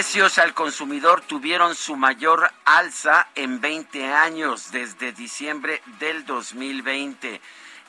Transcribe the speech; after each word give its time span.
Precios 0.00 0.38
al 0.38 0.54
consumidor 0.54 1.20
tuvieron 1.20 1.74
su 1.74 1.94
mayor 1.94 2.50
alza 2.64 3.28
en 3.34 3.60
20 3.60 4.06
años 4.06 4.72
desde 4.72 5.12
diciembre 5.12 5.82
del 5.98 6.24
2020. 6.24 7.38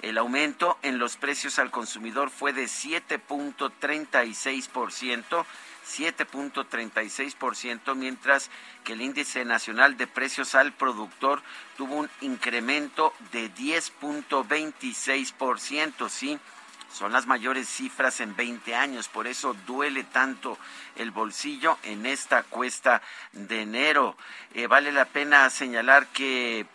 El 0.01 0.17
aumento 0.17 0.77
en 0.81 0.99
los 0.99 1.15
precios 1.15 1.57
al 1.57 1.71
consumidor 1.71 2.29
fue 2.29 2.51
de 2.51 2.65
7.36%, 2.65 5.45
7.36%, 5.87 7.95
mientras 7.95 8.51
que 8.83 8.91
el 8.91 9.01
índice 9.01 9.45
nacional 9.45 9.95
de 9.95 10.07
precios 10.07 10.53
al 10.53 10.73
productor 10.73 11.41
tuvo 11.77 11.95
un 11.95 12.09
incremento 12.19 13.13
de 13.31 13.49
10.26%, 13.53 16.09
sí 16.09 16.37
son 16.93 17.11
las 17.11 17.27
mayores 17.27 17.67
cifras 17.67 18.21
en 18.21 18.35
20 18.35 18.75
años, 18.75 19.07
por 19.07 19.27
eso 19.27 19.55
duele 19.65 20.03
tanto 20.03 20.57
el 20.95 21.11
bolsillo 21.11 21.77
en 21.83 22.05
esta 22.05 22.43
cuesta 22.43 23.01
de 23.33 23.61
enero. 23.61 24.15
Eh, 24.53 24.67
vale 24.67 24.91
la 24.91 25.05
pena 25.05 25.49
señalar 25.49 26.07
que 26.07 26.65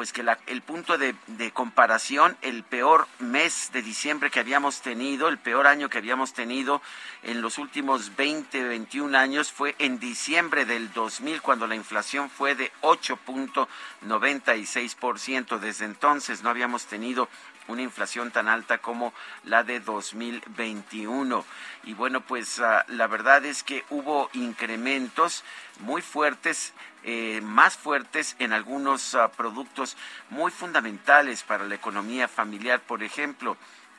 pues 0.00 0.14
que 0.14 0.24
el 0.46 0.62
punto 0.62 0.96
de, 0.96 1.14
de, 1.26 1.50
comparación, 1.50 2.34
el 2.40 2.62
peor 2.62 3.06
mes 3.18 3.68
de 3.74 3.82
diciembre 3.82 4.30
que 4.30 4.40
habíamos 4.40 4.80
tenido, 4.80 5.28
el 5.28 5.36
peor 5.36 5.66
año 5.66 5.90
que 5.90 5.98
habíamos 5.98 6.32
tenido 6.32 6.80
en 7.22 7.42
los 7.42 7.58
últimos 7.58 8.16
20, 8.16 8.64
21 8.64 9.18
años 9.18 9.52
fue 9.52 9.76
en 9.78 9.98
diciembre 9.98 10.64
del 10.64 10.90
2000, 10.94 11.42
cuando 11.42 11.66
la 11.66 11.74
inflación 11.74 12.30
fue 12.30 12.54
de 12.54 12.72
8.96%. 12.80 15.58
Desde 15.58 15.84
entonces 15.84 16.42
no 16.42 16.48
habíamos 16.48 16.86
tenido 16.86 17.28
una 17.70 17.82
inflación 17.82 18.30
tan 18.30 18.48
alta 18.48 18.78
como 18.78 19.12
la 19.44 19.62
de 19.62 19.80
2021. 19.80 21.44
Y 21.84 21.94
bueno, 21.94 22.20
pues 22.20 22.58
uh, 22.58 22.82
la 22.88 23.06
verdad 23.06 23.44
es 23.44 23.62
que 23.62 23.84
hubo 23.90 24.28
incrementos 24.32 25.44
muy 25.80 26.02
fuertes, 26.02 26.72
eh, 27.04 27.40
más 27.42 27.76
fuertes 27.76 28.36
en 28.38 28.52
algunos 28.52 29.14
uh, 29.14 29.30
productos 29.36 29.96
muy 30.28 30.50
fundamentales 30.50 31.42
para 31.42 31.64
la 31.64 31.74
economía 31.74 32.28
familiar. 32.28 32.80
Por 32.80 33.02
ejemplo, 33.02 33.56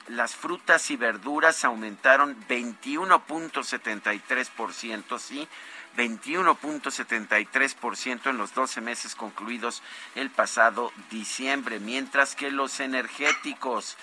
las 0.08 0.36
frutas 0.36 0.92
y 0.92 0.98
verduras 0.98 1.64
aumentaron 1.64 2.36
21.73%, 2.48 5.20
¿sí? 5.20 5.48
21.73% 5.98 8.30
en 8.30 8.38
los 8.38 8.54
12 8.54 8.82
meses 8.82 9.16
concluidos 9.16 9.82
el 10.16 10.30
pasado 10.30 10.92
diciembre, 11.10 11.80
mientras 11.80 12.36
que 12.36 12.52
los 12.52 12.80
energéticos, 12.80 13.98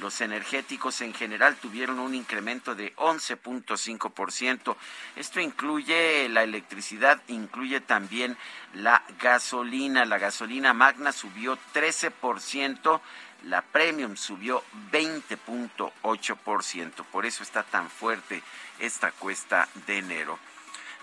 los 0.00 0.20
energéticos 0.20 1.00
en 1.00 1.14
general 1.14 1.56
tuvieron 1.56 1.98
un 1.98 2.14
incremento 2.14 2.74
de 2.74 2.94
11.5%. 2.96 4.76
Esto 5.16 5.40
incluye 5.40 6.28
la 6.28 6.42
electricidad, 6.42 7.22
incluye 7.28 7.80
también 7.80 8.36
la 8.74 9.02
gasolina. 9.20 10.04
La 10.04 10.18
gasolina 10.18 10.72
magna 10.72 11.12
subió 11.12 11.58
13%. 11.74 13.00
La 13.44 13.62
premium 13.62 14.16
subió 14.16 14.62
20.8%. 14.92 17.04
Por 17.10 17.26
eso 17.26 17.42
está 17.42 17.64
tan 17.64 17.90
fuerte 17.90 18.40
esta 18.78 19.10
cuesta 19.12 19.68
de 19.86 19.98
enero. 19.98 20.38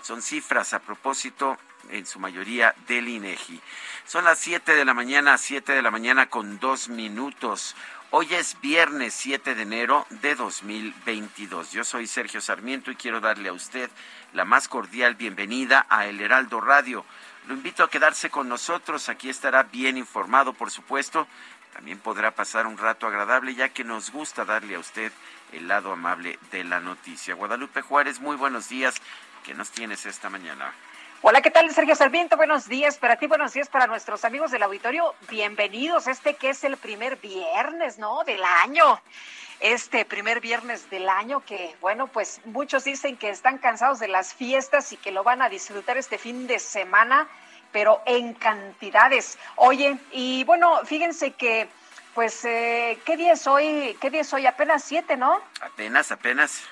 Son 0.02 0.22
cifras 0.22 0.72
a 0.72 0.80
propósito, 0.80 1.58
en 1.90 2.06
su 2.06 2.18
mayoría, 2.18 2.74
del 2.88 3.08
INEGI. 3.08 3.60
Son 4.06 4.24
las 4.24 4.38
7 4.38 4.74
de 4.74 4.84
la 4.84 4.94
mañana, 4.94 5.36
7 5.36 5.72
de 5.72 5.82
la 5.82 5.90
mañana 5.90 6.28
con 6.28 6.58
dos 6.58 6.88
minutos. 6.88 7.76
Hoy 8.10 8.34
es 8.34 8.60
viernes 8.60 9.14
7 9.14 9.54
de 9.54 9.62
enero 9.62 10.06
de 10.08 10.34
2022. 10.34 11.72
Yo 11.72 11.84
soy 11.84 12.06
Sergio 12.06 12.40
Sarmiento 12.40 12.90
y 12.90 12.96
quiero 12.96 13.20
darle 13.20 13.50
a 13.50 13.52
usted 13.52 13.90
la 14.32 14.44
más 14.44 14.68
cordial 14.68 15.14
bienvenida 15.14 15.86
a 15.88 16.06
El 16.06 16.20
Heraldo 16.20 16.60
Radio. 16.60 17.04
Lo 17.46 17.54
invito 17.54 17.84
a 17.84 17.90
quedarse 17.90 18.30
con 18.30 18.48
nosotros. 18.48 19.08
Aquí 19.08 19.28
estará 19.28 19.64
bien 19.64 19.96
informado, 19.96 20.54
por 20.54 20.70
supuesto. 20.70 21.26
También 21.72 21.98
podrá 21.98 22.32
pasar 22.32 22.66
un 22.66 22.78
rato 22.78 23.06
agradable, 23.06 23.54
ya 23.54 23.68
que 23.68 23.84
nos 23.84 24.10
gusta 24.10 24.44
darle 24.44 24.74
a 24.74 24.80
usted 24.80 25.12
el 25.52 25.68
lado 25.68 25.92
amable 25.92 26.38
de 26.50 26.64
la 26.64 26.80
noticia. 26.80 27.34
Guadalupe 27.34 27.82
Juárez, 27.82 28.20
muy 28.20 28.36
buenos 28.36 28.68
días. 28.68 29.00
¿Qué 29.44 29.54
nos 29.54 29.70
tienes 29.70 30.04
esta 30.06 30.28
mañana? 30.28 30.72
Hola, 31.22 31.40
¿qué 31.40 31.50
tal, 31.50 31.70
Sergio 31.70 31.94
Sarmiento? 31.94 32.36
Buenos 32.36 32.68
días 32.68 32.98
para 32.98 33.16
ti, 33.16 33.26
buenos 33.26 33.52
días 33.52 33.68
para 33.68 33.86
nuestros 33.86 34.24
amigos 34.24 34.50
del 34.50 34.62
auditorio. 34.62 35.14
Bienvenidos 35.28 36.06
a 36.06 36.10
este 36.10 36.34
que 36.34 36.50
es 36.50 36.64
el 36.64 36.76
primer 36.76 37.16
viernes, 37.16 37.98
¿no? 37.98 38.24
Del 38.24 38.42
año. 38.42 39.00
Este 39.60 40.04
primer 40.04 40.40
viernes 40.40 40.88
del 40.90 41.08
año 41.08 41.40
que, 41.44 41.74
bueno, 41.80 42.06
pues 42.06 42.40
muchos 42.46 42.84
dicen 42.84 43.16
que 43.16 43.30
están 43.30 43.58
cansados 43.58 43.98
de 43.98 44.08
las 44.08 44.34
fiestas 44.34 44.92
y 44.92 44.96
que 44.96 45.10
lo 45.10 45.22
van 45.22 45.42
a 45.42 45.48
disfrutar 45.48 45.96
este 45.98 46.16
fin 46.16 46.46
de 46.46 46.58
semana, 46.58 47.28
pero 47.72 48.02
en 48.06 48.34
cantidades. 48.34 49.38
Oye, 49.56 49.98
y 50.12 50.44
bueno, 50.44 50.80
fíjense 50.84 51.32
que, 51.32 51.68
pues, 52.14 52.44
eh, 52.44 52.98
¿qué 53.04 53.16
día 53.16 53.34
es 53.34 53.46
hoy? 53.46 53.96
¿Qué 54.00 54.10
día 54.10 54.22
es 54.22 54.32
hoy? 54.32 54.46
Apenas 54.46 54.84
siete, 54.84 55.16
¿no? 55.16 55.40
Apenas, 55.60 56.10
apenas 56.12 56.62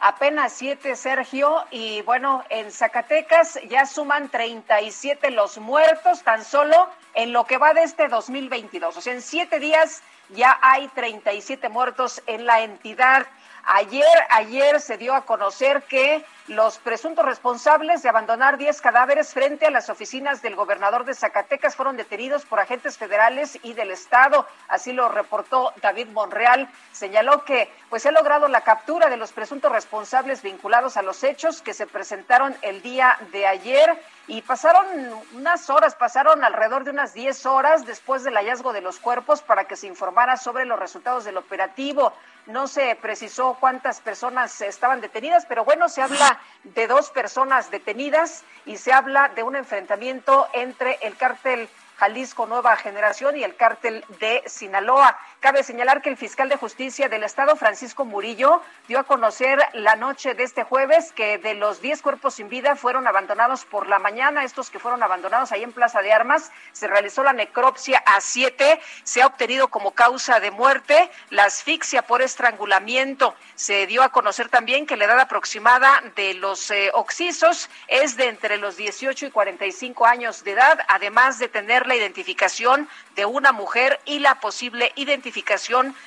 apenas 0.00 0.52
siete, 0.52 0.96
Sergio, 0.96 1.64
y 1.70 2.02
bueno, 2.02 2.44
en 2.50 2.70
Zacatecas 2.70 3.58
ya 3.68 3.86
suman 3.86 4.28
37 4.28 5.30
los 5.30 5.58
muertos 5.58 6.22
tan 6.22 6.44
solo 6.44 6.88
en 7.14 7.32
lo 7.32 7.44
que 7.44 7.58
va 7.58 7.74
de 7.74 7.82
este 7.82 8.08
2022. 8.08 8.96
O 8.96 9.00
sea, 9.00 9.12
en 9.12 9.22
siete 9.22 9.58
días 9.58 10.02
ya 10.30 10.58
hay 10.62 10.88
37 10.88 11.68
muertos 11.68 12.22
en 12.26 12.46
la 12.46 12.62
entidad. 12.62 13.26
Ayer, 13.64 14.06
ayer 14.30 14.80
se 14.80 14.96
dio 14.96 15.14
a 15.14 15.24
conocer 15.24 15.82
que 15.82 16.24
los 16.48 16.78
presuntos 16.78 17.24
responsables 17.24 18.02
de 18.02 18.08
abandonar 18.08 18.56
10 18.56 18.80
cadáveres 18.80 19.34
frente 19.34 19.66
a 19.66 19.70
las 19.70 19.90
oficinas 19.90 20.40
del 20.40 20.56
gobernador 20.56 21.04
de 21.04 21.14
Zacatecas 21.14 21.76
fueron 21.76 21.96
detenidos 21.98 22.46
por 22.46 22.58
agentes 22.58 22.96
federales 22.96 23.58
y 23.62 23.74
del 23.74 23.90
Estado. 23.90 24.46
Así 24.66 24.92
lo 24.92 25.10
reportó 25.10 25.74
David 25.82 26.08
Monreal. 26.08 26.68
Señaló 26.92 27.44
que 27.44 27.70
pues 27.90 28.02
se 28.02 28.08
ha 28.08 28.12
logrado 28.12 28.48
la 28.48 28.62
captura 28.62 29.10
de 29.10 29.18
los 29.18 29.32
presuntos 29.32 29.70
responsables 29.70 30.42
vinculados 30.42 30.96
a 30.96 31.02
los 31.02 31.22
hechos 31.22 31.60
que 31.60 31.74
se 31.74 31.86
presentaron 31.86 32.56
el 32.62 32.80
día 32.80 33.18
de 33.30 33.46
ayer 33.46 34.02
y 34.26 34.42
pasaron 34.42 34.86
unas 35.34 35.70
horas, 35.70 35.94
pasaron 35.94 36.44
alrededor 36.44 36.84
de 36.84 36.90
unas 36.90 37.14
10 37.14 37.46
horas 37.46 37.86
después 37.86 38.24
del 38.24 38.34
hallazgo 38.34 38.72
de 38.72 38.82
los 38.82 38.98
cuerpos 38.98 39.42
para 39.42 39.64
que 39.64 39.76
se 39.76 39.86
informara 39.86 40.36
sobre 40.36 40.66
los 40.66 40.78
resultados 40.78 41.24
del 41.24 41.38
operativo. 41.38 42.12
No 42.46 42.68
se 42.68 42.94
precisó 42.96 43.56
cuántas 43.58 44.00
personas 44.00 44.60
estaban 44.60 45.00
detenidas, 45.00 45.46
pero 45.46 45.64
bueno, 45.64 45.88
se 45.88 46.02
habla 46.02 46.37
de 46.64 46.86
dos 46.86 47.10
personas 47.10 47.70
detenidas 47.70 48.44
y 48.66 48.76
se 48.76 48.92
habla 48.92 49.28
de 49.30 49.42
un 49.42 49.56
enfrentamiento 49.56 50.48
entre 50.52 50.98
el 51.02 51.16
cártel 51.16 51.68
Jalisco 51.98 52.46
Nueva 52.46 52.76
Generación 52.76 53.36
y 53.36 53.42
el 53.42 53.56
cártel 53.56 54.04
de 54.20 54.42
Sinaloa. 54.46 55.18
Cabe 55.40 55.62
señalar 55.62 56.02
que 56.02 56.08
el 56.08 56.16
fiscal 56.16 56.48
de 56.48 56.56
justicia 56.56 57.08
del 57.08 57.22
Estado, 57.22 57.54
Francisco 57.54 58.04
Murillo, 58.04 58.60
dio 58.88 58.98
a 58.98 59.04
conocer 59.04 59.60
la 59.72 59.94
noche 59.94 60.34
de 60.34 60.42
este 60.42 60.64
jueves 60.64 61.12
que 61.12 61.38
de 61.38 61.54
los 61.54 61.80
10 61.80 62.02
cuerpos 62.02 62.34
sin 62.34 62.48
vida 62.48 62.74
fueron 62.74 63.06
abandonados 63.06 63.64
por 63.64 63.86
la 63.86 64.00
mañana. 64.00 64.42
Estos 64.42 64.68
que 64.68 64.80
fueron 64.80 65.00
abandonados 65.00 65.52
ahí 65.52 65.62
en 65.62 65.70
Plaza 65.70 66.02
de 66.02 66.12
Armas, 66.12 66.50
se 66.72 66.88
realizó 66.88 67.22
la 67.22 67.32
necropsia 67.32 68.02
a 68.04 68.20
siete. 68.20 68.80
Se 69.04 69.22
ha 69.22 69.28
obtenido 69.28 69.68
como 69.68 69.92
causa 69.92 70.40
de 70.40 70.50
muerte 70.50 71.08
la 71.30 71.44
asfixia 71.44 72.02
por 72.02 72.20
estrangulamiento. 72.20 73.36
Se 73.54 73.86
dio 73.86 74.02
a 74.02 74.08
conocer 74.08 74.48
también 74.48 74.86
que 74.86 74.96
la 74.96 75.04
edad 75.04 75.20
aproximada 75.20 76.02
de 76.16 76.34
los 76.34 76.68
eh, 76.72 76.90
oxisos 76.94 77.70
es 77.86 78.16
de 78.16 78.26
entre 78.26 78.56
los 78.56 78.76
18 78.76 79.26
y 79.26 79.30
45 79.30 80.04
años 80.04 80.42
de 80.42 80.50
edad, 80.50 80.80
además 80.88 81.38
de 81.38 81.46
tener 81.46 81.86
la 81.86 81.94
identificación 81.94 82.88
de 83.14 83.24
una 83.24 83.52
mujer 83.52 84.00
y 84.04 84.18
la 84.18 84.40
posible 84.40 84.92
identificación 84.96 85.27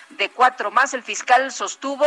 de 0.10 0.30
cuatro 0.30 0.72
más. 0.72 0.94
El 0.94 1.04
fiscal 1.04 1.52
sostuvo 1.52 2.06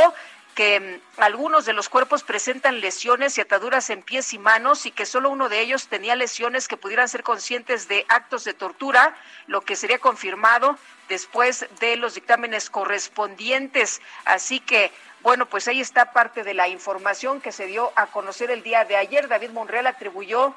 que 0.54 0.80
mm, 0.80 1.20
algunos 1.20 1.64
de 1.66 1.72
los 1.72 1.88
cuerpos 1.88 2.22
presentan 2.22 2.80
lesiones 2.80 3.36
y 3.36 3.40
ataduras 3.40 3.90
en 3.90 4.02
pies 4.02 4.32
y 4.32 4.38
manos 4.38 4.86
y 4.86 4.90
que 4.90 5.06
solo 5.06 5.30
uno 5.30 5.48
de 5.48 5.60
ellos 5.60 5.88
tenía 5.88 6.16
lesiones 6.16 6.68
que 6.68 6.76
pudieran 6.76 7.08
ser 7.08 7.22
conscientes 7.22 7.88
de 7.88 8.06
actos 8.08 8.44
de 8.44 8.54
tortura, 8.54 9.16
lo 9.46 9.60
que 9.60 9.76
sería 9.76 9.98
confirmado 9.98 10.78
después 11.08 11.66
de 11.80 11.96
los 11.96 12.14
dictámenes 12.14 12.70
correspondientes. 12.70 14.00
Así 14.24 14.60
que, 14.60 14.90
bueno, 15.22 15.46
pues 15.46 15.68
ahí 15.68 15.80
está 15.80 16.12
parte 16.12 16.44
de 16.44 16.54
la 16.54 16.68
información 16.68 17.40
que 17.40 17.52
se 17.52 17.66
dio 17.66 17.92
a 17.96 18.06
conocer 18.06 18.50
el 18.50 18.62
día 18.62 18.84
de 18.84 18.96
ayer. 18.96 19.28
David 19.28 19.50
Monreal 19.50 19.86
atribuyó 19.86 20.54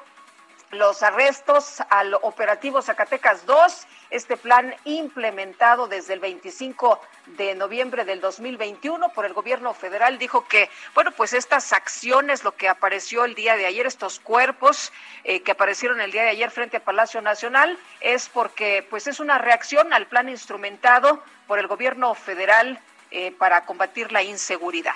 los 0.70 1.02
arrestos 1.02 1.82
al 1.88 2.14
operativo 2.14 2.82
Zacatecas 2.82 3.46
2, 3.46 3.86
este 4.10 4.36
plan 4.36 4.74
implementado 4.84 5.86
desde 5.86 6.14
el 6.14 6.20
25 6.20 7.00
de 7.36 7.54
noviembre 7.54 8.04
del 8.04 8.20
2021 8.20 9.08
por 9.10 9.24
el 9.24 9.32
gobierno 9.32 9.74
federal 9.74 10.18
dijo 10.18 10.46
que, 10.46 10.70
bueno, 10.94 11.12
pues 11.12 11.32
estas 11.32 11.72
acciones, 11.72 12.44
lo 12.44 12.54
que 12.54 12.68
apareció 12.68 13.24
el 13.24 13.34
día 13.34 13.56
de 13.56 13.66
ayer, 13.66 13.86
estos 13.86 14.20
cuerpos 14.20 14.92
eh, 15.24 15.42
que 15.42 15.52
aparecieron 15.52 16.00
el 16.00 16.12
día 16.12 16.22
de 16.22 16.30
ayer 16.30 16.50
frente 16.50 16.78
a 16.78 16.84
Palacio 16.84 17.20
Nacional, 17.20 17.78
es 18.00 18.28
porque 18.28 18.86
pues 18.88 19.06
es 19.06 19.20
una 19.20 19.38
reacción 19.38 19.92
al 19.92 20.06
plan 20.06 20.28
instrumentado 20.28 21.22
por 21.46 21.58
el 21.58 21.66
gobierno 21.66 22.14
federal 22.14 22.78
eh, 23.10 23.32
para 23.32 23.64
combatir 23.64 24.12
la 24.12 24.22
inseguridad. 24.22 24.94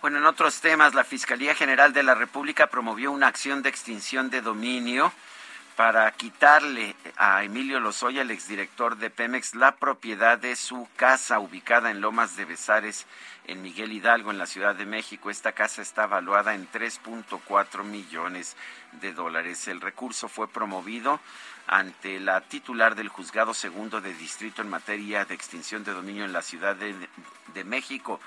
Bueno, 0.00 0.18
en 0.18 0.26
otros 0.26 0.60
temas, 0.60 0.94
la 0.94 1.02
Fiscalía 1.02 1.56
General 1.56 1.92
de 1.92 2.04
la 2.04 2.14
República 2.14 2.68
promovió 2.68 3.10
una 3.10 3.26
acción 3.26 3.62
de 3.62 3.68
extinción 3.68 4.30
de 4.30 4.42
dominio 4.42 5.12
para 5.74 6.08
quitarle 6.12 6.94
a 7.16 7.42
Emilio 7.42 7.80
Lozoya, 7.80 8.22
el 8.22 8.30
exdirector 8.30 8.96
de 8.96 9.10
Pemex, 9.10 9.56
la 9.56 9.74
propiedad 9.74 10.38
de 10.38 10.54
su 10.54 10.88
casa 10.94 11.40
ubicada 11.40 11.90
en 11.90 12.00
Lomas 12.00 12.36
de 12.36 12.44
Besares, 12.44 13.06
en 13.44 13.60
Miguel 13.60 13.92
Hidalgo, 13.92 14.30
en 14.30 14.38
la 14.38 14.46
Ciudad 14.46 14.76
de 14.76 14.86
México. 14.86 15.30
Esta 15.30 15.50
casa 15.50 15.82
está 15.82 16.06
valuada 16.06 16.54
en 16.54 16.70
3.4 16.70 17.82
millones 17.82 18.56
de 19.00 19.12
dólares. 19.12 19.66
El 19.66 19.80
recurso 19.80 20.28
fue 20.28 20.46
promovido 20.46 21.18
ante 21.66 22.20
la 22.20 22.40
titular 22.40 22.94
del 22.94 23.08
Juzgado 23.08 23.52
Segundo 23.52 24.00
de 24.00 24.14
Distrito 24.14 24.62
en 24.62 24.68
materia 24.68 25.24
de 25.24 25.34
extinción 25.34 25.82
de 25.82 25.92
dominio 25.92 26.24
en 26.24 26.32
la 26.32 26.42
Ciudad 26.42 26.76
de, 26.76 26.94
de 27.52 27.64
México. 27.64 28.20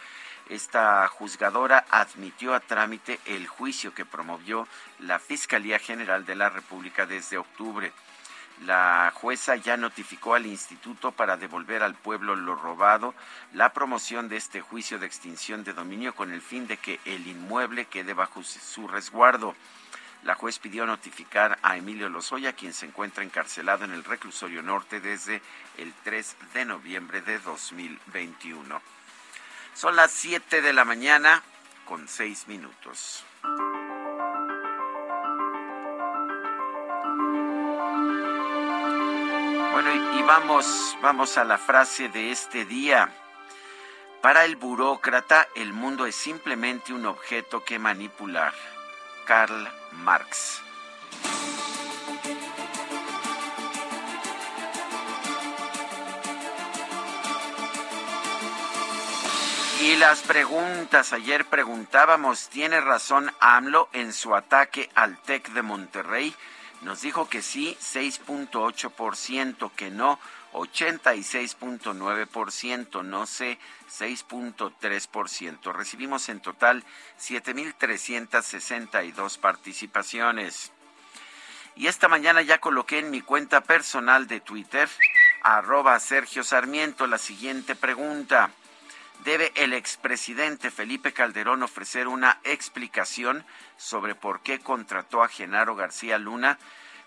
Esta 0.50 1.08
juzgadora 1.08 1.86
admitió 1.90 2.54
a 2.54 2.60
trámite 2.60 3.20
el 3.26 3.48
juicio 3.48 3.94
que 3.94 4.06
promovió 4.06 4.68
la 5.00 5.20
Fiscalía 5.20 5.80
General 5.80 6.26
de 6.26 6.36
la 6.36 6.50
República 6.50 7.06
desde 7.06 7.38
octubre. 7.38 7.94
La 8.66 9.12
jueza 9.16 9.56
ya 9.56 9.76
notificó 9.76 10.36
al 10.36 10.46
instituto 10.46 11.12
para 11.12 11.36
devolver 11.36 11.82
al 11.82 11.96
pueblo 11.96 12.36
lo 12.36 12.54
robado 12.54 13.16
la 13.54 13.74
promoción 13.74 14.30
de 14.30 14.38
este 14.38 14.62
juicio 14.62 15.00
de 15.00 15.08
extinción 15.08 15.64
de 15.64 15.74
dominio 15.74 16.14
con 16.14 16.32
el 16.32 16.42
fin 16.42 16.68
de 16.68 16.78
que 16.78 17.00
el 17.06 17.26
inmueble 17.26 17.86
quede 17.86 18.14
bajo 18.14 18.44
su 18.44 18.88
resguardo. 18.88 19.56
La 20.24 20.36
juez 20.36 20.60
pidió 20.60 20.86
notificar 20.86 21.58
a 21.64 21.78
Emilio 21.78 22.08
Lozoya, 22.08 22.54
quien 22.54 22.74
se 22.74 22.86
encuentra 22.86 23.24
encarcelado 23.24 23.86
en 23.86 23.94
el 23.94 24.04
reclusorio 24.04 24.62
norte 24.62 25.00
desde 25.00 25.42
el 25.78 25.92
3 26.04 26.36
de 26.54 26.66
noviembre 26.66 27.22
de 27.22 27.40
2021. 27.40 28.80
Son 29.74 29.96
las 29.96 30.12
7 30.12 30.62
de 30.62 30.74
la 30.74 30.86
mañana 30.86 31.44
con 31.86 32.08
6 32.08 32.48
minutos. 32.48 33.24
Bueno, 39.72 40.18
y 40.18 40.24
vamos, 40.24 40.98
vamos 41.02 41.38
a 41.38 41.44
la 41.44 41.58
frase 41.58 42.10
de 42.10 42.32
este 42.32 42.66
día. 42.66 43.10
Para 44.22 44.46
el 44.46 44.56
burócrata, 44.56 45.48
el 45.56 45.74
mundo 45.74 46.06
es 46.06 46.16
simplemente 46.16 46.94
un 46.94 47.08
objeto 47.08 47.64
que 47.64 47.80
manipular. 47.80 48.54
Karl 49.26 49.68
Marx. 49.94 50.62
Y 59.82 59.96
las 59.96 60.22
preguntas, 60.22 61.12
ayer 61.12 61.46
preguntábamos, 61.46 62.50
¿tiene 62.50 62.80
razón 62.82 63.32
AMLO 63.40 63.90
en 63.94 64.14
su 64.14 64.36
ataque 64.36 64.92
al 64.94 65.20
TEC 65.24 65.50
de 65.54 65.64
Monterrey? 65.64 66.36
Nos 66.82 67.02
dijo 67.02 67.28
que 67.28 67.42
sí, 67.42 67.76
6.8%, 67.82 69.72
que 69.72 69.90
no, 69.90 70.20
86.9%, 70.54 73.04
no 73.04 73.26
sé, 73.26 73.58
6.3%. 73.90 75.74
Recibimos 75.74 76.30
en 76.30 76.42
total 76.42 76.84
7.362 77.20 79.40
participaciones. 79.40 80.72
Y 81.76 81.88
esta 81.88 82.08
mañana 82.08 82.44
ya 82.44 82.60
coloqué 82.60 83.00
en 83.00 83.10
mi 83.10 83.22
cuenta 83.22 83.62
personal 83.62 84.28
de 84.28 84.42
Twitter, 84.42 84.88
arroba 85.42 86.00
Sergio 86.00 86.44
Sarmiento, 86.44 87.08
la 87.08 87.18
siguiente 87.18 87.76
pregunta 87.76 88.52
debe 89.24 89.52
el 89.56 89.74
expresidente 89.74 90.70
Felipe 90.72 91.14
Calderón 91.14 91.62
ofrecer 91.64 92.08
una 92.08 92.40
explicación 92.44 93.46
sobre 93.78 94.16
por 94.16 94.42
qué 94.42 94.60
contrató 94.60 95.24
a 95.24 95.28
Genaro 95.28 95.76
García 95.76 96.18
Luna. 96.18 96.58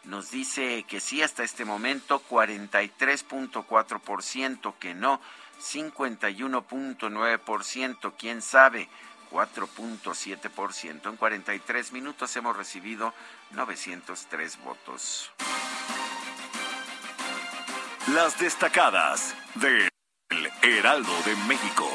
Nos 0.05 0.31
dice 0.31 0.85
que 0.89 1.01
sí 1.01 1.23
hasta 1.23 1.43
este 1.45 1.65
momento, 1.65 2.23
43.4%, 2.29 4.75
que 4.79 4.95
no, 4.95 5.21
51.9%, 5.61 8.13
quién 8.19 8.43
sabe, 8.43 8.91
4.7%. 9.31 11.09
En 11.09 11.17
43 11.17 11.93
minutos 11.93 12.37
hemos 12.37 12.55
recibido 12.57 13.15
903 13.53 14.59
votos. 14.63 15.31
Las 18.09 18.39
destacadas 18.39 19.35
de 19.55 19.94
Heraldo 20.65 21.13
de 21.27 21.37
México. 21.47 21.87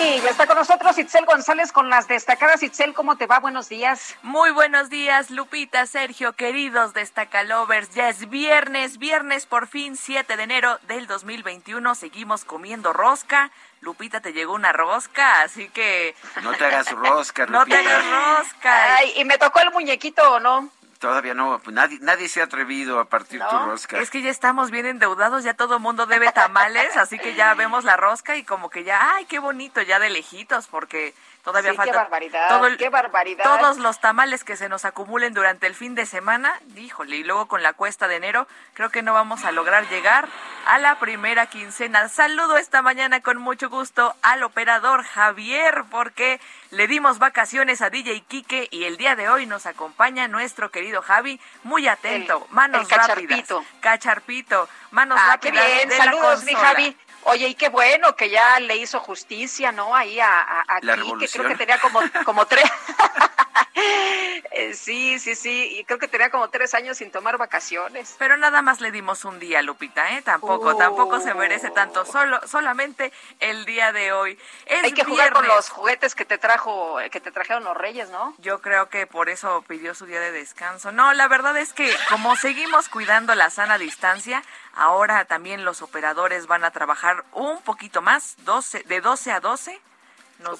Y 0.00 0.20
ya 0.20 0.30
está 0.30 0.48
con 0.48 0.56
nosotros 0.56 0.98
Itzel 0.98 1.24
González 1.24 1.70
con 1.70 1.88
las 1.88 2.08
destacadas. 2.08 2.64
Itzel, 2.64 2.92
¿cómo 2.94 3.16
te 3.16 3.28
va? 3.28 3.38
Buenos 3.38 3.68
días. 3.68 4.16
Muy 4.22 4.50
buenos 4.50 4.90
días, 4.90 5.30
Lupita, 5.30 5.86
Sergio, 5.86 6.32
queridos 6.32 6.94
destacalovers. 6.94 7.94
Ya 7.94 8.08
es 8.08 8.28
viernes, 8.28 8.98
viernes 8.98 9.46
por 9.46 9.68
fin, 9.68 9.96
7 9.96 10.36
de 10.36 10.42
enero 10.42 10.80
del 10.88 11.06
2021. 11.06 11.94
Seguimos 11.94 12.44
comiendo 12.44 12.92
rosca. 12.92 13.52
Lupita, 13.80 14.20
te 14.20 14.32
llegó 14.32 14.54
una 14.54 14.72
rosca, 14.72 15.42
así 15.42 15.68
que... 15.68 16.16
No 16.42 16.52
te 16.54 16.64
hagas 16.64 16.90
rosca, 16.96 17.46
Lupita. 17.46 17.58
No 17.58 17.66
te 17.66 17.76
hagas 17.76 18.04
rosca. 18.40 18.96
Ay, 18.96 19.12
¿y 19.16 19.24
me 19.24 19.38
tocó 19.38 19.60
el 19.60 19.70
muñequito 19.70 20.28
o 20.32 20.40
no? 20.40 20.68
Todavía 21.02 21.34
no, 21.34 21.58
pues 21.58 21.74
nadie, 21.74 21.98
nadie 22.00 22.28
se 22.28 22.40
ha 22.40 22.44
atrevido 22.44 23.00
a 23.00 23.06
partir 23.06 23.42
tu 23.50 23.58
rosca. 23.58 23.98
Es 23.98 24.08
que 24.08 24.22
ya 24.22 24.30
estamos 24.30 24.70
bien 24.70 24.86
endeudados, 24.86 25.42
ya 25.42 25.54
todo 25.54 25.74
el 25.74 25.80
mundo 25.80 26.06
debe 26.06 26.30
tamales, 26.30 26.96
así 26.96 27.18
que 27.18 27.34
ya 27.34 27.52
vemos 27.54 27.82
la 27.82 27.96
rosca 27.96 28.36
y 28.36 28.44
como 28.44 28.70
que 28.70 28.84
ya, 28.84 29.16
ay, 29.16 29.24
qué 29.24 29.40
bonito, 29.40 29.82
ya 29.82 29.98
de 29.98 30.10
lejitos, 30.10 30.68
porque 30.68 31.12
Todavía 31.42 31.74
falta. 31.74 31.90
Qué 31.90 31.98
barbaridad. 31.98 32.76
qué 32.78 32.88
barbaridad. 32.88 33.44
Todos 33.44 33.78
los 33.78 33.98
tamales 33.98 34.44
que 34.44 34.56
se 34.56 34.68
nos 34.68 34.84
acumulen 34.84 35.34
durante 35.34 35.66
el 35.66 35.74
fin 35.74 35.96
de 35.96 36.06
semana, 36.06 36.60
híjole, 36.76 37.16
y 37.16 37.24
luego 37.24 37.46
con 37.46 37.64
la 37.64 37.72
cuesta 37.72 38.06
de 38.06 38.16
enero, 38.16 38.46
creo 38.74 38.90
que 38.90 39.02
no 39.02 39.12
vamos 39.12 39.44
a 39.44 39.50
lograr 39.50 39.88
llegar 39.88 40.28
a 40.66 40.78
la 40.78 41.00
primera 41.00 41.46
quincena. 41.46 42.08
Saludo 42.08 42.56
esta 42.58 42.80
mañana 42.80 43.22
con 43.22 43.38
mucho 43.38 43.68
gusto 43.68 44.14
al 44.22 44.44
operador 44.44 45.02
Javier, 45.02 45.82
porque 45.90 46.40
le 46.70 46.86
dimos 46.86 47.18
vacaciones 47.18 47.82
a 47.82 47.90
DJ 47.90 48.20
Quique 48.22 48.68
y 48.70 48.84
el 48.84 48.96
día 48.96 49.16
de 49.16 49.28
hoy 49.28 49.46
nos 49.46 49.66
acompaña 49.66 50.28
nuestro 50.28 50.70
querido 50.70 51.02
Javi, 51.02 51.40
muy 51.64 51.88
atento, 51.88 52.46
manos 52.50 52.88
rápidas. 52.88 53.48
Cacharpito, 53.80 54.68
manos 54.92 55.18
ah, 55.20 55.32
rápidas. 55.32 55.64
Qué 55.66 55.86
bien, 55.86 55.90
saludos, 55.90 56.44
mi 56.44 56.54
Javi. 56.54 56.96
Oye, 57.24 57.48
y 57.48 57.54
qué 57.54 57.68
bueno 57.68 58.16
que 58.16 58.30
ya 58.30 58.58
le 58.60 58.76
hizo 58.76 58.98
justicia, 59.00 59.72
¿no? 59.72 59.94
Ahí 59.94 60.18
a, 60.18 60.40
a, 60.40 60.64
aquí, 60.76 61.12
que 61.20 61.28
creo 61.28 61.48
que 61.48 61.56
tenía 61.56 61.78
como, 61.78 62.00
como 62.24 62.46
tres. 62.46 62.64
Sí, 64.74 65.18
sí, 65.18 65.34
sí. 65.34 65.78
Y 65.78 65.84
creo 65.84 65.98
que 65.98 66.08
tenía 66.08 66.30
como 66.30 66.48
tres 66.50 66.74
años 66.74 66.98
sin 66.98 67.10
tomar 67.10 67.38
vacaciones. 67.38 68.16
Pero 68.18 68.36
nada 68.36 68.62
más 68.62 68.80
le 68.80 68.90
dimos 68.90 69.24
un 69.24 69.38
día, 69.38 69.62
Lupita, 69.62 70.16
¿eh? 70.16 70.22
Tampoco, 70.22 70.76
tampoco 70.76 71.20
se 71.20 71.34
merece 71.34 71.70
tanto. 71.70 72.04
Solo, 72.04 72.40
solamente 72.46 73.12
el 73.40 73.64
día 73.64 73.92
de 73.92 74.12
hoy. 74.12 74.38
Hay 74.82 74.92
que 74.92 75.04
jugar 75.04 75.32
con 75.32 75.46
los 75.46 75.68
juguetes 75.68 76.14
que 76.14 76.24
te 76.24 76.38
trajo, 76.38 76.96
que 77.10 77.20
te 77.20 77.30
trajeron 77.30 77.64
los 77.64 77.76
Reyes, 77.76 78.10
¿no? 78.10 78.34
Yo 78.38 78.60
creo 78.60 78.88
que 78.88 79.06
por 79.06 79.28
eso 79.28 79.62
pidió 79.66 79.94
su 79.94 80.06
día 80.06 80.20
de 80.20 80.32
descanso. 80.32 80.92
No, 80.92 81.12
la 81.12 81.28
verdad 81.28 81.56
es 81.56 81.72
que 81.72 81.94
como 82.08 82.36
seguimos 82.36 82.88
cuidando 82.88 83.34
la 83.34 83.50
sana 83.50 83.78
distancia, 83.78 84.42
ahora 84.74 85.24
también 85.24 85.64
los 85.64 85.82
operadores 85.82 86.46
van 86.46 86.64
a 86.64 86.70
trabajar 86.70 87.24
un 87.32 87.60
poquito 87.62 88.02
más, 88.02 88.36
12, 88.38 88.84
de 88.84 89.00
12 89.00 89.32
a 89.32 89.40
12 89.40 89.80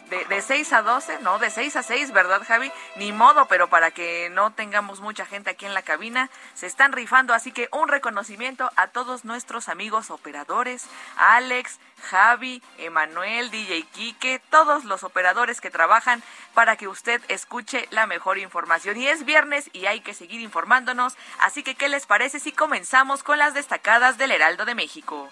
de, 0.08 0.24
de 0.24 0.42
6 0.42 0.72
a 0.72 0.82
12, 0.82 1.18
no, 1.20 1.38
de 1.38 1.50
6 1.50 1.76
a 1.76 1.82
6, 1.82 2.12
¿verdad, 2.12 2.42
Javi? 2.46 2.72
Ni 2.96 3.12
modo, 3.12 3.46
pero 3.46 3.68
para 3.68 3.90
que 3.90 4.30
no 4.30 4.52
tengamos 4.52 5.00
mucha 5.00 5.26
gente 5.26 5.50
aquí 5.50 5.66
en 5.66 5.74
la 5.74 5.82
cabina, 5.82 6.30
se 6.54 6.66
están 6.66 6.92
rifando, 6.92 7.34
así 7.34 7.52
que 7.52 7.68
un 7.72 7.88
reconocimiento 7.88 8.70
a 8.76 8.88
todos 8.88 9.24
nuestros 9.24 9.68
amigos 9.68 10.10
operadores, 10.10 10.86
Alex, 11.16 11.78
Javi, 12.02 12.62
Emanuel, 12.78 13.50
DJ 13.50 13.84
Quique, 13.92 14.40
todos 14.50 14.84
los 14.84 15.04
operadores 15.04 15.60
que 15.60 15.70
trabajan 15.70 16.22
para 16.54 16.76
que 16.76 16.88
usted 16.88 17.20
escuche 17.28 17.86
la 17.90 18.06
mejor 18.06 18.38
información. 18.38 18.96
Y 18.96 19.08
es 19.08 19.24
viernes 19.24 19.70
y 19.72 19.86
hay 19.86 20.00
que 20.00 20.14
seguir 20.14 20.40
informándonos, 20.40 21.16
así 21.38 21.62
que 21.62 21.74
¿qué 21.74 21.88
les 21.88 22.06
parece 22.06 22.40
si 22.40 22.52
comenzamos 22.52 23.22
con 23.22 23.38
las 23.38 23.54
destacadas 23.54 24.18
del 24.18 24.32
Heraldo 24.32 24.64
de 24.64 24.74
México? 24.74 25.28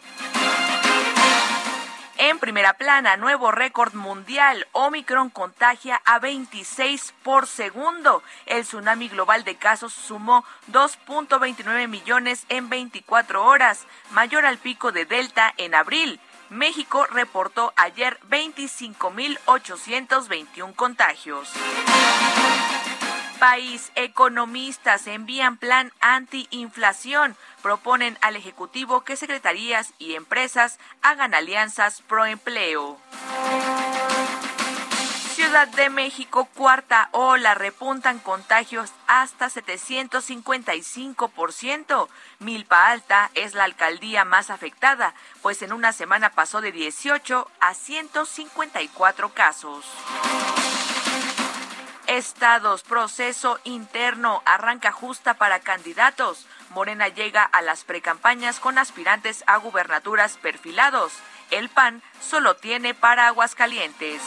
En 2.23 2.39
primera 2.39 2.75
plana, 2.75 3.17
nuevo 3.17 3.50
récord 3.50 3.95
mundial. 3.95 4.67
Omicron 4.73 5.31
contagia 5.31 6.03
a 6.05 6.19
26 6.19 7.15
por 7.23 7.47
segundo. 7.47 8.23
El 8.45 8.65
tsunami 8.65 9.09
global 9.09 9.43
de 9.43 9.57
casos 9.57 9.95
sumó 9.95 10.45
2.29 10.71 11.89
millones 11.89 12.45
en 12.50 12.69
24 12.69 13.43
horas, 13.43 13.87
mayor 14.11 14.45
al 14.45 14.59
pico 14.59 14.93
de 14.93 15.07
Delta 15.07 15.55
en 15.57 15.75
abril. 15.75 16.21
México 16.50 17.07
reportó 17.07 17.73
ayer 17.77 18.21
25.821 18.29 20.75
contagios 20.75 21.50
país, 23.40 23.90
economistas 23.97 25.09
envían 25.09 25.56
plan 25.56 25.90
antiinflación. 26.00 27.37
Proponen 27.62 28.18
al 28.20 28.37
Ejecutivo 28.37 29.00
que 29.00 29.16
secretarías 29.16 29.94
y 29.99 30.14
empresas 30.14 30.78
hagan 31.02 31.35
alianzas 31.35 32.02
pro 32.02 32.26
empleo. 32.26 32.99
Ciudad 35.35 35.66
de 35.68 35.88
México, 35.88 36.47
cuarta 36.54 37.09
ola, 37.12 37.54
repuntan 37.54 38.18
contagios 38.18 38.92
hasta 39.06 39.49
755%. 39.49 42.09
Milpa 42.40 42.90
Alta 42.90 43.30
es 43.35 43.54
la 43.54 43.64
alcaldía 43.64 44.26
más 44.26 44.50
afectada, 44.50 45.14
pues 45.40 45.62
en 45.62 45.73
una 45.73 45.94
semana 45.94 46.28
pasó 46.30 46.61
de 46.61 46.73
18 46.73 47.50
a 47.59 47.73
154 47.73 49.32
casos. 49.32 49.87
Estados, 52.11 52.83
proceso 52.83 53.61
interno, 53.62 54.43
arranca 54.45 54.90
justa 54.90 55.35
para 55.35 55.61
candidatos. 55.61 56.45
Morena 56.71 57.07
llega 57.07 57.45
a 57.45 57.62
las 57.62 57.85
precampañas 57.85 58.59
con 58.59 58.79
aspirantes 58.79 59.45
a 59.47 59.59
gubernaturas 59.59 60.37
perfilados. 60.37 61.12
El 61.52 61.69
PAN 61.69 62.02
solo 62.21 62.57
tiene 62.57 62.95
para 62.95 63.29
Aguascalientes. 63.29 64.21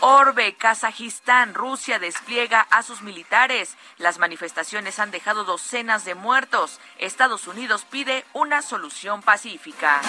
Orbe, 0.00 0.54
Kazajistán, 0.54 1.54
Rusia 1.54 1.98
despliega 1.98 2.60
a 2.70 2.82
sus 2.82 3.00
militares. 3.00 3.74
Las 3.96 4.18
manifestaciones 4.18 4.98
han 4.98 5.10
dejado 5.10 5.44
docenas 5.44 6.04
de 6.04 6.14
muertos. 6.14 6.78
Estados 6.98 7.46
Unidos 7.46 7.86
pide 7.90 8.26
una 8.34 8.60
solución 8.60 9.22
pacífica. 9.22 10.02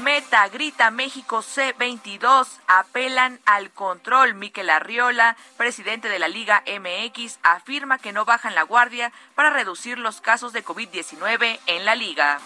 Meta 0.00 0.48
grita 0.48 0.90
México 0.90 1.42
C22, 1.42 2.46
apelan 2.66 3.38
al 3.44 3.70
control. 3.70 4.32
Miquel 4.34 4.70
Arriola, 4.70 5.36
presidente 5.58 6.08
de 6.08 6.18
la 6.18 6.26
Liga 6.26 6.64
MX, 6.66 7.38
afirma 7.42 7.98
que 7.98 8.12
no 8.12 8.24
bajan 8.24 8.54
la 8.54 8.62
guardia 8.62 9.12
para 9.34 9.50
reducir 9.50 9.98
los 9.98 10.22
casos 10.22 10.54
de 10.54 10.64
COVID-19 10.64 11.60
en 11.66 11.84
la 11.84 11.94
liga. 11.96 12.40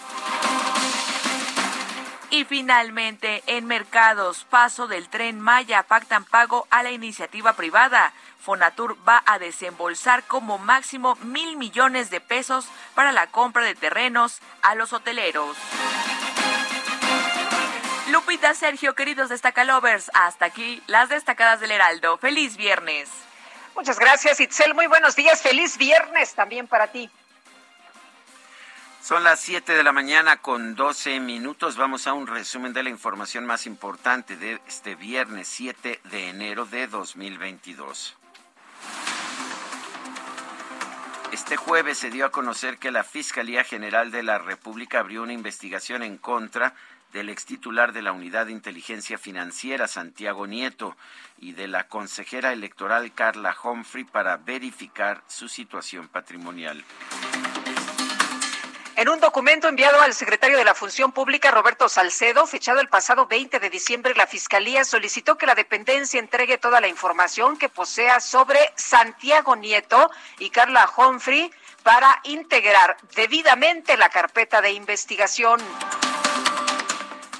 Y 2.29 2.43
finalmente, 2.43 3.41
en 3.47 3.65
mercados, 3.65 4.45
paso 4.49 4.87
del 4.87 5.07
tren 5.07 5.39
Maya 5.39 5.83
pactan 5.83 6.25
pago 6.25 6.67
a 6.69 6.83
la 6.83 6.91
iniciativa 6.91 7.53
privada. 7.53 8.11
Fonatur 8.39 8.97
va 9.07 9.23
a 9.25 9.39
desembolsar 9.39 10.23
como 10.25 10.57
máximo 10.57 11.15
mil 11.23 11.55
millones 11.55 12.09
de 12.09 12.19
pesos 12.19 12.67
para 12.95 13.13
la 13.13 13.27
compra 13.27 13.63
de 13.63 13.75
terrenos 13.75 14.41
a 14.61 14.75
los 14.75 14.91
hoteleros. 14.91 15.55
Lupita, 18.25 18.55
Sergio, 18.55 18.95
queridos 18.95 19.29
destacalovers, 19.29 20.09
hasta 20.15 20.45
aquí 20.45 20.81
las 20.87 21.09
destacadas 21.09 21.59
del 21.59 21.69
Heraldo. 21.69 22.17
Feliz 22.17 22.57
viernes. 22.57 23.07
Muchas 23.75 23.99
gracias, 23.99 24.39
Itzel. 24.39 24.73
Muy 24.73 24.87
buenos 24.87 25.15
días. 25.15 25.43
Feliz 25.43 25.77
viernes 25.77 26.33
también 26.33 26.67
para 26.67 26.87
ti. 26.87 27.07
Son 29.03 29.23
las 29.23 29.41
7 29.41 29.75
de 29.75 29.83
la 29.83 29.91
mañana 29.91 30.37
con 30.37 30.73
12 30.73 31.19
minutos. 31.19 31.77
Vamos 31.77 32.07
a 32.07 32.13
un 32.13 32.25
resumen 32.25 32.73
de 32.73 32.81
la 32.81 32.89
información 32.89 33.45
más 33.45 33.67
importante 33.67 34.37
de 34.37 34.59
este 34.65 34.95
viernes 34.95 35.47
7 35.47 35.99
de 36.05 36.29
enero 36.29 36.65
de 36.65 36.87
2022. 36.87 38.17
Este 41.31 41.57
jueves 41.57 41.99
se 41.99 42.09
dio 42.09 42.25
a 42.25 42.31
conocer 42.31 42.79
que 42.79 42.89
la 42.89 43.03
Fiscalía 43.03 43.63
General 43.63 44.09
de 44.09 44.23
la 44.23 44.39
República 44.39 45.01
abrió 45.01 45.21
una 45.21 45.33
investigación 45.33 46.01
en 46.01 46.17
contra 46.17 46.73
del 47.15 47.29
ex 47.29 47.45
titular 47.45 47.93
de 47.93 48.01
la 48.01 48.11
Unidad 48.11 48.47
de 48.47 48.51
Inteligencia 48.51 49.17
Financiera, 49.17 49.87
Santiago 49.87 50.47
Nieto, 50.47 50.97
y 51.39 51.53
de 51.53 51.69
la 51.69 51.87
consejera 51.87 52.51
electoral 52.51 53.13
Carla 53.13 53.55
Humphrey 53.63 54.03
para 54.03 54.35
verificar 54.35 55.23
su 55.25 55.47
situación 55.47 56.09
patrimonial. 56.09 56.83
En 58.97 59.07
un 59.07 59.21
documento 59.21 59.69
enviado 59.69 60.01
al 60.01 60.13
secretario 60.13 60.57
de 60.57 60.65
la 60.65 60.73
Función 60.73 61.13
Pública, 61.13 61.51
Roberto 61.51 61.87
Salcedo, 61.87 62.45
fechado 62.47 62.81
el 62.81 62.89
pasado 62.89 63.27
20 63.27 63.61
de 63.61 63.69
diciembre, 63.69 64.13
la 64.15 64.27
Fiscalía 64.27 64.83
solicitó 64.83 65.37
que 65.37 65.45
la 65.45 65.55
dependencia 65.55 66.19
entregue 66.19 66.57
toda 66.57 66.81
la 66.81 66.89
información 66.89 67.57
que 67.57 67.69
posea 67.69 68.19
sobre 68.19 68.59
Santiago 68.75 69.55
Nieto 69.55 70.11
y 70.39 70.49
Carla 70.49 70.89
Humphrey 70.97 71.49
para 71.81 72.19
integrar 72.23 72.97
debidamente 73.15 73.95
la 73.95 74.09
carpeta 74.09 74.61
de 74.61 74.73
investigación. 74.73 75.61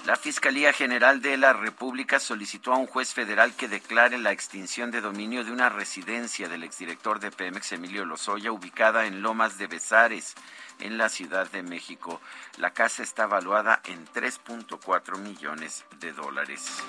La 0.05 0.15
Fiscalía 0.15 0.71
General 0.71 1.19
de 1.19 1.35
la 1.35 1.51
República 1.51 2.19
solicitó 2.19 2.71
a 2.71 2.77
un 2.77 2.85
juez 2.85 3.15
federal 3.15 3.55
que 3.55 3.67
declare 3.67 4.19
la 4.19 4.31
extinción 4.31 4.91
de 4.91 5.01
dominio 5.01 5.43
de 5.43 5.51
una 5.51 5.69
residencia 5.69 6.47
del 6.47 6.63
exdirector 6.63 7.19
de 7.19 7.31
Pemex, 7.31 7.71
Emilio 7.71 8.05
Lozoya, 8.05 8.51
ubicada 8.51 9.07
en 9.07 9.23
Lomas 9.23 9.57
de 9.57 9.65
Besares, 9.65 10.35
en 10.79 10.99
la 10.99 11.09
Ciudad 11.09 11.49
de 11.49 11.63
México. 11.63 12.21
La 12.57 12.69
casa 12.69 13.01
está 13.01 13.23
evaluada 13.23 13.81
en 13.85 14.05
3.4 14.05 15.17
millones 15.17 15.85
de 15.99 16.13
dólares. 16.13 16.83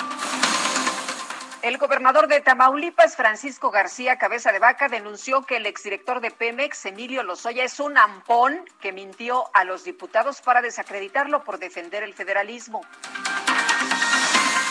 El 1.67 1.79
gobernador 1.79 2.29
de 2.29 2.41
Tamaulipas, 2.41 3.17
Francisco 3.17 3.73
García 3.73 4.19
Cabeza 4.19 4.53
de 4.53 4.61
Vaca, 4.61 4.89
denunció 4.89 5.43
que 5.43 5.57
el 5.57 5.67
exdirector 5.67 6.21
de 6.21 6.31
Pemex, 6.31 6.87
Emilio 6.87 7.25
Lozoya, 7.25 7.65
es 7.65 7.81
un 7.81 7.99
ampón 7.99 8.65
que 8.81 8.93
mintió 8.93 9.51
a 9.53 9.65
los 9.65 9.83
diputados 9.83 10.41
para 10.43 10.63
desacreditarlo 10.63 11.43
por 11.43 11.59
defender 11.59 12.05
el 12.05 12.15
federalismo. 12.15 12.83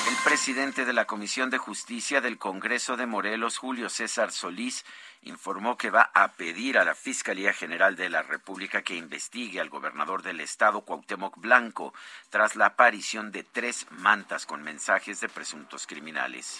El 0.08 0.16
presidente 0.24 0.86
de 0.86 0.94
la 0.94 1.06
Comisión 1.06 1.50
de 1.50 1.58
Justicia 1.58 2.22
del 2.22 2.38
Congreso 2.38 2.96
de 2.96 3.08
Morelos, 3.08 3.58
Julio 3.58 3.90
César 3.90 4.32
Solís, 4.32 4.86
informó 5.24 5.78
que 5.78 5.90
va 5.90 6.12
a 6.14 6.34
pedir 6.34 6.78
a 6.78 6.86
la 6.86 6.94
Fiscalía 6.94 7.54
General 7.54 7.96
de 7.96 8.10
la 8.10 8.22
República 8.22 8.84
que 8.84 8.96
investigue 8.96 9.60
al 9.60 9.70
gobernador 9.70 10.22
del 10.22 10.42
estado, 10.42 10.82
Cuauhtémoc 10.82 11.38
Blanco, 11.38 11.92
tras 12.30 12.56
la 12.56 12.68
aparición 12.68 13.32
de 13.32 13.44
tres 13.44 13.88
mantas 13.90 14.46
con 14.46 14.62
mensajes 14.62 15.22
de 15.22 15.30
presuntos 15.30 15.88
criminales. 15.88 16.60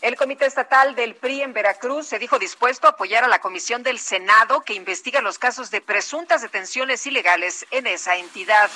El 0.00 0.16
Comité 0.16 0.46
Estatal 0.46 0.94
del 0.94 1.14
PRI 1.14 1.42
en 1.42 1.52
Veracruz 1.52 2.06
se 2.06 2.18
dijo 2.18 2.38
dispuesto 2.38 2.86
a 2.86 2.92
apoyar 2.92 3.22
a 3.22 3.28
la 3.28 3.40
Comisión 3.40 3.82
del 3.82 3.98
Senado 3.98 4.62
que 4.62 4.72
investiga 4.72 5.20
los 5.20 5.38
casos 5.38 5.70
de 5.70 5.82
presuntas 5.82 6.40
detenciones 6.40 7.06
ilegales 7.06 7.66
en 7.70 7.86
esa 7.86 8.16
entidad. 8.16 8.70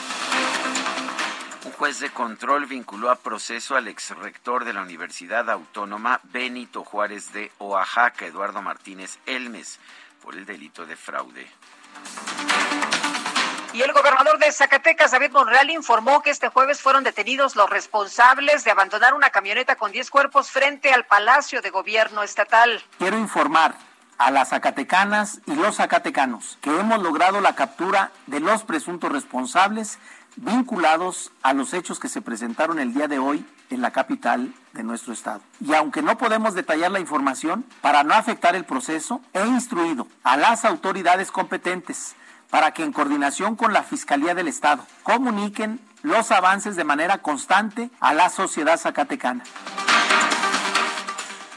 Un 1.65 1.73
juez 1.73 1.99
de 2.01 2.11
control 2.11 2.67
vinculó 2.67 3.11
a 3.11 3.17
proceso 3.17 3.75
al 3.75 3.89
exrector 3.89 4.67
de 4.67 4.75
la 4.75 4.83
Universidad 4.83 5.49
Autónoma 5.49 6.21
Benito 6.25 6.85
Juárez 6.85 7.33
de 7.33 7.51
Oaxaca, 7.59 8.27
Eduardo 8.27 8.61
Martínez 8.61 9.19
Elmes, 9.25 9.79
por 10.23 10.35
el 10.35 10.45
delito 10.45 10.85
de 10.85 10.95
fraude. 10.95 11.47
Y 13.73 13.81
el 13.81 13.93
gobernador 13.93 14.39
de 14.39 14.53
Zacatecas, 14.53 15.13
David 15.13 15.31
Monreal, 15.31 15.71
informó 15.71 16.23
que 16.23 16.31
este 16.31 16.49
jueves 16.49 16.83
fueron 16.83 17.03
detenidos 17.03 17.57
los 17.57 17.71
responsables 17.71 18.63
de 18.65 18.71
abandonar 18.71 19.15
una 19.15 19.31
camioneta 19.31 19.77
con 19.77 19.91
10 19.91 20.11
cuerpos 20.11 20.51
frente 20.51 20.93
al 20.93 21.07
Palacio 21.07 21.63
de 21.63 21.71
Gobierno 21.71 22.23
Estatal. 22.23 22.85
Quiero 22.99 23.17
informar 23.17 23.75
a 24.19 24.31
las 24.31 24.51
zacatecanas 24.51 25.41
y 25.47 25.55
los 25.55 25.77
zacatecanos 25.77 26.59
que 26.61 26.71
hemos 26.71 27.03
logrado 27.03 27.41
la 27.41 27.55
captura 27.57 28.13
de 28.27 28.41
los 28.41 28.63
presuntos 28.63 29.11
responsables 29.11 29.99
vinculados 30.37 31.31
a 31.43 31.53
los 31.53 31.75
hechos 31.75 31.99
que 31.99 32.09
se 32.09 32.23
presentaron 32.23 32.79
el 32.79 32.95
día 32.95 33.09
de 33.09 33.19
hoy 33.19 33.45
en 33.71 33.83
la 33.83 33.93
capital 33.93 34.53
de 34.73 34.83
nuestro 34.83 35.13
estado. 35.13 35.41
Y 35.61 35.75
aunque 35.75 36.03
no 36.03 36.19
podemos 36.19 36.55
detallar 36.55 36.91
la 36.91 37.01
información, 37.01 37.65
para 37.81 38.03
no 38.03 38.15
afectar 38.15 38.57
el 38.57 38.65
proceso, 38.65 39.21
he 39.33 39.47
instruido 39.47 40.07
a 40.23 40.37
las 40.37 40.65
autoridades 40.65 41.31
competentes 41.31 42.15
para 42.51 42.73
que 42.73 42.85
en 42.85 42.93
coordinación 42.93 43.57
con 43.57 43.73
la 43.73 43.83
Fiscalía 43.83 44.35
del 44.35 44.49
Estado 44.49 44.85
comuniquen 45.03 45.81
los 46.03 46.31
avances 46.31 46.77
de 46.77 46.85
manera 46.85 47.19
constante 47.19 47.91
a 48.01 48.15
la 48.15 48.29
sociedad 48.29 48.79
zacatecana. 48.79 49.43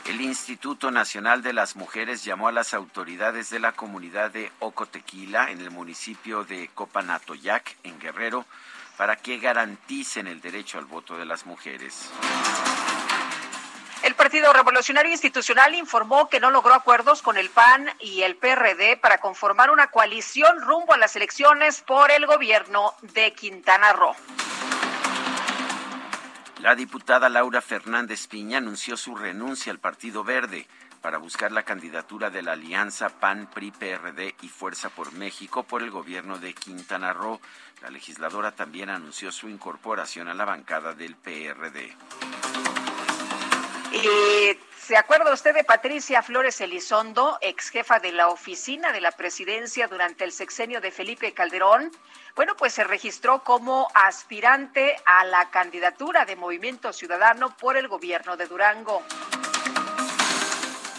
El 0.08 0.22
Instituto 0.22 0.90
Nacional 0.90 1.44
de 1.44 1.52
las 1.52 1.76
Mujeres 1.76 2.24
llamó 2.24 2.48
a 2.48 2.54
las 2.54 2.74
autoridades 2.74 3.50
de 3.50 3.60
la 3.60 3.74
comunidad 3.74 4.32
de 4.32 4.50
Ocotequila 4.60 5.52
en 5.52 5.60
el 5.60 5.70
municipio 5.70 6.46
de 6.46 6.70
Copanatoyac, 6.74 7.76
en 7.84 8.00
Guerrero, 8.00 8.46
para 8.96 9.18
que 9.18 9.38
garanticen 9.38 10.28
el 10.28 10.40
derecho 10.40 10.78
al 10.78 10.86
voto 10.86 11.18
de 11.18 11.26
las 11.26 11.46
mujeres. 11.46 12.10
El 14.02 14.16
Partido 14.16 14.54
Revolucionario 14.54 15.12
Institucional 15.12 15.76
informó 15.76 16.30
que 16.30 16.40
no 16.40 16.52
logró 16.52 16.74
acuerdos 16.74 17.22
con 17.22 17.36
el 17.36 17.50
PAN 17.50 17.90
y 18.00 18.22
el 18.22 18.38
PRD 18.38 18.96
para 18.96 19.18
conformar 19.18 19.72
una 19.72 19.88
coalición 19.88 20.62
rumbo 20.62 20.94
a 20.94 20.98
las 20.98 21.18
elecciones 21.18 21.82
por 21.82 22.12
el 22.12 22.26
gobierno 22.26 22.94
de 23.02 23.34
Quintana 23.34 23.92
Roo. 23.92 24.16
La 26.60 26.74
diputada 26.74 27.30
Laura 27.30 27.62
Fernández 27.62 28.26
Piña 28.26 28.58
anunció 28.58 28.98
su 28.98 29.16
renuncia 29.16 29.72
al 29.72 29.78
Partido 29.78 30.24
Verde 30.24 30.68
para 31.02 31.20
buscar 31.20 31.52
la 31.52 31.62
candidatura 31.62 32.32
de 32.32 32.42
la 32.42 32.54
alianza 32.54 33.10
PAN, 33.10 33.48
PRI, 33.54 33.72
PRD 33.72 34.36
y 34.42 34.50
Fuerza 34.50 34.90
por 34.90 35.14
México 35.14 35.64
por 35.64 35.84
el 35.84 35.92
gobierno 35.92 36.40
de 36.40 36.56
Quintana 36.56 37.14
Roo. 37.14 37.40
La 37.84 37.92
legisladora 37.92 38.54
también 38.54 38.90
anunció 38.90 39.32
su 39.32 39.48
incorporación 39.48 40.30
a 40.30 40.34
la 40.34 40.46
bancada 40.46 40.94
del 40.94 41.16
PRD. 41.16 41.96
Y 43.94 44.58
¿Se 44.88 44.96
acuerda 44.96 45.34
usted 45.34 45.53
de 45.53 45.65
Patricia 45.65 46.24
Flores 46.24 46.62
Elizondo, 46.62 47.38
ex 47.41 47.72
jefa 47.72 48.00
de 48.00 48.13
la 48.13 48.29
oficina 48.29 48.94
de 48.94 49.01
la 49.01 49.12
presidencia 49.12 49.89
durante 49.89 50.24
el 50.24 50.32
sexenio 50.32 50.79
de 50.79 50.91
Felipe 50.91 51.34
Calderón? 51.34 51.91
Bueno, 52.38 52.56
pues 52.56 52.72
se 52.72 52.86
registró 52.86 53.44
como 53.44 53.89
aspirante 53.94 54.96
a 55.06 55.25
la 55.25 55.50
candidatura 55.50 56.24
de 56.24 56.38
Movimiento 56.38 56.94
Ciudadano 56.94 57.53
por 57.58 57.75
el 57.75 57.89
gobierno 57.89 58.38
de 58.38 58.46
Durango. 58.48 59.03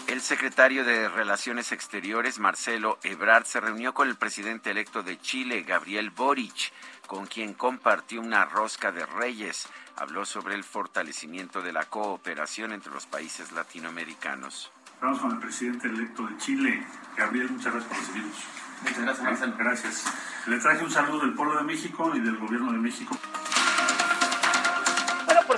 El 0.05 0.21
secretario 0.21 0.83
de 0.83 1.09
Relaciones 1.09 1.71
Exteriores, 1.71 2.37
Marcelo 2.37 2.99
Ebrard, 3.01 3.45
se 3.45 3.59
reunió 3.59 3.95
con 3.95 4.07
el 4.07 4.17
presidente 4.17 4.69
electo 4.69 5.01
de 5.01 5.19
Chile, 5.19 5.63
Gabriel 5.63 6.11
Boric, 6.11 6.71
con 7.09 7.25
quien 7.25 7.55
compartió 7.55 8.21
una 8.21 8.45
rosca 8.45 8.91
de 8.91 9.03
reyes 9.03 9.67
habló 9.95 10.25
sobre 10.25 10.53
el 10.53 10.63
fortalecimiento 10.63 11.59
de 11.63 11.73
la 11.73 11.85
cooperación 11.85 12.71
entre 12.71 12.93
los 12.93 13.07
países 13.07 13.51
latinoamericanos. 13.51 14.71
Vamos 15.01 15.19
con 15.19 15.31
el 15.31 15.39
presidente 15.39 15.87
electo 15.87 16.27
de 16.27 16.37
Chile, 16.37 16.85
Gabriel, 17.17 17.49
muchas 17.49 17.73
gracias 17.73 17.91
por 17.91 17.97
recibirnos. 17.97 18.37
Muchas 18.83 18.99
gracias, 18.99 19.23
Marcelo. 19.23 19.55
Gracias. 19.57 20.05
Le 20.45 20.59
traje 20.59 20.83
un 20.83 20.91
saludo 20.91 21.21
del 21.21 21.33
pueblo 21.33 21.57
de 21.57 21.63
México 21.63 22.11
y 22.15 22.19
del 22.19 22.37
gobierno 22.37 22.71
de 22.73 22.77
México. 22.77 23.17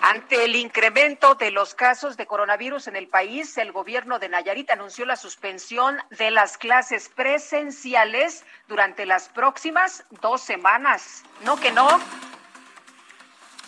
Ante 0.00 0.44
el 0.44 0.54
incremento 0.54 1.34
de 1.34 1.50
los 1.50 1.74
casos 1.74 2.16
de 2.16 2.26
coronavirus 2.26 2.86
en 2.86 2.94
el 2.94 3.08
país, 3.08 3.58
el 3.58 3.72
gobierno 3.72 4.20
de 4.20 4.28
Nayarit 4.28 4.70
anunció 4.70 5.04
la 5.04 5.16
suspensión 5.16 5.98
de 6.16 6.30
las 6.30 6.56
clases 6.56 7.08
presenciales 7.08 8.44
durante 8.68 9.06
las 9.06 9.28
próximas 9.28 10.04
dos 10.22 10.40
semanas. 10.40 11.24
No 11.42 11.56
que 11.56 11.72
no. 11.72 11.98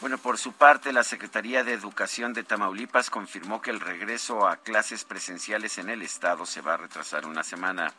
Bueno, 0.01 0.17
por 0.17 0.39
su 0.39 0.53
parte, 0.53 0.95
la 0.95 1.05
Secretaría 1.05 1.63
de 1.63 1.75
Educación 1.75 2.33
de 2.33 2.43
Tamaulipas 2.43 3.11
confirmó 3.11 3.61
que 3.61 3.71
el 3.71 3.81
regreso 3.81 4.49
a 4.49 4.57
clases 4.57 5.05
presenciales 5.05 5.77
en 5.77 5.91
el 5.91 6.01
estado 6.01 6.47
se 6.47 6.63
va 6.63 6.75
a 6.75 6.79
retrasar 6.79 7.27
una 7.27 7.43
semana. 7.43 7.93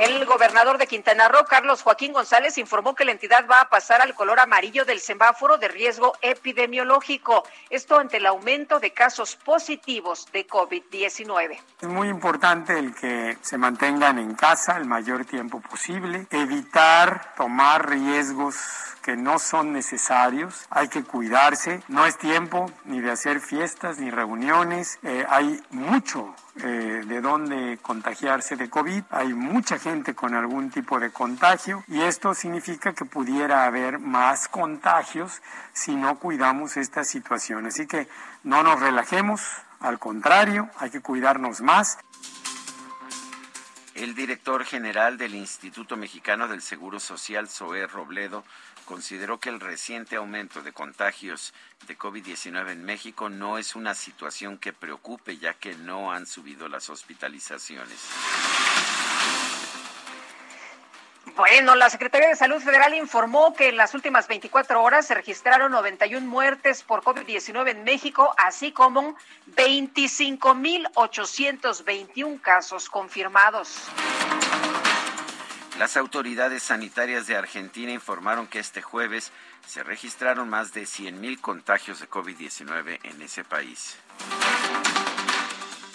El 0.00 0.24
gobernador 0.24 0.78
de 0.78 0.86
Quintana 0.86 1.28
Roo, 1.28 1.44
Carlos 1.44 1.82
Joaquín 1.82 2.14
González, 2.14 2.56
informó 2.56 2.94
que 2.94 3.04
la 3.04 3.12
entidad 3.12 3.46
va 3.46 3.60
a 3.60 3.68
pasar 3.68 4.00
al 4.00 4.14
color 4.14 4.40
amarillo 4.40 4.86
del 4.86 4.98
semáforo 4.98 5.58
de 5.58 5.68
riesgo 5.68 6.14
epidemiológico. 6.22 7.44
Esto 7.68 7.98
ante 7.98 8.16
el 8.16 8.24
aumento 8.24 8.80
de 8.80 8.94
casos 8.94 9.36
positivos 9.36 10.26
de 10.32 10.46
COVID-19. 10.48 11.58
Es 11.82 11.88
muy 11.88 12.08
importante 12.08 12.78
el 12.78 12.94
que 12.94 13.36
se 13.42 13.58
mantengan 13.58 14.18
en 14.18 14.34
casa 14.36 14.78
el 14.78 14.86
mayor 14.86 15.26
tiempo 15.26 15.60
posible, 15.60 16.26
evitar 16.30 17.34
tomar 17.36 17.90
riesgos 17.90 18.56
que 19.02 19.16
no 19.16 19.38
son 19.38 19.74
necesarios, 19.74 20.66
hay 20.70 20.88
que 20.88 21.04
cuidarse, 21.04 21.82
no 21.88 22.06
es 22.06 22.16
tiempo 22.16 22.70
ni 22.84 23.00
de 23.00 23.10
hacer 23.10 23.40
fiestas 23.40 23.98
ni 23.98 24.10
reuniones, 24.10 24.98
eh, 25.02 25.26
hay 25.28 25.60
mucho 25.70 26.34
eh, 26.62 27.02
de 27.06 27.20
dónde 27.20 27.78
contagiarse 27.82 28.56
de 28.56 28.68
COVID. 28.68 29.04
Hay 29.10 29.32
mucha 29.34 29.78
gente 29.78 30.14
con 30.14 30.34
algún 30.34 30.70
tipo 30.70 31.00
de 31.00 31.10
contagio 31.10 31.84
y 31.88 32.00
esto 32.02 32.34
significa 32.34 32.92
que 32.92 33.04
pudiera 33.04 33.64
haber 33.64 33.98
más 33.98 34.48
contagios 34.48 35.42
si 35.72 35.94
no 35.96 36.18
cuidamos 36.18 36.76
esta 36.76 37.04
situación. 37.04 37.66
Así 37.66 37.86
que 37.86 38.08
no 38.44 38.62
nos 38.62 38.80
relajemos, 38.80 39.42
al 39.80 39.98
contrario, 39.98 40.68
hay 40.78 40.90
que 40.90 41.00
cuidarnos 41.00 41.60
más. 41.60 41.98
El 43.94 44.14
director 44.14 44.64
general 44.64 45.18
del 45.18 45.34
Instituto 45.34 45.96
Mexicano 45.96 46.48
del 46.48 46.62
Seguro 46.62 47.00
Social, 47.00 47.48
Zoé 47.48 47.86
Robledo, 47.86 48.44
consideró 48.90 49.38
que 49.38 49.50
el 49.50 49.60
reciente 49.60 50.16
aumento 50.16 50.62
de 50.62 50.72
contagios 50.72 51.54
de 51.86 51.96
COVID-19 51.96 52.72
en 52.72 52.84
México 52.84 53.28
no 53.28 53.56
es 53.56 53.76
una 53.76 53.94
situación 53.94 54.58
que 54.58 54.72
preocupe, 54.72 55.36
ya 55.36 55.54
que 55.54 55.76
no 55.76 56.10
han 56.10 56.26
subido 56.26 56.66
las 56.66 56.90
hospitalizaciones. 56.90 57.96
Bueno, 61.36 61.76
la 61.76 61.88
Secretaría 61.88 62.30
de 62.30 62.34
Salud 62.34 62.60
Federal 62.60 62.92
informó 62.94 63.54
que 63.54 63.68
en 63.68 63.76
las 63.76 63.94
últimas 63.94 64.26
24 64.26 64.82
horas 64.82 65.06
se 65.06 65.14
registraron 65.14 65.70
91 65.70 66.26
muertes 66.26 66.82
por 66.82 67.04
COVID-19 67.04 67.70
en 67.70 67.84
México, 67.84 68.34
así 68.38 68.72
como 68.72 69.14
25.821 69.54 72.40
casos 72.40 72.90
confirmados. 72.90 73.88
Las 75.80 75.96
autoridades 75.96 76.62
sanitarias 76.62 77.26
de 77.26 77.36
Argentina 77.36 77.90
informaron 77.90 78.46
que 78.46 78.58
este 78.58 78.82
jueves 78.82 79.32
se 79.66 79.82
registraron 79.82 80.46
más 80.46 80.74
de 80.74 80.82
100.000 80.82 81.40
contagios 81.40 82.00
de 82.00 82.10
COVID-19 82.10 82.98
en 83.02 83.22
ese 83.22 83.44
país. 83.44 83.96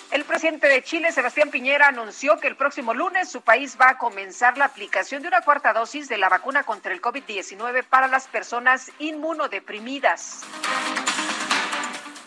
El 0.10 0.24
presidente 0.24 0.67
de 0.67 0.82
Chile, 0.82 1.12
Sebastián 1.12 1.52
Piñera, 1.52 1.89
anunció 1.89 2.39
que 2.39 2.48
el 2.48 2.56
próximo 2.56 2.95
lunes 2.95 3.30
su 3.30 3.41
país 3.41 3.78
va 3.80 3.89
a 3.89 3.98
comenzar 4.00 4.58
la 4.58 4.65
aplicación 4.65 5.21
de 5.21 5.28
una 5.28 5.41
cuarta 5.41 5.71
dosis 5.71 6.10
de 6.10 6.17
la 6.17 6.30
vacuna 6.30 6.63
contra 6.63 6.91
el 6.91 7.00
COVID-19 7.00 7.84
para 7.84 8.08
las 8.08 8.28
personas 8.28 8.91
inmunodeprimidas. 8.98 10.41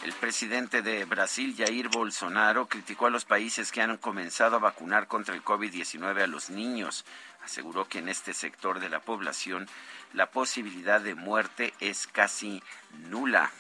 El 0.09 0.15
presidente 0.15 0.81
de 0.81 1.05
Brasil, 1.05 1.55
Jair 1.55 1.89
Bolsonaro, 1.91 2.67
criticó 2.67 3.07
a 3.07 3.11
los 3.11 3.27
países 3.27 3.71
que 3.71 3.83
han 3.83 3.99
comenzado 3.99 4.57
a 4.57 4.59
vacunar 4.59 5.07
contra 5.07 5.35
el 5.35 5.45
COVID-19 5.45 6.23
a 6.23 6.27
los 6.27 6.49
niños. 6.49 7.05
Aseguró 7.49 7.89
que 7.89 8.01
en 8.01 8.11
este 8.11 8.35
sector 8.35 8.79
de 8.79 8.91
la 8.91 9.01
población 9.01 9.67
la 10.13 10.27
posibilidad 10.27 11.01
de 11.01 11.15
muerte 11.15 11.73
es 11.81 12.07
casi 12.07 12.63
nula. 13.09 13.51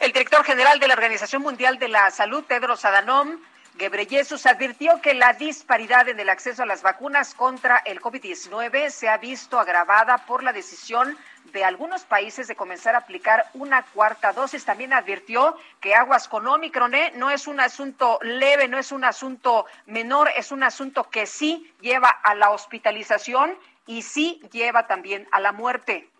El 0.00 0.10
director 0.10 0.42
general 0.42 0.80
de 0.80 0.88
la 0.88 0.94
Organización 0.94 1.42
Mundial 1.42 1.78
de 1.78 1.86
la 1.86 2.10
Salud, 2.10 2.42
Tedros 2.42 2.84
Adhanom 2.84 3.38
Ghebreyesus, 3.76 4.44
advirtió 4.44 5.00
que 5.00 5.14
la 5.14 5.34
disparidad 5.34 6.08
en 6.08 6.18
el 6.18 6.30
acceso 6.30 6.64
a 6.64 6.66
las 6.66 6.82
vacunas 6.82 7.32
contra 7.32 7.76
el 7.76 8.00
COVID-19 8.00 8.90
se 8.90 9.08
ha 9.08 9.16
visto 9.18 9.60
agravada 9.60 10.26
por 10.26 10.42
la 10.42 10.52
decisión 10.52 11.16
de 11.56 11.64
algunos 11.64 12.02
países 12.02 12.48
de 12.48 12.54
comenzar 12.54 12.94
a 12.94 12.98
aplicar 12.98 13.46
una 13.54 13.82
cuarta 13.82 14.34
dosis. 14.34 14.66
También 14.66 14.92
advirtió 14.92 15.56
que 15.80 15.94
aguas 15.94 16.28
con 16.28 16.46
Omicron 16.46 16.94
¿eh? 16.94 17.12
no 17.16 17.30
es 17.30 17.46
un 17.46 17.60
asunto 17.60 18.18
leve, 18.20 18.68
no 18.68 18.76
es 18.76 18.92
un 18.92 19.04
asunto 19.04 19.64
menor, 19.86 20.28
es 20.36 20.52
un 20.52 20.62
asunto 20.62 21.08
que 21.08 21.24
sí 21.24 21.72
lleva 21.80 22.10
a 22.10 22.34
la 22.34 22.50
hospitalización 22.50 23.56
y 23.86 24.02
sí 24.02 24.42
lleva 24.52 24.86
también 24.86 25.26
a 25.32 25.40
la 25.40 25.52
muerte. 25.52 26.10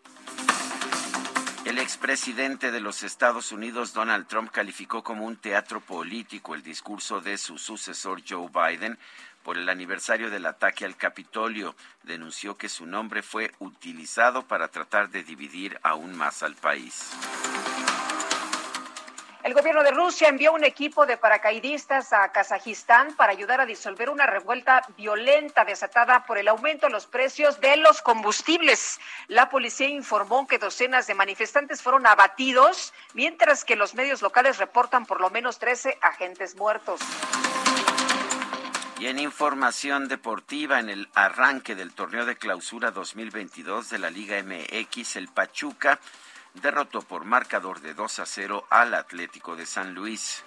El 1.67 1.79
expresidente 1.81 2.71
de 2.71 2.81
los 2.81 3.03
Estados 3.03 3.53
Unidos, 3.53 3.93
Donald 3.93 4.29
Trump, 4.29 4.51
calificó 4.51 5.03
como 5.03 5.27
un 5.27 5.37
teatro 5.37 5.83
político 5.83 6.55
el 6.55 6.63
discurso 6.63 7.21
de 7.21 7.37
su 7.37 7.59
sucesor 7.59 8.23
Joe 8.27 8.49
Biden 8.49 8.99
por 9.47 9.59
el 9.59 9.69
aniversario 9.69 10.29
del 10.29 10.45
ataque 10.45 10.85
al 10.85 10.97
Capitolio. 10.97 11.77
Denunció 12.03 12.57
que 12.57 12.69
su 12.69 12.85
nombre 12.85 13.23
fue 13.23 13.53
utilizado 13.61 14.43
para 14.43 14.67
tratar 14.67 15.09
de 15.09 15.23
dividir 15.23 15.79
aún 15.85 16.17
más 16.17 16.43
al 16.43 16.57
país. 16.57 17.13
El 19.45 19.55
gobierno 19.55 19.85
de 19.85 19.93
Rusia 19.93 20.29
envió 20.29 20.53
un 20.53 20.65
equipo 20.65 21.07
de 21.07 21.17
paracaidistas 21.17 22.13
a 22.13 22.33
Kazajistán 22.33 23.15
para 23.15 23.31
ayudar 23.31 23.61
a 23.61 23.67
disolver 23.67 24.11
una 24.11 24.27
revuelta 24.27 24.83
violenta 24.97 25.65
desatada 25.65 26.27
por 26.27 26.39
el 26.39 26.49
aumento 26.49 26.89
de 26.89 26.93
los 26.93 27.07
precios 27.07 27.61
de 27.61 27.77
los 27.77 28.03
combustibles. 28.03 28.99
La 29.29 29.49
policía 29.49 29.87
informó 29.87 30.49
que 30.49 30.59
docenas 30.59 31.07
de 31.07 31.15
manifestantes 31.15 31.81
fueron 31.81 32.09
abatidos, 32.09 32.93
mientras 33.15 33.65
que 33.65 33.77
los 33.77 33.95
medios 33.95 34.23
locales 34.23 34.59
reportan 34.59 35.07
por 35.07 35.21
lo 35.21 35.31
menos 35.31 35.61
13 35.61 35.97
agentes 36.03 36.57
muertos. 36.57 37.01
Y 38.99 39.09
en 39.09 39.19
información 39.19 40.09
deportiva, 40.09 40.81
en 40.81 40.89
el 40.89 41.09
arranque 41.15 41.75
del 41.75 41.93
torneo 41.93 42.25
de 42.25 42.37
clausura 42.37 42.91
2022 42.93 43.91
de 43.91 43.99
la 43.99 44.09
Liga 44.09 44.43
MX, 44.43 45.17
el 45.17 45.29
Pachuca 45.29 46.01
derrotó 46.55 47.03
por 47.03 47.27
marcador 47.27 47.81
de 47.81 47.93
2 47.93 48.19
a 48.21 48.27
0 48.27 48.67
al 48.71 48.95
Atlético 48.95 49.55
de 49.55 49.67
San 49.67 49.93
Luis. 49.93 50.43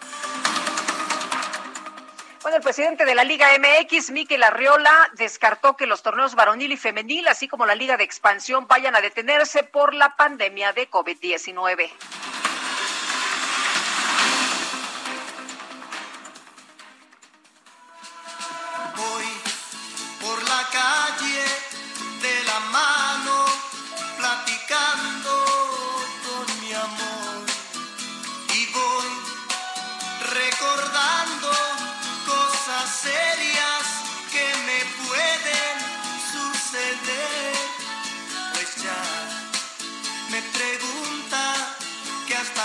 Bueno, 2.41 2.57
el 2.57 2.63
presidente 2.63 3.05
de 3.05 3.13
la 3.13 3.23
Liga 3.23 3.47
MX, 3.59 4.11
Miquel 4.11 4.41
Arriola, 4.41 5.11
descartó 5.13 5.75
que 5.75 5.85
los 5.85 6.01
torneos 6.01 6.33
varonil 6.33 6.71
y 6.71 6.77
femenil, 6.77 7.27
así 7.27 7.47
como 7.47 7.67
la 7.67 7.75
Liga 7.75 7.97
de 7.97 8.05
Expansión, 8.05 8.65
vayan 8.67 8.95
a 8.95 9.01
detenerse 9.01 9.63
por 9.63 9.93
la 9.93 10.15
pandemia 10.15 10.73
de 10.73 10.89
COVID-19. 10.89 11.91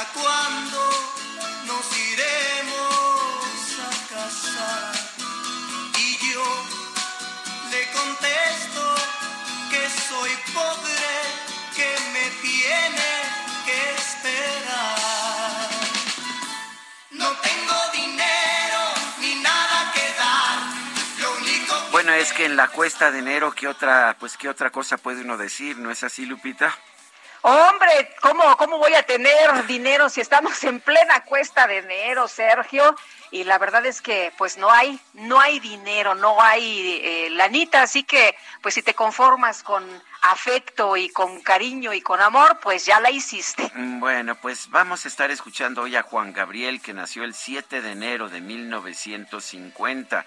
Hasta 0.04 0.20
cuándo 0.20 0.90
nos 1.66 1.98
iremos 2.12 3.58
a 3.80 4.14
casar. 4.14 4.92
Y 5.98 6.32
yo 6.32 6.44
le 7.70 7.90
contesto 7.92 8.94
que 9.70 9.88
soy 9.90 10.30
pobre, 10.52 11.12
que 11.76 11.96
me 12.12 12.30
tiene 12.42 13.10
que 13.64 13.94
esperar. 13.94 15.68
No 17.10 17.28
tengo 17.38 17.76
dinero 17.92 18.80
ni 19.20 19.34
nada 19.36 19.92
que 19.94 20.06
dar. 20.18 20.58
Lo 21.20 21.36
único 21.38 21.84
que 21.86 21.90
Bueno, 21.92 22.12
es 22.12 22.32
que 22.32 22.44
en 22.46 22.56
la 22.56 22.68
cuesta 22.68 23.10
de 23.10 23.20
enero, 23.20 23.52
¿qué 23.52 23.68
otra, 23.68 24.16
pues, 24.18 24.36
qué 24.36 24.48
otra 24.48 24.70
cosa 24.70 24.96
puede 24.96 25.22
uno 25.22 25.36
decir? 25.36 25.78
¿No 25.78 25.90
es 25.90 26.02
así, 26.02 26.26
Lupita? 26.26 26.76
Hombre, 27.46 28.08
¿cómo, 28.22 28.56
¿cómo 28.56 28.78
voy 28.78 28.94
a 28.94 29.02
tener 29.02 29.66
dinero 29.66 30.08
si 30.08 30.22
estamos 30.22 30.64
en 30.64 30.80
plena 30.80 31.24
cuesta 31.24 31.66
de 31.66 31.76
enero, 31.76 32.26
Sergio? 32.26 32.96
Y 33.32 33.44
la 33.44 33.58
verdad 33.58 33.84
es 33.84 34.00
que 34.00 34.32
pues 34.38 34.56
no 34.56 34.70
hay, 34.70 34.98
no 35.12 35.38
hay 35.38 35.60
dinero, 35.60 36.14
no 36.14 36.40
hay 36.40 37.02
eh, 37.04 37.28
lanita, 37.28 37.82
así 37.82 38.02
que 38.02 38.34
pues 38.62 38.72
si 38.72 38.82
te 38.82 38.94
conformas 38.94 39.62
con 39.62 39.84
afecto 40.22 40.96
y 40.96 41.10
con 41.10 41.42
cariño 41.42 41.92
y 41.92 42.00
con 42.00 42.22
amor, 42.22 42.60
pues 42.62 42.86
ya 42.86 42.98
la 42.98 43.10
hiciste. 43.10 43.70
Mm, 43.74 44.00
Bueno, 44.00 44.36
pues 44.36 44.70
vamos 44.70 45.04
a 45.04 45.08
estar 45.08 45.30
escuchando 45.30 45.82
hoy 45.82 45.96
a 45.96 46.02
Juan 46.02 46.32
Gabriel, 46.32 46.80
que 46.80 46.94
nació 46.94 47.24
el 47.24 47.34
7 47.34 47.82
de 47.82 47.92
enero 47.92 48.30
de 48.30 48.40
1950. 48.40 50.24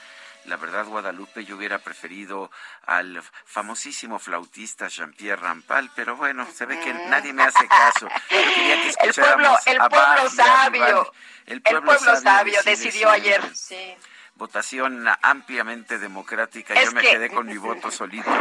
La 0.47 0.55
verdad, 0.55 0.86
Guadalupe, 0.86 1.43
yo 1.43 1.57
hubiera 1.57 1.77
preferido 1.79 2.49
al 2.86 3.21
famosísimo 3.45 4.17
flautista 4.17 4.88
Jean-Pierre 4.88 5.41
Rampal, 5.41 5.91
pero 5.95 6.15
bueno, 6.15 6.47
se 6.53 6.65
ve 6.65 6.79
que 6.79 6.93
nadie 6.93 7.33
me 7.33 7.43
hace 7.43 7.67
caso. 7.67 8.07
Yo 8.07 8.38
quería 8.55 8.81
que 8.81 8.88
El 9.01 9.13
pueblo, 9.13 9.57
escucháramos 9.57 9.67
el 9.67 9.81
a 9.81 9.89
pueblo 9.89 10.07
Bach 10.07 10.21
y 10.23 10.25
a 10.25 10.29
sabio, 10.45 11.13
el 11.47 11.62
pueblo, 11.62 11.99
sabio 12.21 12.60
decidió 12.63 13.10
ayer. 13.10 13.41
Sí. 13.55 13.95
Votación 14.36 15.05
ampliamente 15.21 15.97
democrática. 15.99 16.73
Es 16.75 16.86
yo 16.86 16.91
me 16.93 17.01
que- 17.01 17.10
quedé 17.12 17.29
con 17.29 17.45
mi 17.47 17.57
voto 17.57 17.91
solito. 17.91 18.31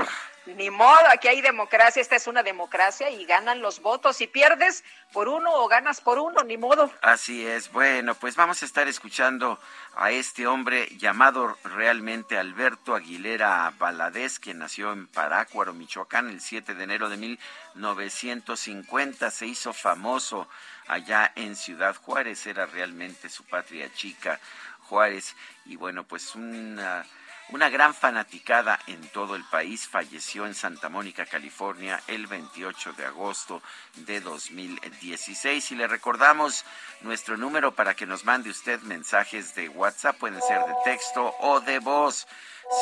Ni 0.46 0.70
modo, 0.70 1.06
aquí 1.12 1.28
hay 1.28 1.40
democracia, 1.40 2.00
esta 2.00 2.16
es 2.16 2.26
una 2.26 2.42
democracia 2.42 3.10
y 3.10 3.24
ganan 3.24 3.60
los 3.60 3.80
votos. 3.80 4.16
Si 4.16 4.26
pierdes 4.26 4.84
por 5.12 5.28
uno 5.28 5.52
o 5.54 5.68
ganas 5.68 6.00
por 6.00 6.18
uno, 6.18 6.42
ni 6.44 6.56
modo. 6.56 6.90
Así 7.02 7.46
es. 7.46 7.70
Bueno, 7.72 8.14
pues 8.14 8.36
vamos 8.36 8.62
a 8.62 8.64
estar 8.64 8.86
escuchando 8.86 9.58
a 9.96 10.10
este 10.10 10.46
hombre 10.46 10.88
llamado 10.96 11.56
realmente 11.64 12.38
Alberto 12.38 12.94
Aguilera 12.94 13.72
Valadez, 13.78 14.38
quien 14.38 14.58
nació 14.58 14.92
en 14.92 15.06
Parácuaro, 15.08 15.72
Michoacán, 15.72 16.28
el 16.28 16.40
7 16.40 16.74
de 16.74 16.84
enero 16.84 17.08
de 17.08 17.16
1950. 17.16 19.30
Se 19.30 19.46
hizo 19.46 19.72
famoso 19.72 20.48
allá 20.86 21.32
en 21.34 21.56
Ciudad 21.56 21.96
Juárez, 21.96 22.46
era 22.46 22.66
realmente 22.66 23.28
su 23.28 23.44
patria 23.44 23.92
chica, 23.92 24.38
Juárez. 24.80 25.34
Y 25.64 25.76
bueno, 25.76 26.04
pues 26.04 26.34
una 26.34 27.04
una 27.50 27.68
gran 27.68 27.94
fanaticada 27.94 28.80
en 28.88 29.00
todo 29.08 29.36
el 29.36 29.44
país 29.44 29.86
falleció 29.86 30.46
en 30.46 30.54
Santa 30.54 30.88
Mónica, 30.88 31.26
California, 31.26 32.02
el 32.08 32.26
28 32.26 32.94
de 32.94 33.06
agosto 33.06 33.62
de 33.94 34.20
2016. 34.20 35.70
Y 35.70 35.76
le 35.76 35.86
recordamos 35.86 36.64
nuestro 37.02 37.36
número 37.36 37.72
para 37.72 37.94
que 37.94 38.06
nos 38.06 38.24
mande 38.24 38.50
usted 38.50 38.80
mensajes 38.80 39.54
de 39.54 39.68
WhatsApp, 39.68 40.18
pueden 40.18 40.42
ser 40.42 40.58
de 40.60 40.74
texto 40.84 41.34
o 41.40 41.60
de 41.60 41.78
voz. 41.78 42.26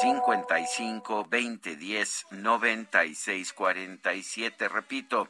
55 0.00 1.26
20 1.28 1.76
10 1.76 2.26
96 2.30 3.52
47. 3.52 4.68
Repito, 4.68 5.28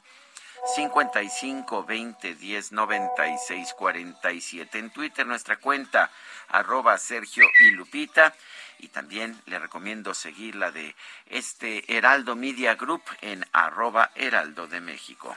55 0.77 1.85
20 1.85 2.35
10 2.37 2.73
96 2.73 3.75
47. 3.77 4.79
En 4.79 4.90
Twitter, 4.90 5.27
nuestra 5.27 5.57
cuenta, 5.57 6.12
arroba 6.49 6.97
Sergio 6.99 7.47
y 7.61 7.73
Lupita 7.73 8.33
y 8.78 8.88
también 8.88 9.40
le 9.46 9.58
recomiendo 9.58 10.14
seguir 10.14 10.56
la 10.56 10.70
de 10.70 10.94
este 11.26 11.96
Heraldo 11.96 12.37
Media 12.37 12.74
Group 12.74 13.02
en 13.20 13.44
arroba 13.52 14.10
Heraldo 14.14 14.66
de 14.66 14.80
México. 14.80 15.37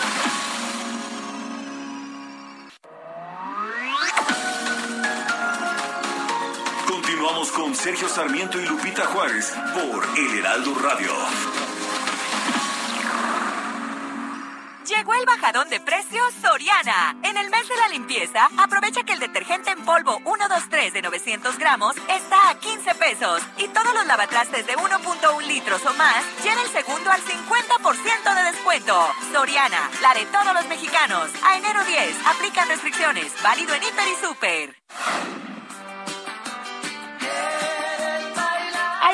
Con 7.71 7.75
Sergio 7.77 8.09
Sarmiento 8.09 8.59
y 8.59 8.65
Lupita 8.65 9.05
Juárez 9.05 9.53
por 9.73 10.05
El 10.17 10.39
Heraldo 10.39 10.75
Radio. 10.75 11.11
Llegó 14.85 15.13
el 15.13 15.25
bajadón 15.25 15.69
de 15.69 15.79
precios 15.79 16.33
Soriana. 16.41 17.15
En 17.23 17.37
el 17.37 17.49
mes 17.49 17.69
de 17.69 17.77
la 17.77 17.87
limpieza, 17.87 18.49
aprovecha 18.57 19.03
que 19.03 19.13
el 19.13 19.19
detergente 19.19 19.69
en 19.69 19.85
polvo 19.85 20.19
123 20.25 20.93
de 20.93 21.01
900 21.01 21.57
gramos 21.57 21.95
está 22.09 22.49
a 22.49 22.59
15 22.59 22.95
pesos 22.95 23.41
y 23.57 23.69
todos 23.69 23.93
los 23.93 24.05
lavatrastes 24.05 24.67
de 24.67 24.75
1.1 24.75 25.47
litros 25.47 25.85
o 25.85 25.93
más 25.93 26.25
lleva 26.43 26.61
el 26.63 26.69
segundo 26.69 27.09
al 27.09 27.21
50% 27.21 28.35
de 28.35 28.51
descuento. 28.51 29.07
Soriana, 29.31 29.89
la 30.01 30.13
de 30.13 30.25
todos 30.25 30.53
los 30.53 30.67
mexicanos. 30.67 31.29
A 31.45 31.57
enero 31.57 31.85
10, 31.85 32.15
aplican 32.25 32.67
restricciones. 32.67 33.31
Válido 33.41 33.73
en 33.75 33.83
Hiper 33.83 34.07
y 34.09 34.25
Super. 34.25 35.40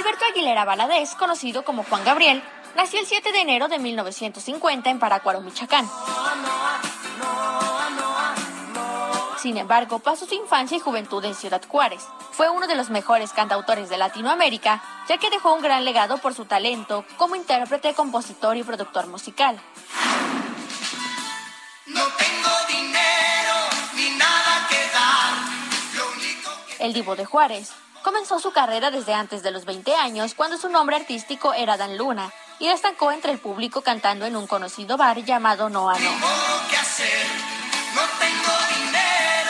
Alberto 0.07 0.23
Aguilera 0.31 0.63
Valadez, 0.63 1.15
conocido 1.15 1.65
como 1.65 1.83
Juan 1.83 2.05
Gabriel, 2.05 2.41
nació 2.77 3.01
el 3.01 3.05
7 3.05 3.33
de 3.33 3.41
enero 3.41 3.67
de 3.67 3.77
1950 3.77 4.89
en 4.89 4.99
Parácuaro, 4.99 5.41
Michoacán. 5.41 5.85
Sin 9.41 9.57
embargo, 9.57 9.99
pasó 9.99 10.25
su 10.25 10.33
infancia 10.33 10.77
y 10.77 10.79
juventud 10.79 11.25
en 11.25 11.35
Ciudad 11.35 11.61
Juárez. 11.67 12.07
Fue 12.31 12.49
uno 12.49 12.67
de 12.67 12.75
los 12.75 12.89
mejores 12.89 13.33
cantautores 13.33 13.89
de 13.89 13.97
Latinoamérica, 13.97 14.81
ya 15.09 15.17
que 15.17 15.29
dejó 15.29 15.53
un 15.53 15.61
gran 15.61 15.83
legado 15.83 16.19
por 16.19 16.33
su 16.33 16.45
talento 16.45 17.03
como 17.17 17.35
intérprete, 17.35 17.93
compositor 17.93 18.55
y 18.55 18.63
productor 18.63 19.07
musical. 19.07 19.59
no 21.87 22.01
tengo 22.01 22.49
dinero 22.69 23.55
ni 23.93 24.11
nada 24.11 24.67
que 24.69 24.89
dar. 24.93 25.33
Lo 25.97 26.11
único 26.13 26.49
que 26.65 26.85
El 26.85 26.93
Divo 26.93 27.17
de 27.17 27.25
Juárez 27.25 27.73
comenzó 28.07 28.39
su 28.39 28.53
carrera 28.53 28.89
desde 28.89 29.13
antes 29.13 29.43
de 29.43 29.51
los 29.51 29.65
20 29.65 29.93
años, 29.95 30.33
cuando 30.33 30.57
su 30.57 30.69
nombre 30.69 30.95
artístico 30.95 31.53
era 31.53 31.75
Dan 31.75 31.97
Luna, 31.97 32.31
y 32.57 32.69
destacó 32.69 33.11
entre 33.11 33.33
el 33.33 33.37
público 33.37 33.81
cantando 33.81 34.25
en 34.25 34.37
un 34.37 34.47
conocido 34.47 34.95
bar 34.95 35.25
llamado 35.25 35.69
Noa 35.69 35.99
No. 35.99 36.09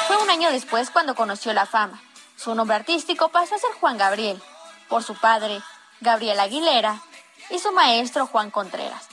Fue 0.08 0.18
un 0.18 0.30
año 0.32 0.50
después 0.50 0.90
cuando 0.90 1.14
conoció 1.14 1.54
la 1.54 1.68
fama. 1.68 2.02
Su 2.36 2.56
nombre 2.56 2.78
artístico 2.78 3.30
pasó 3.30 3.54
a 3.54 3.60
ser 3.60 3.70
Juan 3.80 4.00
Gabriel, 4.00 4.42
por 4.90 5.04
su 5.04 5.14
padre, 5.14 5.62
Gabriel 6.02 6.40
Aguilera, 6.40 7.00
y 7.52 7.60
su 7.60 7.72
maestro 7.74 8.26
Juan 8.26 8.50
Contreras. 8.50 9.08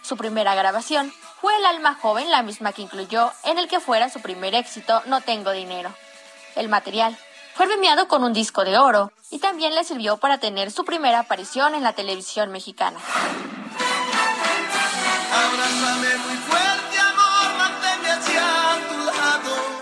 Su 0.00 0.16
primera 0.16 0.54
grabación 0.54 1.12
fue 1.42 1.54
El 1.58 1.66
alma 1.66 1.98
joven, 2.00 2.30
la 2.30 2.42
misma 2.42 2.72
que 2.72 2.80
incluyó 2.80 3.34
en 3.44 3.58
el 3.58 3.68
que 3.68 3.80
fuera 3.80 4.08
su 4.08 4.22
primer 4.22 4.54
éxito 4.54 5.02
No 5.04 5.20
tengo 5.20 5.50
dinero. 5.50 5.94
El 6.56 6.70
material 6.70 7.18
fue 7.54 7.66
premiado 7.66 8.08
con 8.08 8.24
un 8.24 8.32
disco 8.32 8.64
de 8.64 8.78
oro 8.78 9.12
y 9.30 9.38
también 9.38 9.74
le 9.74 9.84
sirvió 9.84 10.16
para 10.16 10.38
tener 10.38 10.70
su 10.70 10.84
primera 10.84 11.20
aparición 11.20 11.74
en 11.74 11.82
la 11.82 11.92
televisión 11.92 12.50
mexicana. 12.50 12.98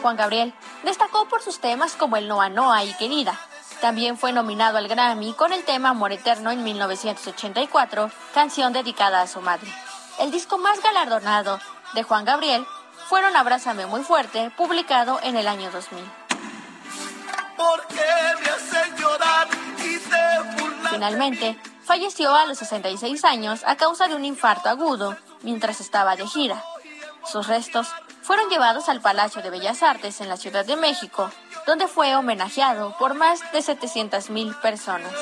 Juan 0.03 0.17
Gabriel 0.17 0.55
destacó 0.83 1.29
por 1.29 1.43
sus 1.43 1.61
temas 1.61 1.95
como 1.95 2.17
el 2.17 2.27
Noa 2.27 2.49
Noa 2.49 2.85
y 2.85 2.93
Querida. 2.95 3.39
También 3.81 4.19
fue 4.19 4.33
nominado 4.33 4.79
al 4.79 4.89
Grammy 4.89 5.33
con 5.33 5.53
el 5.53 5.65
tema 5.65 5.91
Amor 5.91 6.13
Eterno 6.13 6.51
en 6.51 6.63
1984, 6.63 8.11
canción 8.35 8.73
dedicada 8.73 9.23
a 9.23 9.27
su 9.27 9.41
madre. 9.41 9.73
El 10.19 10.31
disco 10.31 10.59
más 10.59 10.83
galardonado 10.83 11.59
de 11.95 12.03
Juan 12.03 12.25
Gabriel 12.25 12.67
fueron 13.09 13.37
Abrázame 13.37 13.87
muy 13.87 14.03
fuerte, 14.03 14.51
publicado 14.57 15.19
en 15.23 15.37
el 15.37 15.49
año 15.49 15.71
2000. 15.71 16.20
Finalmente, 20.91 21.57
falleció 21.83 22.35
a 22.35 22.45
los 22.47 22.59
66 22.59 23.25
años 23.25 23.63
a 23.65 23.77
causa 23.77 24.07
de 24.07 24.15
un 24.15 24.25
infarto 24.25 24.69
agudo 24.69 25.17
mientras 25.43 25.81
estaba 25.81 26.17
de 26.17 26.27
gira. 26.27 26.63
Sus 27.25 27.47
restos 27.47 27.89
fueron 28.23 28.49
llevados 28.49 28.89
al 28.89 29.01
Palacio 29.01 29.43
de 29.43 29.51
Bellas 29.51 29.83
Artes 29.83 30.21
en 30.21 30.29
la 30.29 30.37
Ciudad 30.37 30.65
de 30.65 30.77
México, 30.77 31.31
donde 31.67 31.89
fue 31.89 32.15
homenajeado 32.17 32.95
por 32.99 33.15
más 33.15 33.41
de 33.53 33.61
700.000 33.61 34.61
personas. 34.61 35.13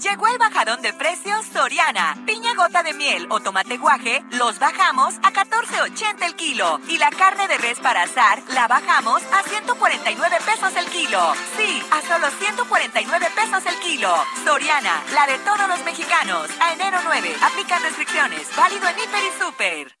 Llegó 0.00 0.28
el 0.28 0.38
bajadón 0.38 0.80
de 0.80 0.92
precios 0.92 1.44
Soriana. 1.52 2.16
Piña 2.24 2.54
gota 2.54 2.84
de 2.84 2.94
miel 2.94 3.26
o 3.30 3.40
tomate 3.40 3.78
guaje 3.78 4.22
los 4.30 4.60
bajamos 4.60 5.16
a 5.24 5.32
14.80 5.32 6.24
el 6.24 6.36
kilo. 6.36 6.80
Y 6.88 6.98
la 6.98 7.10
carne 7.10 7.48
de 7.48 7.58
res 7.58 7.80
para 7.80 8.02
asar 8.02 8.40
la 8.54 8.68
bajamos 8.68 9.20
a 9.32 9.42
149 9.42 10.36
pesos 10.46 10.76
el 10.76 10.86
kilo. 10.86 11.34
Sí, 11.56 11.82
a 11.90 12.00
solo 12.02 12.30
149 12.30 13.26
pesos 13.34 13.66
el 13.66 13.78
kilo. 13.80 14.14
Soriana, 14.44 15.02
la 15.14 15.26
de 15.26 15.38
todos 15.38 15.66
los 15.68 15.84
mexicanos. 15.84 16.48
A 16.60 16.74
enero 16.74 17.00
9, 17.02 17.36
aplican 17.42 17.82
restricciones. 17.82 18.46
Válido 18.56 18.88
en 18.88 18.98
Hiper 19.00 19.24
y 19.24 19.42
Super. 19.42 19.98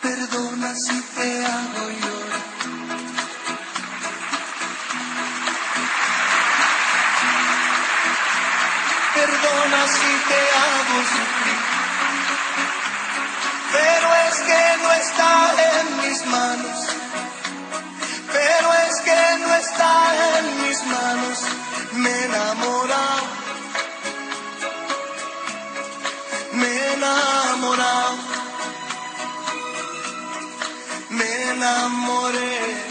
Perdona 0.00 0.74
si 0.76 1.02
te 1.02 1.44
hago 1.44 1.90
llorar. 1.90 2.17
te 10.28 10.40
hago. 10.60 10.98
Pero 13.72 14.08
es 14.26 14.36
que 14.48 14.62
no 14.82 14.90
está 14.92 15.32
en 15.70 15.86
mis 16.02 16.26
manos. 16.26 16.78
Pero 18.32 18.68
es 18.86 18.94
que 19.00 19.20
no 19.40 19.54
está 19.54 19.92
en 20.38 20.44
mis 20.62 20.78
manos. 20.86 21.38
Me 21.92 22.10
he. 22.10 22.98
Me 26.52 26.72
he. 26.92 27.18
Me 31.10 31.28
enamoré. 31.50 32.87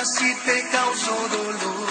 Perdona 0.00 0.18
si 0.18 0.34
te 0.46 0.68
causo 0.70 1.28
dolor. 1.28 1.88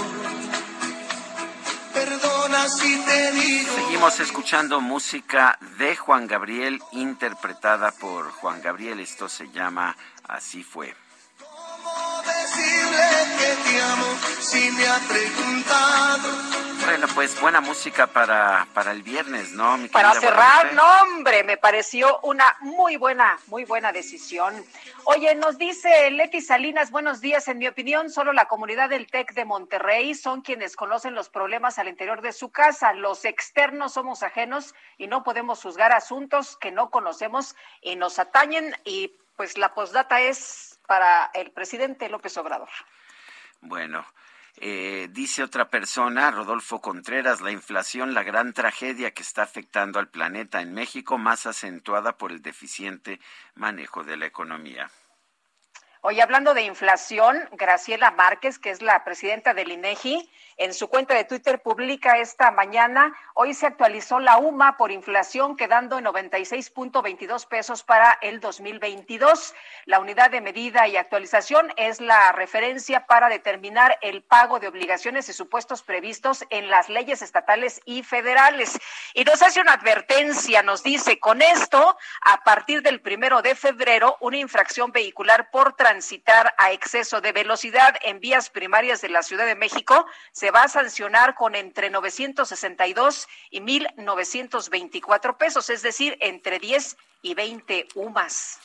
Perdona 1.94 2.68
si 2.68 2.98
te 3.06 3.32
digo. 3.34 3.76
Seguimos 3.76 4.20
escuchando 4.20 4.82
música 4.82 5.60
de 5.78 5.96
Juan 5.96 6.26
Gabriel 6.26 6.82
interpretada 6.94 7.92
por 7.92 8.32
Juan 8.32 8.64
Gabriel. 8.64 9.00
Esto 9.00 9.30
se 9.30 9.52
llama 9.52 9.96
Así 10.28 10.64
fue. 10.64 10.96
¿Cómo 11.38 12.19
decirle 12.50 13.08
que 13.38 13.70
te 13.70 13.82
amo 13.82 14.18
si 14.40 14.72
me 14.72 14.88
ha 14.88 15.00
preguntado? 15.08 16.60
Bueno, 16.86 17.08
pues 17.14 17.40
buena 17.40 17.62
música 17.62 18.08
para, 18.08 18.68
para 18.74 18.92
el 18.92 19.04
viernes, 19.04 19.52
¿no? 19.52 19.78
mi 19.78 19.90
Para 19.90 20.14
cerrar, 20.14 20.74
no 20.74 20.84
hombre, 21.02 21.44
me 21.44 21.56
pareció 21.56 22.20
una 22.24 22.58
muy 22.62 22.96
buena, 22.96 23.38
muy 23.46 23.64
buena 23.64 23.92
decisión. 23.92 24.66
Oye, 25.04 25.36
nos 25.36 25.60
dice 25.60 26.10
Leti 26.10 26.42
Salinas, 26.42 26.90
buenos 26.90 27.22
días. 27.22 27.48
En 27.48 27.60
mi 27.60 27.68
opinión, 27.68 28.10
solo 28.10 28.34
la 28.34 28.48
comunidad 28.48 28.90
del 28.90 29.06
TEC 29.06 29.34
de 29.34 29.46
Monterrey 29.46 30.16
son 30.16 30.42
quienes 30.42 30.76
conocen 30.76 31.14
los 31.14 31.30
problemas 31.30 31.78
al 31.78 31.90
interior 31.90 32.22
de 32.22 32.34
su 32.34 32.50
casa. 32.50 32.94
Los 32.94 33.24
externos 33.24 33.94
somos 33.94 34.24
ajenos 34.24 34.74
y 34.98 35.08
no 35.08 35.24
podemos 35.24 35.62
juzgar 35.62 35.92
asuntos 35.92 36.58
que 36.58 36.72
no 36.72 36.90
conocemos 36.90 37.56
y 37.82 37.98
nos 37.98 38.18
atañen. 38.18 38.76
Y 38.84 39.16
pues 39.36 39.58
la 39.58 39.74
postdata 39.74 40.22
es 40.22 40.69
para 40.90 41.30
el 41.36 41.52
presidente 41.52 42.10
López 42.10 42.36
Obrador. 42.38 42.70
Bueno, 43.62 44.04
eh, 44.58 45.08
dice 45.12 45.44
otra 45.44 45.70
persona, 45.70 46.32
Rodolfo 46.32 46.82
Contreras, 46.82 47.42
la 47.42 47.52
inflación, 47.52 48.16
la 48.16 48.24
gran 48.24 48.54
tragedia 48.54 49.12
que 49.12 49.22
está 49.22 49.44
afectando 49.44 50.00
al 50.00 50.10
planeta 50.10 50.62
en 50.62 50.74
México, 50.74 51.20
más 51.20 51.46
acentuada 51.46 52.18
por 52.18 52.32
el 52.32 52.42
deficiente 52.42 53.20
manejo 53.54 54.04
de 54.04 54.18
la 54.18 54.26
economía. 54.26 54.90
Oye, 56.02 56.24
hablando 56.24 56.56
de 56.56 56.64
inflación, 56.64 57.38
Graciela 57.52 58.10
Márquez, 58.10 58.58
que 58.58 58.72
es 58.72 58.82
la 58.82 59.04
presidenta 59.04 59.54
del 59.54 59.72
INEGI, 59.72 60.28
en 60.60 60.74
su 60.74 60.90
cuenta 60.90 61.16
de 61.16 61.24
Twitter 61.24 61.62
publica 61.62 62.18
esta 62.18 62.52
mañana, 62.52 63.18
hoy 63.34 63.54
se 63.54 63.66
actualizó 63.66 64.20
la 64.20 64.38
UMA 64.38 64.76
por 64.76 64.92
inflación, 64.92 65.56
quedando 65.56 65.98
en 65.98 66.06
96.22 66.06 67.48
pesos 67.48 67.84
para 67.84 68.20
el 68.22 68.42
2022. 68.42 69.56
La 69.86 70.00
unidad 70.00 70.32
de 70.32 70.42
medida 70.42 70.86
y 70.88 70.98
actualización 70.98 71.72
es 71.78 72.02
la 72.02 72.34
referencia 72.34 73.06
para 73.06 73.30
determinar 73.30 73.98
el 74.02 74.22
pago 74.22 74.60
de 74.60 74.68
obligaciones 74.68 75.30
y 75.30 75.34
supuestos 75.34 75.82
previstos 75.82 76.44
en 76.50 76.70
las 76.70 76.90
leyes 76.90 77.22
estatales 77.22 77.80
y 77.86 78.04
federales. 78.04 78.78
Y 79.14 79.24
nos 79.24 79.42
hace 79.42 79.62
una 79.62 79.74
advertencia, 79.74 80.62
nos 80.62 80.84
dice, 80.84 81.20
con 81.20 81.42
esto, 81.42 81.98
a 82.22 82.44
partir 82.44 82.82
del 82.82 83.00
primero 83.00 83.42
de 83.42 83.56
febrero, 83.56 84.18
una 84.20 84.38
infracción 84.38 84.92
vehicular 84.92 85.50
por 85.52 85.78
transitar 85.78 86.54
a 86.58 86.74
exceso 86.74 87.22
de 87.22 87.32
velocidad 87.32 87.96
en 88.04 88.20
vías 88.20 88.50
primarias 88.50 89.02
de 89.02 89.08
la 89.08 89.24
Ciudad 89.24 89.46
de 89.46 89.56
México 89.56 90.06
se 90.32 90.49
va 90.52 90.64
a 90.64 90.68
sancionar 90.70 91.36
con 91.36 91.56
entre 91.56 91.90
962 91.90 93.28
y 93.50 93.62
1.924 93.62 95.38
pesos, 95.38 95.70
es 95.70 95.82
decir, 95.82 96.18
entre 96.22 96.60
10 96.60 96.98
y 97.22 97.34
20 97.34 97.88
UMAS. 97.96 98.60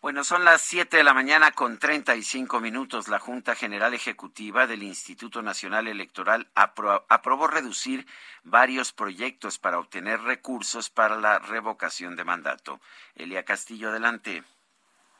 Bueno, 0.00 0.22
son 0.24 0.44
las 0.44 0.62
7 0.62 0.98
de 0.98 1.04
la 1.04 1.14
mañana 1.14 1.50
con 1.52 1.78
35 1.78 2.60
minutos. 2.60 3.08
La 3.08 3.18
Junta 3.18 3.54
General 3.56 3.92
Ejecutiva 3.92 4.66
del 4.66 4.82
Instituto 4.82 5.42
Nacional 5.42 5.88
Electoral 5.88 6.48
apro- 6.54 7.04
aprobó 7.08 7.48
reducir 7.48 8.06
varios 8.44 8.92
proyectos 8.92 9.58
para 9.58 9.78
obtener 9.78 10.20
recursos 10.20 10.90
para 10.90 11.16
la 11.16 11.38
revocación 11.40 12.14
de 12.14 12.24
mandato. 12.24 12.80
Elia 13.16 13.44
Castillo, 13.44 13.88
adelante. 13.88 14.44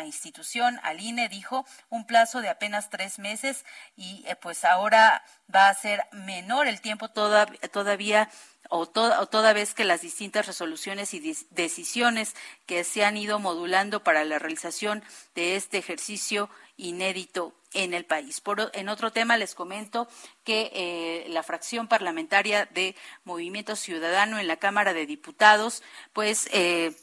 institución, 0.05 0.81
al 0.83 1.01
INE, 1.01 1.29
dijo, 1.29 1.65
un 1.91 2.07
plazo 2.07 2.41
de 2.41 2.49
apenas 2.49 2.91
tres 2.91 3.19
meses 3.19 3.65
y 3.97 4.25
eh, 4.27 4.37
pues 4.37 4.65
ahora 4.65 5.25
va 5.55 5.69
a 5.69 5.75
ser 5.75 6.05
menor 6.11 6.67
el 6.67 6.81
tiempo 6.81 7.09
toda, 7.09 7.47
todavía 7.73 8.29
o, 8.75 8.81
o 8.81 9.27
toda 9.27 9.53
vez 9.53 9.73
que 9.73 9.85
las 9.85 10.01
distintas 10.01 10.47
resoluciones 10.47 11.15
y 11.15 11.37
decisiones 11.51 12.35
que 12.67 12.83
se 12.83 13.05
han 13.05 13.17
ido 13.17 13.39
modulando 13.39 14.03
para 14.03 14.25
la 14.25 14.41
realización 14.41 15.05
de 15.37 15.55
este 15.55 15.79
ejercicio 15.79 16.51
inédito 16.77 17.55
en 17.73 17.95
el 17.95 18.05
país. 18.05 18.41
Por, 18.41 18.73
en 18.75 18.89
otro 18.89 19.13
tema 19.13 19.37
les 19.37 19.55
comento 19.55 20.09
que 20.43 20.73
eh, 20.75 21.27
la 21.29 21.45
fracción 21.45 21.87
parlamentaria 21.87 22.67
de 22.67 22.97
Movimiento 23.25 23.77
Ciudadano 23.77 24.41
en 24.41 24.49
la 24.49 24.57
Cámara 24.57 24.93
de 24.93 25.07
Diputados, 25.07 25.85
pues 26.13 26.49
eh, 26.53 26.97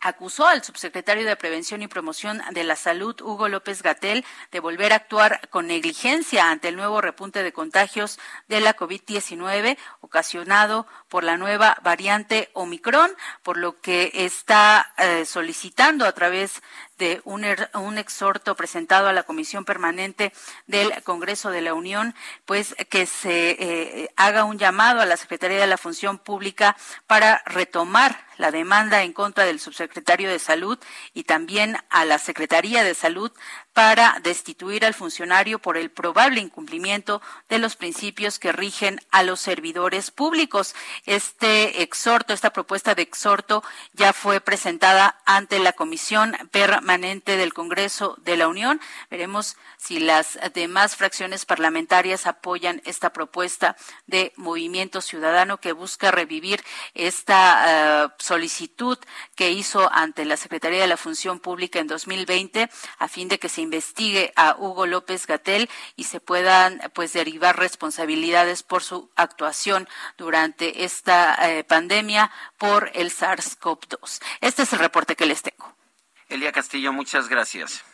acusó 0.00 0.46
al 0.46 0.64
subsecretario 0.64 1.24
de 1.24 1.36
Prevención 1.36 1.82
y 1.82 1.88
Promoción 1.88 2.40
de 2.52 2.64
la 2.64 2.76
Salud, 2.76 3.20
Hugo 3.20 3.48
López 3.48 3.82
Gatel, 3.82 4.24
de 4.50 4.60
volver 4.60 4.92
a 4.92 4.96
actuar 4.96 5.48
con 5.50 5.66
negligencia 5.66 6.50
ante 6.50 6.68
el 6.68 6.76
nuevo 6.76 7.00
repunte 7.00 7.42
de 7.42 7.52
contagios 7.52 8.18
de 8.48 8.60
la 8.60 8.76
COVID-19 8.76 9.76
ocasionado 10.00 10.86
por 11.08 11.24
la 11.24 11.36
nueva 11.36 11.78
variante 11.82 12.50
Omicron, 12.54 13.10
por 13.42 13.56
lo 13.56 13.80
que 13.80 14.10
está 14.14 14.92
eh, 14.96 15.24
solicitando 15.24 16.04
a 16.04 16.12
través 16.12 16.62
de 17.00 17.22
un, 17.24 17.44
er, 17.44 17.70
un, 17.74 17.96
exhorto 17.98 18.54
presentado 18.54 19.08
a 19.08 19.12
la 19.12 19.24
Comisión 19.24 19.64
Permanente 19.64 20.32
del 20.66 21.02
Congreso 21.02 21.50
de 21.50 21.62
la 21.62 21.72
Unión, 21.72 22.14
pues 22.44 22.76
que 22.90 23.06
se 23.06 23.56
eh, 23.58 24.10
haga 24.16 24.44
un 24.44 24.58
llamado 24.58 25.00
a 25.00 25.06
la 25.06 25.16
Secretaría 25.16 25.58
de 25.58 25.66
la 25.66 25.78
Función 25.78 26.18
Pública 26.18 26.76
para 27.06 27.42
retomar 27.46 28.26
la 28.36 28.50
demanda 28.50 29.02
en 29.02 29.12
contra 29.12 29.44
del 29.46 29.60
subsecretario 29.60 30.30
de 30.30 30.38
Salud 30.38 30.78
y 31.14 31.24
también 31.24 31.76
a 31.88 32.04
la 32.04 32.18
Secretaría 32.18 32.84
de 32.84 32.94
Salud 32.94 33.32
para 33.72 34.18
destituir 34.22 34.84
al 34.84 34.94
funcionario 34.94 35.58
por 35.58 35.76
el 35.76 35.90
probable 35.90 36.40
incumplimiento 36.40 37.22
de 37.48 37.58
los 37.58 37.76
principios 37.76 38.38
que 38.38 38.52
rigen 38.52 39.00
a 39.10 39.22
los 39.22 39.40
servidores 39.40 40.10
públicos. 40.10 40.74
Este 41.06 41.82
exhorto, 41.82 42.32
esta 42.32 42.52
propuesta 42.52 42.94
de 42.94 43.02
exhorto 43.02 43.62
ya 43.92 44.12
fue 44.12 44.40
presentada 44.40 45.20
ante 45.24 45.58
la 45.60 45.72
Comisión 45.72 46.36
Permanente 46.50 47.36
del 47.36 47.54
Congreso 47.54 48.16
de 48.22 48.36
la 48.36 48.48
Unión. 48.48 48.80
Veremos 49.10 49.56
si 49.76 50.00
las 50.00 50.38
demás 50.52 50.96
fracciones 50.96 51.46
parlamentarias 51.46 52.26
apoyan 52.26 52.82
esta 52.84 53.12
propuesta 53.12 53.76
de 54.06 54.32
Movimiento 54.36 55.00
Ciudadano 55.00 55.58
que 55.58 55.72
busca 55.72 56.10
revivir 56.10 56.62
esta 56.94 58.10
uh, 58.18 58.22
solicitud 58.22 58.98
que 59.36 59.52
hizo 59.52 59.90
ante 59.92 60.24
la 60.24 60.36
Secretaría 60.36 60.80
de 60.80 60.86
la 60.86 60.96
Función 60.96 61.40
Pública 61.40 61.78
en 61.78 61.86
2020 61.86 62.68
a 62.98 63.08
fin 63.08 63.28
de 63.28 63.38
que 63.38 63.48
se 63.48 63.60
investigue 63.70 64.32
a 64.34 64.56
Hugo 64.58 64.86
López 64.86 65.26
Gatel 65.26 65.70
y 65.94 66.04
se 66.04 66.20
puedan 66.20 66.80
pues 66.92 67.12
derivar 67.12 67.56
responsabilidades 67.56 68.64
por 68.64 68.82
su 68.82 69.10
actuación 69.14 69.88
durante 70.18 70.84
esta 70.84 71.36
eh, 71.48 71.62
pandemia 71.62 72.32
por 72.58 72.90
el 72.94 73.10
SARS-CoV-2. 73.10 74.22
Este 74.40 74.62
es 74.62 74.72
el 74.72 74.80
reporte 74.80 75.14
que 75.14 75.26
les 75.26 75.42
tengo. 75.42 75.72
Elia 76.28 76.52
Castillo, 76.52 76.92
muchas 76.92 77.28
gracias. 77.28 77.84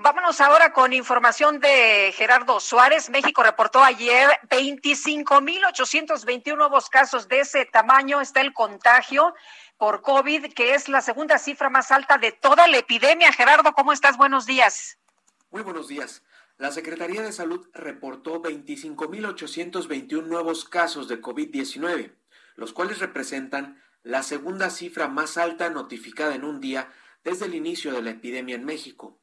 Vámonos 0.00 0.40
ahora 0.40 0.72
con 0.72 0.92
información 0.92 1.58
de 1.58 2.14
Gerardo 2.16 2.60
Suárez. 2.60 3.10
México 3.10 3.42
reportó 3.42 3.82
ayer 3.82 4.30
25.821 4.48 6.56
nuevos 6.56 6.88
casos 6.88 7.26
de 7.26 7.40
ese 7.40 7.64
tamaño. 7.64 8.20
Está 8.20 8.40
el 8.40 8.52
contagio 8.52 9.34
por 9.78 10.02
COVID, 10.02 10.52
que 10.52 10.74
es 10.74 10.88
la 10.88 11.00
segunda 11.00 11.38
cifra 11.38 11.70
más 11.70 11.92
alta 11.92 12.18
de 12.18 12.32
toda 12.32 12.66
la 12.66 12.78
epidemia. 12.78 13.32
Gerardo, 13.32 13.72
¿cómo 13.72 13.92
estás? 13.92 14.16
Buenos 14.16 14.44
días. 14.44 14.98
Muy 15.50 15.62
buenos 15.62 15.86
días. 15.86 16.24
La 16.58 16.72
Secretaría 16.72 17.22
de 17.22 17.30
Salud 17.30 17.68
reportó 17.72 18.42
25.821 18.42 20.26
nuevos 20.26 20.64
casos 20.64 21.06
de 21.06 21.22
COVID-19, 21.22 22.16
los 22.56 22.72
cuales 22.72 22.98
representan 22.98 23.80
la 24.02 24.24
segunda 24.24 24.70
cifra 24.70 25.06
más 25.06 25.38
alta 25.38 25.70
notificada 25.70 26.34
en 26.34 26.42
un 26.42 26.60
día 26.60 26.90
desde 27.22 27.46
el 27.46 27.54
inicio 27.54 27.92
de 27.92 28.02
la 28.02 28.10
epidemia 28.10 28.56
en 28.56 28.64
México. 28.64 29.20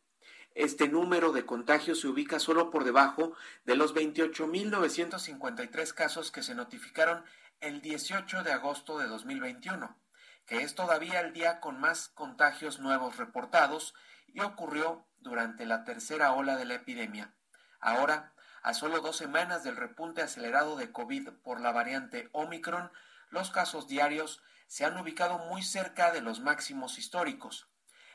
Este 0.53 0.87
número 0.87 1.33
de 1.33 1.45
contagios 1.45 1.99
se 1.99 2.07
ubica 2.07 2.39
solo 2.39 2.71
por 2.71 2.85
debajo 2.85 3.33
de 3.65 3.75
los 3.75 3.93
28.953 3.93 5.93
casos 5.93 6.31
que 6.31 6.43
se 6.43 6.55
notificaron 6.55 7.25
el 7.59 7.81
18 7.81 8.43
de 8.43 8.53
agosto 8.53 8.97
de 8.97 9.07
2021 9.07 9.97
que 10.45 10.61
es 10.61 10.75
todavía 10.75 11.19
el 11.19 11.33
día 11.33 11.59
con 11.59 11.79
más 11.79 12.09
contagios 12.09 12.79
nuevos 12.79 13.17
reportados 13.17 13.93
y 14.27 14.41
ocurrió 14.41 15.05
durante 15.19 15.65
la 15.65 15.83
tercera 15.83 16.33
ola 16.33 16.55
de 16.55 16.65
la 16.65 16.75
epidemia. 16.75 17.33
Ahora, 17.79 18.33
a 18.61 18.73
solo 18.73 18.99
dos 18.99 19.17
semanas 19.17 19.63
del 19.63 19.75
repunte 19.75 20.21
acelerado 20.21 20.75
de 20.75 20.91
COVID 20.91 21.29
por 21.43 21.61
la 21.61 21.71
variante 21.71 22.29
Omicron, 22.31 22.91
los 23.29 23.51
casos 23.51 23.87
diarios 23.87 24.41
se 24.67 24.85
han 24.85 24.97
ubicado 24.97 25.37
muy 25.37 25.61
cerca 25.61 26.11
de 26.11 26.21
los 26.21 26.39
máximos 26.39 26.97
históricos. 26.97 27.67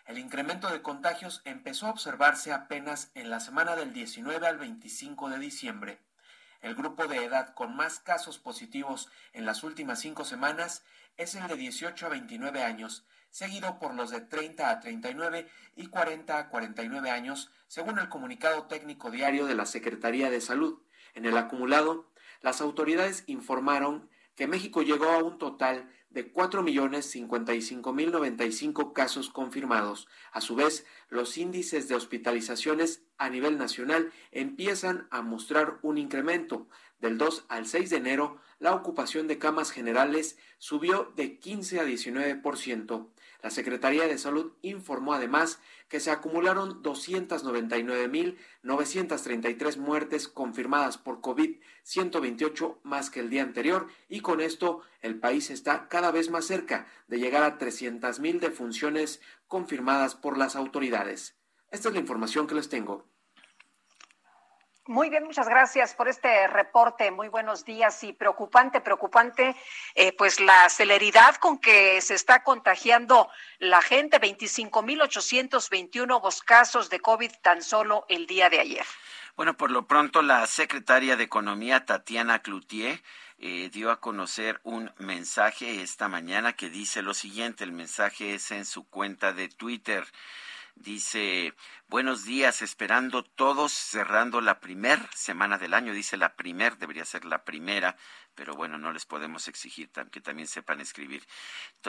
El 0.07 0.19
incremento 0.19 0.69
de 0.69 0.83
contagios 0.83 1.41
empezó 1.45 1.87
a 1.87 1.91
observarse 1.91 2.53
apenas 2.53 3.11
en 3.15 3.31
la 3.31 3.39
semana 3.39 3.77
del 3.77 3.93
19 3.93 4.45
al 4.47 4.59
25 4.59 5.29
de 5.29 5.39
diciembre. 5.39 6.01
El 6.61 6.75
grupo 6.75 7.07
de 7.07 7.25
edad 7.25 7.55
con 7.55 7.75
más 7.75 8.01
casos 8.01 8.39
positivos 8.39 9.09
en 9.33 9.47
las 9.47 9.63
últimas 9.63 10.01
cinco 10.01 10.25
semanas 10.25 10.85
es 11.17 11.35
el 11.35 11.47
de 11.49 11.57
18 11.57 12.07
a 12.07 12.09
29 12.11 12.63
años, 12.63 13.07
seguido 13.31 13.79
por 13.79 13.95
los 13.95 14.11
de 14.11 14.21
30 14.21 14.69
a 14.69 14.81
39 14.81 15.49
y 15.77 15.87
40 15.87 16.39
a 16.39 16.49
49 16.51 17.11
años, 17.11 17.51
según 17.67 17.99
el 17.99 18.11
comunicado 18.11 18.65
técnico 18.67 19.11
diario 19.11 19.47
de 19.47 19.55
la 19.55 19.65
Secretaría 19.65 20.29
de 20.29 20.43
Salud. 20.43 20.83
En 21.15 21.25
el 21.25 21.39
acumulado, 21.39 22.11
las 22.43 22.61
autoridades 22.61 23.25
informaron 23.27 24.11
que 24.37 24.47
México 24.47 24.83
llegó 24.83 25.11
a 25.11 25.23
un 25.23 25.39
total 25.39 25.91
de 26.11 26.31
4.055.095 26.33 28.93
casos 28.93 29.31
confirmados. 29.31 30.09
A 30.33 30.41
su 30.41 30.57
vez, 30.57 30.85
los 31.09 31.39
índices 31.39 31.87
de 31.89 31.95
hospitalizaciones 31.95 33.05
a 33.17 33.31
nivel 33.31 33.59
nacional 33.59 34.11
empiezan 34.33 35.07
a 35.11 35.23
mostrar 35.23 35.79
un 35.83 35.99
incremento. 35.99 36.67
Del 37.01 37.17
2 37.17 37.45
al 37.49 37.67
6 37.67 37.91
de 37.91 37.97
enero, 37.97 38.41
la 38.59 38.75
ocupación 38.75 39.29
de 39.29 39.39
camas 39.39 39.71
generales 39.71 40.37
subió 40.59 41.13
de 41.17 41.39
15 41.39 41.81
a 41.81 41.85
19%. 41.85 43.09
La 43.43 43.51
Secretaría 43.51 44.07
de 44.07 44.19
Salud 44.19 44.53
informó 44.61 45.15
además 45.15 45.61
que 45.89 46.01
se 46.01 46.11
acumularon 46.11 46.83
299.933 46.83 49.79
muertes 49.79 50.29
confirmadas 50.29 50.99
por 50.99 51.23
COVID, 51.23 51.59
128 51.83 52.81
más 52.83 53.09
que 53.09 53.21
el 53.21 53.31
día 53.31 53.43
anterior, 53.43 53.87
y 54.09 54.21
con 54.21 54.43
esto 54.43 54.83
el 55.01 55.19
país 55.19 55.49
está 55.51 55.89
cada 55.89 56.11
vez 56.11 56.29
más 56.31 56.45
cerca 56.45 56.87
de 57.09 57.19
llegar 57.19 57.43
a 57.43 57.59
300.000 57.59 58.41
defunciones 58.41 59.23
confirmadas 59.49 60.15
por 60.15 60.37
las 60.37 60.55
autoridades. 60.55 61.39
Esta 61.71 61.89
es 61.89 61.95
la 61.95 62.01
información 62.01 62.47
que 62.47 62.55
les 62.55 62.69
tengo. 62.69 63.09
Muy 64.91 65.09
bien, 65.09 65.23
muchas 65.23 65.49
gracias 65.49 65.95
por 65.95 66.09
este 66.09 66.49
reporte. 66.49 67.13
Muy 67.13 67.29
buenos 67.29 67.65
días 67.65 68.03
y 68.03 68.13
preocupante, 68.13 68.81
preocupante, 68.81 69.55
eh, 69.95 70.13
pues 70.19 70.41
la 70.41 70.69
celeridad 70.69 71.37
con 71.37 71.59
que 71.59 72.01
se 72.01 72.15
está 72.15 72.43
contagiando 72.43 73.31
la 73.61 73.83
gente. 73.83 74.21
25.821 74.21 76.09
nuevos 76.09 76.43
casos 76.43 76.91
de 76.91 76.99
COVID 76.99 77.31
tan 77.41 77.63
solo 77.63 78.05
el 78.09 78.27
día 78.27 78.51
de 78.51 78.59
ayer. 78.59 78.85
Bueno, 79.37 79.57
por 79.57 79.71
lo 79.71 79.87
pronto 79.87 80.23
la 80.23 80.45
secretaria 80.49 81.15
de 81.15 81.23
Economía, 81.23 81.87
Tatiana 81.87 82.41
Cloutier, 82.41 83.01
eh, 83.39 83.71
dio 83.73 83.93
a 83.93 84.01
conocer 84.01 84.61
un 84.65 84.93
mensaje 84.99 85.83
esta 85.83 86.09
mañana 86.09 86.55
que 86.55 86.69
dice 86.69 87.03
lo 87.03 87.15
siguiente. 87.15 87.63
El 87.63 87.71
mensaje 87.71 88.35
es 88.35 88.51
en 88.51 88.65
su 88.65 88.89
cuenta 88.89 89.33
de 89.33 89.49
Twitter. 89.49 90.05
Dice, 90.81 91.53
buenos 91.89 92.25
días, 92.25 92.63
esperando 92.63 93.23
todos, 93.23 93.71
cerrando 93.71 94.41
la 94.41 94.61
primer 94.61 94.99
semana 95.15 95.59
del 95.59 95.75
año. 95.75 95.93
Dice 95.93 96.17
la 96.17 96.37
primer, 96.37 96.79
debería 96.79 97.05
ser 97.05 97.27
la 97.27 97.45
primera, 97.45 97.99
pero 98.35 98.55
bueno, 98.55 98.79
no 98.79 98.91
les 98.91 99.05
podemos 99.05 99.47
exigir 99.47 99.91
que 100.11 100.23
también 100.23 100.49
sepan 100.49 100.81
escribir. 100.81 101.27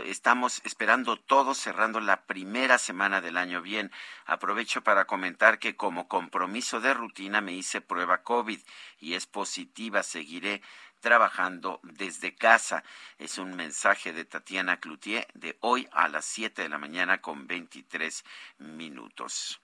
Estamos 0.04 0.60
esperando 0.66 1.16
todos, 1.16 1.58
cerrando 1.58 2.02
la 2.02 2.26
primera 2.26 2.78
semana 2.78 3.22
del 3.22 3.38
año. 3.38 3.62
Bien, 3.62 3.94
aprovecho 4.26 4.84
para 4.84 5.06
comentar 5.06 5.58
que 5.58 5.78
como 5.78 6.10
compromiso 6.10 6.82
de 6.82 6.94
rutina 6.94 7.40
me 7.40 7.54
hice 7.54 7.80
prueba 7.80 8.24
COVID 8.24 8.60
y 9.00 9.14
es 9.14 9.26
positiva. 9.26 10.04
Seguiré 10.04 10.62
trabajando 11.02 11.80
desde 11.84 12.36
casa. 12.36 12.84
Es 13.20 13.38
un 13.38 13.56
mensaje 13.56 14.14
de 14.14 14.24
Tatiana 14.24 14.80
Cloutier 14.80 15.28
de 15.34 15.58
hoy 15.60 15.90
a 15.92 16.08
las 16.08 16.26
7 16.26 16.62
de 16.62 16.70
la 16.70 16.78
mañana 16.78 17.20
con 17.20 17.48
23 17.48 18.24
minutos. 18.60 19.60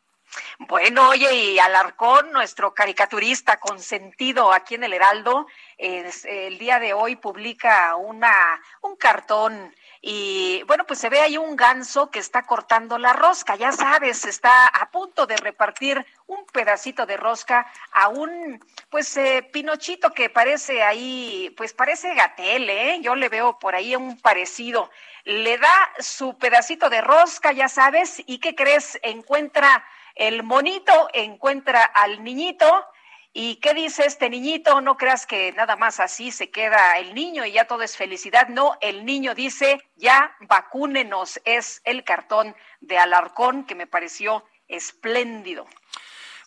Bueno, 0.59 1.09
oye, 1.09 1.33
y 1.33 1.59
Alarcón, 1.59 2.31
nuestro 2.31 2.73
caricaturista 2.73 3.57
consentido 3.57 4.51
aquí 4.51 4.75
en 4.75 4.83
el 4.83 4.93
Heraldo, 4.93 5.47
el 5.77 6.57
día 6.57 6.79
de 6.79 6.93
hoy 6.93 7.15
publica 7.15 7.95
una, 7.95 8.61
un 8.81 8.97
cartón 8.97 9.73
y 10.01 10.63
bueno, 10.63 10.85
pues 10.85 10.99
se 10.99 11.09
ve 11.09 11.19
ahí 11.21 11.37
un 11.37 11.55
ganso 11.55 12.09
que 12.11 12.19
está 12.19 12.43
cortando 12.43 12.97
la 12.97 13.13
rosca, 13.13 13.55
ya 13.55 13.71
sabes, 13.71 14.25
está 14.25 14.67
a 14.67 14.91
punto 14.91 15.25
de 15.25 15.37
repartir 15.37 16.05
un 16.27 16.45
pedacito 16.45 17.05
de 17.05 17.17
rosca 17.17 17.71
a 17.91 18.09
un, 18.09 18.63
pues, 18.89 19.15
eh, 19.17 19.47
pinochito 19.51 20.11
que 20.11 20.29
parece 20.29 20.83
ahí, 20.83 21.53
pues 21.57 21.73
parece 21.73 22.13
gatel, 22.13 22.69
¿eh? 22.69 22.99
Yo 23.01 23.15
le 23.15 23.29
veo 23.29 23.59
por 23.59 23.75
ahí 23.75 23.95
un 23.95 24.19
parecido. 24.19 24.89
Le 25.23 25.57
da 25.57 25.89
su 25.99 26.37
pedacito 26.37 26.89
de 26.89 27.01
rosca, 27.01 27.51
ya 27.51 27.69
sabes, 27.69 28.21
y 28.25 28.39
¿qué 28.39 28.55
crees? 28.55 28.99
Encuentra 29.03 29.83
el 30.17 30.41
monito 30.41 31.09
encuentra 31.13 31.83
al 31.83 32.23
niñito 32.23 32.85
¿Y 33.33 33.57
qué 33.57 33.73
dice 33.73 34.05
este 34.05 34.29
niñito? 34.29 34.81
No 34.81 34.97
creas 34.97 35.27
que 35.27 35.51
nada 35.51 35.75
más 35.75 35.99
así 35.99 36.31
se 36.31 36.49
queda 36.49 36.97
el 36.97 37.13
niño 37.13 37.45
y 37.45 37.51
ya 37.51 37.65
todo 37.65 37.83
es 37.83 37.95
felicidad. 37.95 38.47
No, 38.47 38.77
el 38.81 39.05
niño 39.05 39.35
dice, 39.35 39.81
ya 39.95 40.35
vacúnenos. 40.41 41.39
Es 41.45 41.81
el 41.83 42.03
cartón 42.03 42.55
de 42.81 42.97
Alarcón 42.97 43.65
que 43.65 43.75
me 43.75 43.85
pareció 43.85 44.43
espléndido. 44.67 45.67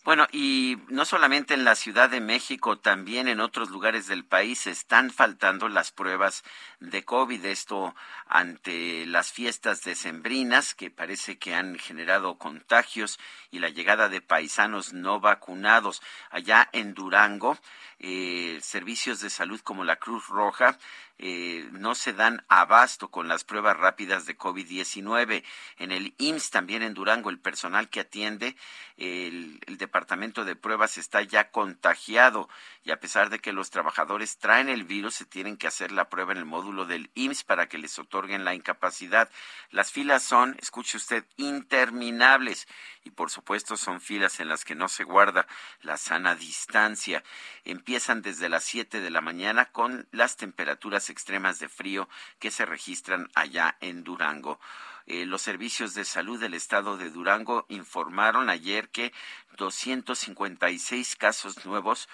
Bueno, 0.03 0.27
y 0.33 0.79
no 0.89 1.05
solamente 1.05 1.53
en 1.53 1.65
la 1.65 1.75
Ciudad 1.75 2.09
de 2.09 2.23
México, 2.23 2.79
también 2.79 3.29
en 3.29 3.39
otros 3.39 3.69
lugares 3.69 4.07
del 4.07 4.25
país 4.25 4.67
están 4.67 5.11
faltando 5.11 5.69
las 5.69 5.93
pruebas 5.93 6.43
de 6.79 7.05
COVID. 7.05 7.45
Esto 7.45 7.95
ante 8.27 9.05
las 9.05 9.31
fiestas 9.31 9.83
decembrinas 9.83 10.75
que 10.75 10.91
parece 10.91 11.37
que 11.39 11.55
han 11.55 11.79
generado 11.79 12.39
contagios 12.39 13.19
y 13.51 13.59
la 13.59 13.69
llegada 13.69 14.09
de 14.09 14.23
paisanos 14.23 14.95
no 14.95 15.21
vacunados. 15.21 16.01
Allá 16.31 16.71
en 16.73 16.95
Durango, 16.95 17.59
eh, 17.99 18.59
servicios 18.63 19.21
de 19.21 19.29
salud 19.29 19.61
como 19.61 19.85
la 19.85 19.97
Cruz 19.97 20.29
Roja 20.29 20.79
eh, 21.23 21.69
no 21.73 21.95
se 21.95 22.15
dan 22.15 22.47
abasto 22.49 23.11
con 23.11 23.29
las 23.29 23.45
pruebas 23.45 23.77
rápidas 23.77 24.25
de 24.25 24.39
COVID-19. 24.39 25.45
En 25.77 25.93
el 25.93 26.15
IMSS, 26.17 26.49
también 26.49 26.83
en 26.83 26.95
Durango, 26.95 27.29
el 27.29 27.39
personal 27.39 27.91
que 27.91 28.01
atiende 28.01 28.57
el, 28.97 29.61
el, 29.67 29.77
departamento 29.77 30.47
de 30.47 30.57
pruebas 30.57 30.97
está 30.97 31.21
ya 31.21 31.51
contagiado 31.51 32.49
y 32.85 32.91
a 32.91 33.01
pesar 33.01 33.29
de 33.29 33.39
que 33.39 33.53
los 33.53 33.69
trabajadores 33.69 34.39
traen 34.39 34.71
el 34.71 34.85
virus, 34.85 35.17
se 35.17 35.27
tienen 35.27 35.59
que 35.59 35.67
hacer 35.67 35.93
la 35.93 36.09
prueba 36.09 36.33
en 36.33 36.39
el 36.39 36.47
módulo 36.47 36.87
del 36.87 37.11
IMSS 37.15 37.45
para 37.45 37.69
que 37.69 37.77
les 37.77 37.99
otorguen 37.99 38.47
la 38.47 38.55
incapacidad. 38.55 39.31
Las 39.71 39.93
filas 39.93 40.23
son, 40.23 40.57
escuche 40.59 40.97
usted, 40.97 41.27
interminables 41.37 42.67
y 43.05 43.11
por 43.11 43.31
supuesto 43.31 43.77
son 43.77 44.01
filas 44.01 44.41
en 44.41 44.49
las 44.49 44.65
que 44.65 44.75
no 44.75 44.89
se 44.89 45.05
guarda 45.05 45.47
la 45.83 45.97
sana 45.97 46.35
distancia. 46.35 47.23
Empiezan 47.65 48.23
desde 48.23 48.49
las 48.49 48.65
7 48.65 49.01
de 49.01 49.11
la 49.11 49.21
mañana 49.21 49.67
con 49.67 50.09
las 50.11 50.37
temperaturas 50.37 51.11
extremas 51.11 51.59
de 51.59 51.69
frío 51.69 52.09
que 52.39 52.51
se 52.51 52.67
registran 52.67 53.29
allá 53.35 53.77
en 53.81 54.05
Durango. 54.05 54.61
Eh, 55.07 55.27
los 55.27 55.43
servicios 55.43 55.95
de 55.95 56.05
salud 56.05 56.39
del 56.39 56.55
estado 56.55 56.97
de 56.97 57.11
Durango 57.11 57.67
informaron 57.69 58.51
ayer 58.51 58.91
que 58.91 59.13
256 59.57 61.17
casos 61.17 61.65
nuevos 61.65 62.09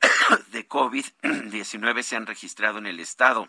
de 0.52 0.66
COVID-19 0.66 2.02
se 2.02 2.16
han 2.16 2.26
registrado 2.26 2.78
en 2.78 2.86
el 2.86 3.00
estado 3.00 3.48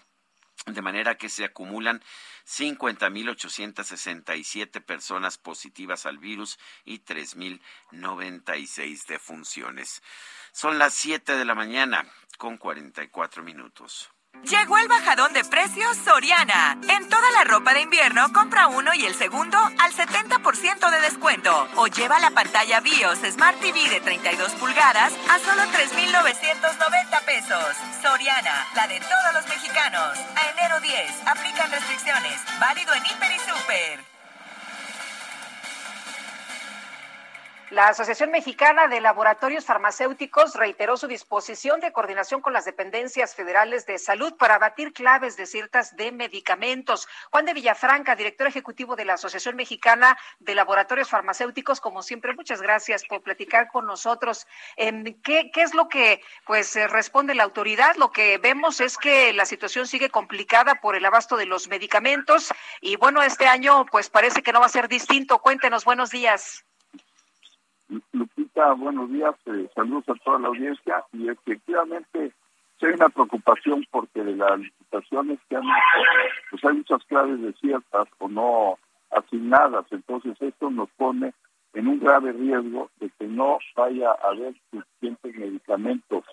de 0.65 0.81
manera 0.81 1.17
que 1.17 1.29
se 1.29 1.43
acumulan 1.43 2.01
50.867 2.45 4.81
personas 4.83 5.37
positivas 5.37 6.05
al 6.05 6.19
virus 6.19 6.57
y 6.85 6.99
3.096 6.99 9.07
defunciones. 9.07 10.01
Son 10.51 10.77
las 10.77 10.93
7 10.93 11.35
de 11.35 11.45
la 11.45 11.55
mañana 11.55 12.05
con 12.37 12.57
44 12.57 13.43
minutos. 13.43 14.11
Llegó 14.51 14.77
el 14.77 14.87
bajadón 14.87 15.33
de 15.33 15.45
precios 15.45 15.95
Soriana. 16.03 16.77
En 16.89 17.07
toda 17.07 17.31
la 17.31 17.45
ropa 17.45 17.73
de 17.73 17.81
invierno, 17.81 18.33
compra 18.33 18.67
uno 18.67 18.93
y 18.93 19.05
el 19.05 19.15
segundo 19.15 19.57
al 19.57 19.93
70% 19.93 20.89
de 20.89 21.01
descuento. 21.01 21.67
O 21.75 21.87
lleva 21.87 22.19
la 22.19 22.31
pantalla 22.31 22.81
BIOS 22.81 23.19
Smart 23.31 23.59
TV 23.59 23.87
de 23.89 24.01
32 24.01 24.51
pulgadas 24.53 25.13
a 25.29 25.39
solo 25.39 25.63
3,990 25.71 27.19
pesos. 27.21 27.77
Soriana, 28.01 28.67
la 28.75 28.87
de 28.87 28.99
todos 28.99 29.33
los 29.35 29.47
mexicanos. 29.47 30.17
A 30.35 30.49
enero 30.49 30.81
10, 30.81 31.27
aplican 31.27 31.71
restricciones. 31.71 32.41
Válido 32.59 32.93
en 32.93 33.05
Hiper 33.05 33.31
y 33.31 33.39
Super. 33.39 34.10
La 37.71 37.87
Asociación 37.87 38.31
Mexicana 38.31 38.89
de 38.89 38.99
Laboratorios 38.99 39.63
Farmacéuticos 39.63 40.55
reiteró 40.55 40.97
su 40.97 41.07
disposición 41.07 41.79
de 41.79 41.93
coordinación 41.93 42.41
con 42.41 42.51
las 42.51 42.65
dependencias 42.65 43.33
federales 43.33 43.85
de 43.85 43.97
salud 43.97 44.35
para 44.35 44.55
abatir 44.55 44.91
claves 44.91 45.37
de 45.37 45.45
ciertas 45.45 45.95
de 45.95 46.11
medicamentos. 46.11 47.07
Juan 47.31 47.45
de 47.45 47.53
Villafranca, 47.53 48.17
director 48.17 48.45
ejecutivo 48.45 48.97
de 48.97 49.05
la 49.05 49.13
Asociación 49.13 49.55
Mexicana 49.55 50.17
de 50.39 50.53
Laboratorios 50.53 51.09
Farmacéuticos, 51.09 51.79
como 51.79 52.03
siempre, 52.03 52.33
muchas 52.33 52.61
gracias 52.61 53.05
por 53.05 53.23
platicar 53.23 53.69
con 53.69 53.85
nosotros. 53.85 54.47
¿Qué, 54.75 55.49
qué 55.53 55.61
es 55.61 55.73
lo 55.73 55.87
que 55.87 56.21
pues 56.45 56.75
eh, 56.75 56.87
responde 56.89 57.35
la 57.35 57.43
autoridad? 57.43 57.95
Lo 57.95 58.11
que 58.11 58.37
vemos 58.37 58.81
es 58.81 58.97
que 58.97 59.31
la 59.31 59.45
situación 59.45 59.87
sigue 59.87 60.09
complicada 60.09 60.75
por 60.81 60.97
el 60.97 61.05
abasto 61.05 61.37
de 61.37 61.45
los 61.45 61.69
medicamentos 61.69 62.53
y 62.81 62.97
bueno, 62.97 63.23
este 63.23 63.47
año 63.47 63.85
pues 63.85 64.09
parece 64.09 64.43
que 64.43 64.51
no 64.51 64.59
va 64.59 64.65
a 64.65 64.69
ser 64.69 64.89
distinto. 64.89 65.39
Cuéntenos, 65.39 65.85
buenos 65.85 66.09
días. 66.09 66.65
Lupita, 68.13 68.71
buenos 68.73 69.11
días, 69.11 69.35
eh, 69.47 69.69
saludos 69.75 70.07
a 70.07 70.13
toda 70.23 70.39
la 70.39 70.47
audiencia 70.47 71.03
y 71.11 71.27
efectivamente 71.27 72.31
hay 72.81 72.93
una 72.93 73.09
preocupación 73.09 73.85
porque 73.91 74.23
de 74.23 74.35
las 74.35 74.59
licitaciones 74.59 75.39
que 75.49 75.57
han 75.57 75.63
pues 76.49 76.63
hay 76.63 76.77
muchas 76.77 77.03
claves 77.05 77.41
desiertas 77.41 78.07
o 78.19 78.29
no 78.29 78.77
asignadas, 79.11 79.85
entonces 79.91 80.41
esto 80.41 80.71
nos 80.71 80.89
pone 80.91 81.33
en 81.73 81.87
un 81.87 81.99
grave 81.99 82.31
riesgo 82.31 82.89
de 83.01 83.09
que 83.19 83.27
no 83.27 83.59
vaya 83.75 84.11
a 84.11 84.29
haber 84.29 84.53
suficientes 84.71 85.35
medicamentos. 85.35 86.23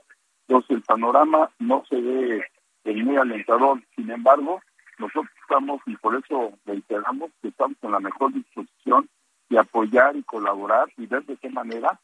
Entonces 0.46 0.70
el 0.76 0.82
panorama 0.82 1.50
no 1.59 1.84
se 1.88 2.00
ve 2.00 2.44
muy 2.84 3.16
alentador, 3.16 3.82
sin 3.96 4.11
embargo, 4.11 4.61
nosotros 4.98 5.26
estamos, 5.42 5.80
y 5.86 5.96
por 5.96 6.14
eso 6.14 6.52
reiteramos 6.64 7.30
que 7.42 7.48
estamos 7.48 7.76
con 7.80 7.92
la 7.92 8.00
mejor 8.00 8.32
disposición 8.32 9.09
y 9.49 9.57
apoyar 9.57 10.16
y 10.16 10.22
colaborar 10.22 10.88
y 10.96 11.07
ver 11.07 11.24
de 11.24 11.36
qué 11.36 11.49
manera 11.51 11.99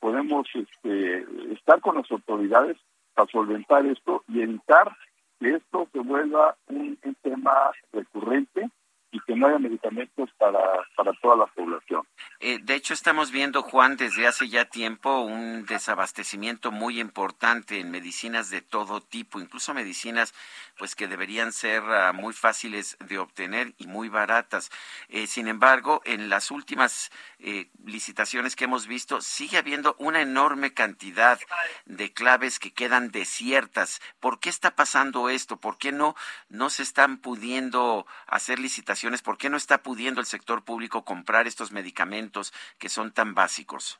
podemos 0.00 0.46
este, 0.54 1.26
estar 1.52 1.80
con 1.80 1.96
las 1.96 2.10
autoridades 2.10 2.76
para 3.14 3.30
solventar 3.30 3.86
esto 3.86 4.24
y 4.28 4.42
evitar 4.42 4.96
que 5.40 5.54
esto 5.54 5.88
se 5.92 6.00
vuelva 6.00 6.56
un, 6.66 6.98
un 7.02 7.14
tema 7.22 7.52
recurrente 7.92 8.70
y 9.10 9.20
que 9.20 9.34
no 9.34 9.46
haya 9.46 9.58
medicamentos 9.58 10.28
para, 10.36 10.60
para 10.94 11.12
toda 11.22 11.36
la 11.36 11.46
población. 11.46 12.06
Eh, 12.40 12.58
de 12.62 12.74
hecho, 12.74 12.92
estamos 12.92 13.30
viendo, 13.30 13.62
Juan, 13.62 13.96
desde 13.96 14.26
hace 14.26 14.48
ya 14.48 14.66
tiempo 14.66 15.20
un 15.20 15.64
desabastecimiento 15.64 16.70
muy 16.70 17.00
importante 17.00 17.80
en 17.80 17.90
medicinas 17.90 18.50
de 18.50 18.60
todo 18.60 19.00
tipo, 19.00 19.40
incluso 19.40 19.72
medicinas 19.72 20.34
pues 20.76 20.94
que 20.94 21.08
deberían 21.08 21.52
ser 21.52 21.82
uh, 21.82 22.14
muy 22.14 22.34
fáciles 22.34 22.96
de 23.00 23.18
obtener 23.18 23.74
y 23.78 23.86
muy 23.86 24.08
baratas. 24.08 24.70
Eh, 25.08 25.26
sin 25.26 25.48
embargo, 25.48 26.02
en 26.04 26.28
las 26.28 26.50
últimas 26.50 27.10
eh, 27.38 27.70
licitaciones 27.84 28.56
que 28.56 28.64
hemos 28.64 28.86
visto, 28.86 29.20
sigue 29.20 29.56
habiendo 29.56 29.96
una 29.98 30.20
enorme 30.20 30.74
cantidad 30.74 31.40
de 31.86 32.12
claves 32.12 32.58
que 32.58 32.72
quedan 32.72 33.10
desiertas. 33.10 34.00
¿Por 34.20 34.38
qué 34.38 34.50
está 34.50 34.76
pasando 34.76 35.30
esto? 35.30 35.56
¿Por 35.56 35.78
qué 35.78 35.92
no, 35.92 36.14
no 36.48 36.68
se 36.68 36.82
están 36.82 37.18
pudiendo 37.18 38.06
hacer 38.26 38.58
licitaciones? 38.58 38.97
¿Por 39.22 39.38
qué 39.38 39.48
no 39.48 39.56
está 39.56 39.78
pudiendo 39.78 40.20
el 40.20 40.26
sector 40.26 40.62
público 40.62 41.04
comprar 41.04 41.46
estos 41.46 41.70
medicamentos 41.70 42.52
que 42.78 42.88
son 42.88 43.12
tan 43.12 43.32
básicos? 43.34 43.98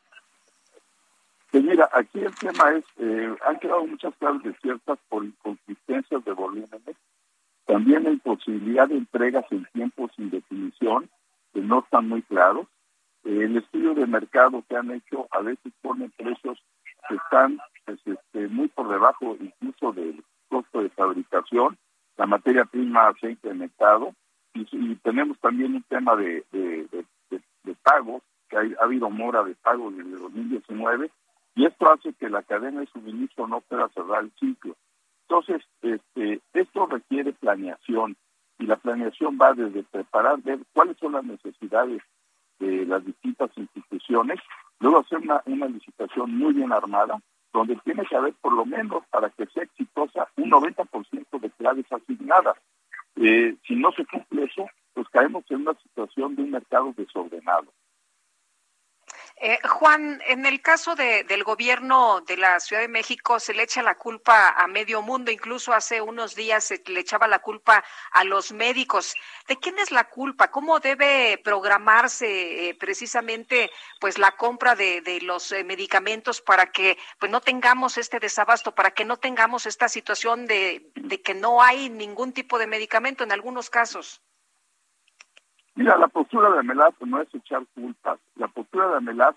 Pues 1.53 1.62
mira, 1.62 1.88
aquí 1.92 2.18
el 2.18 2.34
tema 2.34 2.72
es, 2.72 2.84
eh, 2.99 3.34
han 3.46 3.59
quedado 3.61 3.86
muchas 3.86 4.12
claves 4.16 4.42
desiertas 4.42 4.99
por 5.09 5.24
inconsistencias 5.24 6.24
de 6.24 6.32
volúmenes, 6.32 6.96
también 7.64 8.05
la 8.05 8.11
imposibilidad 8.11 8.88
de 8.88 8.96
entregas 8.96 9.44
en 9.51 9.64
tiempos 9.72 10.11
sin 10.16 10.30
definición, 10.30 11.09
que 11.55 11.61
no 11.61 11.78
están 11.80 12.09
muy 12.09 12.22
claros. 12.22 12.66
Eh, 13.24 13.44
el 13.44 13.57
estudio 13.57 13.94
de 13.94 14.07
mercado 14.07 14.64
que 14.68 14.76
han 14.76 14.90
hecho 14.90 15.28
a 15.30 15.40
veces 15.40 15.72
pone 15.80 16.11
precios 16.16 16.62
que 17.09 17.14
están 17.14 17.59
pues, 17.86 18.01
este, 18.05 18.49
muy 18.49 18.68
por 18.68 18.88
debajo 18.88 19.36
incluso 19.40 19.92
del 19.92 20.24
costo 20.49 20.82
de 20.82 20.90
fabricación, 20.90 21.78
la 22.16 22.26
materia 22.26 22.64
prima 22.64 23.12
se 23.20 23.28
ha 23.28 23.30
incrementado 23.30 24.12
y, 24.70 24.94
tenemos 24.96 25.38
también 25.38 25.74
un 25.74 25.82
tema 25.84 26.16
de, 26.16 26.44
pagos, 27.82 28.22
que 28.48 28.56
ha 28.56 28.84
habido 28.84 29.11
mora 29.11 29.42
de 29.44 29.54
pago 29.54 29.90
desde 29.90 30.11
2019 30.11 31.11
y 31.54 31.66
esto 31.66 31.90
hace 31.90 32.12
que 32.14 32.28
la 32.28 32.42
cadena 32.42 32.80
de 32.80 32.86
suministro 32.86 33.46
no 33.46 33.61
pueda 33.62 33.88
cerrar 33.88 34.24
el 34.24 34.32
ciclo. 34.38 34.76
Entonces, 35.22 35.62
este, 35.82 36.40
esto 36.52 36.86
requiere 36.86 37.32
planeación 37.32 38.16
y 38.59 38.66
la 38.66 38.76
planeación 38.76 39.38
va 39.40 39.54
desde 39.54 39.82
preparar, 39.84 40.40
ver 40.42 40.61
cuáles 40.72 40.96
son 40.98 41.12
las 41.12 41.24
necesidades 41.24 42.02
de 42.59 42.86
las 42.86 43.04
distintas 43.04 43.50
instituciones, 43.56 44.40
luego 44.80 44.98
hacer 44.98 45.18
una 45.18 45.66
licitación 45.66 46.36
muy 46.36 46.54
bien 46.54 46.72
armada, 46.72 47.20
donde 47.52 47.76
tiene 47.84 48.04
que 48.06 48.16
haber 48.16 48.34
por 48.34 48.52
lo 48.52 48.64
menos, 48.64 49.04
para 49.11 49.30
que 49.30 49.46
sea 49.46 49.64
exitosa, 49.64 50.28
un 50.36 50.50
90% 50.50 51.40
de 51.40 51.50
claves 51.50 51.86
asignadas. 51.90 52.56
Eh, 53.16 53.56
si 53.66 53.74
no 53.74 53.90
se 53.92 54.04
cumple 54.06 54.44
eso, 54.44 54.66
pues 54.94 55.09
caemos 55.09 55.44
en 55.50 55.62
una 55.62 55.74
situación 55.74 56.36
de 56.36 56.42
un 56.42 56.50
mercado 56.50 56.94
desordenado. 56.96 57.72
Eh, 59.41 59.61
Juan, 59.68 60.20
en 60.26 60.47
el 60.47 60.61
caso 60.61 60.97
de, 60.97 61.22
del 61.22 61.45
gobierno 61.45 62.20
de 62.22 62.36
la 62.36 62.59
Ciudad 62.59 62.82
de 62.82 62.89
México 62.89 63.39
se 63.39 63.55
le 63.55 63.62
echa 63.62 63.84
la 63.84 63.95
culpa 63.95 64.49
a 64.49 64.66
medio 64.66 65.01
mundo, 65.01 65.30
incluso 65.30 65.72
hace 65.72 66.01
unos 66.01 66.34
días 66.34 66.64
se 66.64 66.82
le 66.86 66.99
echaba 66.99 67.28
la 67.28 67.39
culpa 67.39 67.84
a 68.11 68.24
los 68.24 68.51
médicos. 68.51 69.14
¿De 69.47 69.57
quién 69.57 69.78
es 69.78 69.93
la 69.93 70.09
culpa? 70.09 70.51
¿Cómo 70.51 70.80
debe 70.80 71.41
programarse 71.45 72.68
eh, 72.68 72.74
precisamente 72.74 73.70
pues 74.01 74.18
la 74.18 74.32
compra 74.32 74.74
de, 74.74 75.20
los 75.22 75.53
eh, 75.53 75.62
medicamentos 75.62 76.41
para 76.41 76.72
que 76.72 76.99
pues 77.20 77.30
no 77.30 77.41
tengamos 77.41 77.97
este 77.97 78.18
desabasto, 78.18 78.74
para 78.74 78.91
que 78.91 79.05
no 79.05 79.18
tengamos 79.18 79.66
esta 79.66 79.89
situación 79.89 80.47
de 80.47 81.22
que 81.24 81.34
no 81.34 81.62
hay 81.62 81.91
ningún 81.91 82.32
tipo 82.32 82.59
de 82.59 82.66
medicamento 82.66 83.22
en 83.22 83.30
algunos 83.30 83.70
casos? 83.70 84.20
Mira, 85.78 85.96
la 85.96 86.08
postura 86.08 86.50
de 86.50 86.58
Amelat 86.58 87.00
no 87.02 87.22
es 87.22 87.32
echar 87.32 87.64
culpas. 87.72 88.18
La 88.34 88.48
postura 88.48 88.88
de 88.88 88.96
Amelat 88.96 89.36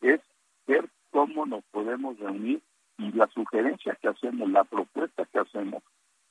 es 0.00 0.22
ver 0.66 0.88
cómo 1.10 1.44
nos 1.44 1.62
podemos 1.64 2.18
reunir 2.18 2.62
y 2.96 3.12
la 3.12 3.26
sugerencia 3.26 3.98
que 4.00 4.08
hacemos, 4.08 4.50
la 4.50 4.64
propuesta 4.64 5.26
que 5.26 5.40
hacemos, 5.40 5.82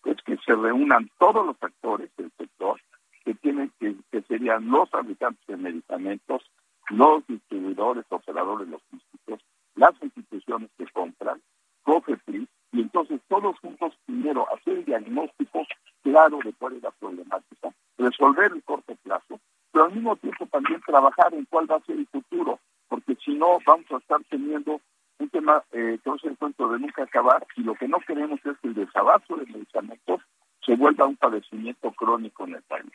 es 0.04 0.18
que 0.24 0.36
se 0.38 0.56
reúnan 0.56 1.12
todos 1.20 1.46
los 1.46 1.56
actores 1.62 2.10
del 2.18 2.32
sector, 2.40 2.82
que 3.24 3.36
tienen 3.36 3.72
que, 3.80 3.96
que 4.12 4.24
serían 4.24 4.68
los 4.68 4.90
fabricantes 4.90 5.46
de 5.46 5.58
medicamentos, 5.58 6.42
los 6.90 7.28
distribuidores, 7.28 8.06
operadores 8.10 8.68
logísticos, 8.68 9.42
las 9.76 9.94
instituciones 10.02 10.72
que 10.76 10.88
compran, 10.88 11.40
COFEPRIS, 11.84 12.50
y 12.72 12.82
entonces 12.82 13.22
todos 13.28 13.60
juntos 13.60 13.94
primero 14.08 14.52
hacer 14.56 14.80
el 14.80 14.86
diagnóstico 14.86 15.68
claro 16.02 16.40
de 16.44 16.52
cuál 16.54 16.78
es 16.78 16.82
la 16.82 16.92
problemática, 16.92 17.72
resolver 18.00 18.52
el 18.54 18.64
corto 18.64 18.96
plazo, 19.04 19.40
pero 19.72 19.86
al 19.86 19.94
mismo 19.94 20.16
tiempo 20.18 20.46
también 20.48 20.82
trabajar 20.82 21.34
en 21.34 21.46
cuál 21.46 21.70
va 21.70 21.78
a 21.78 21.82
ser 21.82 21.98
el 21.98 22.08
futuro, 22.08 22.60
porque 22.88 23.16
si 23.24 23.34
no 23.36 23.60
vamos 23.66 23.86
a 23.92 23.98
estar 23.98 24.22
teniendo 24.30 24.82
un 25.20 25.30
tema 25.30 25.64
eh, 25.72 26.00
que 26.04 26.10
no 26.10 26.16
es 26.16 26.24
el 26.24 26.38
cuento 26.38 26.68
de 26.70 26.80
nunca 26.80 27.04
acabar 27.04 27.46
y 27.56 27.62
lo 27.64 27.76
que 27.76 27.88
no 27.88 28.00
queremos 28.00 28.40
es 28.46 28.58
que 28.60 28.68
el 28.68 28.74
desabasto 28.74 29.36
de 29.36 29.46
medicamentos 29.46 30.22
se 30.66 30.76
vuelva 30.76 31.06
un 31.06 31.18
padecimiento 31.18 31.92
crónico 31.92 32.46
en 32.46 32.56
el 32.56 32.62
país. 32.64 32.92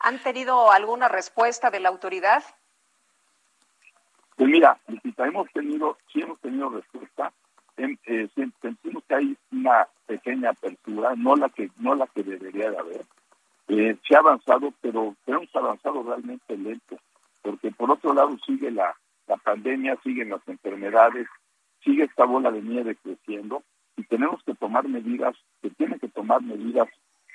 ¿Han 0.00 0.18
tenido 0.18 0.70
alguna 0.70 1.08
respuesta 1.08 1.70
de 1.70 1.80
la 1.80 1.88
autoridad? 1.88 2.42
Pues 4.36 4.48
mira, 4.50 4.78
hemos 5.18 5.50
tenido, 5.52 5.96
sí 6.12 6.20
hemos 6.20 6.38
tenido 6.40 6.68
respuesta, 6.68 7.32
en, 7.76 7.98
eh, 8.04 8.28
sentimos 8.60 9.02
que 9.08 9.14
hay 9.14 9.36
una 9.50 9.88
pequeña 10.06 10.50
apertura, 10.50 11.14
no 11.16 11.36
la 11.36 11.48
que 11.48 11.70
no 11.78 11.94
la 11.94 12.06
que 12.06 12.22
debería 12.22 12.70
de 12.70 12.78
haber. 12.78 13.06
Eh, 13.68 13.96
se 14.06 14.14
ha 14.14 14.20
avanzado, 14.20 14.72
pero, 14.80 15.14
hemos 15.26 15.54
avanzado 15.54 16.02
realmente 16.02 16.56
lento, 16.56 16.96
porque 17.42 17.70
por 17.72 17.90
otro 17.90 18.14
lado 18.14 18.36
sigue 18.46 18.70
la, 18.70 18.94
la 19.26 19.36
pandemia, 19.36 19.98
siguen 20.02 20.30
las 20.30 20.46
enfermedades, 20.46 21.26
sigue 21.82 22.04
esta 22.04 22.24
bola 22.24 22.50
de 22.50 22.62
nieve 22.62 22.96
creciendo 23.02 23.62
y 23.96 24.04
tenemos 24.04 24.42
que 24.44 24.54
tomar 24.54 24.88
medidas, 24.88 25.36
se 25.62 25.70
tienen 25.70 25.98
que 25.98 26.08
tomar 26.08 26.42
medidas 26.42 26.88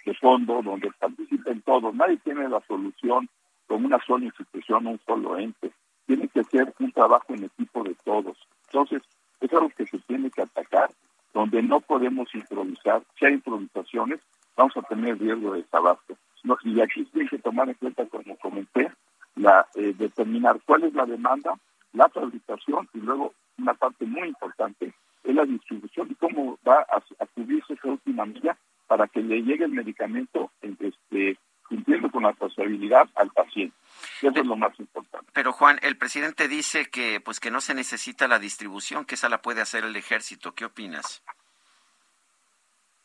de 0.06 0.14
fondo 0.16 0.62
donde 0.62 0.92
participen 1.00 1.62
todos. 1.62 1.94
Nadie 1.96 2.18
tiene 2.18 2.48
la 2.48 2.62
solución 2.68 3.30
con 3.68 3.86
una 3.86 4.00
sola 4.06 4.26
institución, 4.26 4.88
un 4.88 5.00
solo 5.06 5.38
ente. 5.38 5.72
Tiene 6.06 6.28
que 6.28 6.44
ser 6.46 6.74
un 6.80 6.92
trabajo 6.92 7.34
en 7.34 7.46
equipo 7.46 7.84
de 7.84 7.96
todos. 8.04 8.38
Entonces, 8.68 9.02
es 9.40 9.54
algo 9.54 9.70
que 9.70 9.86
se 9.86 9.98
tiene 10.00 10.30
que 10.30 10.42
atacar, 10.42 10.90
donde 11.34 11.62
no 11.64 11.80
podemos 11.80 12.34
improvisar. 12.36 13.04
Si 13.18 13.26
hay 13.26 13.34
improvisaciones, 13.34 14.20
vamos 14.56 14.76
a 14.78 14.82
tener 14.84 15.18
riesgo 15.20 15.54
de 15.54 15.62
desabasto. 15.62 16.18
No, 16.44 16.58
y 16.64 16.82
aquí 16.82 17.06
tiene 17.06 17.30
que 17.30 17.40
tomar 17.40 17.70
en 17.70 17.76
cuenta, 17.76 18.06
como 18.08 18.36
comenté, 18.38 18.92
la 19.36 19.68
eh, 19.76 19.94
determinar 19.98 20.60
cuál 20.66 20.84
es 20.84 20.94
la 20.94 21.06
demanda, 21.06 21.54
la 21.94 22.10
fabricación 22.10 22.90
y 22.94 23.00
luego 23.00 23.34
una 23.58 23.74
parte 23.74 24.06
muy 24.06 24.28
importante 24.30 24.94
es 25.24 25.36
la 25.36 25.46
distribución 25.46 26.08
y 26.10 26.16
cómo 26.16 26.58
va 26.68 26.80
a, 26.80 26.98
a 26.98 27.26
cubrirse 27.28 27.74
esa 27.74 27.90
última 27.90 28.26
milla 28.26 28.58
para 28.88 29.08
que 29.08 29.22
le 29.22 29.42
llegue 29.44 29.66
el 29.66 29.72
medicamento 29.72 30.52
este, 30.62 31.38
cumpliendo 31.68 32.12
con 32.12 32.24
la 32.24 32.34
trazabilidad 32.34 33.08
al 33.16 33.30
paciente. 33.30 33.76
Eso 34.22 34.42
es 34.42 34.46
lo 34.46 34.58
más 34.58 34.78
importante. 34.80 35.28
Pero 35.34 35.54
Juan, 35.54 35.80
el 35.82 35.98
presidente 35.98 36.48
dice 36.48 36.90
que 36.90 37.22
pues 37.22 37.40
que 37.40 37.52
no 37.52 37.62
se 37.62 37.74
necesita 37.74 38.28
la 38.28 38.40
distribución, 38.40 39.06
que 39.06 39.16
esa 39.16 39.30
la 39.30 39.42
puede 39.42 39.62
hacer 39.62 39.86
el 39.86 39.96
ejército. 39.96 40.54
¿Qué 40.54 40.66
opinas? 40.66 41.24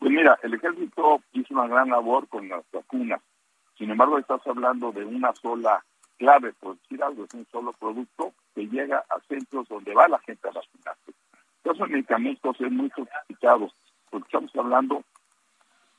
Pues 0.07 0.15
mira, 0.15 0.39
el 0.45 0.55
ejército 0.55 1.21
hizo 1.33 1.53
una 1.53 1.67
gran 1.67 1.89
labor 1.89 2.29
con 2.29 2.49
las 2.49 2.63
vacunas. 2.73 3.21
Sin 3.77 3.91
embargo, 3.91 4.19
estás 4.19 4.41
hablando 4.47 4.93
de 4.93 5.05
una 5.05 5.35
sola 5.35 5.85
clave, 6.17 6.53
por 6.61 6.79
decir 6.79 7.03
algo, 7.03 7.25
es 7.25 7.35
un 7.35 7.45
solo 7.51 7.73
producto 7.73 8.33
que 8.55 8.69
llega 8.69 8.99
a 8.99 9.19
centros 9.27 9.67
donde 9.67 9.95
va 9.95 10.07
la 10.07 10.21
gente 10.21 10.47
a 10.47 10.53
vacunarse. 10.53 11.13
Esos 11.65 11.91
medicamentos 11.91 12.57
es 12.61 12.71
muy 12.71 12.89
sofisticados, 12.91 13.75
porque 14.09 14.27
estamos 14.27 14.55
hablando 14.55 15.03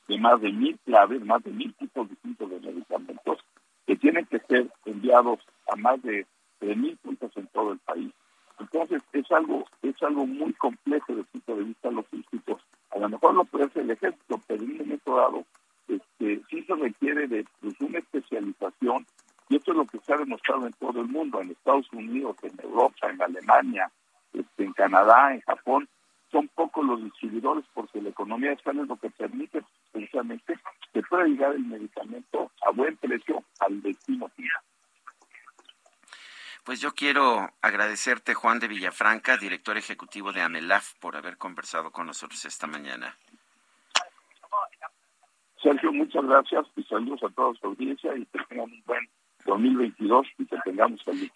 de 0.07 0.17
más 0.19 0.39
de 0.39 0.53
mil 0.53 0.79
claves, 0.85 1.21
más 1.25 1.43
de 1.43 1.51
mil 1.51 1.73
tipos 1.73 2.07
distintos 2.07 2.49
de 2.49 2.61
medicamentos 2.61 3.39
que 3.85 3.97
tienen 3.97 4.25
que 4.27 4.39
ser 4.39 4.71
enviados 4.85 5.39
a 5.69 5.75
más 5.75 6.01
de, 6.03 6.25
mil 6.61 6.95
puntos 6.95 7.35
en 7.35 7.47
todo 7.47 7.73
el 7.73 7.79
país. 7.79 8.13
Entonces 8.57 9.03
es 9.11 9.29
algo 9.33 9.65
es 9.81 10.01
algo 10.01 10.25
muy 10.25 10.53
complejo 10.53 11.07
desde 11.09 11.19
el 11.19 11.27
punto 11.27 11.55
de 11.57 11.63
vista 11.63 11.91
logístico. 11.91 12.57
A 12.97 12.99
lo 13.01 13.09
mejor 13.09 13.35
lo 13.35 13.45
puede 13.45 13.65
hacer 13.65 13.83
el 13.83 13.91
ejército, 13.91 14.41
pero 14.47 14.63
en 14.63 14.71
un 14.71 14.77
momento 14.79 15.15
dado 15.15 15.45
este, 15.87 16.41
sí 16.49 16.63
se 16.63 16.75
requiere 16.75 17.27
de 17.27 17.45
pues, 17.61 17.79
una 17.79 17.99
especialización 17.99 19.05
y 19.49 19.55
esto 19.55 19.71
es 19.71 19.77
lo 19.77 19.85
que 19.85 19.99
se 19.99 20.13
ha 20.13 20.17
demostrado 20.17 20.65
en 20.65 20.73
todo 20.73 20.99
el 20.99 21.07
mundo, 21.07 21.39
en 21.39 21.51
Estados 21.51 21.87
Unidos, 21.93 22.35
en 22.41 22.59
Europa, 22.61 23.09
en 23.09 23.21
Alemania, 23.21 23.91
este, 24.33 24.63
en 24.63 24.73
Canadá, 24.73 25.33
en 25.33 25.41
Japón. 25.41 25.87
Son 26.31 26.47
pocos 26.49 26.85
los 26.85 27.01
distribuidores 27.03 27.63
porque 27.73 28.01
la 28.01 28.09
economía 28.09 28.51
española 28.51 28.83
es 28.83 28.89
lo 28.89 28.97
que 28.97 29.09
permite 29.11 29.63
precisamente 29.93 30.59
que 30.91 31.03
pueda 31.03 31.25
llegar 31.25 31.53
el 31.53 31.65
medicamento 31.65 32.51
a 32.65 32.71
buen 32.71 32.97
precio 32.97 33.43
al 33.59 33.81
destino 33.81 34.27
final. 34.29 34.61
Pues 36.67 36.81
yo 36.81 36.93
quiero 36.93 37.49
agradecerte, 37.61 38.33
Juan 38.33 38.59
de 38.59 38.67
Villafranca, 38.67 39.37
director 39.37 39.77
ejecutivo 39.77 40.33
de 40.33 40.41
AMELAF, 40.41 40.95
por 40.95 41.15
haber 41.15 41.37
conversado 41.37 41.91
con 41.93 42.07
nosotros 42.07 42.43
esta 42.43 42.67
mañana. 42.67 43.15
Sergio, 45.63 45.93
muchas 45.93 46.25
gracias 46.25 46.65
y 46.75 46.83
saludos 46.83 47.23
a 47.23 47.29
toda 47.33 47.53
su 47.57 47.67
audiencia 47.67 48.13
y 48.17 48.25
que 48.25 48.39
tengan 48.49 48.65
un 48.69 48.83
buen 48.85 49.09
2022 49.45 50.27
y 50.39 50.45
que 50.45 50.57
tengamos 50.65 51.01
feliz. 51.05 51.31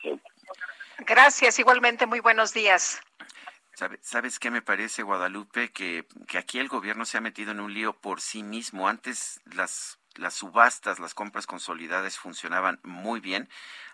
Gracias, 1.00 1.60
igualmente, 1.60 2.06
muy 2.08 2.20
buenos 2.20 2.54
días. 2.54 3.00
¿Sabe- 3.74 4.00
¿Sabes 4.02 4.38
qué 4.38 4.52
me 4.52 4.62
parece, 4.62 5.02
Guadalupe? 5.02 5.72
Que, 5.72 6.06
que 6.28 6.40
aquí 6.40 6.60
el 6.60 6.68
gobierno 6.68 7.06
se 7.06 7.18
ha 7.18 7.22
metido 7.22 7.52
en 7.52 7.62
un 7.62 7.74
lío 7.74 7.94
por 7.94 8.20
sí 8.20 8.44
mismo. 8.44 8.90
Antes 8.90 9.40
las, 9.46 9.98
las 10.16 10.34
subastas, 10.34 11.00
las 11.00 11.14
compras 11.14 11.48
consolidadas 11.48 12.18
funcionaban 12.20 12.82
muy 12.84 13.22
bien. 13.22 13.48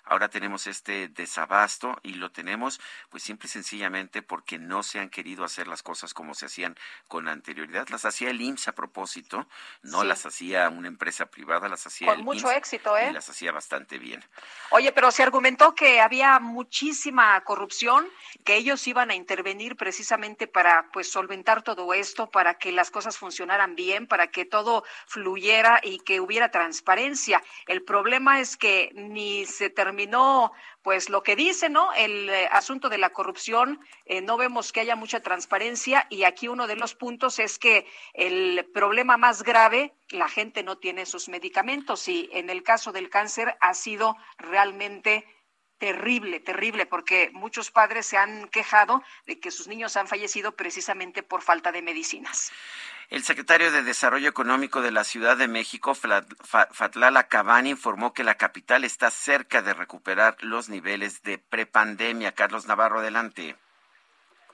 Ahora 0.10 0.30
tenemos 0.30 0.68
este 0.68 1.10
desabasto 1.10 2.00
y 2.02 2.14
lo 2.14 2.32
tenemos 2.32 2.80
pues 3.10 3.24
simple 3.24 3.48
y 3.48 3.50
sencillamente 3.50 4.22
porque 4.22 4.58
no 4.58 4.82
se 4.82 5.00
han 5.00 5.10
querido 5.10 5.44
hacer 5.44 5.68
las 5.68 5.84
cosas 5.84 6.14
como 6.14 6.34
se 6.34 6.46
hacían 6.46 6.76
con 7.10 7.28
anterioridad. 7.28 7.90
Las 7.90 8.06
hacía 8.06 8.30
el 8.30 8.40
IMSS 8.40 8.70
a 8.70 8.76
propósito, 8.76 9.48
no 9.82 10.02
Sí. 10.02 10.08
las 10.08 10.26
hacía 10.26 10.70
una 10.70 10.88
empresa 10.88 11.26
privada, 11.26 11.68
las 11.68 11.86
hacía 11.86 12.08
Con 12.08 12.20
el 12.20 12.24
mucho 12.24 12.48
IMSS 12.48 12.58
éxito, 12.58 12.96
¿eh? 12.98 13.10
y 13.10 13.14
las 13.14 13.30
hacía 13.30 13.52
bastante 13.52 13.98
bien. 13.98 14.24
Oye, 14.70 14.94
pero 14.94 15.12
se 15.12 15.24
argumentó 15.24 15.76
que 15.76 16.00
había 16.00 16.40
muchísima 16.40 17.44
corrupción, 17.44 18.08
que 18.46 18.56
ellos 18.56 18.88
iban 18.88 19.12
a 19.12 19.16
intervenir 19.16 19.76
precisamente 19.76 20.48
para 20.48 20.90
pues 20.94 21.12
solventar 21.12 21.64
todo 21.64 21.94
esto, 21.94 22.30
para 22.30 22.54
que 22.58 22.72
las 22.72 22.92
cosas 22.92 23.18
funcionaran 23.18 23.76
bien, 23.76 24.08
para 24.08 24.28
que 24.28 24.46
todo 24.46 24.86
fluyera 25.06 25.82
y 25.84 26.00
que 26.00 26.22
hubiera 26.22 26.50
transparencia. 26.50 27.44
El 27.66 27.84
problema 27.84 28.40
es 28.40 28.56
que 28.56 28.92
ni 28.94 29.46
se 29.46 29.70
terminó 29.70 29.97
pues 30.84 31.10
lo 31.10 31.24
que 31.24 31.36
dice, 31.36 31.70
¿no? 31.70 31.92
El 31.94 32.30
eh, 32.30 32.48
asunto 32.52 32.90
de 32.90 32.98
la 32.98 33.10
corrupción, 33.10 33.80
eh, 34.06 34.22
no 34.22 34.38
vemos 34.38 34.72
que 34.72 34.82
haya 34.82 34.96
mucha 34.96 35.22
transparencia 35.22 36.06
y 36.10 36.24
aquí 36.24 36.48
uno 36.48 36.68
de 36.68 36.76
los 36.76 36.94
puntos 36.94 37.40
es 37.40 37.58
que 37.58 37.88
el 38.14 38.70
problema 38.74 39.18
más 39.18 39.44
grave, 39.44 39.94
la 40.10 40.30
gente 40.30 40.64
no 40.64 40.78
tiene 40.78 41.06
sus 41.06 41.30
medicamentos 41.30 42.08
y 42.08 42.30
en 42.34 42.50
el 42.50 42.64
caso 42.64 42.92
del 42.92 43.10
cáncer 43.10 43.58
ha 43.60 43.74
sido 43.74 44.16
realmente 44.38 45.26
terrible, 45.78 46.40
terrible, 46.40 46.86
porque 46.86 47.30
muchos 47.34 47.72
padres 47.72 48.06
se 48.06 48.18
han 48.18 48.48
quejado 48.50 49.04
de 49.26 49.40
que 49.40 49.52
sus 49.52 49.68
niños 49.68 49.98
han 49.98 50.08
fallecido 50.08 50.54
precisamente 50.54 51.24
por 51.24 51.42
falta 51.42 51.72
de 51.72 51.82
medicinas. 51.82 52.52
El 53.10 53.24
secretario 53.24 53.72
de 53.72 53.84
Desarrollo 53.84 54.28
Económico 54.28 54.82
de 54.82 54.92
la 54.92 55.06
Ciudad 55.06 55.38
de 55.38 55.48
México, 55.48 55.94
Fatlala 55.96 57.28
Cabani, 57.30 57.70
informó 57.70 58.14
que 58.14 58.26
la 58.26 58.36
capital 58.36 58.84
está 58.84 59.12
cerca 59.12 59.62
de 59.62 59.74
recuperar 59.74 60.36
los 60.42 60.68
niveles 60.68 61.24
de 61.24 61.38
prepandemia. 61.38 62.34
Carlos 62.34 62.68
Navarro, 62.68 63.00
adelante. 63.00 63.56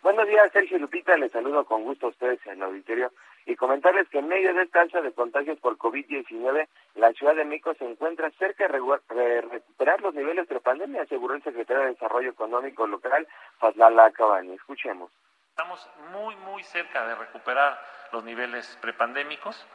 Buenos 0.03 0.27
días, 0.27 0.51
Sergio 0.51 0.77
Lupita. 0.77 1.17
Les 1.17 1.31
saludo 1.31 1.65
con 1.65 1.83
gusto 1.83 2.07
a 2.07 2.09
ustedes 2.09 2.39
en 2.45 2.53
el 2.53 2.63
auditorio 2.63 3.11
y 3.45 3.55
comentarles 3.55 4.07
que 4.09 4.19
en 4.19 4.27
medio 4.27 4.53
de 4.53 4.63
esta 4.63 4.81
alza 4.81 5.01
de 5.01 5.11
contagios 5.11 5.59
por 5.59 5.77
COVID-19, 5.77 6.67
la 6.95 7.11
Ciudad 7.13 7.35
de 7.35 7.45
México 7.45 7.73
se 7.77 7.85
encuentra 7.85 8.31
cerca 8.31 8.67
de 8.67 9.41
recuperar 9.41 10.01
los 10.01 10.13
niveles 10.13 10.47
de 10.47 10.59
pandemia, 10.59 11.03
aseguró 11.03 11.35
el 11.35 11.43
secretario 11.43 11.83
de 11.83 11.89
Desarrollo 11.89 12.29
Económico 12.29 12.87
Local, 12.87 13.27
Fazlala 13.57 14.11
Cabani. 14.11 14.53
Escuchemos. 14.53 15.11
Estamos 15.49 15.87
muy, 16.11 16.35
muy 16.37 16.63
cerca 16.63 17.05
de 17.05 17.15
recuperar 17.15 17.79
los 18.11 18.23
niveles 18.23 18.77
prepandémicos 18.81 19.67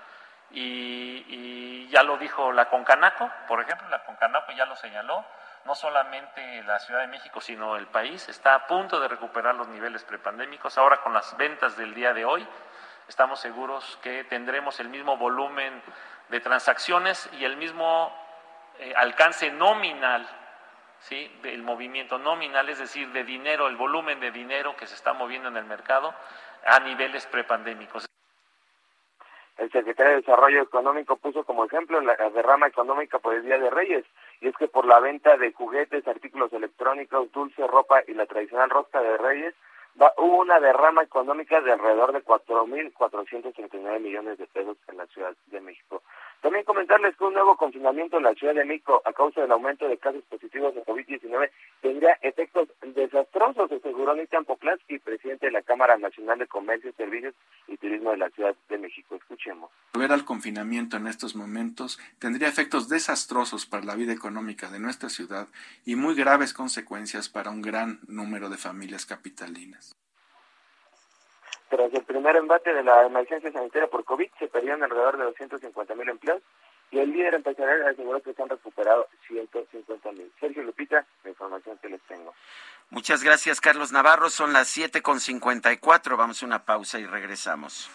y, 0.51 1.25
y 1.29 1.89
ya 1.89 2.03
lo 2.03 2.17
dijo 2.17 2.53
la 2.53 2.69
Concanaco, 2.71 3.31
por 3.47 3.61
ejemplo, 3.61 3.89
la 3.89 4.03
Concanaco 4.05 4.53
ya 4.53 4.65
lo 4.67 4.75
señaló, 4.77 5.25
no 5.67 5.75
solamente 5.75 6.63
la 6.65 6.79
Ciudad 6.79 7.03
de 7.03 7.09
México, 7.09 7.41
sino 7.41 7.77
el 7.77 7.87
país 7.87 8.29
está 8.29 8.55
a 8.55 8.67
punto 8.67 8.99
de 9.01 9.09
recuperar 9.09 9.55
los 9.55 9.69
niveles 9.69 10.03
prepandémicos. 10.03 10.79
Ahora 10.79 11.03
con 11.03 11.13
las 11.13 11.37
ventas 11.37 11.77
del 11.77 11.95
día 11.95 12.15
de 12.15 12.25
hoy, 12.25 12.47
estamos 13.09 13.41
seguros 13.41 13.99
que 14.03 14.25
tendremos 14.25 14.79
el 14.81 14.89
mismo 14.89 15.17
volumen 15.17 15.83
de 16.29 16.41
transacciones 16.41 17.29
y 17.39 17.45
el 17.45 17.57
mismo 17.57 18.13
eh, 18.79 18.93
alcance 18.97 19.51
nominal 19.51 20.29
¿sí? 21.01 21.31
del 21.43 21.63
movimiento 21.63 22.19
nominal, 22.19 22.69
es 22.69 22.79
decir, 22.79 23.09
de 23.13 23.25
dinero, 23.25 23.69
el 23.69 23.77
volumen 23.77 24.21
de 24.21 24.31
dinero 24.31 24.77
que 24.77 24.87
se 24.87 24.95
está 24.95 25.13
moviendo 25.13 25.49
en 25.49 25.57
el 25.57 25.65
mercado 25.65 26.15
a 26.65 26.81
niveles 26.81 27.27
prepandémicos. 27.27 28.07
El 29.57 29.73
secretario 29.73 30.13
de 30.13 30.21
Desarrollo 30.21 30.63
Económico 30.63 31.17
puso 31.17 31.43
como 31.45 31.65
ejemplo 31.65 32.01
la 32.01 32.15
derrama 32.31 32.69
económica 32.69 33.19
por 33.19 33.35
el 33.35 33.43
Día 33.43 33.59
de 33.59 33.71
Reyes, 33.71 34.05
y 34.41 34.49
es 34.49 34.57
que 34.57 34.69
por 34.69 34.85
la 34.85 35.01
venta 35.01 35.37
de 35.37 35.53
juguetes, 35.53 36.07
artículos 36.07 36.53
electrónicos, 36.53 37.33
dulce, 37.33 37.67
ropa 37.67 38.03
y 38.07 38.15
la 38.15 38.27
tradicional 38.27 38.71
rosca 38.71 39.03
de 39.03 39.17
Reyes, 39.17 39.55
hubo 40.17 40.39
una 40.41 40.61
derrama 40.61 41.03
económica 41.03 41.61
de 41.61 41.73
alrededor 41.73 42.13
de 42.13 42.25
4.439 42.25 44.01
millones 44.01 44.39
de 44.39 44.47
pesos 44.47 44.77
en 44.89 44.97
la 44.97 45.07
Ciudad 45.07 45.35
de 45.47 45.61
México. 45.61 46.03
También 46.41 46.65
comentarles 46.65 47.17
que 47.17 47.25
un 47.25 47.35
nuevo 47.35 47.57
confinamiento 47.57 48.19
en 48.19 48.23
la 48.23 48.35
Ciudad 48.35 48.55
de 48.55 48.65
México 48.65 49.03
a 49.05 49.13
causa 49.13 49.41
del 49.41 49.51
aumento 49.51 49.89
de 49.89 49.99
casos 49.99 50.23
positivos 50.31 50.73
de 50.73 50.85
COVID-19 50.85 51.51
tendría 51.81 52.17
efectos 52.23 52.69
desastrosos, 52.95 53.73
aseguró 53.73 54.15
Nitan 54.15 54.45
Poplansky, 54.45 55.01
presidente 55.01 55.47
de 55.47 55.53
la 55.53 55.63
Cámara 55.63 55.97
Nacional 55.99 56.39
de 56.39 56.47
Comercio, 56.47 56.93
Servicios 56.97 57.35
y 57.67 57.77
Turismo 57.77 58.13
de 58.13 58.19
la 58.19 58.31
Ciudad 58.31 58.55
de 58.69 58.79
México. 58.79 59.17
Escuchemos. 59.17 59.71
Volver 59.95 60.13
al 60.13 60.25
confinamiento 60.25 60.97
en 60.97 61.09
estos 61.09 61.35
momentos 61.35 61.99
tendría 62.21 62.47
efectos 62.47 62.89
desastrosos 62.89 63.67
para 63.67 63.85
la 63.85 63.97
vida 63.97 64.13
económica 64.13 64.71
de 64.71 64.79
nuestra 64.79 65.09
ciudad 65.09 65.49
y 65.85 65.97
muy 65.97 66.15
graves 66.15 66.55
consecuencias 66.55 67.29
para 67.29 67.51
un 67.51 67.63
gran 67.63 67.99
número 68.07 68.49
de 68.49 68.59
familias 68.59 69.07
capitalinas. 69.07 69.88
Tras 71.69 71.93
el 71.93 72.03
primer 72.05 72.37
embate 72.37 72.73
de 72.73 72.83
la 72.83 73.05
emergencia 73.05 73.53
sanitaria 73.53 73.89
por 73.89 74.05
COVID, 74.05 74.31
se 74.39 74.49
perdieron 74.49 74.83
alrededor 74.83 75.19
de 75.19 75.25
250 75.25 75.95
mil 75.95 76.09
empleos 76.09 76.43
y 76.91 76.99
el 76.99 77.13
líder 77.13 77.35
empresarial 77.35 77.87
aseguró 77.87 78.23
que 78.23 78.33
se 78.33 78.43
han 78.43 78.49
recuperado 78.49 79.07
150 79.27 80.13
mil. 80.13 80.33
Sergio 80.41 80.63
Lupita, 80.63 81.05
la 81.25 81.31
información 81.31 81.79
que 81.83 81.91
les 81.91 82.01
tengo. 82.03 82.35
Muchas 82.91 83.23
gracias, 83.23 83.61
Carlos 83.61 83.93
Navarro. 83.93 84.31
Son 84.31 84.55
las 84.55 84.75
7.54. 84.75 86.17
Vamos 86.17 86.43
a 86.43 86.47
una 86.47 86.65
pausa 86.65 86.99
y 86.99 87.05
regresamos. 87.05 87.91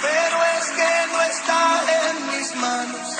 Pero 0.00 0.36
es 0.58 0.70
que 0.70 1.12
no 1.12 1.22
está 1.22 2.08
en 2.08 2.26
mis 2.26 2.56
manos. 2.56 3.18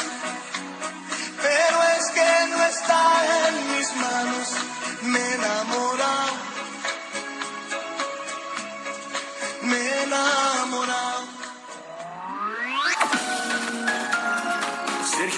Pero 1.42 1.82
es 1.98 2.10
que 2.10 2.50
no 2.50 2.62
está 2.64 3.48
en 3.48 3.76
mis 3.76 3.96
manos. 3.96 4.56
Me 5.02 5.18
he 5.18 5.38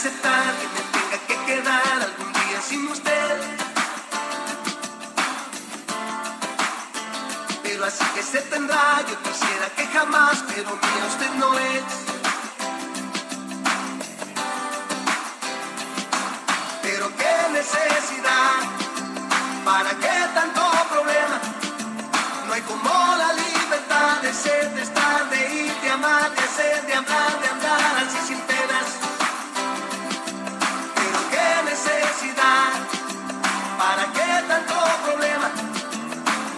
Aceptar 0.00 0.54
que 0.60 0.66
me 0.76 0.82
tenga 0.96 1.18
que 1.28 1.36
quedar 1.44 1.96
algún 2.08 2.32
día 2.32 2.58
sin 2.66 2.88
usted. 2.88 3.36
Pero 7.62 7.84
así 7.84 8.04
que 8.14 8.22
se 8.22 8.40
tendrá, 8.52 9.04
yo 9.10 9.16
quisiera 9.26 9.66
que 9.76 9.86
jamás, 9.88 10.42
pero 10.48 10.70
mía 10.70 11.04
usted 11.12 11.30
no 11.42 11.50
es. 11.58 11.84
Pero 16.80 17.04
qué 17.20 17.34
necesidad, 17.52 18.56
¿para 19.66 19.90
qué 20.02 20.16
tanto 20.34 20.62
problema? 20.94 21.38
No 22.46 22.54
hay 22.54 22.62
como 22.62 22.90
la 23.22 23.34
libertad 23.34 24.22
de 24.22 24.32
ser, 24.32 24.72
tanto 34.50 34.74
problema? 35.06 35.48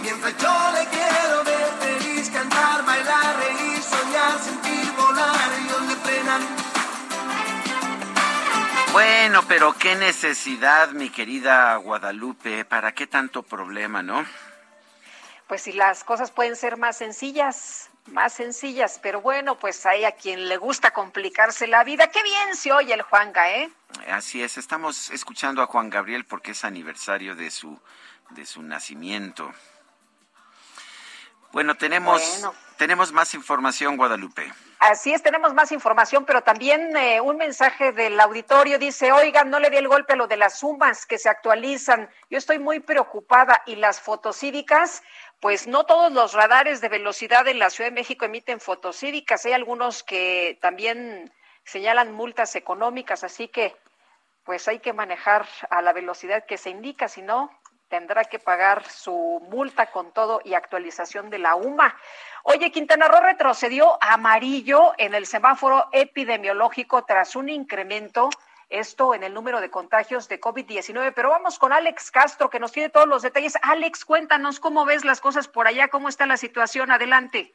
Mientras 0.03 0.37
yo 0.39 0.55
le 0.77 0.85
quiero 0.97 1.45
ver 1.45 1.69
feliz, 1.85 2.31
cantar, 2.31 2.85
bailar, 2.85 3.37
reír, 3.37 3.83
soñar, 3.83 4.39
sentir, 4.39 4.93
volar, 4.97 5.49
ellos 5.61 5.83
le 5.89 5.97
frenan. 5.97 6.43
Bueno, 8.93 9.43
pero 9.47 9.75
qué 9.75 9.95
necesidad, 9.95 10.91
mi 10.91 11.11
querida 11.11 11.77
Guadalupe. 11.77 12.65
¿Para 12.65 12.93
qué 12.93 13.07
tanto 13.07 13.43
problema, 13.43 14.03
no? 14.03 14.25
Pues 15.47 15.63
si 15.63 15.73
las 15.73 16.03
cosas 16.03 16.31
pueden 16.31 16.57
ser 16.57 16.79
más 16.79 16.97
sencillas, 16.97 17.91
más 18.07 18.35
sencillas, 18.35 18.99
pero 19.03 19.21
bueno, 19.21 19.59
pues 19.59 19.87
hay 19.87 20.05
a 20.05 20.13
quien 20.13 20.49
le 20.49 20.57
gusta 20.57 20.91
complicarse 20.93 21.67
la 21.67 21.85
vida. 21.85 22.09
Qué 22.09 22.23
bien 22.23 22.55
se 22.57 22.73
oye 22.73 22.93
el 22.95 23.03
Juanga, 23.03 23.51
¿eh? 23.51 23.71
Así 24.09 24.43
es, 24.43 24.59
estamos 24.59 25.11
escuchando 25.11 25.63
a 25.63 25.67
Juan 25.67 25.91
Gabriel 25.91 26.25
porque 26.25 26.53
es 26.53 26.65
aniversario 26.65 27.35
de 27.35 27.51
su 27.51 27.79
de 28.31 28.47
su 28.47 28.63
nacimiento. 28.63 29.53
Bueno, 31.53 31.77
tenemos 31.77 32.23
Bueno. 32.41 32.55
tenemos 32.79 33.13
más 33.13 33.35
información, 33.35 33.97
Guadalupe. 33.97 34.53
Así 34.79 35.13
es, 35.13 35.23
tenemos 35.23 35.55
más 35.55 35.71
información, 35.71 36.25
pero 36.25 36.43
también 36.43 36.97
eh, 36.97 37.21
un 37.21 37.37
mensaje 37.37 37.93
del 37.93 38.19
auditorio 38.19 38.81
dice, 38.81 39.13
oigan, 39.13 39.49
no 39.49 39.61
le 39.61 39.71
di 39.71 39.77
el 39.77 39.87
golpe 39.87 40.15
a 40.15 40.17
lo 40.17 40.27
de 40.27 40.37
las 40.37 40.59
sumas 40.59 41.07
que 41.07 41.19
se 41.19 41.29
actualizan. 41.29 42.11
Yo 42.31 42.39
estoy 42.39 42.59
muy 42.59 42.81
preocupada 42.81 43.63
y 43.67 43.77
las 43.77 44.01
fotocívicas, 44.01 45.05
pues 45.43 45.67
no 45.67 45.83
todos 45.87 46.13
los 46.13 46.35
radares 46.35 46.81
de 46.81 46.89
velocidad 46.89 47.49
en 47.49 47.59
la 47.59 47.69
Ciudad 47.69 47.91
de 47.91 47.97
México 47.97 48.25
emiten 48.25 48.61
fotocívicas. 48.61 49.45
Hay 49.45 49.53
algunos 49.53 50.05
que 50.05 50.57
también 50.63 51.35
señalan 51.65 52.13
multas 52.13 52.55
económicas, 52.55 53.25
así 53.25 53.49
que 53.49 53.75
pues 54.45 54.69
hay 54.69 54.79
que 54.79 54.93
manejar 54.93 55.45
a 55.69 55.83
la 55.83 55.93
velocidad 55.93 56.47
que 56.47 56.59
se 56.59 56.71
indica, 56.71 57.09
si 57.09 57.23
no, 57.23 57.51
tendrá 57.89 58.23
que 58.23 58.39
pagar 58.39 58.89
su 58.89 59.43
multa 59.51 59.91
con 59.91 60.13
todo 60.13 60.41
y 60.45 60.55
actualización 60.55 61.29
de 61.29 61.41
la 61.41 61.57
UMA. 61.57 61.93
Oye, 62.45 62.71
Quintana 62.71 63.09
Roo 63.09 63.21
retrocedió 63.21 63.99
amarillo 64.01 64.93
en 64.97 65.13
el 65.13 65.27
semáforo 65.27 65.89
epidemiológico 65.91 67.03
tras 67.03 67.35
un 67.35 67.49
incremento, 67.49 68.31
esto 68.73 69.15
en 69.15 69.23
el 69.23 69.35
número 69.35 69.61
de 69.61 69.71
contagios 69.71 70.29
de 70.29 70.41
COVID-19. 70.41 71.13
Pero 71.15 71.29
vamos 71.29 71.59
con 71.59 71.73
Alex 71.73 72.11
Castro, 72.11 72.51
que 72.51 72.61
nos 72.61 72.73
tiene 72.73 72.89
todos 72.89 73.07
los 73.07 73.23
detalles. 73.23 73.57
Alex, 73.63 74.05
cuéntanos 74.05 74.59
cómo 74.61 74.85
ves 74.85 75.05
las 75.05 75.21
cosas 75.21 75.49
por 75.49 75.67
allá, 75.67 75.89
cómo 75.89 76.09
está 76.09 76.27
la 76.27 76.37
situación. 76.37 76.91
Adelante. 76.91 77.53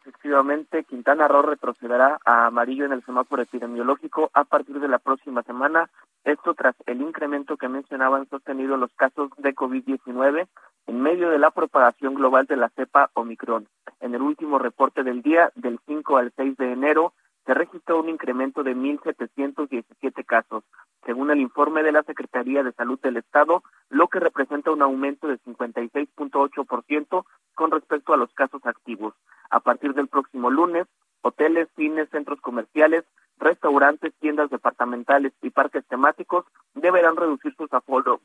Efectivamente, 0.00 0.84
Quintana 0.84 1.28
Roo 1.28 1.42
retrocederá 1.42 2.18
a 2.24 2.46
amarillo 2.46 2.84
en 2.84 2.92
el 2.92 3.04
semáforo 3.04 3.42
epidemiológico 3.42 4.30
a 4.32 4.44
partir 4.44 4.80
de 4.80 4.88
la 4.88 4.98
próxima 4.98 5.42
semana. 5.42 5.88
Esto 6.24 6.54
tras 6.54 6.74
el 6.86 7.00
incremento 7.00 7.56
que 7.56 7.68
mencionaban 7.68 8.28
sostenido 8.28 8.76
los 8.76 8.92
casos 8.94 9.30
de 9.36 9.54
COVID-19 9.54 10.48
en 10.86 11.00
medio 11.00 11.30
de 11.30 11.38
la 11.38 11.50
propagación 11.50 12.14
global 12.14 12.46
de 12.46 12.56
la 12.56 12.70
cepa 12.70 13.10
Omicron. 13.14 13.68
En 14.00 14.14
el 14.14 14.22
último 14.22 14.58
reporte 14.58 15.04
del 15.04 15.22
día, 15.22 15.52
del 15.54 15.78
5 15.86 16.16
al 16.16 16.32
6 16.34 16.56
de 16.56 16.72
enero, 16.72 17.12
se 17.46 17.54
registró 17.54 18.00
un 18.00 18.08
incremento 18.08 18.62
de 18.62 18.76
1.717 18.76 20.24
casos, 20.24 20.64
según 21.04 21.30
el 21.30 21.40
informe 21.40 21.82
de 21.82 21.92
la 21.92 22.02
Secretaría 22.02 22.62
de 22.62 22.72
Salud 22.72 23.00
del 23.00 23.16
Estado, 23.16 23.62
lo 23.88 24.08
que 24.08 24.20
representa 24.20 24.70
un 24.70 24.82
aumento 24.82 25.28
de 25.28 25.38
56.8% 25.40 27.24
con 27.54 27.70
respecto 27.70 28.12
a 28.12 28.16
los 28.16 28.32
casos 28.34 28.64
activos. 28.64 29.14
A 29.50 29.60
partir 29.60 29.94
del 29.94 30.08
próximo 30.08 30.50
lunes, 30.50 30.86
hoteles, 31.22 31.68
cines, 31.76 32.08
centros 32.10 32.40
comerciales, 32.40 33.04
restaurantes, 33.38 34.12
tiendas 34.20 34.50
departamentales 34.50 35.32
y 35.42 35.50
parques 35.50 35.84
temáticos 35.86 36.44
deberán 36.74 37.16
reducir 37.16 37.54
sus 37.56 37.72
aforos, 37.72 38.20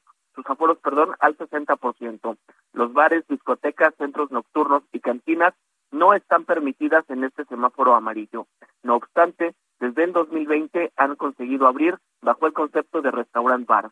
aforos, 0.46 0.78
al 1.20 1.38
60%. 1.38 2.38
Los 2.74 2.94
bares, 2.94 3.26
discotecas, 3.28 3.96
centros 3.98 4.32
nocturnos 4.32 4.84
y 4.92 5.00
cantinas 5.00 5.54
no 5.96 6.14
están 6.14 6.44
permitidas 6.44 7.10
en 7.10 7.24
este 7.24 7.46
semáforo 7.46 7.96
amarillo. 7.96 8.48
No 8.84 8.96
obstante, 8.96 9.56
desde 9.80 10.04
el 10.04 10.12
2020 10.14 10.92
han 10.98 11.16
conseguido 11.16 11.68
abrir 11.68 11.98
bajo 12.22 12.46
el 12.48 12.54
concepto 12.54 13.02
de 13.02 13.12
restaurant 13.12 13.66
bar. 13.66 13.92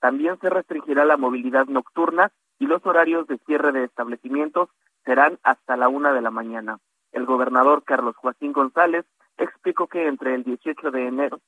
También 0.00 0.38
se 0.40 0.50
restringirá 0.50 1.04
la 1.04 1.16
movilidad 1.16 1.66
nocturna 1.66 2.32
y 2.58 2.66
los 2.66 2.84
horarios 2.84 3.26
de 3.28 3.38
cierre 3.38 3.72
de 3.72 3.84
establecimientos 3.84 4.68
serán 5.04 5.38
hasta 5.42 5.76
la 5.76 5.88
una 5.88 6.12
de 6.12 6.22
la 6.22 6.30
mañana. 6.30 6.78
El 7.12 7.24
gobernador 7.24 7.84
Carlos 7.84 8.16
Joaquín 8.16 8.52
González 8.52 9.04
explicó 9.36 9.86
que 9.86 10.08
entre 10.08 10.34
el 10.34 10.42
18 10.42 10.90
de 10.90 11.06
enero, 11.06 11.40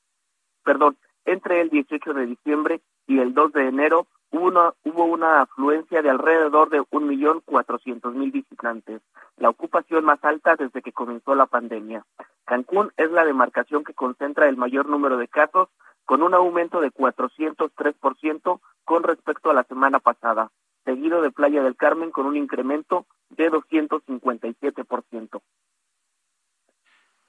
perdón, 0.63 0.97
entre 1.25 1.59
el 1.61 1.69
18 1.69 2.13
de 2.13 2.25
diciembre 2.25 2.81
y 3.07 3.19
el 3.19 3.33
2 3.33 3.51
de 3.51 3.67
enero 3.67 4.07
hubo 4.31 4.45
una, 4.47 4.73
hubo 4.83 5.05
una 5.05 5.41
afluencia 5.41 6.01
de 6.01 6.09
alrededor 6.09 6.69
de 6.69 6.83
un 6.89 7.07
millón 7.07 7.41
cuatrocientos 7.41 8.13
mil 8.13 8.31
visitantes, 8.31 9.01
la 9.37 9.49
ocupación 9.49 10.05
más 10.05 10.23
alta 10.23 10.55
desde 10.55 10.81
que 10.81 10.91
comenzó 10.91 11.35
la 11.35 11.45
pandemia. 11.45 12.05
Cancún 12.45 12.91
es 12.97 13.11
la 13.11 13.25
demarcación 13.25 13.83
que 13.83 13.93
concentra 13.93 14.47
el 14.47 14.57
mayor 14.57 14.87
número 14.87 15.17
de 15.17 15.27
casos, 15.27 15.69
con 16.05 16.23
un 16.23 16.33
aumento 16.33 16.79
de 16.79 16.89
403% 16.91 18.61
con 18.85 19.03
respecto 19.03 19.51
a 19.51 19.53
la 19.53 19.63
semana 19.65 19.99
pasada, 19.99 20.51
seguido 20.85 21.21
de 21.21 21.31
Playa 21.31 21.61
del 21.61 21.75
Carmen 21.75 22.11
con 22.11 22.25
un 22.25 22.37
incremento 22.37 23.05
de 23.29 23.51
257%. 23.51 25.41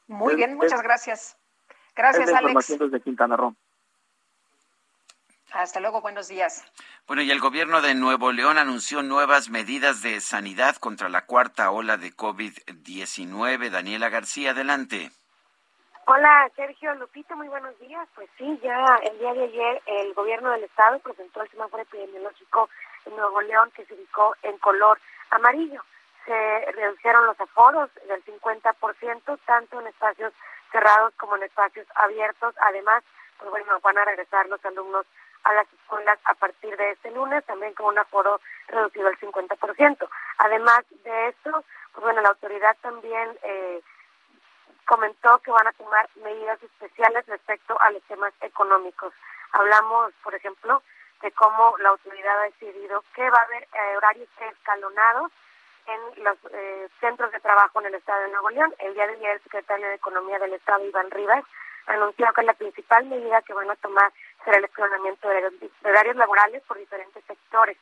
Muy 0.07 0.37
bien, 0.37 0.55
muchas 0.57 0.81
gracias. 0.83 1.37
Gracias, 1.95 2.29
es 2.29 2.35
Alex. 2.35 2.79
desde 2.79 3.01
Quintana 3.01 3.37
Roo. 3.37 3.57
Hasta 5.53 5.81
luego, 5.81 6.01
buenos 6.01 6.29
días. 6.29 6.65
Bueno, 7.07 7.23
y 7.23 7.31
el 7.31 7.41
gobierno 7.41 7.81
de 7.81 7.95
Nuevo 7.95 8.33
León 8.33 8.59
anunció 8.59 9.03
nuevas 9.03 9.49
medidas 9.49 10.03
de 10.03 10.21
sanidad 10.21 10.77
contra 10.77 11.09
la 11.09 11.25
cuarta 11.25 11.71
ola 11.71 11.97
de 11.97 12.11
COVID-19. 12.13 13.71
Daniela 13.71 14.11
García, 14.11 14.51
adelante. 14.51 15.11
Hola, 16.05 16.51
Sergio 16.55 16.95
Lupito, 16.95 17.35
muy 17.37 17.49
buenos 17.49 17.79
días. 17.81 18.07
Pues 18.15 18.29
sí, 18.37 18.59
ya 18.63 18.99
el 19.03 19.19
día 19.19 19.33
de 19.35 19.45
ayer 19.45 19.83
el 19.87 20.15
gobierno 20.15 20.51
del 20.51 20.65
estado 20.65 20.99
presentó 21.01 21.43
el 21.43 21.51
semáforo 21.51 21.83
epidemiológico 21.83 22.69
en 23.07 23.17
Nuevo 23.17 23.41
León 23.41 23.71
que 23.75 23.85
se 23.87 23.95
ubicó 23.95 24.35
en 24.43 24.57
color 24.59 25.01
amarillo. 25.31 25.83
Se 26.27 26.73
redujeron 26.73 27.27
los 27.27 27.41
aforos 27.41 27.91
del 28.07 28.23
50%, 28.25 29.39
tanto 29.47 29.81
en 29.81 29.87
espacios 29.87 30.33
cerrados 30.71 31.15
como 31.17 31.37
en 31.37 31.45
espacios 31.45 31.87
abiertos. 31.95 32.55
Además, 32.61 33.03
pues 33.39 33.51
bueno, 33.51 33.81
van 33.81 33.99
a 33.99 34.05
regresar 34.05 34.47
los 34.49 34.63
alumnos 34.65 35.07
a 35.45 35.53
las 35.55 35.67
escuelas 35.73 36.19
a 36.25 36.35
partir 36.35 36.77
de 36.77 36.93
este 36.93 37.11
lunes, 37.11 37.45
también 37.45 37.75
con 37.75 37.87
un 37.87 37.99
aforo 37.99 38.41
reducido 38.69 39.09
al 39.09 39.19
50%. 39.19 40.09
Además 40.39 40.85
de 41.05 41.29
esto, 41.29 41.65
pues 41.93 42.05
bueno, 42.05 42.21
la 42.23 42.31
autoridad 42.31 42.77
también 42.81 43.39
eh, 43.43 43.81
comentó 44.87 45.39
que 45.39 45.51
van 45.51 45.67
a 45.67 45.73
tomar 45.73 46.09
medidas 46.17 46.63
especiales 46.63 47.27
respecto 47.27 47.81
a 47.81 47.91
los 47.91 48.03
temas 48.05 48.33
económicos. 48.41 49.13
Hablamos, 49.53 50.13
por 50.23 50.35
ejemplo, 50.35 50.83
de 51.23 51.33
cómo 51.33 51.75
la 51.79 51.91
autoridad 51.91 52.41
ha 52.41 52.45
decidido 52.45 53.05
que 53.15 53.29
va 53.29 53.39
a 53.39 53.43
haber 53.43 53.63
eh, 53.65 53.97
horarios 53.97 54.29
escalonados 54.41 55.33
en 55.87 56.25
los 56.25 56.37
eh, 56.53 56.89
centros 57.01 57.33
de 57.33 57.41
trabajo 57.41 57.81
en 57.81 57.87
el 57.87 57.95
Estado 57.95 58.23
de 58.23 58.31
Nuevo 58.31 58.51
León. 58.51 58.75
El 58.79 58.95
día 58.95 59.07
de 59.07 59.15
ayer 59.15 59.31
el 59.31 59.43
secretario 59.43 59.89
de 59.89 59.95
Economía 59.95 60.39
del 60.39 60.55
Estado, 60.55 60.85
Iván 60.85 61.11
Rivas, 61.11 61.45
anunció 61.89 62.33
que 62.35 62.43
la 62.43 62.55
principal 62.55 63.07
medida 63.07 63.43
que 63.43 63.55
van 63.55 63.71
a 63.71 63.77
tomar 63.77 64.13
será 64.45 64.59
el 64.59 64.65
escalonamiento 64.65 65.29
de 65.29 65.51
horarios- 65.85 66.17
laborales 66.17 66.63
por 66.65 66.79
diferentes 66.79 67.25
sectores. 67.25 67.77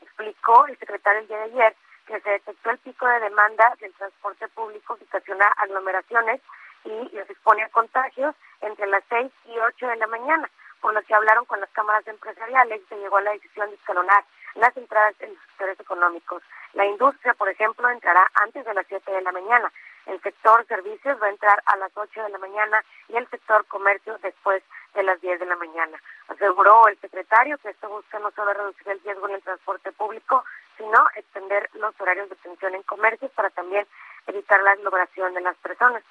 Explicó 0.00 0.66
el 0.66 0.78
secretario 0.78 1.20
el 1.20 1.28
día 1.28 1.38
de 1.38 1.44
ayer 1.44 1.76
que 2.06 2.20
se 2.20 2.30
detectó 2.30 2.70
el 2.70 2.78
pico 2.78 3.06
de 3.06 3.20
demanda 3.20 3.74
del 3.80 3.92
transporte 3.94 4.48
público 4.48 4.96
que 4.96 5.04
ocasiona 5.04 5.46
aglomeraciones 5.56 6.40
y 6.84 7.16
los 7.16 7.28
expone 7.28 7.62
a 7.62 7.68
contagios 7.70 8.34
entre 8.60 8.86
las 8.86 9.02
6 9.08 9.32
y 9.46 9.58
8 9.58 9.86
de 9.88 9.96
la 9.96 10.06
mañana, 10.06 10.48
por 10.80 10.94
lo 10.94 11.02
que 11.02 11.14
hablaron 11.14 11.44
con 11.46 11.60
las 11.60 11.70
cámaras 11.70 12.06
empresariales 12.06 12.80
y 12.80 12.86
se 12.86 12.96
llegó 12.98 13.16
a 13.16 13.22
la 13.22 13.32
decisión 13.32 13.68
de 13.70 13.76
escalonar 13.76 14.24
las 14.56 14.76
entradas 14.76 15.14
en 15.20 15.30
los 15.30 15.42
sectores 15.46 15.80
económicos. 15.80 16.42
La 16.74 16.84
industria, 16.84 17.34
por 17.34 17.48
ejemplo, 17.48 17.88
entrará 17.88 18.30
antes 18.34 18.64
de 18.64 18.74
las 18.74 18.86
7 18.86 19.10
de 19.10 19.22
la 19.22 19.32
mañana. 19.32 19.72
El 20.06 20.20
sector 20.22 20.64
servicios 20.66 21.20
va 21.20 21.26
a 21.26 21.30
entrar 21.30 21.62
a 21.66 21.76
las 21.76 21.90
8 21.94 22.22
de 22.22 22.28
la 22.30 22.38
mañana 22.38 22.84
y 23.08 23.16
el 23.16 23.28
sector 23.28 23.66
comercio 23.66 24.18
después 24.22 24.62
de 24.94 25.02
las 25.02 25.20
10 25.20 25.40
de 25.40 25.46
la 25.46 25.56
mañana. 25.56 26.00
Aseguró 26.28 26.88
el 26.88 26.98
secretario 27.00 27.58
que 27.58 27.70
esto 27.70 27.88
busca 27.88 28.18
no 28.18 28.30
solo 28.32 28.52
reducir 28.52 28.88
el 28.88 29.00
riesgo 29.00 29.28
en 29.28 29.34
el 29.34 29.42
transporte 29.42 29.92
público, 29.92 30.44
sino 30.76 31.04
extender 31.14 31.68
los 31.74 31.98
horarios 32.00 32.28
de 32.28 32.36
atención 32.36 32.74
en 32.74 32.82
comercios 32.82 33.30
para 33.32 33.50
también 33.50 33.86
evitar 34.26 34.62
la 34.62 34.72
aglomeración 34.72 35.34
de 35.34 35.40
las 35.40 35.56
personas. 35.56 36.02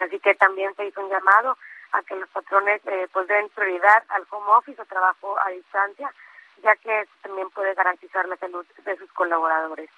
Así 0.00 0.18
que 0.20 0.34
también 0.34 0.74
se 0.76 0.86
hizo 0.86 1.00
un 1.00 1.10
llamado 1.10 1.58
a 1.92 2.02
que 2.02 2.16
los 2.16 2.28
patrones 2.30 2.80
eh, 2.86 3.08
pues 3.12 3.26
den 3.28 3.48
prioridad 3.50 4.04
al 4.08 4.26
home 4.30 4.50
office 4.52 4.80
o 4.80 4.84
trabajo 4.84 5.36
a 5.44 5.50
distancia, 5.50 6.12
ya 6.62 6.76
que 6.76 7.06
también 7.22 7.50
puede 7.50 7.74
garantizar 7.74 8.26
la 8.28 8.36
salud 8.36 8.66
de 8.84 8.96
sus 8.96 9.10
colaboradores. 9.12 9.90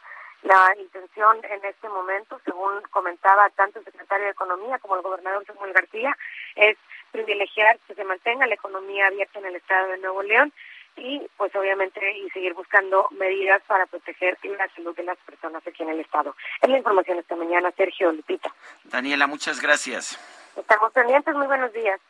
La 0.42 0.74
intención 0.78 1.38
en 1.44 1.64
este 1.64 1.88
momento, 1.88 2.40
según 2.44 2.80
comentaba 2.90 3.50
tanto 3.50 3.78
el 3.78 3.84
secretario 3.84 4.24
de 4.26 4.32
Economía 4.32 4.78
como 4.78 4.96
el 4.96 5.02
gobernador 5.02 5.44
Samuel 5.44 5.74
García, 5.74 6.16
es 6.56 6.76
privilegiar 7.12 7.78
que 7.86 7.94
se 7.94 8.04
mantenga 8.04 8.46
la 8.46 8.54
economía 8.54 9.08
abierta 9.08 9.38
en 9.38 9.46
el 9.46 9.56
estado 9.56 9.88
de 9.88 9.98
Nuevo 9.98 10.22
León 10.22 10.52
y 10.96 11.26
pues 11.36 11.54
obviamente 11.54 12.00
y 12.18 12.30
seguir 12.30 12.54
buscando 12.54 13.08
medidas 13.12 13.62
para 13.66 13.86
proteger 13.86 14.38
la 14.42 14.68
salud 14.74 14.94
de 14.96 15.04
las 15.04 15.18
personas 15.18 15.66
aquí 15.66 15.82
en 15.82 15.90
el 15.90 16.00
estado. 16.00 16.34
Es 16.60 16.68
la 16.68 16.78
información 16.78 17.18
esta 17.18 17.36
mañana, 17.36 17.70
Sergio 17.76 18.12
Lupita. 18.12 18.52
Daniela, 18.84 19.26
muchas 19.26 19.60
gracias. 19.60 20.18
Estamos 20.56 20.92
pendientes, 20.92 21.34
muy 21.34 21.46
buenos 21.46 21.72
días. 21.72 22.00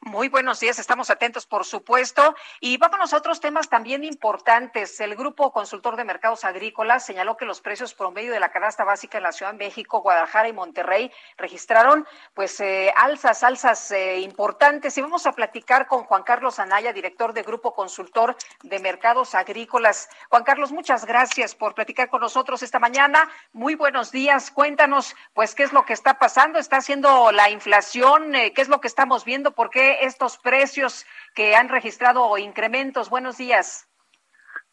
Muy 0.00 0.28
buenos 0.28 0.60
días, 0.60 0.78
estamos 0.78 1.10
atentos, 1.10 1.46
por 1.46 1.64
supuesto. 1.64 2.34
Y 2.60 2.76
vámonos 2.76 3.12
a 3.12 3.18
otros 3.18 3.40
temas 3.40 3.68
también 3.68 4.04
importantes. 4.04 5.00
El 5.00 5.16
Grupo 5.16 5.52
Consultor 5.52 5.96
de 5.96 6.04
Mercados 6.04 6.44
Agrícolas 6.44 7.04
señaló 7.04 7.36
que 7.36 7.44
los 7.44 7.60
precios 7.60 7.94
promedio 7.94 8.32
de 8.32 8.40
la 8.40 8.50
canasta 8.50 8.84
básica 8.84 9.18
en 9.18 9.24
la 9.24 9.32
Ciudad 9.32 9.52
de 9.52 9.58
México, 9.58 10.00
Guadalajara 10.00 10.48
y 10.48 10.52
Monterrey 10.52 11.10
registraron 11.36 12.06
pues 12.34 12.60
eh, 12.60 12.92
alzas, 12.96 13.42
alzas 13.42 13.90
eh, 13.90 14.20
importantes. 14.20 14.96
Y 14.96 15.02
vamos 15.02 15.26
a 15.26 15.32
platicar 15.32 15.86
con 15.86 16.04
Juan 16.04 16.22
Carlos 16.22 16.58
Anaya, 16.58 16.92
director 16.92 17.32
de 17.32 17.42
Grupo 17.42 17.74
Consultor 17.74 18.36
de 18.62 18.78
Mercados 18.78 19.34
Agrícolas. 19.34 20.08
Juan 20.30 20.44
Carlos, 20.44 20.72
muchas 20.72 21.04
gracias 21.04 21.54
por 21.54 21.74
platicar 21.74 22.08
con 22.08 22.20
nosotros 22.20 22.62
esta 22.62 22.78
mañana. 22.78 23.28
Muy 23.52 23.74
buenos 23.74 24.12
días. 24.12 24.50
Cuéntanos, 24.50 25.14
pues, 25.34 25.54
qué 25.54 25.62
es 25.62 25.72
lo 25.72 25.84
que 25.84 25.92
está 25.92 26.18
pasando. 26.18 26.58
¿Está 26.58 26.78
haciendo 26.78 27.32
la 27.32 27.50
inflación? 27.50 28.34
Eh, 28.34 28.52
¿Qué 28.52 28.62
es 28.62 28.68
lo 28.68 28.80
que 28.80 28.88
estamos 28.88 29.24
viendo? 29.24 29.52
¿Por 29.52 29.70
qué 29.76 30.06
estos 30.06 30.38
precios 30.38 31.04
que 31.34 31.54
han 31.54 31.68
registrado 31.68 32.38
incrementos? 32.38 33.10
Buenos 33.10 33.36
días. 33.36 33.86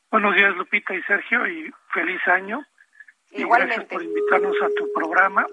Buenos 0.10 0.34
días, 0.34 0.56
Lupita 0.56 0.96
y 0.96 1.04
Sergio, 1.04 1.46
y 1.46 1.70
feliz 1.94 2.26
año. 2.26 2.66
Y 3.32 3.44
gracias 3.44 3.84
por 3.84 4.02
invitarnos 4.02 4.56
a 4.62 4.70
tu 4.78 4.90
programa. 4.94 5.46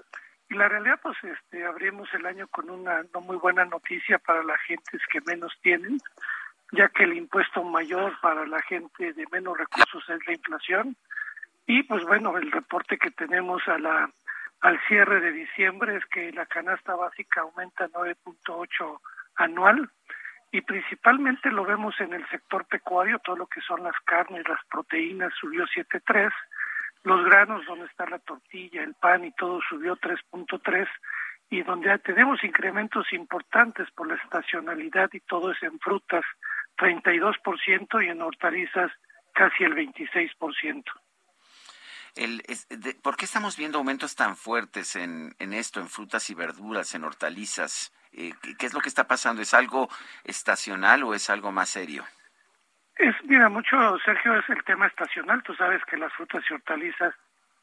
Y 0.49 0.53
la 0.53 0.69
realidad, 0.69 1.01
pues, 1.03 1.17
este, 1.23 1.65
abrimos 1.65 2.07
el 2.13 2.25
año 2.27 2.47
con 2.47 2.69
una 2.69 3.03
no 3.13 3.19
muy 3.19 3.35
buena 3.35 3.65
noticia 3.65 4.19
para 4.19 4.41
las 4.41 4.61
gentes 4.61 5.01
que 5.11 5.19
menos 5.19 5.51
tienen, 5.61 5.97
ya 6.71 6.87
que 6.87 7.03
el 7.03 7.17
impuesto 7.17 7.61
mayor 7.61 8.17
para 8.21 8.45
la 8.45 8.61
gente 8.61 9.11
de 9.11 9.25
menos 9.33 9.57
recursos 9.57 10.01
es 10.07 10.27
la 10.27 10.33
inflación. 10.33 10.95
Y, 11.67 11.83
pues, 11.83 12.05
bueno, 12.05 12.37
el 12.37 12.53
reporte 12.53 12.97
que 12.97 13.11
tenemos 13.11 13.67
a 13.67 13.77
la 13.77 14.09
al 14.61 14.79
cierre 14.87 15.19
de 15.19 15.33
diciembre 15.33 15.97
es 15.97 16.05
que 16.05 16.31
la 16.31 16.45
canasta 16.45 16.95
básica 16.95 17.41
aumenta 17.41 17.89
9.8 17.89 19.01
anual 19.43 19.89
y 20.51 20.61
principalmente 20.61 21.49
lo 21.49 21.63
vemos 21.63 21.95
en 21.99 22.13
el 22.13 22.27
sector 22.29 22.65
pecuario, 22.65 23.19
todo 23.19 23.37
lo 23.37 23.47
que 23.47 23.61
son 23.61 23.83
las 23.83 23.95
carnes, 24.05 24.47
las 24.47 24.59
proteínas 24.69 25.33
subió 25.39 25.65
7.3, 25.65 26.29
los 27.03 27.25
granos 27.25 27.65
donde 27.65 27.85
está 27.85 28.05
la 28.09 28.19
tortilla, 28.19 28.83
el 28.83 28.93
pan 28.95 29.23
y 29.23 29.31
todo 29.31 29.61
subió 29.69 29.95
3.3 29.97 30.87
y 31.49 31.63
donde 31.63 31.97
tenemos 31.99 32.43
incrementos 32.43 33.11
importantes 33.13 33.89
por 33.91 34.07
la 34.07 34.15
estacionalidad 34.15 35.09
y 35.13 35.21
todo 35.21 35.51
es 35.51 35.63
en 35.63 35.79
frutas 35.79 36.23
32% 36.77 38.05
y 38.05 38.09
en 38.09 38.21
hortalizas 38.21 38.91
casi 39.33 39.63
el 39.63 39.75
26%. 39.75 40.83
El, 42.15 42.43
¿Por 43.01 43.15
qué 43.15 43.23
estamos 43.23 43.55
viendo 43.55 43.77
aumentos 43.77 44.15
tan 44.15 44.35
fuertes 44.35 44.97
en, 44.97 45.33
en 45.39 45.53
esto, 45.53 45.79
en 45.79 45.87
frutas 45.87 46.29
y 46.29 46.33
verduras, 46.33 46.93
en 46.93 47.05
hortalizas? 47.05 47.93
Eh, 48.13 48.33
¿Qué 48.57 48.65
es 48.65 48.73
lo 48.73 48.81
que 48.81 48.89
está 48.89 49.07
pasando? 49.07 49.41
¿Es 49.41 49.53
algo 49.53 49.89
estacional 50.23 51.03
o 51.03 51.13
es 51.13 51.29
algo 51.29 51.51
más 51.51 51.69
serio? 51.69 52.05
Es, 52.97 53.15
mira, 53.23 53.49
mucho, 53.49 53.97
Sergio, 54.05 54.35
es 54.35 54.49
el 54.49 54.63
tema 54.63 54.87
estacional. 54.87 55.41
Tú 55.43 55.53
sabes 55.55 55.83
que 55.85 55.97
las 55.97 56.13
frutas 56.13 56.43
y 56.49 56.53
hortalizas, 56.53 57.15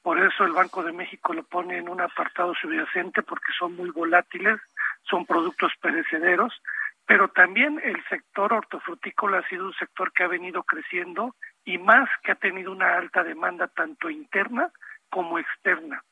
por 0.03 0.18
eso 0.20 0.44
el 0.44 0.53
Banco 0.53 0.82
de 0.82 0.92
México 0.92 1.32
lo 1.32 1.42
pone 1.44 1.78
en 1.78 1.88
un 1.88 2.01
apartado 2.01 2.55
subyacente, 2.55 3.22
porque 3.22 3.53
son 3.59 3.76
muy 3.76 3.90
volátiles, 3.90 4.61
son 5.03 5.26
productos 5.26 5.72
perecederos, 5.80 6.61
pero 7.07 7.28
también 7.28 7.80
el 7.82 8.03
sector 8.09 8.53
hortofrutícola 8.53 9.38
ha 9.38 9.49
sido 9.49 9.66
un 9.66 9.74
sector 9.74 10.12
que 10.12 10.24
ha 10.24 10.28
venido 10.28 10.62
creciendo 10.62 11.34
y 11.64 11.78
más 11.78 12.09
que 12.22 12.32
ha 12.32 12.34
tenido 12.34 12.72
una 12.72 12.96
alta 12.96 13.22
demanda 13.22 13.68
tanto 13.68 14.11
interna 14.11 14.70
como 15.09 15.38
externa. 15.38 16.03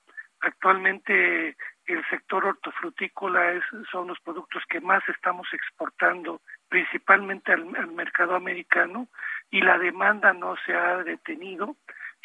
Actualmente 0.40 1.56
el 1.86 2.04
sector 2.08 2.44
hortofrutícola 2.44 3.52
es, 3.52 3.64
son 3.90 4.08
los 4.08 4.18
productos 4.20 4.62
que 4.68 4.80
más 4.80 5.02
estamos 5.08 5.46
exportando, 5.52 6.40
principalmente 6.68 7.52
al, 7.52 7.66
mercado 7.92 8.34
americano, 8.34 9.08
y 9.50 9.60
la 9.60 9.78
demanda 9.78 10.32
no 10.32 10.56
se 10.64 10.74
ha 10.74 10.98
detenido, 11.04 11.76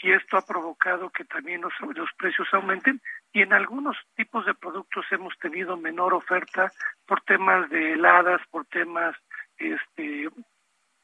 y 0.01 0.11
esto 0.11 0.37
ha 0.37 0.45
provocado 0.45 1.11
que 1.11 1.25
también 1.25 1.61
los, 1.61 1.73
los 1.95 2.09
precios 2.17 2.47
aumenten, 2.53 3.01
y 3.33 3.41
en 3.43 3.53
algunos 3.53 3.95
tipos 4.15 4.45
de 4.45 4.55
productos 4.55 5.05
hemos 5.11 5.37
tenido 5.37 5.77
menor 5.77 6.13
oferta 6.13 6.71
por 7.05 7.21
temas 7.21 7.69
de 7.69 7.93
heladas, 7.93 8.41
por 8.49 8.65
temas 8.65 9.15
este, 9.57 10.29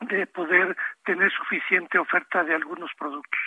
de 0.01 0.27
poder 0.27 0.75
tener 1.05 1.31
suficiente 1.31 1.99
oferta 1.99 2.43
de 2.43 2.55
algunos 2.55 2.91
productos. 2.97 3.39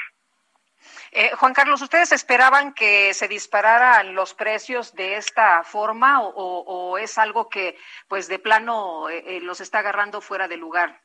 Eh, 1.13 1.31
Juan 1.37 1.55
Carlos, 1.55 1.83
¿ustedes 1.83 2.13
esperaban 2.13 2.73
que 2.73 3.13
se 3.15 3.29
dispararan 3.29 4.15
los 4.15 4.35
precios 4.35 4.95
de 4.95 5.17
esta 5.17 5.63
forma 5.65 6.21
o, 6.23 6.99
es 6.99 7.19
algo 7.19 7.49
que, 7.49 7.77
pues, 8.09 8.29
de 8.29 8.39
plano 8.39 9.09
eh, 9.09 9.37
eh, 9.37 9.41
los 9.41 9.61
está 9.61 9.81
agarrando 9.81 10.21
fuera 10.21 10.49
de 10.49 10.57
lugar? 10.57 11.01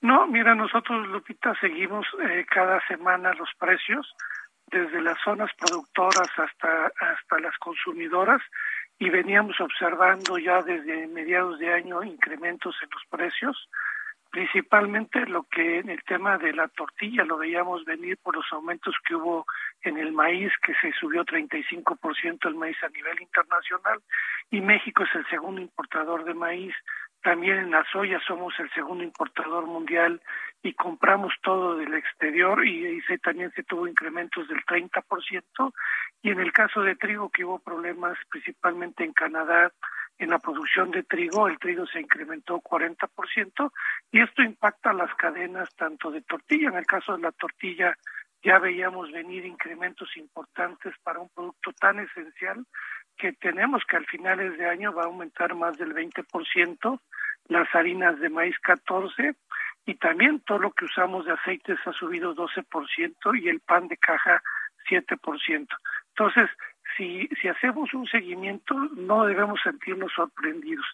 No, 0.00 0.26
mira, 0.26 0.54
nosotros, 0.54 1.06
Lupita, 1.08 1.54
seguimos 1.60 2.06
cada 2.48 2.80
semana 2.86 3.34
los 3.34 3.50
precios, 3.58 4.06
desde 4.66 5.00
las 5.00 5.18
zonas 5.24 5.50
productoras 5.58 6.28
hasta, 6.36 6.86
hasta 7.00 7.40
las 7.40 7.56
consumidoras, 7.58 8.40
y 8.98 9.10
veníamos 9.10 9.60
observando 9.60 10.38
ya 10.38 10.62
desde 10.62 11.06
mediados 11.08 11.58
de 11.58 11.72
año 11.72 12.02
incrementos 12.02 12.76
en 12.82 12.88
los 12.90 13.02
precios 13.10 13.68
principalmente 14.38 15.26
lo 15.26 15.42
que 15.50 15.80
en 15.80 15.90
el 15.90 16.00
tema 16.04 16.38
de 16.38 16.52
la 16.52 16.68
tortilla 16.68 17.24
lo 17.24 17.38
veíamos 17.38 17.84
venir 17.84 18.16
por 18.18 18.36
los 18.36 18.46
aumentos 18.52 18.94
que 19.04 19.16
hubo 19.16 19.44
en 19.82 19.98
el 19.98 20.12
maíz, 20.12 20.52
que 20.64 20.74
se 20.74 20.92
subió 20.92 21.24
35% 21.24 22.46
el 22.46 22.54
maíz 22.54 22.76
a 22.84 22.88
nivel 22.88 23.20
internacional, 23.20 24.00
y 24.48 24.60
México 24.60 25.02
es 25.02 25.12
el 25.16 25.26
segundo 25.26 25.60
importador 25.60 26.24
de 26.24 26.34
maíz. 26.34 26.72
También 27.20 27.58
en 27.58 27.72
la 27.72 27.84
soya 27.90 28.20
somos 28.28 28.54
el 28.60 28.70
segundo 28.70 29.02
importador 29.02 29.66
mundial 29.66 30.20
y 30.62 30.72
compramos 30.74 31.34
todo 31.42 31.76
del 31.76 31.94
exterior 31.94 32.64
y, 32.64 32.86
y 32.86 33.18
también 33.18 33.50
se 33.56 33.64
tuvo 33.64 33.88
incrementos 33.88 34.46
del 34.46 34.64
30%. 34.64 35.72
Y 36.22 36.30
en 36.30 36.38
el 36.38 36.52
caso 36.52 36.82
de 36.82 36.94
trigo, 36.94 37.28
que 37.30 37.44
hubo 37.44 37.58
problemas 37.58 38.16
principalmente 38.30 39.02
en 39.02 39.12
Canadá, 39.14 39.72
en 40.18 40.30
la 40.30 40.38
producción 40.38 40.90
de 40.90 41.04
trigo, 41.04 41.46
el 41.46 41.58
trigo 41.58 41.86
se 41.86 42.00
incrementó 42.00 42.60
40% 42.60 43.72
y 44.10 44.20
esto 44.20 44.42
impacta 44.42 44.92
las 44.92 45.14
cadenas 45.14 45.68
tanto 45.76 46.10
de 46.10 46.22
tortilla, 46.22 46.68
en 46.68 46.76
el 46.76 46.86
caso 46.86 47.16
de 47.16 47.22
la 47.22 47.32
tortilla 47.32 47.96
ya 48.42 48.58
veíamos 48.58 49.10
venir 49.10 49.44
incrementos 49.44 50.16
importantes 50.16 50.94
para 51.02 51.20
un 51.20 51.28
producto 51.28 51.72
tan 51.72 51.98
esencial 51.98 52.64
que 53.16 53.32
tenemos 53.32 53.82
que 53.84 53.96
al 53.96 54.06
finales 54.06 54.56
de 54.58 54.66
año 54.66 54.92
va 54.92 55.02
a 55.02 55.06
aumentar 55.06 55.54
más 55.54 55.76
del 55.76 55.92
20%, 55.92 57.00
las 57.48 57.74
harinas 57.74 58.18
de 58.20 58.28
maíz 58.28 58.56
14 58.60 59.34
y 59.86 59.94
también 59.94 60.40
todo 60.40 60.58
lo 60.58 60.70
que 60.72 60.84
usamos 60.84 61.24
de 61.24 61.32
aceites 61.32 61.78
ha 61.84 61.92
subido 61.92 62.34
12% 62.34 63.42
y 63.42 63.48
el 63.48 63.60
pan 63.60 63.88
de 63.88 63.96
caja 63.96 64.42
7%. 64.88 65.66
Entonces, 66.10 66.50
si, 66.98 67.26
si 67.40 67.48
hacemos 67.48 67.94
un 67.94 68.06
seguimiento, 68.06 68.74
no 68.96 69.24
debemos 69.24 69.60
sentirnos 69.62 70.12
sorprendidos. 70.12 70.84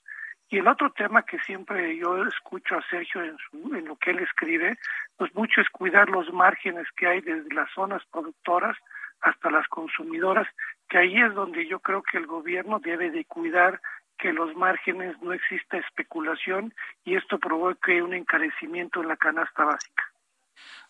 Y 0.50 0.58
el 0.58 0.68
otro 0.68 0.92
tema 0.92 1.22
que 1.22 1.40
siempre 1.40 1.96
yo 1.96 2.24
escucho 2.26 2.76
a 2.76 2.88
Sergio 2.88 3.24
en, 3.24 3.36
en 3.74 3.86
lo 3.86 3.96
que 3.96 4.10
él 4.10 4.20
escribe, 4.20 4.78
pues 5.16 5.34
mucho 5.34 5.60
es 5.60 5.68
cuidar 5.70 6.08
los 6.10 6.32
márgenes 6.32 6.86
que 6.96 7.08
hay 7.08 7.20
desde 7.22 7.52
las 7.52 7.68
zonas 7.72 8.02
productoras 8.12 8.76
hasta 9.22 9.50
las 9.50 9.66
consumidoras, 9.68 10.46
que 10.88 10.98
ahí 10.98 11.16
es 11.16 11.34
donde 11.34 11.66
yo 11.66 11.80
creo 11.80 12.02
que 12.02 12.18
el 12.18 12.26
gobierno 12.26 12.78
debe 12.78 13.10
de 13.10 13.24
cuidar 13.24 13.80
que 14.18 14.32
los 14.32 14.54
márgenes 14.54 15.20
no 15.22 15.32
exista 15.32 15.78
especulación 15.78 16.74
y 17.04 17.16
esto 17.16 17.38
provoque 17.38 18.02
un 18.02 18.14
encarecimiento 18.14 19.00
en 19.00 19.08
la 19.08 19.16
canasta 19.16 19.64
básica. 19.64 20.04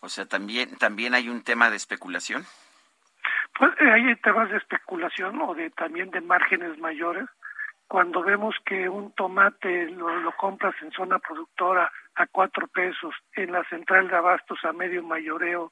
O 0.01 0.09
sea, 0.09 0.25
también 0.25 0.77
también 0.77 1.15
hay 1.15 1.29
un 1.29 1.43
tema 1.43 1.69
de 1.69 1.77
especulación. 1.77 2.45
Pues 3.57 3.71
eh, 3.79 3.89
hay 3.89 4.15
temas 4.17 4.49
de 4.49 4.57
especulación 4.57 5.41
o 5.41 5.53
de 5.53 5.69
también 5.71 6.11
de 6.11 6.21
márgenes 6.21 6.77
mayores. 6.77 7.25
Cuando 7.87 8.21
vemos 8.23 8.55
que 8.65 8.89
un 8.89 9.11
tomate 9.13 9.89
lo, 9.91 10.31
compras 10.37 10.75
en 10.81 10.91
zona 10.91 11.19
productora 11.19 11.91
a 12.15 12.27
cuatro 12.27 12.67
pesos, 12.67 13.13
en 13.33 13.51
la 13.51 13.63
central 13.65 14.07
de 14.09 14.15
abastos 14.15 14.59
a 14.65 14.73
medio 14.73 15.03
mayoreo 15.03 15.71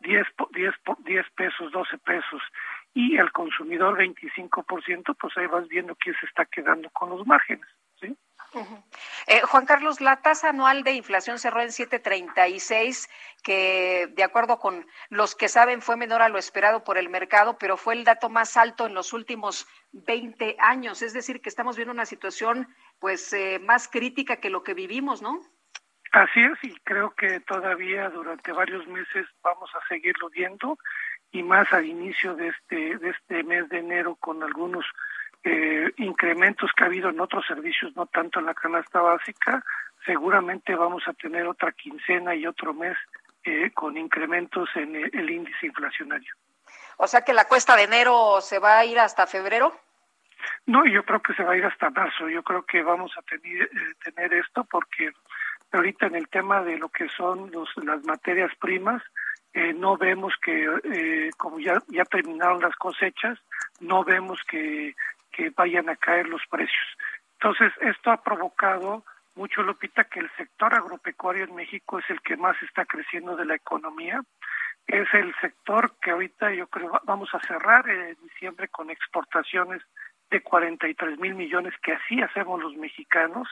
diez, 0.00 0.26
diez, 0.52 0.74
diez 1.04 1.26
pesos, 1.36 1.70
doce 1.72 1.96
pesos, 1.98 2.42
y 2.92 3.16
al 3.16 3.32
consumidor 3.32 3.96
25%, 3.96 5.16
pues 5.18 5.36
ahí 5.38 5.46
vas 5.46 5.68
viendo 5.68 5.94
quién 5.94 6.14
se 6.20 6.26
está 6.26 6.44
quedando 6.44 6.90
con 6.90 7.10
los 7.10 7.26
márgenes. 7.26 7.68
¿Sí? 8.02 8.16
Eh, 9.28 9.40
Juan 9.42 9.64
Carlos, 9.64 10.00
la 10.00 10.20
tasa 10.20 10.50
anual 10.50 10.82
de 10.82 10.92
inflación 10.92 11.38
cerró 11.38 11.62
en 11.62 11.68
7.36, 11.68 13.08
que 13.42 14.08
de 14.10 14.22
acuerdo 14.24 14.58
con 14.58 14.86
los 15.08 15.34
que 15.34 15.48
saben 15.48 15.80
fue 15.80 15.96
menor 15.96 16.20
a 16.20 16.28
lo 16.28 16.38
esperado 16.38 16.84
por 16.84 16.98
el 16.98 17.08
mercado, 17.08 17.56
pero 17.58 17.76
fue 17.76 17.94
el 17.94 18.04
dato 18.04 18.28
más 18.28 18.56
alto 18.56 18.86
en 18.86 18.94
los 18.94 19.12
últimos 19.12 19.66
20 19.92 20.56
años. 20.58 21.00
Es 21.02 21.14
decir, 21.14 21.40
que 21.40 21.48
estamos 21.48 21.76
viendo 21.76 21.92
una 21.92 22.06
situación 22.06 22.68
pues 22.98 23.32
eh, 23.32 23.58
más 23.58 23.88
crítica 23.88 24.36
que 24.36 24.50
lo 24.50 24.62
que 24.62 24.74
vivimos, 24.74 25.22
¿no? 25.22 25.40
Así 26.12 26.40
es, 26.42 26.58
y 26.62 26.74
creo 26.84 27.14
que 27.14 27.40
todavía 27.40 28.10
durante 28.10 28.52
varios 28.52 28.86
meses 28.86 29.26
vamos 29.42 29.70
a 29.74 29.88
seguirlo 29.88 30.28
viendo 30.28 30.76
y 31.30 31.42
más 31.42 31.72
al 31.72 31.86
inicio 31.86 32.34
de 32.34 32.48
este 32.48 32.98
de 32.98 33.08
este 33.08 33.42
mes 33.44 33.66
de 33.70 33.78
enero 33.78 34.16
con 34.16 34.42
algunos 34.42 34.84
eh, 35.44 35.92
incrementos 35.96 36.70
que 36.76 36.84
ha 36.84 36.86
habido 36.86 37.10
en 37.10 37.20
otros 37.20 37.44
servicios, 37.46 37.94
no 37.96 38.06
tanto 38.06 38.40
en 38.40 38.46
la 38.46 38.54
canasta 38.54 39.00
básica, 39.00 39.64
seguramente 40.04 40.74
vamos 40.74 41.02
a 41.06 41.12
tener 41.12 41.46
otra 41.46 41.72
quincena 41.72 42.34
y 42.34 42.46
otro 42.46 42.74
mes 42.74 42.96
eh, 43.44 43.70
con 43.72 43.96
incrementos 43.96 44.68
en 44.74 44.94
el, 44.96 45.30
índice 45.30 45.66
inflacionario. 45.66 46.34
O 46.96 47.06
sea 47.06 47.22
que 47.22 47.32
la 47.32 47.46
cuesta 47.46 47.76
de 47.76 47.84
enero 47.84 48.40
se 48.40 48.58
va 48.58 48.78
a 48.78 48.84
ir 48.84 48.98
hasta 48.98 49.26
febrero. 49.26 49.74
No, 50.66 50.84
yo 50.86 51.04
creo 51.04 51.20
que 51.20 51.34
se 51.34 51.42
va 51.42 51.52
a 51.52 51.56
ir 51.56 51.64
hasta 51.64 51.90
marzo. 51.90 52.28
Yo 52.28 52.42
creo 52.42 52.64
que 52.64 52.82
vamos 52.82 53.12
a 53.16 53.22
tener, 53.22 53.62
eh, 53.62 53.94
tener 54.04 54.32
esto 54.34 54.64
porque 54.64 55.12
ahorita 55.72 56.06
en 56.06 56.16
el 56.16 56.28
tema 56.28 56.62
de 56.62 56.78
lo 56.78 56.88
que 56.88 57.08
son 57.08 57.50
los, 57.50 57.68
las 57.82 58.04
materias 58.04 58.52
primas, 58.60 59.02
eh, 59.54 59.72
no 59.74 59.96
vemos 59.96 60.34
que, 60.42 60.66
eh, 60.84 61.30
como 61.36 61.60
ya, 61.60 61.82
ya 61.88 62.04
terminaron 62.04 62.60
las 62.60 62.74
cosechas, 62.76 63.38
no 63.80 64.04
vemos 64.04 64.40
que 64.48 64.94
que 65.32 65.50
vayan 65.50 65.88
a 65.88 65.96
caer 65.96 66.28
los 66.28 66.42
precios. 66.50 66.96
Entonces, 67.34 67.72
esto 67.80 68.10
ha 68.10 68.22
provocado 68.22 69.04
mucho, 69.34 69.62
Lupita, 69.62 70.04
que 70.04 70.20
el 70.20 70.30
sector 70.36 70.74
agropecuario 70.74 71.44
en 71.44 71.54
México 71.54 71.98
es 71.98 72.08
el 72.10 72.20
que 72.20 72.36
más 72.36 72.60
está 72.62 72.84
creciendo 72.84 73.34
de 73.34 73.46
la 73.46 73.54
economía. 73.54 74.22
Es 74.86 75.12
el 75.14 75.34
sector 75.40 75.94
que 76.02 76.10
ahorita 76.10 76.52
yo 76.52 76.66
creo 76.66 77.00
vamos 77.04 77.30
a 77.34 77.40
cerrar 77.40 77.88
en 77.88 78.16
diciembre 78.22 78.68
con 78.68 78.90
exportaciones 78.90 79.80
de 80.30 80.42
43 80.42 81.18
mil 81.18 81.34
millones, 81.34 81.74
que 81.82 81.92
así 81.92 82.20
hacemos 82.20 82.60
los 82.60 82.76
mexicanos, 82.76 83.48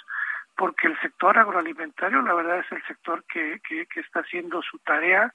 porque 0.57 0.89
el 0.89 1.01
sector 1.01 1.39
agroalimentario, 1.39 2.21
la 2.23 2.35
verdad, 2.35 2.59
es 2.59 2.73
el 2.73 2.83
sector 2.85 3.25
que, 3.25 3.61
que, 3.67 3.87
que 3.87 4.01
está 4.01 4.21
haciendo 4.21 4.63
su 4.63 4.79
tarea 4.79 5.33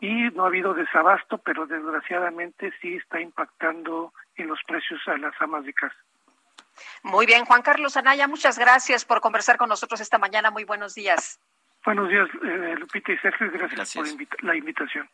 y 0.00 0.30
no 0.30 0.44
ha 0.44 0.48
habido 0.48 0.74
desabasto, 0.74 1.38
pero 1.38 1.66
desgraciadamente 1.66 2.72
sí 2.80 2.96
está 2.96 3.20
impactando 3.20 4.12
en 4.36 4.48
los 4.48 4.58
precios 4.66 5.00
a 5.06 5.16
las 5.16 5.34
amas 5.40 5.64
de 5.64 5.72
casa. 5.72 5.96
Muy 7.02 7.26
bien, 7.26 7.44
Juan 7.44 7.62
Carlos 7.62 7.96
Anaya, 7.96 8.26
muchas 8.28 8.58
gracias 8.58 9.04
por 9.04 9.20
conversar 9.20 9.56
con 9.56 9.68
nosotros 9.68 10.00
esta 10.00 10.18
mañana. 10.18 10.50
Muy 10.50 10.64
buenos 10.64 10.94
días. 10.94 11.40
Buenos 11.84 12.08
días, 12.08 12.28
eh, 12.44 12.74
Lupita 12.78 13.12
y 13.12 13.18
Sergio, 13.18 13.50
gracias, 13.50 13.94
por 13.94 14.44
la 14.44 14.56
invitación. 14.56 15.08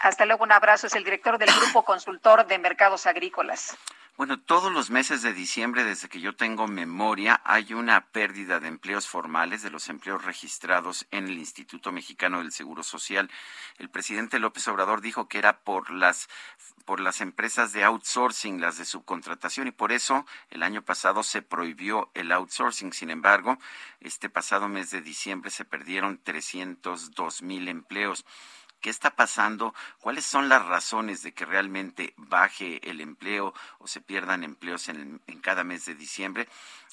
Hasta 0.00 0.26
luego, 0.26 0.44
un 0.44 0.52
abrazo. 0.52 0.86
Es 0.86 0.94
el 0.94 1.04
director 1.04 1.38
del 1.38 1.50
Grupo 1.50 1.84
Consultor 1.84 2.46
de 2.46 2.58
Mercados 2.58 3.06
Agrícolas. 3.06 3.78
Bueno, 4.16 4.40
todos 4.40 4.72
los 4.72 4.88
meses 4.88 5.20
de 5.20 5.34
diciembre, 5.34 5.84
desde 5.84 6.08
que 6.08 6.22
yo 6.22 6.34
tengo 6.34 6.66
memoria, 6.66 7.42
hay 7.44 7.74
una 7.74 8.06
pérdida 8.06 8.60
de 8.60 8.68
empleos 8.68 9.06
formales, 9.06 9.60
de 9.60 9.68
los 9.68 9.90
empleos 9.90 10.24
registrados 10.24 11.06
en 11.10 11.26
el 11.26 11.36
Instituto 11.36 11.92
Mexicano 11.92 12.38
del 12.38 12.50
Seguro 12.50 12.82
Social. 12.82 13.30
El 13.76 13.90
presidente 13.90 14.38
López 14.38 14.66
Obrador 14.68 15.02
dijo 15.02 15.28
que 15.28 15.36
era 15.36 15.58
por 15.58 15.90
las 15.90 16.30
por 16.86 17.00
las 17.00 17.20
empresas 17.20 17.74
de 17.74 17.84
outsourcing, 17.84 18.58
las 18.58 18.78
de 18.78 18.86
subcontratación, 18.86 19.66
y 19.66 19.72
por 19.72 19.92
eso 19.92 20.24
el 20.48 20.62
año 20.62 20.80
pasado 20.80 21.22
se 21.22 21.42
prohibió 21.42 22.10
el 22.14 22.32
outsourcing. 22.32 22.94
Sin 22.94 23.10
embargo, 23.10 23.58
este 24.00 24.30
pasado 24.30 24.66
mes 24.66 24.90
de 24.92 25.02
diciembre 25.02 25.50
se 25.50 25.66
perdieron 25.66 26.22
302 26.22 27.42
mil 27.42 27.68
empleos. 27.68 28.24
¿Qué 28.80 28.90
está 28.90 29.10
pasando? 29.10 29.74
¿Cuáles 30.00 30.24
son 30.24 30.48
las 30.48 30.64
razones 30.64 31.22
de 31.22 31.32
que 31.32 31.44
realmente 31.44 32.14
baje 32.16 32.80
el 32.88 33.00
empleo 33.00 33.52
o 33.78 33.88
se 33.88 34.00
pierdan 34.00 34.44
empleos 34.44 34.88
en, 34.88 35.20
cada 35.42 35.64
mes 35.64 35.86
de 35.86 35.94
diciembre? 35.94 36.46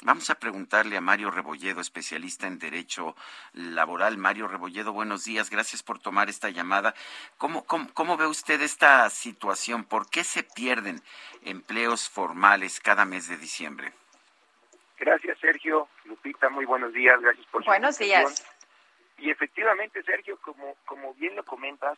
Vamos 0.03 0.29
a 0.29 0.35
preguntarle 0.35 0.97
a 0.97 1.01
Mario 1.01 1.31
Rebolledo, 1.31 1.81
especialista 1.81 2.47
en 2.47 2.59
Derecho 2.59 3.15
Laboral. 3.53 4.17
Mario 4.17 4.47
Rebolledo, 4.47 4.91
buenos 4.91 5.23
días. 5.23 5.49
Gracias 5.49 5.83
por 5.83 5.99
tomar 5.99 6.29
esta 6.29 6.49
llamada. 6.49 6.93
¿Cómo, 7.37 7.65
cómo 7.65 8.17
ve 8.17 8.27
usted 8.27 8.61
esta 8.61 9.09
situación? 9.09 9.83
¿Por 9.83 10.09
qué 10.09 10.23
se 10.23 10.43
pierden 10.43 11.01
empleos 11.43 12.09
formales 12.09 12.79
cada 12.79 13.05
mes 13.05 13.27
de 13.27 13.37
diciembre? 13.37 13.93
Gracias, 15.03 15.37
Sergio. 15.39 15.89
Lupita, 16.05 16.49
muy 16.49 16.65
buenos 16.65 16.93
días. 16.93 17.19
Gracias 17.19 17.45
por 17.47 17.61
su 17.63 17.69
Buenos 17.69 17.97
días. 17.97 18.45
Y 19.23 19.31
efectivamente, 19.31 20.03
Sergio, 20.03 20.37
como, 20.41 20.75
como 20.85 21.13
bien 21.13 21.37
lo 21.37 21.45
comentas, 21.45 21.97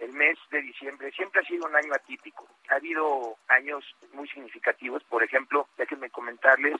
el 0.00 0.12
mes 0.12 0.36
de 0.50 0.60
diciembre 0.60 1.12
siempre 1.12 1.40
ha 1.40 1.44
sido 1.44 1.68
un 1.68 1.76
año 1.76 1.94
atípico. 1.94 2.48
Ha 2.68 2.74
habido 2.74 3.36
años 3.46 3.84
muy 4.12 4.26
significativos, 4.26 5.04
por 5.04 5.22
ejemplo, 5.22 5.68
déjenme 5.78 6.10
comentarles, 6.10 6.74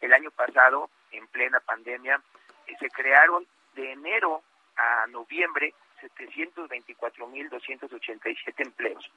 el 0.00 0.12
año 0.12 0.30
pasado, 0.30 0.90
en 1.10 1.26
plena 1.26 1.58
pandemia, 1.58 2.22
eh, 2.68 2.76
se 2.78 2.88
crearon 2.90 3.44
de 3.74 3.90
enero 3.90 4.44
a 4.76 5.08
noviembre 5.08 5.74
724.287 6.00 8.54
empleos. 8.58 9.10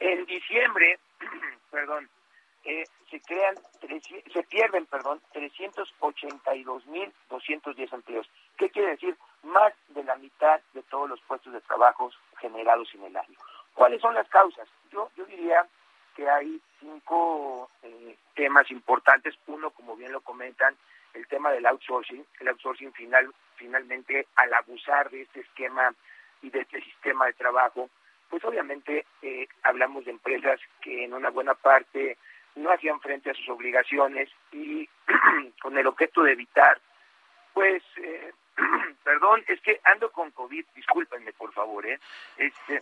En 0.00 0.26
diciembre, 0.26 0.98
perdón, 1.70 2.08
eh, 2.64 2.84
se 3.10 3.20
crean, 3.20 3.56
se 4.32 4.42
pierden, 4.44 4.86
perdón, 4.86 5.20
382.210 5.34 7.92
empleos. 7.92 8.30
¿Qué 8.56 8.70
quiere 8.70 8.92
decir? 8.92 9.16
Más 9.42 9.74
de 9.88 10.04
la 10.04 10.14
mitad 10.16 10.60
de 10.72 10.82
todos 10.84 11.08
los 11.08 11.20
puestos 11.22 11.52
de 11.52 11.60
trabajo 11.62 12.12
generados 12.40 12.88
en 12.94 13.02
el 13.04 13.16
año. 13.16 13.36
¿Cuáles 13.74 14.00
son 14.00 14.14
las 14.14 14.28
causas? 14.28 14.68
Yo, 14.90 15.10
yo 15.16 15.24
diría 15.26 15.66
que 16.14 16.28
hay 16.28 16.60
cinco 16.80 17.70
eh, 17.82 18.16
temas 18.34 18.70
importantes. 18.70 19.34
Uno, 19.46 19.70
como 19.70 19.96
bien 19.96 20.12
lo 20.12 20.20
comentan, 20.20 20.76
el 21.14 21.26
tema 21.28 21.50
del 21.50 21.66
outsourcing. 21.66 22.24
El 22.40 22.48
outsourcing 22.48 22.92
final, 22.92 23.32
finalmente, 23.56 24.26
al 24.36 24.52
abusar 24.54 25.10
de 25.10 25.22
este 25.22 25.40
esquema 25.40 25.94
y 26.42 26.50
de 26.50 26.60
este 26.60 26.80
sistema 26.82 27.26
de 27.26 27.32
trabajo, 27.34 27.88
pues 28.30 28.44
obviamente 28.44 29.06
eh, 29.22 29.48
hablamos 29.62 30.04
de 30.04 30.12
empresas 30.12 30.60
que 30.80 31.04
en 31.04 31.14
una 31.14 31.30
buena 31.30 31.54
parte 31.54 32.16
no 32.54 32.70
hacían 32.70 33.00
frente 33.00 33.30
a 33.30 33.34
sus 33.34 33.48
obligaciones 33.48 34.28
y 34.52 34.88
con 35.62 35.76
el 35.76 35.86
objeto 35.86 36.22
de 36.22 36.32
evitar, 36.32 36.80
pues, 37.54 37.82
eh, 37.96 38.32
perdón, 39.04 39.44
es 39.48 39.60
que 39.62 39.80
ando 39.84 40.10
con 40.10 40.30
COVID, 40.32 40.64
discúlpenme 40.74 41.32
por 41.32 41.52
favor, 41.52 41.86
¿eh? 41.86 41.98
Este, 42.36 42.80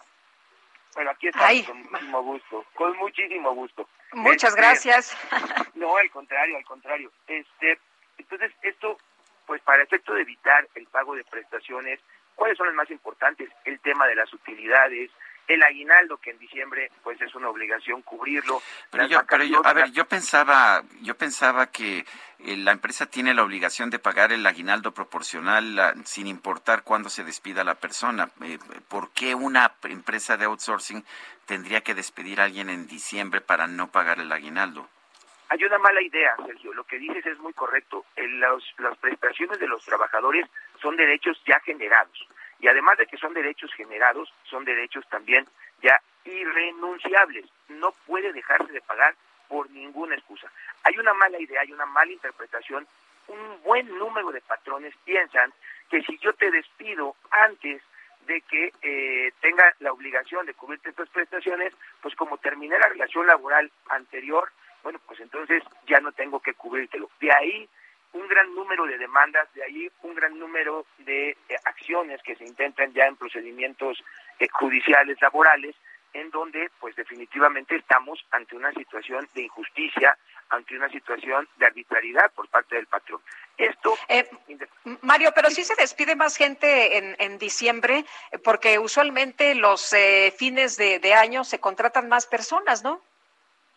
bueno, 0.94 1.10
aquí 1.12 1.28
estamos 1.28 1.62
con 1.66 1.82
muchísimo 1.82 2.22
gusto, 2.22 2.64
con 2.74 2.96
muchísimo 2.98 3.54
gusto. 3.54 3.88
Muchas 4.12 4.50
Este, 4.50 4.60
gracias. 4.60 5.16
No, 5.74 5.96
al 5.96 6.10
contrario, 6.10 6.56
al 6.58 6.64
contrario. 6.64 7.10
Este, 7.26 7.78
entonces, 8.18 8.52
esto, 8.62 8.98
pues 9.46 9.62
para 9.62 9.82
efecto 9.82 10.12
de 10.12 10.22
evitar 10.22 10.68
el 10.74 10.86
pago 10.88 11.14
de 11.14 11.24
prestaciones, 11.24 12.00
¿cuáles 12.34 12.58
son 12.58 12.66
las 12.66 12.76
más 12.76 12.90
importantes? 12.90 13.48
El 13.64 13.80
tema 13.80 14.06
de 14.06 14.16
las 14.16 14.30
utilidades, 14.34 15.10
el 15.54 15.62
aguinaldo 15.62 16.16
que 16.18 16.30
en 16.30 16.38
diciembre 16.38 16.90
pues 17.02 17.20
es 17.20 17.34
una 17.34 17.48
obligación 17.48 18.02
cubrirlo. 18.02 18.62
Pero 18.90 19.06
yo, 19.06 19.20
pero 19.28 19.44
yo, 19.44 19.60
a 19.64 19.72
ver, 19.72 19.90
yo 19.92 20.04
pensaba, 20.06 20.82
yo 21.02 21.14
pensaba 21.16 21.66
que 21.66 22.04
eh, 22.38 22.56
la 22.56 22.72
empresa 22.72 23.06
tiene 23.06 23.34
la 23.34 23.42
obligación 23.42 23.90
de 23.90 23.98
pagar 23.98 24.32
el 24.32 24.46
aguinaldo 24.46 24.92
proporcional 24.92 25.94
sin 26.04 26.26
importar 26.26 26.82
cuándo 26.82 27.08
se 27.08 27.24
despida 27.24 27.64
la 27.64 27.74
persona. 27.74 28.30
Eh, 28.42 28.58
¿Por 28.88 29.10
qué 29.12 29.34
una 29.34 29.72
empresa 29.84 30.36
de 30.36 30.44
outsourcing 30.46 31.04
tendría 31.46 31.80
que 31.82 31.94
despedir 31.94 32.40
a 32.40 32.44
alguien 32.44 32.70
en 32.70 32.86
diciembre 32.86 33.40
para 33.40 33.66
no 33.66 33.88
pagar 33.90 34.20
el 34.20 34.30
aguinaldo? 34.32 34.88
Hay 35.48 35.64
una 35.64 35.78
mala 35.78 36.00
idea, 36.00 36.36
Sergio. 36.46 36.72
Lo 36.72 36.84
que 36.84 36.96
dices 36.98 37.26
es 37.26 37.38
muy 37.40 37.52
correcto. 37.54 38.04
El- 38.14 38.38
los- 38.38 38.72
las 38.78 38.96
prestaciones 38.98 39.58
de 39.58 39.66
los 39.66 39.84
trabajadores 39.84 40.46
son 40.80 40.96
derechos 40.96 41.42
ya 41.44 41.58
generados. 41.60 42.16
Y 42.60 42.68
además 42.68 42.98
de 42.98 43.06
que 43.06 43.16
son 43.16 43.32
derechos 43.34 43.72
generados, 43.74 44.32
son 44.44 44.64
derechos 44.64 45.06
también 45.08 45.46
ya 45.82 46.00
irrenunciables. 46.24 47.46
No 47.68 47.92
puede 48.06 48.32
dejarse 48.32 48.72
de 48.72 48.80
pagar 48.82 49.14
por 49.48 49.70
ninguna 49.70 50.14
excusa. 50.14 50.50
Hay 50.84 50.96
una 50.98 51.14
mala 51.14 51.40
idea, 51.40 51.62
hay 51.62 51.72
una 51.72 51.86
mala 51.86 52.12
interpretación. 52.12 52.86
Un 53.28 53.62
buen 53.62 53.86
número 53.98 54.30
de 54.30 54.40
patrones 54.40 54.94
piensan 55.04 55.52
que 55.88 56.02
si 56.02 56.18
yo 56.18 56.32
te 56.34 56.50
despido 56.50 57.16
antes 57.30 57.82
de 58.26 58.40
que 58.42 58.72
eh, 58.82 59.32
tenga 59.40 59.74
la 59.80 59.92
obligación 59.92 60.46
de 60.46 60.54
cubrirte 60.54 60.90
estas 60.90 61.08
prestaciones, 61.08 61.74
pues 62.00 62.14
como 62.14 62.38
terminé 62.38 62.78
la 62.78 62.88
relación 62.88 63.26
laboral 63.26 63.70
anterior, 63.88 64.50
bueno, 64.82 65.00
pues 65.06 65.20
entonces 65.20 65.62
ya 65.86 66.00
no 66.00 66.12
tengo 66.12 66.40
que 66.40 66.54
cubrírtelo. 66.54 67.10
De 67.20 67.32
ahí 67.32 67.68
un 68.12 68.26
gran 68.28 68.54
número 68.54 68.86
de 68.86 68.98
demandas, 68.98 69.52
de 69.54 69.62
ahí 69.62 69.90
un 70.02 70.14
gran 70.14 70.38
número 70.38 70.86
de 70.98 71.30
eh, 71.30 71.56
acciones 71.64 72.20
que 72.22 72.36
se 72.36 72.44
intentan 72.44 72.92
ya 72.92 73.06
en 73.06 73.16
procedimientos 73.16 74.02
eh, 74.38 74.48
judiciales 74.52 75.20
laborales, 75.20 75.76
en 76.12 76.30
donde 76.30 76.70
pues 76.80 76.96
definitivamente 76.96 77.76
estamos 77.76 78.24
ante 78.32 78.56
una 78.56 78.72
situación 78.72 79.28
de 79.34 79.42
injusticia, 79.42 80.18
ante 80.48 80.76
una 80.76 80.88
situación 80.88 81.48
de 81.56 81.66
arbitrariedad 81.66 82.32
por 82.32 82.48
parte 82.48 82.74
del 82.74 82.86
patrón. 82.86 83.20
Esto 83.56 83.96
Eh, 84.08 84.28
Mario, 85.02 85.30
pero 85.34 85.50
sí 85.50 85.62
se 85.62 85.76
despide 85.76 86.16
más 86.16 86.36
gente 86.36 86.96
en, 86.96 87.14
en 87.18 87.38
diciembre, 87.38 88.04
eh, 88.32 88.38
porque 88.38 88.78
usualmente 88.78 89.54
los 89.54 89.92
eh, 89.92 90.34
fines 90.36 90.76
de, 90.76 90.98
de 90.98 91.14
año 91.14 91.44
se 91.44 91.60
contratan 91.60 92.08
más 92.08 92.26
personas, 92.26 92.82
¿no? 92.82 93.00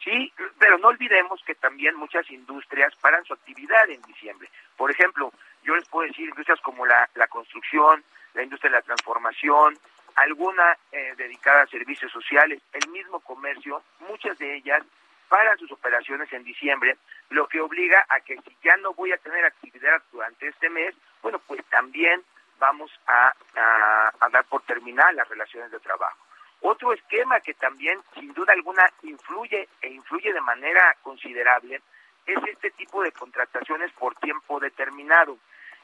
Sí, 0.03 0.33
pero 0.59 0.77
no 0.79 0.89
olvidemos 0.89 1.41
que 1.45 1.55
también 1.55 1.95
muchas 1.95 2.29
industrias 2.29 2.93
paran 2.97 3.23
su 3.23 3.33
actividad 3.33 3.89
en 3.89 4.01
diciembre. 4.01 4.49
Por 4.75 4.91
ejemplo, 4.91 5.31
yo 5.63 5.75
les 5.75 5.87
puedo 5.87 6.07
decir 6.07 6.27
industrias 6.27 6.59
como 6.61 6.85
la, 6.85 7.09
la 7.15 7.27
construcción, 7.27 8.03
la 8.33 8.43
industria 8.43 8.71
de 8.71 8.77
la 8.77 8.81
transformación, 8.81 9.77
alguna 10.15 10.77
eh, 10.91 11.13
dedicada 11.15 11.61
a 11.63 11.67
servicios 11.67 12.11
sociales, 12.11 12.61
el 12.73 12.89
mismo 12.89 13.21
comercio, 13.21 13.81
muchas 14.09 14.37
de 14.37 14.55
ellas 14.55 14.83
paran 15.29 15.57
sus 15.57 15.71
operaciones 15.71 16.31
en 16.33 16.43
diciembre, 16.43 16.97
lo 17.29 17.47
que 17.47 17.61
obliga 17.61 18.05
a 18.09 18.19
que 18.19 18.35
si 18.41 18.55
ya 18.63 18.75
no 18.77 18.93
voy 18.93 19.13
a 19.13 19.17
tener 19.17 19.45
actividad 19.45 20.01
durante 20.11 20.47
este 20.47 20.69
mes, 20.69 20.93
bueno, 21.21 21.39
pues 21.47 21.63
también 21.69 22.21
vamos 22.59 22.91
a, 23.07 23.33
a, 23.55 24.13
a 24.19 24.29
dar 24.29 24.43
por 24.45 24.61
terminar 24.63 25.13
las 25.15 25.27
relaciones 25.29 25.71
de 25.71 25.79
trabajo. 25.79 26.17
Otro 26.65 26.93
esquema 26.93 27.41
que 27.41 27.53
también, 27.55 27.99
sin 28.13 28.33
duda 28.33 28.53
alguna, 28.53 28.83
influye 29.03 29.67
e 29.81 29.89
influye 29.89 30.31
de 30.31 30.39
manera 30.41 30.95
considerable 31.01 31.81
es 32.25 32.37
este 32.47 32.71
tipo 32.71 33.03
de 33.03 33.11
contrataciones 33.11 33.91
por 33.93 34.15
tiempo 34.15 34.61
determinado, 34.61 35.37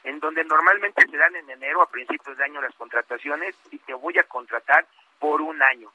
en 0.04 0.18
donde 0.20 0.42
normalmente 0.42 1.06
se 1.06 1.16
dan 1.18 1.36
en 1.36 1.50
enero 1.50 1.82
a 1.82 1.90
principios 1.90 2.34
de 2.38 2.44
año 2.44 2.62
las 2.62 2.74
contrataciones 2.76 3.54
y 3.70 3.78
te 3.80 3.92
voy 3.92 4.18
a 4.18 4.22
contratar 4.22 4.86
por 5.18 5.42
un 5.42 5.62
año, 5.62 5.90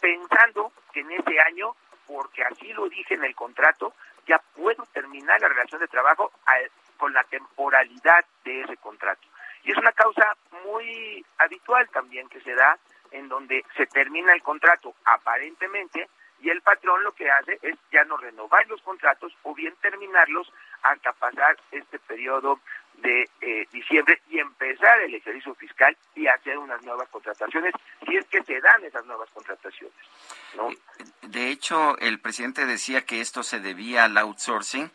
pensando 0.00 0.72
que 0.92 1.00
en 1.00 1.10
ese 1.10 1.40
año, 1.40 1.74
porque 2.06 2.44
así 2.44 2.72
lo 2.74 2.88
dije 2.88 3.14
en 3.14 3.24
el 3.24 3.34
contrato, 3.34 3.92
ya 4.28 4.38
puedo 4.54 4.86
terminar 4.92 5.40
la 5.40 5.48
relación 5.48 5.80
de 5.80 5.88
trabajo 5.88 6.30
al- 6.46 6.70
con 6.96 7.12
la 7.12 7.24
temporalidad 7.24 8.24
de 8.44 8.60
ese 8.62 8.76
contrato. 8.76 9.26
Y 9.64 9.72
es 9.72 9.78
una 9.78 9.90
causa 9.92 10.36
muy 10.64 11.24
habitual 11.38 11.88
también 11.90 12.28
que 12.28 12.40
se 12.40 12.54
da 12.54 12.78
en 13.12 13.28
donde 13.28 13.64
se 13.76 13.86
termina 13.86 14.32
el 14.32 14.42
contrato 14.42 14.94
aparentemente 15.04 16.08
y 16.40 16.50
el 16.50 16.62
patrón 16.62 17.02
lo 17.02 17.12
que 17.12 17.30
hace 17.30 17.58
es 17.62 17.76
ya 17.90 18.04
no 18.04 18.16
renovar 18.16 18.66
los 18.68 18.80
contratos 18.82 19.32
o 19.42 19.54
bien 19.54 19.74
terminarlos 19.80 20.52
hasta 20.82 21.12
pasar 21.12 21.56
este 21.72 21.98
periodo 21.98 22.60
de 22.94 23.28
eh, 23.40 23.66
diciembre 23.72 24.20
y 24.28 24.38
empezar 24.38 25.00
el 25.00 25.14
ejercicio 25.14 25.54
fiscal 25.54 25.96
y 26.14 26.26
hacer 26.26 26.58
unas 26.58 26.82
nuevas 26.82 27.08
contrataciones 27.08 27.72
si 28.06 28.16
es 28.16 28.26
que 28.26 28.42
se 28.42 28.60
dan 28.60 28.84
esas 28.84 29.04
nuevas 29.06 29.28
contrataciones. 29.30 29.96
¿no? 30.56 30.68
De 31.22 31.50
hecho, 31.50 31.96
el 31.98 32.20
presidente 32.20 32.66
decía 32.66 33.04
que 33.04 33.20
esto 33.20 33.42
se 33.42 33.60
debía 33.60 34.04
al 34.04 34.16
outsourcing. 34.18 34.90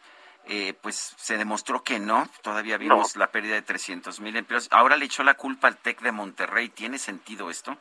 eh, 0.45 0.73
pues 0.81 1.15
se 1.17 1.37
demostró 1.37 1.83
que 1.83 1.99
no, 1.99 2.27
todavía 2.41 2.77
vimos 2.77 3.15
la 3.15 3.31
pérdida 3.31 3.55
de 3.55 3.61
300 3.61 4.19
mil 4.19 4.35
empleos. 4.35 4.67
Ahora 4.71 4.97
le 4.97 5.05
echó 5.05 5.23
la 5.23 5.35
culpa 5.35 5.69
al 5.69 5.77
TEC 5.77 6.01
de 6.01 6.11
Monterrey. 6.11 6.67
¿Tiene 6.67 6.97
sentido 6.97 7.49
esto? 7.49 7.77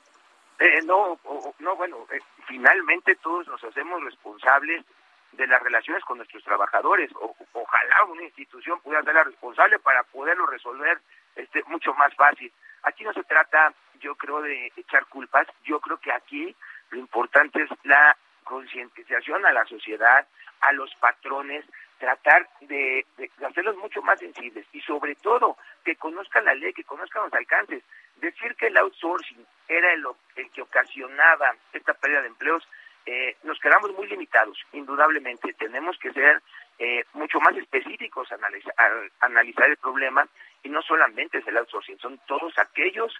Eh, 0.64 0.80
no, 0.84 1.18
no, 1.58 1.74
bueno, 1.74 2.06
eh, 2.12 2.20
finalmente 2.46 3.16
todos 3.16 3.48
nos 3.48 3.64
hacemos 3.64 4.00
responsables 4.04 4.84
de 5.32 5.46
las 5.48 5.60
relaciones 5.60 6.04
con 6.04 6.18
nuestros 6.18 6.44
trabajadores. 6.44 7.10
O, 7.16 7.34
ojalá 7.52 8.04
una 8.04 8.22
institución 8.22 8.78
pudiera 8.78 9.02
ser 9.02 9.14
la 9.14 9.24
responsable 9.24 9.80
para 9.80 10.04
poderlo 10.04 10.46
resolver 10.46 11.00
este 11.34 11.64
mucho 11.64 11.92
más 11.94 12.14
fácil. 12.14 12.52
Aquí 12.84 13.02
no 13.02 13.12
se 13.12 13.24
trata, 13.24 13.74
yo 13.98 14.14
creo, 14.14 14.40
de 14.40 14.72
echar 14.76 15.04
culpas. 15.06 15.48
Yo 15.64 15.80
creo 15.80 15.96
que 15.96 16.12
aquí 16.12 16.54
lo 16.90 16.98
importante 17.00 17.60
es 17.60 17.70
la 17.82 18.16
concientización 18.44 19.44
a 19.44 19.52
la 19.52 19.64
sociedad, 19.64 20.28
a 20.60 20.72
los 20.74 20.94
patrones, 20.94 21.64
tratar 22.02 22.48
de, 22.62 23.06
hacerlos 23.46 23.76
mucho 23.76 24.02
más 24.02 24.18
sensibles 24.18 24.66
y 24.72 24.80
sobre 24.80 25.14
todo 25.14 25.56
que 25.84 25.94
conozcan 25.94 26.44
la 26.44 26.52
ley, 26.52 26.72
que 26.72 26.82
conozcan 26.82 27.22
los 27.22 27.32
alcances. 27.32 27.84
Decir 28.16 28.56
que 28.56 28.66
el 28.66 28.76
outsourcing 28.76 29.46
era 29.68 29.92
el, 29.92 30.04
el 30.34 30.50
que 30.50 30.62
ocasionaba 30.62 31.54
esta 31.72 31.94
pérdida 31.94 32.22
de 32.22 32.26
empleos, 32.26 32.66
eh, 33.06 33.36
nos 33.44 33.56
quedamos 33.60 33.92
muy 33.92 34.08
limitados, 34.08 34.58
indudablemente. 34.72 35.52
Tenemos 35.52 35.96
que 35.98 36.12
ser 36.12 36.42
eh, 36.80 37.04
mucho 37.12 37.38
más 37.38 37.56
específicos 37.56 38.32
al 38.32 38.40
analizar, 39.20 39.70
el 39.70 39.76
problema 39.76 40.26
y 40.64 40.70
no 40.70 40.82
solamente 40.82 41.38
es 41.38 41.46
el 41.46 41.56
outsourcing, 41.56 42.00
son 42.00 42.18
todos 42.26 42.52
aquellos 42.58 43.14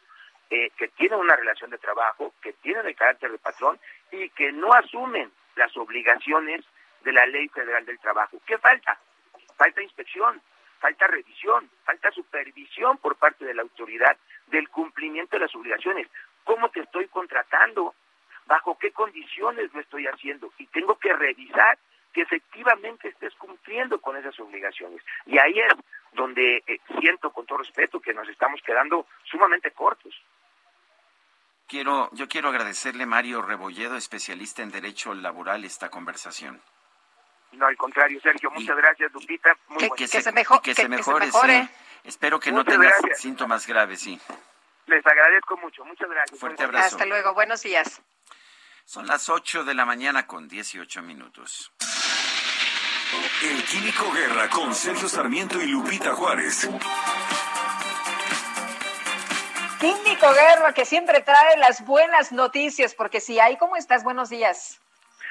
eh, 0.50 0.70
que 0.76 0.88
tienen 0.88 1.20
una 1.20 1.36
relación 1.36 1.70
de 1.70 1.78
trabajo, 1.78 2.34
que 2.42 2.52
tienen 2.54 2.84
el 2.84 2.96
carácter 2.96 3.30
de 3.30 3.38
patrón 3.38 3.78
y 4.10 4.28
que 4.30 4.50
no 4.50 4.72
asumen 4.72 5.30
las 5.54 5.76
obligaciones 5.76 6.64
de 7.02 7.12
la 7.12 7.26
Ley 7.26 7.48
Federal 7.48 7.84
del 7.84 7.98
Trabajo. 7.98 8.40
¿Qué 8.46 8.58
falta? 8.58 8.98
Falta 9.56 9.82
inspección, 9.82 10.40
falta 10.80 11.06
revisión, 11.06 11.70
falta 11.84 12.10
supervisión 12.10 12.98
por 12.98 13.16
parte 13.16 13.44
de 13.44 13.54
la 13.54 13.62
autoridad 13.62 14.16
del 14.48 14.68
cumplimiento 14.68 15.36
de 15.36 15.44
las 15.44 15.54
obligaciones. 15.54 16.08
¿Cómo 16.44 16.68
te 16.70 16.80
estoy 16.80 17.06
contratando? 17.08 17.94
¿Bajo 18.46 18.76
qué 18.78 18.90
condiciones 18.90 19.72
lo 19.72 19.80
estoy 19.80 20.06
haciendo? 20.06 20.52
Y 20.58 20.66
tengo 20.66 20.96
que 20.96 21.12
revisar 21.12 21.78
que 22.12 22.22
efectivamente 22.22 23.08
estés 23.08 23.34
cumpliendo 23.36 24.00
con 24.00 24.16
esas 24.16 24.38
obligaciones. 24.40 25.02
Y 25.26 25.38
ahí 25.38 25.58
es 25.58 25.72
donde 26.12 26.62
eh, 26.66 26.80
siento 27.00 27.32
con 27.32 27.46
todo 27.46 27.58
respeto 27.58 28.00
que 28.00 28.12
nos 28.12 28.28
estamos 28.28 28.60
quedando 28.62 29.06
sumamente 29.24 29.70
cortos. 29.70 30.14
Quiero, 31.66 32.10
yo 32.12 32.28
quiero 32.28 32.48
agradecerle 32.48 33.06
Mario 33.06 33.40
Rebolledo, 33.40 33.96
especialista 33.96 34.62
en 34.62 34.70
Derecho 34.70 35.14
Laboral, 35.14 35.64
esta 35.64 35.88
conversación. 35.88 36.60
No, 37.52 37.66
al 37.66 37.76
contrario, 37.76 38.20
Sergio, 38.20 38.50
muchas 38.50 38.76
gracias, 38.76 39.12
Lupita. 39.12 39.56
Muy 39.68 39.90
que, 39.90 40.06
se, 40.06 40.18
que, 40.18 40.74
se 40.74 40.88
mejore, 40.88 41.30
Sí. 41.30 41.68
Espero 42.04 42.40
que 42.40 42.50
no 42.50 42.64
tengas 42.64 42.94
síntomas 43.16 43.66
graves, 43.66 44.00
sí. 44.00 44.20
Les 44.86 45.06
agradezco 45.06 45.56
mucho, 45.58 45.84
muchas 45.84 46.08
gracias. 46.10 46.40
Fuerte 46.40 46.64
abrazo. 46.64 46.96
Hasta 46.96 47.06
luego, 47.06 47.34
buenos 47.34 47.62
días. 47.62 48.02
Son 48.84 49.06
las 49.06 49.28
8 49.28 49.64
de 49.64 49.74
la 49.74 49.84
mañana 49.84 50.26
con 50.26 50.48
18 50.48 51.02
minutos. 51.02 51.72
El 53.42 53.64
Químico 53.64 54.10
Guerra 54.12 54.48
con 54.48 54.74
Sergio 54.74 55.08
Sarmiento 55.08 55.60
y 55.60 55.66
Lupita 55.66 56.14
Juárez. 56.14 56.68
Químico 59.78 60.32
Guerra 60.32 60.72
que 60.72 60.84
siempre 60.84 61.20
trae 61.20 61.56
las 61.58 61.84
buenas 61.84 62.32
noticias, 62.32 62.94
porque 62.94 63.20
si 63.20 63.38
hay, 63.38 63.56
¿cómo 63.56 63.76
estás? 63.76 64.02
Buenos 64.02 64.30
días. 64.30 64.80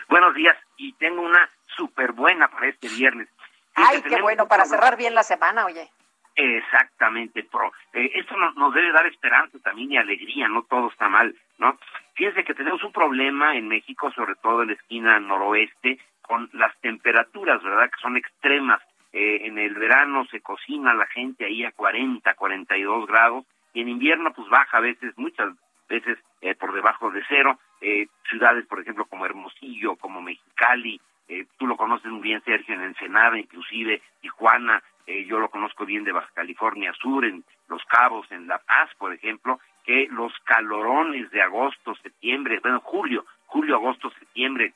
Buenos 0.10 0.36
días, 0.36 0.58
y 0.78 0.94
tengo 0.94 1.22
una 1.22 1.50
súper 1.76 2.12
buena 2.14 2.48
para 2.50 2.68
este 2.68 2.88
viernes. 2.90 3.28
Ay, 3.76 4.02
qué 4.02 4.22
bueno, 4.22 4.48
para 4.48 4.66
cerrar 4.66 4.98
bien 4.98 5.16
la 5.16 5.24
semana, 5.24 5.66
oye. 5.66 5.90
Exactamente, 6.36 7.44
pro. 7.44 7.72
Eh, 7.94 8.12
esto 8.16 8.36
nos, 8.38 8.74
debe 8.74 8.92
dar 8.92 9.06
esperanza 9.06 9.58
también 9.60 9.92
y 9.92 9.98
alegría, 9.98 10.48
no 10.48 10.64
todo 10.64 10.90
está 10.90 11.10
mal, 11.10 11.36
¿no? 11.58 11.78
Fíjense 12.16 12.44
que 12.44 12.54
tenemos 12.54 12.84
un 12.84 12.92
problema 12.92 13.56
en 13.56 13.68
México, 13.68 14.12
sobre 14.12 14.36
todo 14.36 14.62
en 14.62 14.70
la 14.70 14.74
esquina 14.74 15.20
noroeste, 15.20 16.00
con 16.22 16.50
las 16.54 16.76
temperaturas, 16.80 17.62
¿verdad? 17.62 17.90
Que 17.90 18.02
son 18.02 18.16
extremas. 18.16 18.82
Eh, 19.12 19.42
en 19.46 19.60
el 19.60 19.74
verano 19.76 20.26
se 20.32 20.40
cocina 20.40 20.94
la 20.94 21.06
gente 21.08 21.46
ahí 21.46 21.66
a 21.66 21.72
40, 21.74 22.34
42 22.34 23.08
grados, 23.08 23.46
y 23.74 23.82
en 23.82 23.90
invierno 23.90 24.32
pues 24.34 24.48
baja 24.50 24.78
a 24.78 24.82
veces, 24.82 25.18
muchas 25.18 25.50
veces 25.90 26.18
eh, 26.40 26.56
por 26.56 26.74
debajo 26.74 27.12
de 27.12 27.24
cero. 27.28 27.60
ciudades, 28.30 28.66
por 28.68 28.80
ejemplo, 28.80 29.06
como 29.06 29.26
Hermosillo, 29.26 29.98
como 29.98 30.22
Mexicali, 30.22 31.02
eh, 31.32 31.46
tú 31.58 31.66
lo 31.66 31.78
conoces 31.78 32.12
muy 32.12 32.22
bien, 32.22 32.44
Sergio, 32.44 32.76
en 32.76 32.82
Ensenada, 32.82 33.40
inclusive 33.40 34.02
Tijuana, 34.20 34.84
eh, 35.08 35.24
yo 35.26 35.40
lo 35.40 35.50
conozco 35.50 35.86
bien 35.86 36.04
de 36.04 36.12
Baja 36.12 36.30
California 36.34 36.92
Sur, 37.02 37.24
en 37.24 37.46
Los 37.70 37.82
Cabos, 37.86 38.30
en 38.34 38.48
La 38.48 38.58
Paz, 38.58 38.90
por 38.98 39.14
ejemplo, 39.14 39.62
que 39.86 40.10
los 40.12 40.34
calorones 40.44 41.32
de 41.32 41.42
agosto, 41.42 41.96
septiembre, 41.96 42.60
bueno, 42.62 42.82
julio, 42.82 43.26
julio, 43.46 43.78
agosto, 43.78 44.12
septiembre, 44.12 44.74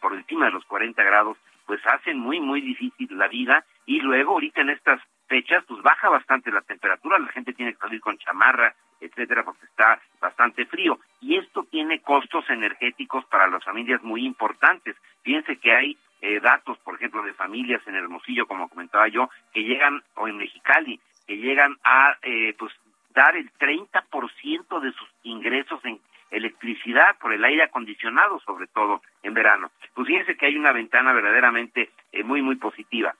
por 0.00 0.14
encima 0.14 0.46
de 0.46 0.50
los 0.50 0.64
40 0.64 1.00
grados, 1.04 1.38
pues 1.66 1.80
hacen 1.86 2.18
muy, 2.18 2.40
muy 2.40 2.60
difícil 2.60 3.06
la 3.16 3.28
vida 3.28 3.64
y 3.86 4.00
luego 4.00 4.32
ahorita 4.32 4.62
en 4.62 4.70
estas 4.70 5.00
fechas, 5.26 5.64
pues 5.66 5.82
baja 5.82 6.08
bastante 6.08 6.50
la 6.50 6.62
temperatura, 6.62 7.18
la 7.18 7.28
gente 7.28 7.52
tiene 7.52 7.72
que 7.72 7.78
salir 7.78 8.00
con 8.00 8.18
chamarra, 8.18 8.74
etcétera, 9.00 9.44
porque 9.44 9.66
está 9.66 10.00
bastante 10.20 10.66
frío. 10.66 10.98
Y 11.20 11.36
esto 11.36 11.64
tiene 11.64 12.00
costos 12.00 12.48
energéticos 12.48 13.24
para 13.26 13.48
las 13.48 13.64
familias 13.64 14.02
muy 14.02 14.24
importantes. 14.24 14.96
Fíjense 15.22 15.56
que 15.56 15.72
hay 15.72 15.98
eh, 16.20 16.40
datos, 16.40 16.78
por 16.78 16.94
ejemplo, 16.94 17.22
de 17.22 17.34
familias 17.34 17.82
en 17.86 17.94
Hermosillo, 17.94 18.46
como 18.46 18.68
comentaba 18.68 19.08
yo, 19.08 19.28
que 19.52 19.62
llegan, 19.62 20.02
o 20.14 20.28
en 20.28 20.38
Mexicali, 20.38 21.00
que 21.26 21.36
llegan 21.36 21.76
a 21.84 22.16
eh, 22.22 22.54
pues 22.58 22.72
dar 23.10 23.36
el 23.36 23.50
30% 23.52 24.80
de 24.80 24.92
sus 24.92 25.08
ingresos 25.22 25.84
en 25.84 26.00
electricidad 26.30 27.16
por 27.18 27.32
el 27.32 27.44
aire 27.44 27.64
acondicionado, 27.64 28.40
sobre 28.40 28.66
todo 28.66 29.02
en 29.22 29.34
verano. 29.34 29.70
Pues 29.94 30.06
fíjense 30.06 30.36
que 30.36 30.46
hay 30.46 30.56
una 30.56 30.72
ventana 30.72 31.12
verdaderamente 31.12 31.90
eh, 32.12 32.22
muy, 32.22 32.42
muy 32.42 32.56
positiva, 32.56 33.14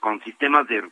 con 0.00 0.22
sistemas 0.22 0.66
de 0.68 0.82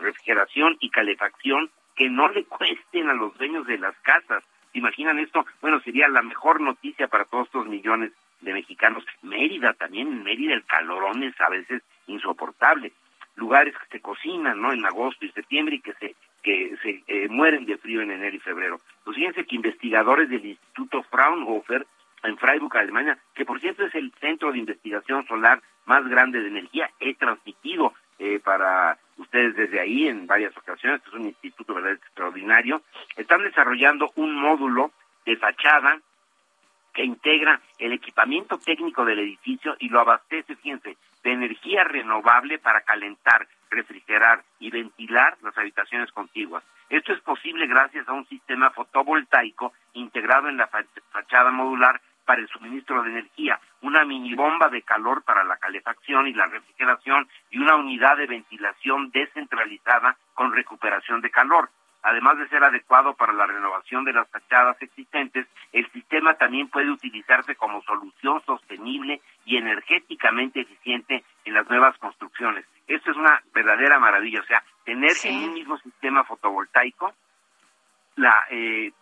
refrigeración 0.00 0.76
y 0.80 0.90
calefacción 0.90 1.70
que 1.94 2.08
no 2.08 2.28
le 2.28 2.44
cuesten 2.44 3.08
a 3.08 3.14
los 3.14 3.36
dueños 3.38 3.66
de 3.66 3.78
las 3.78 3.96
casas. 4.00 4.42
¿Se 4.72 4.78
imaginan 4.78 5.18
esto? 5.18 5.46
Bueno, 5.60 5.80
sería 5.80 6.08
la 6.08 6.22
mejor 6.22 6.60
noticia 6.60 7.08
para 7.08 7.24
todos 7.24 7.46
estos 7.46 7.66
millones 7.66 8.12
de 8.40 8.52
mexicanos. 8.52 9.04
Mérida 9.22 9.72
también, 9.74 10.08
en 10.08 10.22
Mérida 10.24 10.54
el 10.54 10.64
calorón 10.64 11.22
es 11.22 11.40
a 11.40 11.48
veces 11.48 11.82
insoportable. 12.06 12.92
Lugares 13.36 13.74
que 13.76 13.98
se 13.98 14.00
cocinan, 14.00 14.60
¿no? 14.60 14.72
En 14.72 14.84
agosto 14.84 15.24
y 15.24 15.30
septiembre 15.30 15.76
y 15.76 15.80
que 15.80 15.92
se 15.94 16.14
que 16.42 16.76
se 16.82 17.02
eh, 17.08 17.26
mueren 17.28 17.64
de 17.64 17.78
frío 17.78 18.02
en 18.02 18.10
enero 18.10 18.36
y 18.36 18.40
febrero. 18.40 18.80
Pues 19.02 19.16
fíjense 19.16 19.46
que 19.46 19.56
investigadores 19.56 20.28
del 20.28 20.44
Instituto 20.44 21.02
Fraunhofer 21.04 21.86
en 22.24 22.38
Freiburg, 22.38 22.76
Alemania, 22.76 23.18
que 23.34 23.44
por 23.44 23.60
cierto 23.60 23.84
es 23.84 23.94
el 23.94 24.12
centro 24.20 24.52
de 24.52 24.58
investigación 24.58 25.26
solar 25.26 25.62
más 25.86 26.06
grande 26.08 26.40
de 26.40 26.48
energía, 26.48 26.90
he 26.98 27.14
transmitido 27.14 27.94
eh, 28.18 28.40
para 28.42 28.98
ustedes 29.18 29.54
desde 29.54 29.80
ahí 29.80 30.08
en 30.08 30.26
varias 30.26 30.56
ocasiones, 30.56 31.02
es 31.06 31.12
un 31.12 31.26
instituto 31.26 31.74
¿verdad? 31.74 31.92
extraordinario, 31.92 32.82
están 33.16 33.42
desarrollando 33.42 34.10
un 34.16 34.34
módulo 34.34 34.92
de 35.24 35.36
fachada 35.36 36.00
que 36.92 37.04
integra 37.04 37.60
el 37.78 37.92
equipamiento 37.92 38.58
técnico 38.58 39.04
del 39.04 39.18
edificio 39.18 39.76
y 39.80 39.88
lo 39.88 40.00
abastece, 40.00 40.54
fíjense, 40.56 40.96
de 41.24 41.32
energía 41.32 41.84
renovable 41.84 42.58
para 42.58 42.82
calentar, 42.82 43.48
refrigerar 43.68 44.44
y 44.60 44.70
ventilar 44.70 45.36
las 45.42 45.56
habitaciones 45.58 46.12
contiguas. 46.12 46.62
Esto 46.88 47.12
es 47.12 47.20
posible 47.20 47.66
gracias 47.66 48.08
a 48.08 48.12
un 48.12 48.26
sistema 48.28 48.70
fotovoltaico 48.70 49.72
integrado 49.94 50.48
en 50.48 50.56
la 50.56 50.68
fachada 51.10 51.50
modular 51.50 52.00
para 52.24 52.40
el 52.40 52.48
suministro 52.48 53.02
de 53.02 53.10
energía, 53.10 53.60
una 53.82 54.04
mini 54.04 54.34
bomba 54.34 54.68
de 54.68 54.82
calor 54.82 55.22
para 55.22 55.44
la 55.44 55.56
calefacción 55.56 56.26
y 56.26 56.32
la 56.32 56.46
refrigeración 56.46 57.28
y 57.50 57.58
una 57.58 57.76
unidad 57.76 58.16
de 58.16 58.26
ventilación 58.26 59.10
descentralizada 59.10 60.16
con 60.34 60.52
recuperación 60.52 61.20
de 61.20 61.30
calor. 61.30 61.70
Además 62.02 62.36
de 62.36 62.48
ser 62.48 62.62
adecuado 62.62 63.14
para 63.14 63.32
la 63.32 63.46
renovación 63.46 64.04
de 64.04 64.12
las 64.12 64.28
fachadas 64.28 64.76
existentes, 64.82 65.46
el 65.72 65.90
sistema 65.90 66.34
también 66.34 66.68
puede 66.68 66.90
utilizarse 66.90 67.56
como 67.56 67.82
solución 67.82 68.42
sostenible 68.44 69.22
y 69.46 69.56
energéticamente 69.56 70.60
eficiente 70.60 71.24
en 71.46 71.54
las 71.54 71.68
nuevas 71.70 71.96
construcciones. 71.96 72.66
Esto 72.86 73.10
es 73.10 73.16
una 73.16 73.42
verdadera 73.54 73.98
maravilla, 73.98 74.40
o 74.40 74.44
sea, 74.44 74.62
tener 74.84 75.12
en 75.24 75.44
un 75.44 75.54
mismo 75.54 75.78
sistema 75.78 76.24
fotovoltaico 76.24 77.14
la 78.16 78.44
eh, 78.50 78.92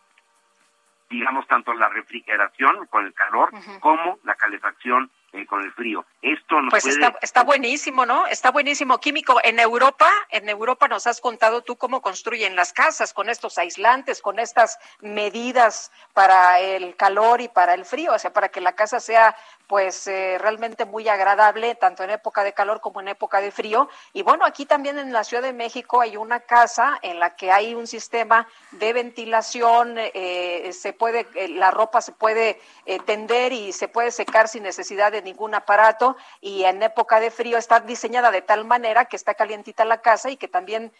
digamos, 1.12 1.46
tanto 1.46 1.74
la 1.74 1.88
refrigeración 1.88 2.86
con 2.86 3.06
el 3.06 3.12
calor 3.12 3.50
como 3.80 4.18
la 4.24 4.34
calefacción 4.34 5.10
eh, 5.34 5.46
con 5.46 5.62
el 5.62 5.72
frío. 5.72 6.04
Esto 6.20 6.60
nos 6.60 6.70
pues 6.70 6.84
está, 6.84 7.16
está 7.22 7.42
buenísimo, 7.42 8.04
¿no? 8.04 8.26
Está 8.26 8.50
buenísimo. 8.50 8.98
Químico, 8.98 9.38
en 9.42 9.58
Europa, 9.58 10.06
en 10.28 10.46
Europa 10.48 10.88
nos 10.88 11.06
has 11.06 11.22
contado 11.22 11.62
tú 11.62 11.76
cómo 11.76 12.02
construyen 12.02 12.54
las 12.54 12.74
casas 12.74 13.14
con 13.14 13.30
estos 13.30 13.56
aislantes, 13.56 14.20
con 14.20 14.38
estas 14.38 14.78
medidas 15.00 15.90
para 16.12 16.60
el 16.60 16.96
calor 16.96 17.40
y 17.40 17.48
para 17.48 17.72
el 17.72 17.86
frío, 17.86 18.12
o 18.12 18.18
sea, 18.18 18.32
para 18.34 18.50
que 18.50 18.60
la 18.60 18.74
casa 18.74 19.00
sea 19.00 19.34
pues 19.72 20.06
eh, 20.06 20.36
realmente 20.38 20.84
muy 20.84 21.08
agradable, 21.08 21.74
tanto 21.76 22.04
en 22.04 22.10
época 22.10 22.44
de 22.44 22.52
calor 22.52 22.82
como 22.82 23.00
en 23.00 23.08
época 23.08 23.40
de 23.40 23.50
frío. 23.50 23.88
Y 24.12 24.20
bueno, 24.20 24.44
aquí 24.44 24.66
también 24.66 24.98
en 24.98 25.14
la 25.14 25.24
Ciudad 25.24 25.42
de 25.42 25.54
México 25.54 26.02
hay 26.02 26.18
una 26.18 26.40
casa 26.40 26.98
en 27.00 27.18
la 27.18 27.36
que 27.36 27.50
hay 27.50 27.74
un 27.74 27.86
sistema 27.86 28.46
de 28.72 28.92
ventilación, 28.92 29.94
eh, 29.96 30.68
se 30.74 30.92
puede, 30.92 31.26
eh, 31.36 31.48
la 31.48 31.70
ropa 31.70 32.02
se 32.02 32.12
puede 32.12 32.60
tender 33.06 33.54
y 33.54 33.72
se 33.72 33.88
puede 33.88 34.10
secar 34.10 34.46
sin 34.46 34.64
necesidad 34.64 35.10
de 35.10 35.22
ningún 35.22 35.54
aparato. 35.54 36.18
Y 36.42 36.64
en 36.64 36.82
época 36.82 37.18
de 37.18 37.30
frío 37.30 37.56
está 37.56 37.80
diseñada 37.80 38.30
de 38.30 38.42
tal 38.42 38.66
manera 38.66 39.06
que 39.06 39.16
está 39.16 39.32
calientita 39.32 39.86
la 39.86 40.02
casa 40.02 40.28
y 40.28 40.36
que 40.36 40.48
también 40.48 40.92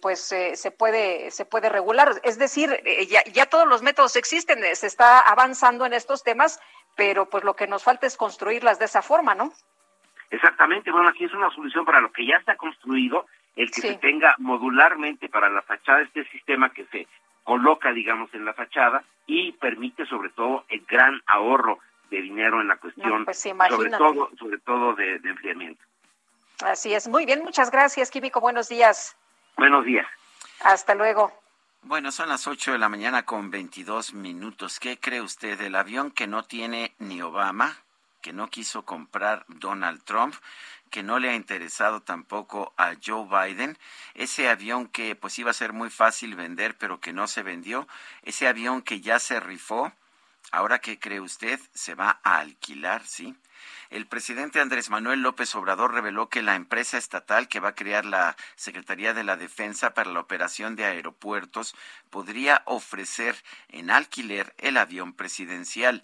pues 0.00 0.20
se 0.20 0.70
puede 0.70 1.30
se 1.30 1.44
puede 1.44 1.68
regular. 1.68 2.18
Es 2.22 2.38
decir, 2.38 2.82
ya, 3.10 3.22
ya 3.24 3.44
todos 3.44 3.66
los 3.66 3.82
métodos 3.82 4.16
existen, 4.16 4.64
se 4.74 4.86
está 4.86 5.18
avanzando 5.20 5.84
en 5.84 5.92
estos 5.92 6.22
temas 6.22 6.60
pero 6.96 7.28
pues 7.28 7.44
lo 7.44 7.54
que 7.54 7.66
nos 7.66 7.84
falta 7.84 8.06
es 8.06 8.16
construirlas 8.16 8.78
de 8.78 8.86
esa 8.86 9.02
forma, 9.02 9.34
¿no? 9.34 9.52
Exactamente, 10.30 10.90
bueno, 10.90 11.08
aquí 11.08 11.24
es 11.24 11.32
una 11.34 11.50
solución 11.50 11.84
para 11.84 12.00
lo 12.00 12.10
que 12.10 12.26
ya 12.26 12.36
está 12.36 12.56
construido, 12.56 13.26
el 13.54 13.70
que 13.70 13.80
se 13.80 13.94
tenga 13.98 14.34
modularmente 14.38 15.28
para 15.28 15.48
la 15.48 15.62
fachada 15.62 16.02
este 16.02 16.24
sistema 16.30 16.70
que 16.70 16.84
se 16.86 17.06
coloca, 17.44 17.92
digamos, 17.92 18.32
en 18.34 18.44
la 18.44 18.52
fachada 18.52 19.04
y 19.26 19.52
permite 19.52 20.04
sobre 20.06 20.30
todo 20.30 20.64
el 20.68 20.84
gran 20.86 21.22
ahorro 21.26 21.78
de 22.10 22.20
dinero 22.22 22.60
en 22.60 22.68
la 22.68 22.76
cuestión, 22.76 23.24
pues, 23.24 23.38
sobre 23.38 23.90
todo, 23.90 24.30
sobre 24.38 24.58
todo 24.58 24.94
de, 24.94 25.18
de 25.20 25.30
enfriamiento. 25.30 25.82
Así 26.64 26.92
es, 26.92 27.06
muy 27.06 27.24
bien, 27.24 27.42
muchas 27.44 27.70
gracias, 27.70 28.10
Químico, 28.10 28.40
buenos 28.40 28.68
días. 28.68 29.16
Buenos 29.56 29.84
días. 29.84 30.06
Hasta 30.64 30.94
luego. 30.94 31.32
Bueno, 31.82 32.10
son 32.10 32.28
las 32.28 32.46
8 32.46 32.72
de 32.72 32.78
la 32.78 32.88
mañana 32.88 33.24
con 33.24 33.50
22 33.50 34.12
minutos. 34.14 34.80
¿Qué 34.80 34.98
cree 34.98 35.20
usted 35.20 35.58
del 35.58 35.76
avión 35.76 36.10
que 36.10 36.26
no 36.26 36.44
tiene 36.44 36.94
ni 36.98 37.22
Obama, 37.22 37.78
que 38.22 38.32
no 38.32 38.48
quiso 38.48 38.84
comprar 38.84 39.44
Donald 39.48 40.02
Trump, 40.02 40.34
que 40.90 41.04
no 41.04 41.18
le 41.20 41.30
ha 41.30 41.34
interesado 41.34 42.02
tampoco 42.02 42.74
a 42.76 42.94
Joe 43.04 43.28
Biden? 43.28 43.78
Ese 44.14 44.48
avión 44.48 44.88
que 44.88 45.14
pues 45.14 45.38
iba 45.38 45.52
a 45.52 45.54
ser 45.54 45.72
muy 45.72 45.90
fácil 45.90 46.34
vender, 46.34 46.76
pero 46.76 46.98
que 47.00 47.12
no 47.12 47.28
se 47.28 47.44
vendió. 47.44 47.86
Ese 48.22 48.48
avión 48.48 48.82
que 48.82 49.00
ya 49.00 49.20
se 49.20 49.38
rifó. 49.38 49.92
Ahora, 50.50 50.80
¿qué 50.80 50.98
cree 50.98 51.20
usted? 51.20 51.60
Se 51.72 51.94
va 51.94 52.20
a 52.24 52.38
alquilar, 52.38 53.04
¿sí? 53.06 53.36
El 53.90 54.06
presidente 54.06 54.60
Andrés 54.60 54.90
Manuel 54.90 55.20
López 55.20 55.54
Obrador 55.54 55.94
reveló 55.94 56.28
que 56.28 56.42
la 56.42 56.56
empresa 56.56 56.98
estatal 56.98 57.48
que 57.48 57.60
va 57.60 57.70
a 57.70 57.74
crear 57.74 58.04
la 58.04 58.36
Secretaría 58.56 59.14
de 59.14 59.22
la 59.22 59.36
Defensa 59.36 59.94
para 59.94 60.10
la 60.10 60.20
operación 60.20 60.74
de 60.74 60.84
aeropuertos 60.84 61.74
podría 62.10 62.62
ofrecer 62.64 63.36
en 63.68 63.90
alquiler 63.90 64.54
el 64.58 64.76
avión 64.76 65.12
presidencial. 65.12 66.02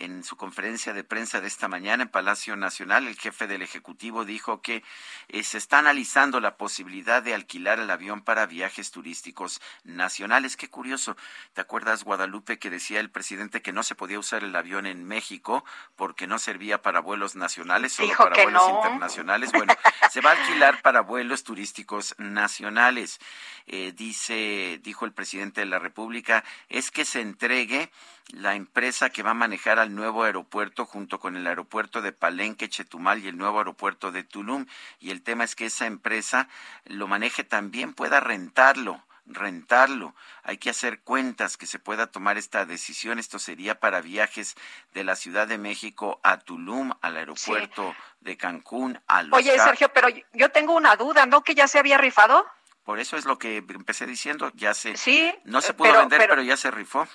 En 0.00 0.22
su 0.22 0.36
conferencia 0.36 0.92
de 0.92 1.02
prensa 1.02 1.40
de 1.40 1.48
esta 1.48 1.66
mañana 1.66 2.04
en 2.04 2.08
Palacio 2.08 2.54
Nacional, 2.54 3.08
el 3.08 3.18
jefe 3.18 3.48
del 3.48 3.62
Ejecutivo 3.62 4.24
dijo 4.24 4.62
que 4.62 4.84
eh, 5.28 5.42
se 5.42 5.58
está 5.58 5.80
analizando 5.80 6.38
la 6.40 6.56
posibilidad 6.56 7.20
de 7.20 7.34
alquilar 7.34 7.80
el 7.80 7.90
avión 7.90 8.22
para 8.22 8.46
viajes 8.46 8.92
turísticos 8.92 9.60
nacionales. 9.82 10.56
Qué 10.56 10.70
curioso. 10.70 11.16
¿Te 11.52 11.60
acuerdas, 11.60 12.04
Guadalupe, 12.04 12.60
que 12.60 12.70
decía 12.70 13.00
el 13.00 13.10
presidente 13.10 13.60
que 13.60 13.72
no 13.72 13.82
se 13.82 13.96
podía 13.96 14.20
usar 14.20 14.44
el 14.44 14.54
avión 14.54 14.86
en 14.86 15.04
México 15.04 15.64
porque 15.96 16.28
no 16.28 16.38
servía 16.38 16.80
para 16.80 17.00
vuelos 17.00 17.34
nacionales, 17.34 17.94
solo 17.94 18.14
para 18.16 18.44
vuelos 18.44 18.70
internacionales? 18.70 19.50
Bueno, 19.52 19.74
se 20.10 20.20
va 20.20 20.30
a 20.30 20.34
alquilar 20.34 20.80
para 20.80 21.00
vuelos 21.00 21.42
turísticos 21.42 22.14
nacionales. 22.18 23.18
Eh, 23.66 23.92
dice, 23.96 24.80
dijo 24.82 25.04
el 25.04 25.12
presidente 25.12 25.60
de 25.60 25.66
la 25.66 25.78
República, 25.78 26.44
es 26.68 26.90
que 26.90 27.04
se 27.04 27.20
entregue 27.20 27.90
la 28.28 28.54
empresa 28.54 29.10
que 29.10 29.22
va 29.22 29.30
a 29.30 29.34
manejar 29.34 29.78
al 29.78 29.94
nuevo 29.94 30.24
aeropuerto 30.24 30.84
junto 30.84 31.18
con 31.18 31.36
el 31.36 31.46
aeropuerto 31.46 32.02
de 32.02 32.12
Palenque, 32.12 32.68
Chetumal 32.68 33.24
y 33.24 33.28
el 33.28 33.38
nuevo 33.38 33.58
aeropuerto 33.58 34.12
de 34.12 34.22
Tulum. 34.22 34.66
Y 35.00 35.10
el 35.10 35.22
tema 35.22 35.44
es 35.44 35.54
que 35.54 35.66
esa 35.66 35.86
empresa 35.86 36.48
lo 36.84 37.08
maneje 37.08 37.44
también, 37.44 37.94
pueda 37.94 38.20
rentarlo 38.20 39.02
rentarlo. 39.28 40.14
Hay 40.42 40.58
que 40.58 40.70
hacer 40.70 41.00
cuentas 41.00 41.56
que 41.56 41.66
se 41.66 41.78
pueda 41.78 42.06
tomar 42.08 42.38
esta 42.38 42.64
decisión. 42.64 43.18
Esto 43.18 43.38
sería 43.38 43.78
para 43.78 44.00
viajes 44.00 44.56
de 44.94 45.04
la 45.04 45.16
Ciudad 45.16 45.46
de 45.46 45.58
México 45.58 46.20
a 46.22 46.38
Tulum, 46.38 46.92
al 47.00 47.16
aeropuerto 47.16 47.94
de 48.20 48.36
Cancún, 48.36 49.00
a 49.06 49.22
Los 49.22 49.38
Oye, 49.38 49.58
Sergio, 49.58 49.90
pero 49.92 50.08
yo 50.32 50.50
tengo 50.50 50.74
una 50.74 50.96
duda, 50.96 51.26
¿no? 51.26 51.42
Que 51.42 51.54
ya 51.54 51.68
se 51.68 51.78
había 51.78 51.98
rifado. 51.98 52.46
Por 52.88 53.00
eso 53.00 53.18
es 53.18 53.26
lo 53.26 53.38
que 53.38 53.58
empecé 53.58 54.06
diciendo, 54.06 54.50
ya 54.54 54.72
se 54.72 54.96
sí, 54.96 55.30
no 55.44 55.60
se 55.60 55.74
pudo 55.74 55.92
vender, 55.92 56.26
pero, 56.26 56.40
ya 56.40 56.56
se 56.56 56.70
rifó. 56.70 57.06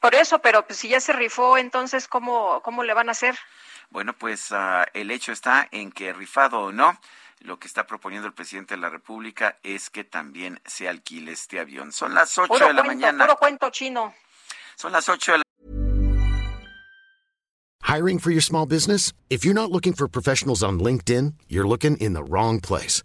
Por 0.00 0.16
eso, 0.16 0.40
pero 0.40 0.66
pues, 0.66 0.80
si 0.80 0.88
ya 0.88 0.98
se 0.98 1.12
rifó, 1.12 1.56
entonces 1.56 2.08
cómo 2.08 2.60
cómo 2.62 2.82
le 2.82 2.94
van 2.94 3.08
a 3.08 3.12
hacer? 3.12 3.38
Bueno, 3.90 4.12
pues 4.12 4.50
uh, 4.50 4.82
el 4.92 5.12
hecho 5.12 5.30
está 5.30 5.68
en 5.70 5.92
que 5.92 6.12
rifado 6.12 6.58
o 6.58 6.72
no, 6.72 6.98
lo 7.42 7.60
que 7.60 7.68
está 7.68 7.86
proponiendo 7.86 8.26
el 8.26 8.34
presidente 8.34 8.74
de 8.74 8.80
la 8.80 8.88
República 8.88 9.56
es 9.62 9.88
que 9.88 10.02
también 10.02 10.60
se 10.66 10.88
alquile 10.88 11.30
este 11.30 11.60
avión. 11.60 11.92
Son 11.92 12.12
las 12.12 12.36
8 12.36 12.48
puro 12.48 12.66
de 12.66 12.72
la 12.72 12.82
cuento, 12.82 12.96
mañana. 12.96 13.24
Puro 13.24 13.36
cuento 13.38 13.70
chino. 13.70 14.12
Son 14.74 14.90
las 14.90 15.08
8 15.08 15.30
de 15.30 15.38
la 15.38 15.44
Hiring 17.84 18.18
for 18.18 18.32
your 18.32 18.42
small 18.42 18.66
business? 18.66 19.12
If 19.28 19.44
you're 19.44 19.54
not 19.54 19.70
looking 19.70 19.92
for 19.92 20.08
professionals 20.08 20.64
on 20.64 20.80
LinkedIn, 20.80 21.34
you're 21.46 21.68
looking 21.68 21.96
in 21.98 22.14
the 22.14 22.24
wrong 22.24 22.58
place. 22.58 23.04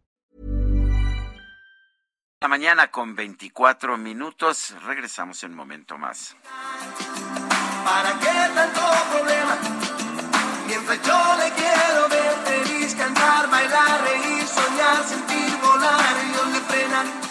La 2.41 2.47
mañana 2.47 2.89
con 2.89 3.15
24 3.15 3.99
minutos. 3.99 4.73
Regresamos 4.83 5.43
en 5.43 5.51
un 5.51 5.57
momento 5.57 5.95
más. 5.99 6.35
¿Para 7.85 8.17
qué 8.19 8.53
tanto 8.55 8.81
problema? 9.11 9.57
Mientras 10.65 10.99
yo 11.03 11.35
le 11.37 11.51
quiero 11.51 12.09
ver 12.09 12.33
feliz, 12.43 12.95
cantar, 12.95 13.47
bailar, 13.47 14.01
reír, 14.01 14.43
soñar, 14.47 15.03
sentir, 15.03 15.55
volar, 15.61 16.15
ellos 16.17 16.47
le 16.53 16.59
frenan. 16.61 17.30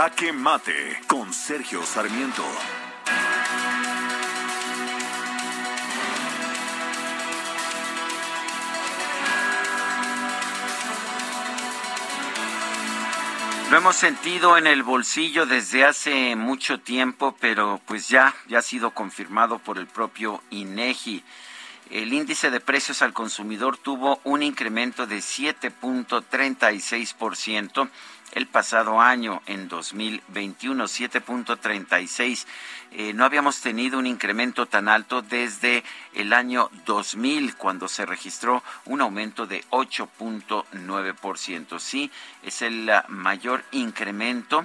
Jaque 0.00 0.32
Mate 0.32 0.98
con 1.06 1.34
Sergio 1.34 1.84
Sarmiento. 1.84 2.42
Lo 13.70 13.76
hemos 13.76 13.94
sentido 13.94 14.56
en 14.56 14.66
el 14.66 14.82
bolsillo 14.82 15.44
desde 15.44 15.84
hace 15.84 16.34
mucho 16.34 16.80
tiempo, 16.80 17.36
pero 17.38 17.78
pues 17.84 18.08
ya, 18.08 18.34
ya 18.48 18.60
ha 18.60 18.62
sido 18.62 18.92
confirmado 18.92 19.58
por 19.58 19.76
el 19.76 19.86
propio 19.86 20.42
INEGI. 20.48 21.22
El 21.90 22.14
índice 22.14 22.50
de 22.50 22.60
precios 22.60 23.02
al 23.02 23.12
consumidor 23.12 23.76
tuvo 23.76 24.18
un 24.24 24.42
incremento 24.42 25.06
de 25.06 25.18
7.36% 25.18 27.90
el 28.32 28.46
pasado 28.46 29.00
año, 29.00 29.42
en 29.46 29.68
2021, 29.68 30.84
7.36. 30.84 32.46
Eh, 32.92 33.12
no 33.14 33.24
habíamos 33.24 33.60
tenido 33.60 33.98
un 33.98 34.06
incremento 34.06 34.66
tan 34.66 34.88
alto 34.88 35.22
desde 35.22 35.82
el 36.14 36.32
año 36.32 36.70
2000, 36.86 37.56
cuando 37.56 37.88
se 37.88 38.06
registró 38.06 38.62
un 38.86 39.00
aumento 39.00 39.46
de 39.46 39.64
8.9%. 39.70 41.78
Sí, 41.78 42.10
es 42.42 42.62
el 42.62 42.90
mayor 43.08 43.64
incremento 43.72 44.64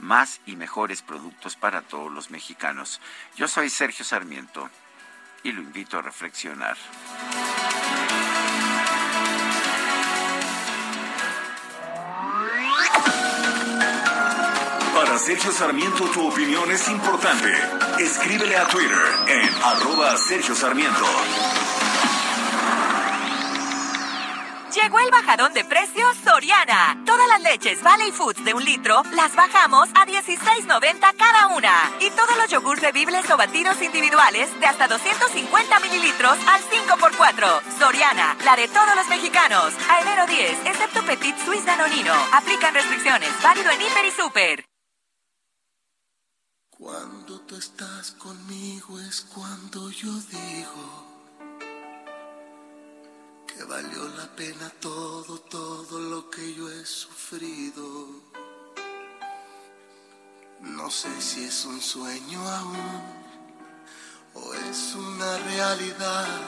más 0.00 0.40
y 0.44 0.56
mejores 0.56 1.02
productos 1.02 1.54
para 1.54 1.82
todos 1.82 2.10
los 2.10 2.30
mexicanos. 2.30 3.00
Yo 3.36 3.46
soy 3.46 3.70
Sergio 3.70 4.04
Sarmiento 4.04 4.68
y 5.44 5.52
lo 5.52 5.62
invito 5.62 5.98
a 5.98 6.02
reflexionar. 6.02 6.76
Sergio 15.18 15.52
Sarmiento 15.52 16.04
tu 16.06 16.26
opinión 16.26 16.70
es 16.70 16.88
importante. 16.88 17.48
Escríbele 17.98 18.56
a 18.56 18.66
Twitter 18.66 18.98
en 19.28 19.48
arroba 19.62 20.16
Sergio 20.16 20.54
Sarmiento. 20.54 21.04
Llegó 24.74 24.98
el 24.98 25.10
bajadón 25.12 25.54
de 25.54 25.64
precios 25.64 26.16
Soriana. 26.24 27.00
Todas 27.06 27.28
las 27.28 27.40
leches 27.42 27.80
Valley 27.82 28.10
Foods 28.10 28.44
de 28.44 28.54
un 28.54 28.64
litro 28.64 29.02
las 29.12 29.34
bajamos 29.36 29.88
a 29.94 30.04
16.90 30.04 31.14
cada 31.16 31.46
una. 31.48 31.72
Y 32.00 32.10
todos 32.10 32.36
los 32.36 32.50
yogurts 32.50 32.82
bebibles 32.82 33.30
o 33.30 33.36
batidos 33.36 33.80
individuales 33.82 34.48
de 34.58 34.66
hasta 34.66 34.88
250 34.88 35.80
mililitros 35.80 36.36
al 36.48 36.60
5x4. 36.62 37.78
Soriana, 37.78 38.36
la 38.44 38.56
de 38.56 38.66
todos 38.66 38.96
los 38.96 39.06
mexicanos. 39.08 39.72
A 39.88 40.00
enero 40.00 40.26
10, 40.26 40.66
excepto 40.66 41.04
Petit 41.04 41.36
Suisse 41.44 41.64
Danonino. 41.64 42.14
Aplican 42.32 42.74
restricciones. 42.74 43.30
Válido 43.42 43.70
en 43.70 43.80
Hiper 43.80 44.04
y 44.06 44.10
Super. 44.10 44.73
Cuando 46.84 47.40
tú 47.40 47.56
estás 47.56 48.10
conmigo 48.10 49.00
es 49.00 49.22
cuando 49.22 49.88
yo 49.88 50.12
digo 50.30 51.06
que 53.46 53.64
valió 53.64 54.06
la 54.08 54.26
pena 54.36 54.68
todo, 54.80 55.38
todo 55.38 55.98
lo 55.98 56.28
que 56.28 56.52
yo 56.52 56.70
he 56.70 56.84
sufrido. 56.84 57.86
No 60.60 60.90
sé 60.90 61.08
si 61.22 61.44
es 61.44 61.64
un 61.64 61.80
sueño 61.80 62.46
aún 62.46 63.02
o 64.34 64.52
es 64.52 64.94
una 64.94 65.38
realidad, 65.38 66.38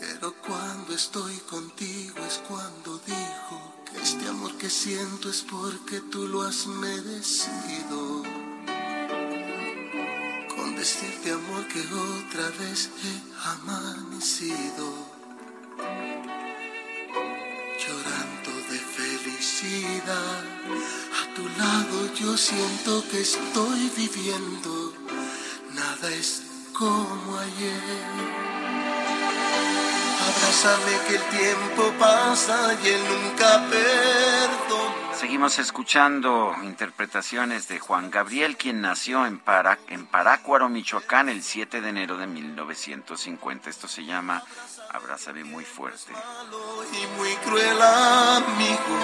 pero 0.00 0.34
cuando 0.42 0.94
estoy 0.94 1.36
contigo 1.48 2.18
es 2.26 2.38
cuando 2.48 2.98
digo 3.06 3.84
que 3.88 4.02
este 4.02 4.26
amor 4.26 4.58
que 4.58 4.68
siento 4.68 5.30
es 5.30 5.42
porque 5.42 6.00
tú 6.00 6.26
lo 6.26 6.42
has 6.42 6.66
merecido 6.66 8.41
decirte 10.82 11.30
amor 11.30 11.64
que 11.68 11.78
otra 11.78 12.48
vez 12.58 12.90
he 13.06 13.14
amanecido. 13.54 14.86
Llorando 17.82 18.52
de 18.68 18.78
felicidad. 18.98 20.42
A 21.20 21.34
tu 21.36 21.44
lado 21.60 22.12
yo 22.20 22.36
siento 22.36 23.04
que 23.08 23.20
estoy 23.20 23.92
viviendo. 23.96 24.92
Nada 25.72 26.10
es 26.10 26.42
como 26.72 27.38
ayer 27.38 28.61
abrázame 30.42 30.98
que 31.06 31.14
el 31.16 31.22
tiempo 31.38 31.92
pasa 31.98 32.74
y 32.82 32.88
él 32.88 33.00
nunca 33.08 33.62
perdona 33.68 34.92
Seguimos 35.14 35.60
escuchando 35.60 36.52
interpretaciones 36.64 37.68
de 37.68 37.78
Juan 37.78 38.10
Gabriel, 38.10 38.56
quien 38.56 38.80
nació 38.80 39.24
en, 39.24 39.38
Para, 39.38 39.78
en 39.86 40.06
Parácuaro, 40.06 40.68
Michoacán, 40.68 41.28
el 41.28 41.44
7 41.44 41.80
de 41.80 41.88
enero 41.90 42.18
de 42.18 42.26
1950. 42.26 43.70
Esto 43.70 43.86
se 43.86 44.04
llama 44.04 44.42
Abrázame 44.90 45.44
muy 45.44 45.64
fuerte. 45.64 46.12
y 46.12 47.18
muy 47.18 47.32
cruel 47.36 47.80
amigo. 47.80 48.98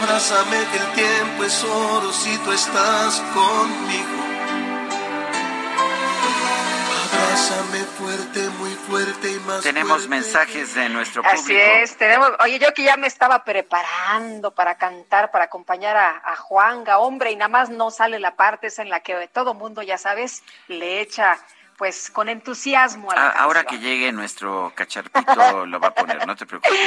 Abrázame 0.00 0.64
que 0.70 0.78
el 0.78 0.92
tiempo 0.92 1.44
es 1.44 1.64
oro 1.64 2.12
si 2.12 2.38
tú 2.38 2.52
estás 2.52 3.20
conmigo. 3.34 4.25
Fuerte, 7.40 8.48
muy 8.58 8.70
fuerte 8.70 9.30
y 9.30 9.38
más 9.40 9.62
Tenemos 9.62 9.92
fuerte. 9.92 10.08
mensajes 10.08 10.74
de 10.74 10.88
nuestro 10.88 11.22
público. 11.22 11.42
Así 11.42 11.56
es, 11.56 11.96
tenemos, 11.96 12.30
oye, 12.40 12.58
yo 12.58 12.72
que 12.74 12.84
ya 12.84 12.96
me 12.96 13.06
estaba 13.06 13.44
preparando 13.44 14.54
para 14.54 14.76
cantar, 14.76 15.30
para 15.30 15.44
acompañar 15.44 15.96
a, 15.96 16.22
a 16.24 16.36
Juanga, 16.36 16.98
hombre, 16.98 17.30
y 17.32 17.36
nada 17.36 17.48
más 17.48 17.70
no 17.70 17.90
sale 17.90 18.18
la 18.18 18.36
parte 18.36 18.68
esa 18.68 18.82
en 18.82 18.90
la 18.90 19.00
que 19.00 19.28
todo 19.28 19.54
mundo, 19.54 19.82
ya 19.82 19.98
sabes, 19.98 20.42
le 20.68 21.00
echa 21.00 21.38
pues 21.76 22.10
con 22.10 22.28
entusiasmo 22.28 23.10
a 23.10 23.14
la 23.14 23.26
Ah, 23.26 23.34
ahora 23.38 23.64
que 23.64 23.78
llegue 23.78 24.12
nuestro 24.12 24.72
cacharpito 24.74 25.16
lo 25.66 25.80
va 25.80 25.88
a 25.88 25.94
poner, 25.94 26.26
no 26.26 26.36
te 26.36 26.46
preocupes. 26.46 26.78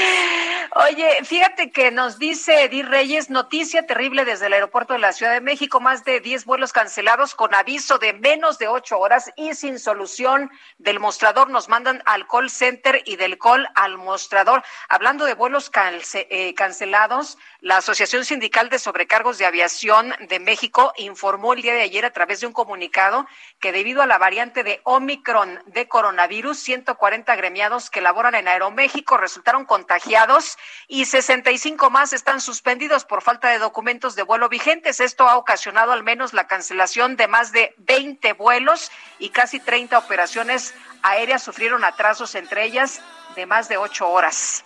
Oye, 0.75 1.17
fíjate 1.23 1.71
que 1.71 1.91
nos 1.91 2.19
dice 2.19 2.63
Edir 2.63 2.87
Reyes, 2.87 3.29
noticia 3.29 3.85
terrible 3.85 4.23
desde 4.25 4.47
el 4.47 4.53
aeropuerto 4.53 4.93
de 4.93 4.99
la 4.99 5.13
Ciudad 5.13 5.33
de 5.33 5.41
México, 5.41 5.79
más 5.79 6.05
de 6.05 6.19
10 6.19 6.45
vuelos 6.45 6.73
cancelados 6.73 7.35
con 7.35 7.53
aviso 7.55 7.97
de 7.97 8.13
menos 8.13 8.59
de 8.59 8.67
8 8.67 8.97
horas 8.97 9.31
y 9.35 9.53
sin 9.55 9.79
solución 9.79 10.51
del 10.77 10.99
mostrador. 10.99 11.49
Nos 11.49 11.69
mandan 11.69 12.01
al 12.05 12.27
call 12.27 12.49
center 12.49 13.01
y 13.05 13.15
del 13.15 13.37
call 13.37 13.67
al 13.75 13.97
mostrador. 13.97 14.63
Hablando 14.89 15.25
de 15.25 15.33
vuelos 15.33 15.71
eh, 16.13 16.53
cancelados, 16.55 17.37
la 17.61 17.77
Asociación 17.77 18.25
Sindical 18.25 18.69
de 18.69 18.79
Sobrecargos 18.79 19.37
de 19.37 19.45
Aviación 19.45 20.13
de 20.27 20.39
México 20.39 20.93
informó 20.97 21.53
el 21.53 21.61
día 21.61 21.73
de 21.73 21.81
ayer 21.81 22.05
a 22.05 22.11
través 22.11 22.41
de 22.41 22.47
un 22.47 22.53
comunicado 22.53 23.27
que 23.59 23.71
debido 23.71 24.01
a 24.01 24.05
la 24.05 24.17
variante 24.17 24.63
de 24.63 24.78
Omicron 24.83 25.61
de 25.65 25.87
coronavirus, 25.87 26.59
140 26.59 27.35
gremiados 27.35 27.89
que 27.89 28.01
laboran 28.01 28.35
en 28.35 28.47
Aeroméxico 28.47 29.17
resultaron 29.17 29.65
contagiados 29.65 30.57
y 30.87 31.05
65 31.05 31.89
más 31.89 32.13
están 32.13 32.41
suspendidos 32.41 33.05
por 33.05 33.21
falta 33.21 33.49
de 33.49 33.59
documentos 33.59 34.15
de 34.15 34.23
vuelo 34.23 34.49
vigentes. 34.49 34.99
Esto 34.99 35.27
ha 35.27 35.37
ocasionado 35.37 35.91
al 35.91 36.03
menos 36.03 36.33
la 36.33 36.47
cancelación 36.47 37.15
de 37.15 37.27
más 37.27 37.51
de 37.51 37.73
20 37.77 38.33
vuelos 38.33 38.91
y 39.19 39.29
casi 39.29 39.59
30 39.59 39.97
operaciones 39.97 40.73
aéreas 41.01 41.43
sufrieron 41.43 41.83
atrasos, 41.83 42.35
entre 42.35 42.65
ellas 42.65 43.01
de 43.35 43.45
más 43.45 43.69
de 43.69 43.77
8 43.77 44.07
horas. 44.09 44.63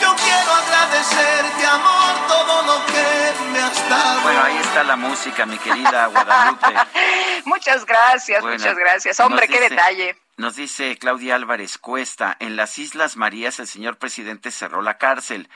Yo 0.00 0.14
quiero 0.16 0.52
agradecerte, 0.52 1.66
amor, 1.66 2.26
todo 2.28 2.62
lo 2.62 2.86
que 2.86 3.44
me 3.52 3.58
has 3.60 3.88
dado. 3.88 4.20
Bueno, 4.22 4.42
ahí 4.42 4.56
está 4.58 4.84
la 4.84 4.96
música, 4.96 5.46
mi 5.46 5.58
querida 5.58 6.06
Guadalupe. 6.06 6.74
Muchas 7.44 7.84
gracias, 7.86 8.42
Bueno, 8.42 8.58
muchas 8.58 8.76
gracias. 8.76 9.20
Hombre, 9.20 9.46
qué 9.48 9.60
dice- 9.60 9.70
detalle. 9.70 10.16
Nos 10.38 10.54
dice 10.56 10.98
Claudia 10.98 11.34
Álvarez 11.34 11.78
Cuesta, 11.78 12.36
en 12.40 12.56
las 12.56 12.76
Islas 12.76 13.16
Marías 13.16 13.58
el 13.58 13.66
señor 13.66 13.96
presidente 13.96 14.50
cerró 14.50 14.82
la 14.82 14.98
cárcel. 14.98 15.48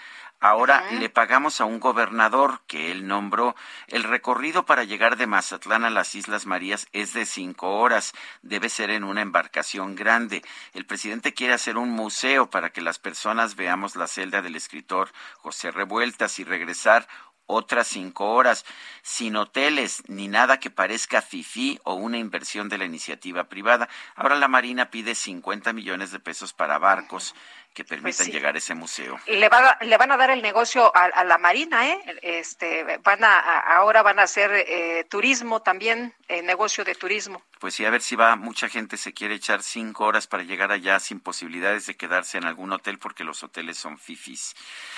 Ahora 0.42 0.90
le 0.92 1.10
pagamos 1.10 1.60
a 1.60 1.66
un 1.66 1.80
gobernador 1.80 2.62
que 2.66 2.90
él 2.90 3.06
nombró. 3.06 3.54
El 3.88 4.04
recorrido 4.04 4.64
para 4.64 4.84
llegar 4.84 5.18
de 5.18 5.26
Mazatlán 5.26 5.84
a 5.84 5.90
las 5.90 6.14
Islas 6.14 6.46
Marías 6.46 6.88
es 6.92 7.12
de 7.12 7.26
cinco 7.26 7.78
horas. 7.78 8.14
Debe 8.40 8.70
ser 8.70 8.88
en 8.88 9.04
una 9.04 9.20
embarcación 9.20 9.96
grande. 9.96 10.42
El 10.72 10.86
presidente 10.86 11.34
quiere 11.34 11.52
hacer 11.52 11.76
un 11.76 11.90
museo 11.90 12.48
para 12.48 12.70
que 12.70 12.80
las 12.80 12.98
personas 12.98 13.54
veamos 13.54 13.96
la 13.96 14.06
celda 14.06 14.40
del 14.40 14.56
escritor 14.56 15.12
José 15.36 15.72
Revueltas 15.72 16.38
y 16.38 16.44
regresar 16.44 17.06
otras 17.50 17.88
cinco 17.88 18.30
horas, 18.30 18.64
sin 19.02 19.36
hoteles 19.36 20.04
ni 20.06 20.28
nada 20.28 20.60
que 20.60 20.70
parezca 20.70 21.20
FIFI 21.20 21.80
o 21.84 21.94
una 21.94 22.18
inversión 22.18 22.68
de 22.68 22.78
la 22.78 22.84
iniciativa 22.84 23.44
privada. 23.44 23.88
Ahora 24.14 24.36
la 24.36 24.48
Marina 24.48 24.90
pide 24.90 25.14
50 25.14 25.72
millones 25.72 26.12
de 26.12 26.20
pesos 26.20 26.52
para 26.52 26.78
barcos 26.78 27.34
que 27.74 27.84
permitan 27.84 28.02
Pues 28.02 28.16
sí. 28.16 28.32
llegar 28.32 28.54
a 28.54 28.58
ese 28.58 28.74
museo. 28.74 29.18
Le, 29.26 29.48
va- 29.48 29.78
le 29.80 29.96
van 29.96 30.10
a 30.10 30.16
dar 30.16 30.30
el 30.30 30.42
negocio 30.42 30.94
a, 30.96 31.04
a 31.04 31.24
la 31.24 31.38
Marina, 31.38 31.88
¿eh? 31.88 32.00
Este, 32.22 32.98
van 33.04 33.22
a, 33.24 33.38
a- 33.38 33.76
ahora 33.76 34.02
van 34.02 34.18
a 34.18 34.22
hacer 34.22 34.50
eh, 34.52 35.04
turismo 35.08 35.62
también, 35.62 36.12
eh, 36.28 36.42
negocio 36.42 36.84
de 36.84 36.94
turismo. 36.94 37.42
Pues 37.60 37.74
sí, 37.74 37.84
a 37.84 37.90
ver 37.90 38.00
si 38.00 38.16
va, 38.16 38.36
mucha 38.36 38.68
gente 38.70 38.96
se 38.96 39.12
quiere 39.12 39.34
echar 39.34 39.62
cinco 39.62 40.04
horas 40.06 40.26
para 40.26 40.42
llegar 40.42 40.72
allá 40.72 40.98
sin 40.98 41.20
posibilidades 41.20 41.84
de 41.86 41.94
quedarse 41.94 42.38
en 42.38 42.44
algún 42.44 42.72
hotel 42.72 42.98
porque 42.98 43.22
los 43.22 43.42
hoteles 43.42 43.76
son 43.76 43.98
fifis. 43.98 44.54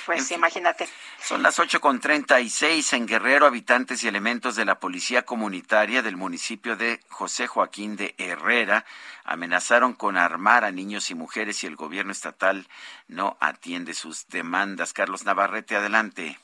Pues 0.07 0.31
imagínate. 0.31 0.89
Son 1.21 1.43
las 1.43 1.59
ocho 1.59 1.81
con 1.81 2.01
treinta 2.01 2.41
y 2.41 2.49
seis 2.49 2.93
en 2.93 3.07
Guerrero, 3.07 3.47
habitantes 3.47 4.05
y 4.05 4.09
elementos 4.09 4.55
de 4.55 4.65
la 4.65 4.79
Policía 4.79 5.23
Comunitaria 5.23 6.03
del 6.03 6.17
municipio 6.17 6.77
de 6.77 7.01
José 7.09 7.49
Joaquín 7.49 7.97
de 7.97 8.15
Herrera 8.17 8.85
amenazaron 9.25 9.95
con 9.95 10.17
armar 10.17 10.65
a 10.65 10.71
niños 10.71 11.11
y 11.11 11.15
mujeres 11.15 11.57
si 11.59 11.67
el 11.67 11.77
gobierno 11.77 12.13
estatal 12.13 12.67
no 13.09 13.37
atiende 13.41 13.95
sus 13.95 14.27
demandas. 14.29 14.93
Carlos 14.93 15.25
Navarrete, 15.25 15.77
adelante. 15.77 16.37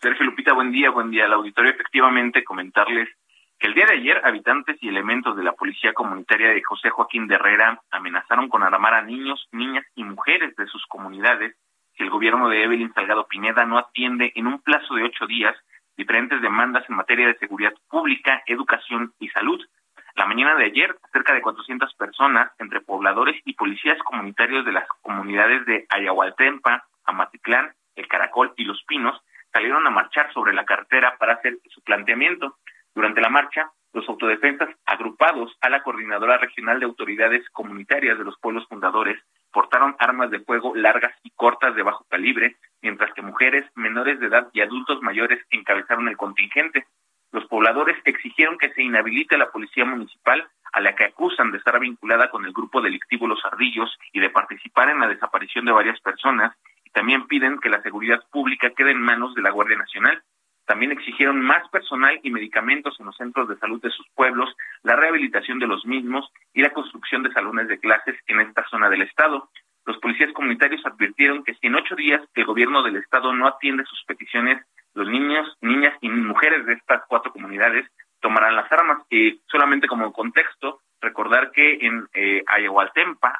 Sergio 0.00 0.26
Lupita, 0.26 0.52
buen 0.52 0.72
día, 0.72 0.90
buen 0.90 1.10
día 1.10 1.26
al 1.26 1.32
auditorio. 1.32 1.70
Efectivamente, 1.70 2.44
comentarles 2.44 3.08
que 3.58 3.68
el 3.68 3.74
día 3.74 3.86
de 3.86 3.94
ayer 3.94 4.20
habitantes 4.24 4.76
y 4.82 4.88
elementos 4.88 5.36
de 5.36 5.44
la 5.44 5.52
Policía 5.52 5.94
Comunitaria 5.94 6.50
de 6.50 6.62
José 6.62 6.90
Joaquín 6.90 7.28
de 7.28 7.36
Herrera 7.36 7.80
amenazaron 7.92 8.48
con 8.48 8.64
armar 8.64 8.94
a 8.94 9.02
niños, 9.02 9.48
niñas 9.52 9.86
y 9.94 10.02
mujeres 10.02 10.56
de 10.56 10.66
sus 10.66 10.84
comunidades 10.86 11.54
si 11.96 12.02
el 12.02 12.10
gobierno 12.10 12.48
de 12.48 12.64
Evelyn 12.64 12.92
Salgado 12.94 13.26
Pineda 13.26 13.64
no 13.64 13.78
atiende 13.78 14.32
en 14.34 14.46
un 14.46 14.60
plazo 14.60 14.94
de 14.94 15.04
ocho 15.04 15.26
días 15.26 15.54
diferentes 15.96 16.40
demandas 16.40 16.84
en 16.88 16.96
materia 16.96 17.26
de 17.26 17.38
seguridad 17.38 17.74
pública, 17.88 18.42
educación 18.46 19.12
y 19.20 19.28
salud. 19.28 19.60
La 20.14 20.26
mañana 20.26 20.54
de 20.56 20.66
ayer, 20.66 20.94
cerca 21.12 21.32
de 21.32 21.40
400 21.40 21.94
personas, 21.94 22.50
entre 22.58 22.80
pobladores 22.80 23.40
y 23.44 23.54
policías 23.54 23.98
comunitarios 24.04 24.64
de 24.64 24.72
las 24.72 24.86
comunidades 25.00 25.64
de 25.64 25.86
Ayahualtempa, 25.88 26.84
Amatitlán, 27.04 27.72
El 27.96 28.08
Caracol 28.08 28.52
y 28.56 28.64
Los 28.64 28.82
Pinos, 28.84 29.18
salieron 29.52 29.86
a 29.86 29.90
marchar 29.90 30.32
sobre 30.32 30.52
la 30.52 30.64
carretera 30.64 31.16
para 31.18 31.34
hacer 31.34 31.58
su 31.70 31.82
planteamiento. 31.82 32.58
Durante 32.94 33.20
la 33.22 33.30
marcha, 33.30 33.70
los 33.92 34.08
autodefensas 34.08 34.68
agrupados 34.86 35.56
a 35.60 35.68
la 35.68 35.82
Coordinadora 35.82 36.38
Regional 36.38 36.80
de 36.80 36.86
Autoridades 36.86 37.48
Comunitarias 37.50 38.18
de 38.18 38.24
los 38.24 38.38
Pueblos 38.38 38.66
Fundadores 38.68 39.18
portaron 39.52 39.96
armas 39.98 40.30
de 40.30 40.40
fuego 40.40 40.74
largas 40.74 41.14
y 41.22 41.30
cortas 41.30 41.74
de 41.74 41.82
bajo 41.82 42.04
calibre, 42.08 42.56
mientras 42.80 43.12
que 43.12 43.22
mujeres, 43.22 43.66
menores 43.74 44.18
de 44.18 44.26
edad 44.26 44.48
y 44.52 44.62
adultos 44.62 45.02
mayores 45.02 45.44
encabezaron 45.50 46.08
el 46.08 46.16
contingente. 46.16 46.86
Los 47.32 47.46
pobladores 47.46 47.96
exigieron 48.04 48.58
que 48.58 48.72
se 48.74 48.82
inhabilite 48.82 49.38
la 49.38 49.50
policía 49.50 49.86
municipal, 49.86 50.46
a 50.72 50.80
la 50.80 50.94
que 50.94 51.04
acusan 51.04 51.50
de 51.50 51.58
estar 51.58 51.78
vinculada 51.80 52.30
con 52.30 52.44
el 52.44 52.52
grupo 52.52 52.80
delictivo 52.80 53.26
Los 53.26 53.44
Ardillos 53.44 53.98
y 54.12 54.20
de 54.20 54.30
participar 54.30 54.90
en 54.90 55.00
la 55.00 55.08
desaparición 55.08 55.64
de 55.64 55.72
varias 55.72 55.98
personas, 56.00 56.54
y 56.84 56.90
también 56.90 57.26
piden 57.26 57.58
que 57.58 57.70
la 57.70 57.82
seguridad 57.82 58.22
pública 58.30 58.70
quede 58.76 58.92
en 58.92 59.00
manos 59.00 59.34
de 59.34 59.42
la 59.42 59.50
Guardia 59.50 59.78
Nacional. 59.78 60.22
También 60.66 60.92
exigieron 60.92 61.40
más 61.40 61.66
personal 61.70 62.20
y 62.22 62.30
medicamentos 62.30 62.98
en 63.00 63.06
los 63.06 63.16
centros 63.16 63.48
de 63.48 63.58
salud 63.58 63.80
de 63.82 63.90
sus 63.90 64.06
pueblos, 64.14 64.54
la 64.82 64.96
rehabilitación 64.96 65.58
de 65.58 65.66
los 65.66 65.84
mismos 65.86 66.30
y 66.52 66.62
la 66.62 66.72
construcción 66.72 67.22
de 67.22 67.32
salones 67.32 67.66
de 67.68 67.80
clases 67.80 68.16
en 68.26 68.40
esta 68.40 68.64
zona 68.68 68.88
del 68.88 69.02
Estado. 69.02 69.50
Los 69.84 69.98
policías 69.98 70.32
comunitarios 70.32 70.84
advirtieron 70.86 71.42
que 71.44 71.54
si 71.54 71.66
en 71.66 71.74
ocho 71.74 71.96
días 71.96 72.22
el 72.34 72.44
gobierno 72.44 72.82
del 72.82 72.96
Estado 72.96 73.32
no 73.34 73.48
atiende 73.48 73.84
sus 73.84 74.04
peticiones, 74.04 74.64
los 74.94 75.08
niños, 75.08 75.56
niñas 75.60 75.96
y 76.00 76.08
mujeres 76.08 76.66
de 76.66 76.74
estas 76.74 77.02
cuatro 77.08 77.32
comunidades 77.32 77.86
tomarán 78.20 78.56
las 78.56 78.70
armas. 78.70 79.02
Y 79.10 79.40
solamente 79.50 79.88
como 79.88 80.12
contexto, 80.12 80.80
recordar 81.00 81.50
que 81.50 81.78
en 81.80 82.08
eh, 82.14 82.42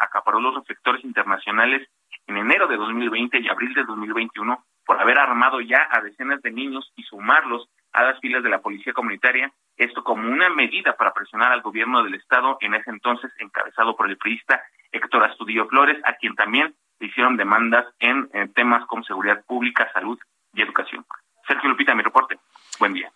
acaparó 0.01 0.41
los 0.41 0.55
reflectores 0.55 1.05
internacionales 1.05 1.89
en 2.27 2.37
enero 2.37 2.67
de 2.67 2.77
2020 2.77 3.39
y 3.41 3.49
abril 3.49 3.75
de 3.75 3.85
2021 3.85 4.65
por 4.85 5.01
haber 5.01 5.19
armado 5.19 5.61
ya 5.61 5.89
a 5.91 6.01
decenas 6.01 6.43
de 6.43 6.51
niños 6.51 6.93
y 6.97 7.03
sumarlos 7.05 7.69
a 7.93 8.03
las 8.05 8.21
filas 8.21 8.43
de 8.43 8.51
la 8.51 8.61
policía 8.61 8.93
comunitaria, 8.93 9.53
esto 9.77 10.03
como 10.03 10.29
una 10.29 10.49
medida 10.49 10.97
para 10.97 11.13
presionar 11.13 11.53
al 11.53 11.63
gobierno 11.63 12.03
del 12.03 12.15
estado 12.15 12.57
en 12.61 12.75
ese 12.75 12.91
entonces 12.91 13.31
encabezado 13.39 13.97
por 13.97 14.09
el 14.09 14.17
priista 14.17 14.63
Héctor 14.91 15.25
Astudillo 15.25 15.67
Flores, 15.69 15.99
a 16.05 16.15
quien 16.15 16.35
también 16.35 16.75
le 17.01 17.07
hicieron 17.07 17.37
demandas 17.37 17.87
en, 17.99 18.29
temas 18.55 18.87
como 18.87 19.03
seguridad 19.05 19.45
pública, 19.45 19.91
salud 19.93 20.19
y 20.55 20.63
educación. 20.63 21.05
Sergio 21.47 21.71
Lupita, 21.71 21.95
mi 21.95 22.03
reporte. 22.03 22.39
Buen 22.79 22.95
día. 22.95 23.13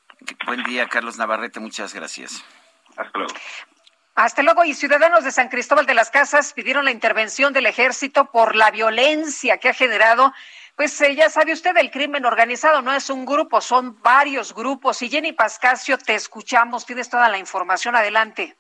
Buen 0.47 0.62
día, 0.65 0.89
Carlos 0.89 1.19
Navarrete, 1.19 1.61
muchas 1.61 1.94
gracias. 1.94 2.44
Hasta 2.97 3.19
luego. 3.19 3.35
Hasta 4.15 4.43
luego, 4.43 4.65
y 4.65 4.73
ciudadanos 4.73 5.24
de 5.24 5.31
San 5.31 5.51
Cristóbal 5.51 5.85
de 5.85 5.93
las 5.93 6.11
Casas 6.11 6.55
pidieron 6.55 6.86
la 6.86 6.90
intervención 6.90 7.53
del 7.53 7.66
ejército 7.66 8.31
por 8.31 8.57
la 8.57 8.70
violencia 8.70 9.59
que 9.59 9.69
ha 9.69 9.74
generado. 9.74 10.32
Pues 10.74 10.98
eh, 11.03 11.15
ya 11.15 11.28
sabe 11.28 11.53
usted, 11.53 11.77
el 11.77 11.90
crimen 11.90 12.24
organizado 12.24 12.81
no 12.81 12.94
es 12.94 13.11
un 13.11 13.27
grupo, 13.27 13.61
son 13.61 14.01
varios 14.01 14.55
grupos. 14.55 15.03
Y 15.03 15.11
Jenny 15.11 15.32
Pascasio, 15.32 15.98
te 15.98 16.15
escuchamos, 16.15 16.86
tienes 16.86 17.11
toda 17.11 17.28
la 17.28 17.36
información, 17.36 17.94
adelante. 17.94 18.57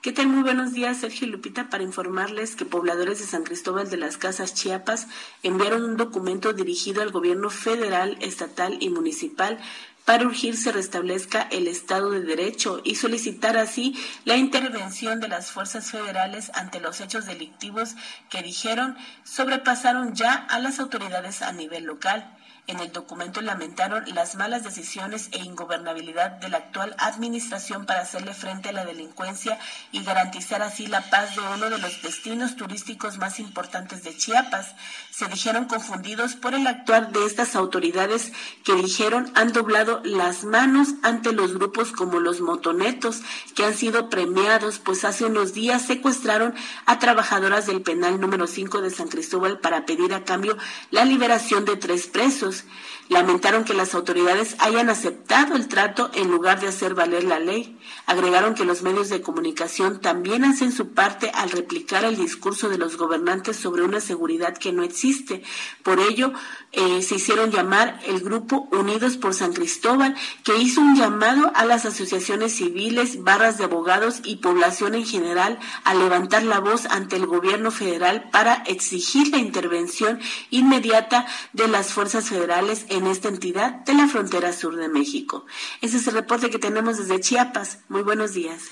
¿Qué 0.00 0.12
tal? 0.12 0.28
Muy 0.28 0.44
buenos 0.44 0.72
días, 0.72 0.98
Sergio 0.98 1.26
Lupita, 1.26 1.70
para 1.70 1.82
informarles 1.82 2.54
que 2.54 2.64
pobladores 2.64 3.18
de 3.18 3.26
San 3.26 3.42
Cristóbal 3.42 3.90
de 3.90 3.96
las 3.96 4.16
Casas 4.16 4.54
Chiapas 4.54 5.08
enviaron 5.42 5.82
un 5.82 5.96
documento 5.96 6.52
dirigido 6.52 7.02
al 7.02 7.10
gobierno 7.10 7.50
federal, 7.50 8.16
estatal 8.20 8.76
y 8.78 8.90
municipal 8.90 9.58
para 10.04 10.24
urgir 10.24 10.56
se 10.56 10.70
restablezca 10.70 11.48
el 11.50 11.66
Estado 11.66 12.12
de 12.12 12.22
Derecho 12.22 12.80
y 12.84 12.94
solicitar 12.94 13.56
así 13.56 13.94
la 14.24 14.36
intervención 14.36 15.18
de 15.18 15.26
las 15.26 15.50
fuerzas 15.50 15.90
federales 15.90 16.52
ante 16.54 16.78
los 16.78 17.00
hechos 17.00 17.26
delictivos 17.26 17.96
que 18.30 18.42
dijeron 18.42 18.96
sobrepasaron 19.24 20.14
ya 20.14 20.32
a 20.32 20.60
las 20.60 20.78
autoridades 20.78 21.42
a 21.42 21.50
nivel 21.50 21.84
local. 21.84 22.37
En 22.68 22.80
el 22.80 22.92
documento 22.92 23.40
lamentaron 23.40 24.04
las 24.14 24.34
malas 24.34 24.62
decisiones 24.62 25.30
e 25.32 25.38
ingobernabilidad 25.38 26.32
de 26.32 26.50
la 26.50 26.58
actual 26.58 26.94
administración 26.98 27.86
para 27.86 28.02
hacerle 28.02 28.34
frente 28.34 28.68
a 28.68 28.72
la 28.72 28.84
delincuencia 28.84 29.58
y 29.90 30.04
garantizar 30.04 30.60
así 30.60 30.86
la 30.86 31.00
paz 31.08 31.34
de 31.34 31.40
uno 31.40 31.70
de 31.70 31.78
los 31.78 32.02
destinos 32.02 32.56
turísticos 32.56 33.16
más 33.16 33.40
importantes 33.40 34.04
de 34.04 34.14
Chiapas. 34.14 34.74
Se 35.10 35.28
dijeron 35.28 35.64
confundidos 35.64 36.34
por 36.34 36.52
el 36.52 36.66
actuar 36.66 37.10
de 37.10 37.24
estas 37.24 37.56
autoridades 37.56 38.34
que 38.64 38.74
dijeron 38.74 39.32
han 39.34 39.54
doblado 39.54 40.02
las 40.04 40.44
manos 40.44 40.88
ante 41.02 41.32
los 41.32 41.54
grupos 41.54 41.92
como 41.92 42.20
los 42.20 42.42
motonetos 42.42 43.22
que 43.54 43.64
han 43.64 43.74
sido 43.74 44.10
premiados, 44.10 44.78
pues 44.78 45.06
hace 45.06 45.24
unos 45.24 45.54
días 45.54 45.86
secuestraron 45.86 46.54
a 46.84 46.98
trabajadoras 46.98 47.64
del 47.64 47.80
penal 47.80 48.20
número 48.20 48.46
5 48.46 48.82
de 48.82 48.90
San 48.90 49.08
Cristóbal 49.08 49.58
para 49.58 49.86
pedir 49.86 50.12
a 50.12 50.24
cambio 50.24 50.58
la 50.90 51.06
liberación 51.06 51.64
de 51.64 51.76
tres 51.76 52.08
presos. 52.08 52.57
things. 52.60 52.97
Lamentaron 53.08 53.64
que 53.64 53.72
las 53.72 53.94
autoridades 53.94 54.54
hayan 54.58 54.90
aceptado 54.90 55.56
el 55.56 55.68
trato 55.68 56.10
en 56.14 56.30
lugar 56.30 56.60
de 56.60 56.68
hacer 56.68 56.94
valer 56.94 57.24
la 57.24 57.38
ley. 57.38 57.78
Agregaron 58.04 58.54
que 58.54 58.66
los 58.66 58.82
medios 58.82 59.08
de 59.08 59.22
comunicación 59.22 60.00
también 60.00 60.44
hacen 60.44 60.72
su 60.72 60.92
parte 60.92 61.30
al 61.34 61.50
replicar 61.50 62.04
el 62.04 62.16
discurso 62.16 62.68
de 62.68 62.76
los 62.76 62.98
gobernantes 62.98 63.56
sobre 63.56 63.82
una 63.82 64.00
seguridad 64.00 64.56
que 64.58 64.72
no 64.72 64.82
existe. 64.82 65.42
Por 65.82 66.00
ello, 66.00 66.32
eh, 66.72 67.00
se 67.00 67.14
hicieron 67.14 67.50
llamar 67.50 67.98
el 68.06 68.20
grupo 68.20 68.68
Unidos 68.72 69.16
por 69.16 69.32
San 69.32 69.54
Cristóbal, 69.54 70.14
que 70.44 70.58
hizo 70.58 70.82
un 70.82 70.94
llamado 70.94 71.50
a 71.54 71.64
las 71.64 71.86
asociaciones 71.86 72.56
civiles, 72.56 73.22
barras 73.22 73.56
de 73.56 73.64
abogados 73.64 74.20
y 74.24 74.36
población 74.36 74.94
en 74.94 75.06
general 75.06 75.58
a 75.84 75.94
levantar 75.94 76.42
la 76.42 76.60
voz 76.60 76.84
ante 76.86 77.16
el 77.16 77.26
gobierno 77.26 77.70
federal 77.70 78.28
para 78.30 78.54
exigir 78.66 79.28
la 79.28 79.38
intervención 79.38 80.20
inmediata 80.50 81.26
de 81.54 81.68
las 81.68 81.92
fuerzas 81.92 82.28
federales 82.28 82.84
esta 83.06 83.28
entidad 83.28 83.72
de 83.84 83.94
la 83.94 84.08
frontera 84.08 84.52
sur 84.52 84.76
de 84.76 84.88
México. 84.88 85.46
Ese 85.80 85.98
es 85.98 86.06
el 86.08 86.14
reporte 86.14 86.50
que 86.50 86.58
tenemos 86.58 86.98
desde 86.98 87.20
Chiapas. 87.20 87.80
Muy 87.88 88.02
buenos 88.02 88.34
días. 88.34 88.64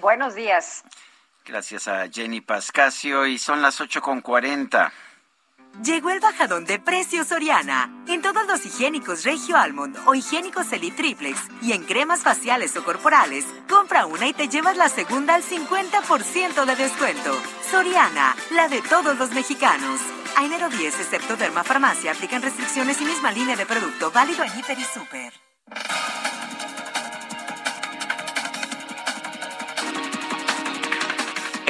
Buenos 0.00 0.34
días. 0.34 0.84
Gracias 1.44 1.88
a 1.88 2.08
Jenny 2.08 2.40
Pascasio 2.40 3.26
y 3.26 3.38
son 3.38 3.62
las 3.62 3.80
ocho 3.80 4.00
con 4.00 4.20
cuarenta. 4.20 4.92
Llegó 5.80 6.10
el 6.10 6.20
bajadón 6.20 6.64
de 6.64 6.78
precios 6.78 7.28
Soriana. 7.28 7.90
En 8.06 8.22
todos 8.22 8.46
los 8.46 8.64
higiénicos 8.64 9.24
Regio 9.24 9.56
Almond 9.56 9.96
o 10.06 10.14
higiénicos 10.14 10.70
Elite 10.72 10.96
Triplex 10.96 11.40
y 11.62 11.72
en 11.72 11.84
cremas 11.84 12.20
faciales 12.20 12.76
o 12.76 12.84
corporales, 12.84 13.44
compra 13.68 14.06
una 14.06 14.28
y 14.28 14.32
te 14.32 14.48
llevas 14.48 14.76
la 14.76 14.88
segunda 14.88 15.34
al 15.34 15.42
50% 15.42 16.64
de 16.66 16.76
descuento. 16.76 17.36
Soriana, 17.68 18.36
la 18.50 18.68
de 18.68 18.82
todos 18.82 19.18
los 19.18 19.32
mexicanos. 19.32 20.00
A 20.36 20.44
enero 20.44 20.68
10, 20.68 21.00
excepto 21.00 21.36
Derma 21.36 21.64
Farmacia, 21.64 22.12
aplican 22.12 22.42
restricciones 22.42 23.00
y 23.00 23.04
misma 23.04 23.32
línea 23.32 23.56
de 23.56 23.66
producto 23.66 24.10
válido 24.12 24.44
en 24.44 24.58
Hiper 24.58 24.78
y 24.78 24.84
Super. 24.84 25.32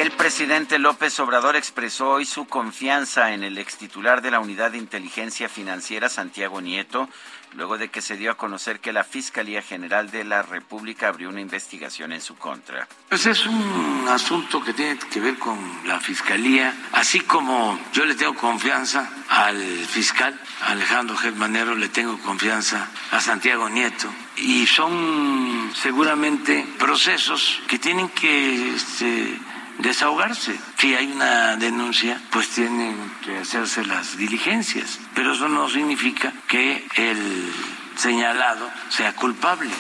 El 0.03 0.11
presidente 0.11 0.81
López 0.81 1.21
Obrador 1.21 1.55
expresó 1.55 2.11
hoy 2.11 2.25
su 2.25 2.47
confianza 2.47 3.35
en 3.35 3.45
el 3.45 3.57
extitular 3.57 4.21
de 4.21 4.33
la 4.33 4.41
Unidad 4.41 4.73
de 4.73 4.79
Inteligencia 4.79 5.49
Financiera, 5.49 6.09
Santiago 6.09 6.61
Nieto, 6.61 7.09
luego 7.53 7.79
de 7.79 7.89
que 7.89 8.03
se 8.03 8.17
dio 8.17 8.33
a 8.33 8.37
conocer 8.37 8.81
que 8.81 8.93
la 8.93 9.05
Fiscalía 9.05 9.63
General 9.63 10.11
de 10.11 10.25
la 10.25 10.43
República 10.43 11.07
abrió 11.07 11.29
una 11.29 11.41
investigación 11.41 12.11
en 12.13 12.21
su 12.21 12.37
contra. 12.37 12.89
Pues 13.11 13.27
es 13.27 13.47
un 13.47 14.05
asunto 14.09 14.61
que 14.61 14.73
tiene 14.73 14.99
que 14.99 15.21
ver 15.21 15.39
con 15.39 15.57
la 15.87 16.01
Fiscalía, 16.01 16.75
así 16.91 17.21
como 17.21 17.79
yo 17.93 18.05
le 18.05 18.17
tengo 18.17 18.35
confianza 18.35 19.09
al 19.29 19.57
fiscal 19.87 20.37
Alejandro 20.63 21.17
Germanero, 21.17 21.77
le 21.77 21.91
tengo 21.91 22.19
confianza 22.19 22.89
a 23.13 23.21
Santiago 23.21 23.69
Nieto, 23.69 24.09
y 24.35 24.67
son 24.67 25.71
seguramente 25.81 26.67
procesos 26.77 27.61
que 27.69 27.79
tienen 27.79 28.09
que... 28.09 28.75
Este, 28.75 29.39
desahogarse. 29.79 30.59
Si 30.79 30.95
hay 30.95 31.11
una 31.13 31.57
denuncia, 31.57 32.21
pues 32.31 32.49
tienen 32.51 32.97
que 33.25 33.39
hacerse 33.39 33.85
las 33.85 34.17
diligencias. 34.17 35.01
Pero 35.15 35.33
eso 35.33 35.49
no 35.49 35.69
significa 35.69 36.33
que 36.49 36.87
el 36.97 37.53
señalado 37.97 38.71
sea 38.89 39.15
culpable. 39.15 39.71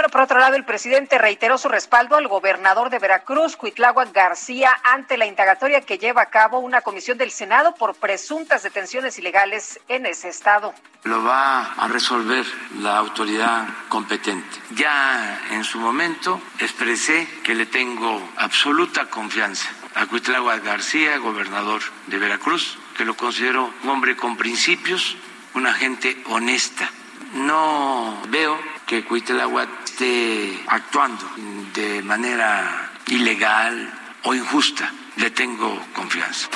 Bueno, 0.00 0.12
por 0.12 0.22
otro 0.22 0.40
lado, 0.40 0.56
el 0.56 0.64
presidente 0.64 1.18
reiteró 1.18 1.58
su 1.58 1.68
respaldo 1.68 2.16
al 2.16 2.26
gobernador 2.26 2.88
de 2.88 2.98
Veracruz, 2.98 3.54
Cuitláhuac 3.54 4.14
García, 4.14 4.70
ante 4.82 5.18
la 5.18 5.26
indagatoria 5.26 5.82
que 5.82 5.98
lleva 5.98 6.22
a 6.22 6.30
cabo 6.30 6.58
una 6.58 6.80
comisión 6.80 7.18
del 7.18 7.30
Senado 7.30 7.74
por 7.74 7.94
presuntas 7.94 8.62
detenciones 8.62 9.18
ilegales 9.18 9.78
en 9.88 10.06
ese 10.06 10.30
estado. 10.30 10.72
Lo 11.04 11.22
va 11.22 11.74
a 11.74 11.86
resolver 11.88 12.46
la 12.78 12.96
autoridad 12.96 13.68
competente. 13.90 14.56
Ya 14.70 15.38
en 15.50 15.64
su 15.64 15.78
momento 15.78 16.40
expresé 16.60 17.28
que 17.44 17.54
le 17.54 17.66
tengo 17.66 18.26
absoluta 18.38 19.04
confianza 19.04 19.68
a 19.96 20.06
Cuitláhuac 20.06 20.64
García, 20.64 21.18
gobernador 21.18 21.82
de 22.06 22.16
Veracruz, 22.16 22.78
que 22.96 23.04
lo 23.04 23.18
considero 23.18 23.70
un 23.82 23.90
hombre 23.90 24.16
con 24.16 24.38
principios, 24.38 25.14
una 25.52 25.74
gente 25.74 26.16
honesta. 26.30 26.90
No 27.34 28.18
veo 28.28 28.58
que 28.86 29.04
Cuitláhuac 29.04 29.89
esté 30.00 30.58
actuando 30.66 31.26
de 31.74 32.00
manera 32.02 32.90
ilegal 33.08 33.92
o 34.24 34.34
injusta. 34.34 34.90
Le 35.16 35.30
tengo 35.30 35.78
confianza. 35.94 36.48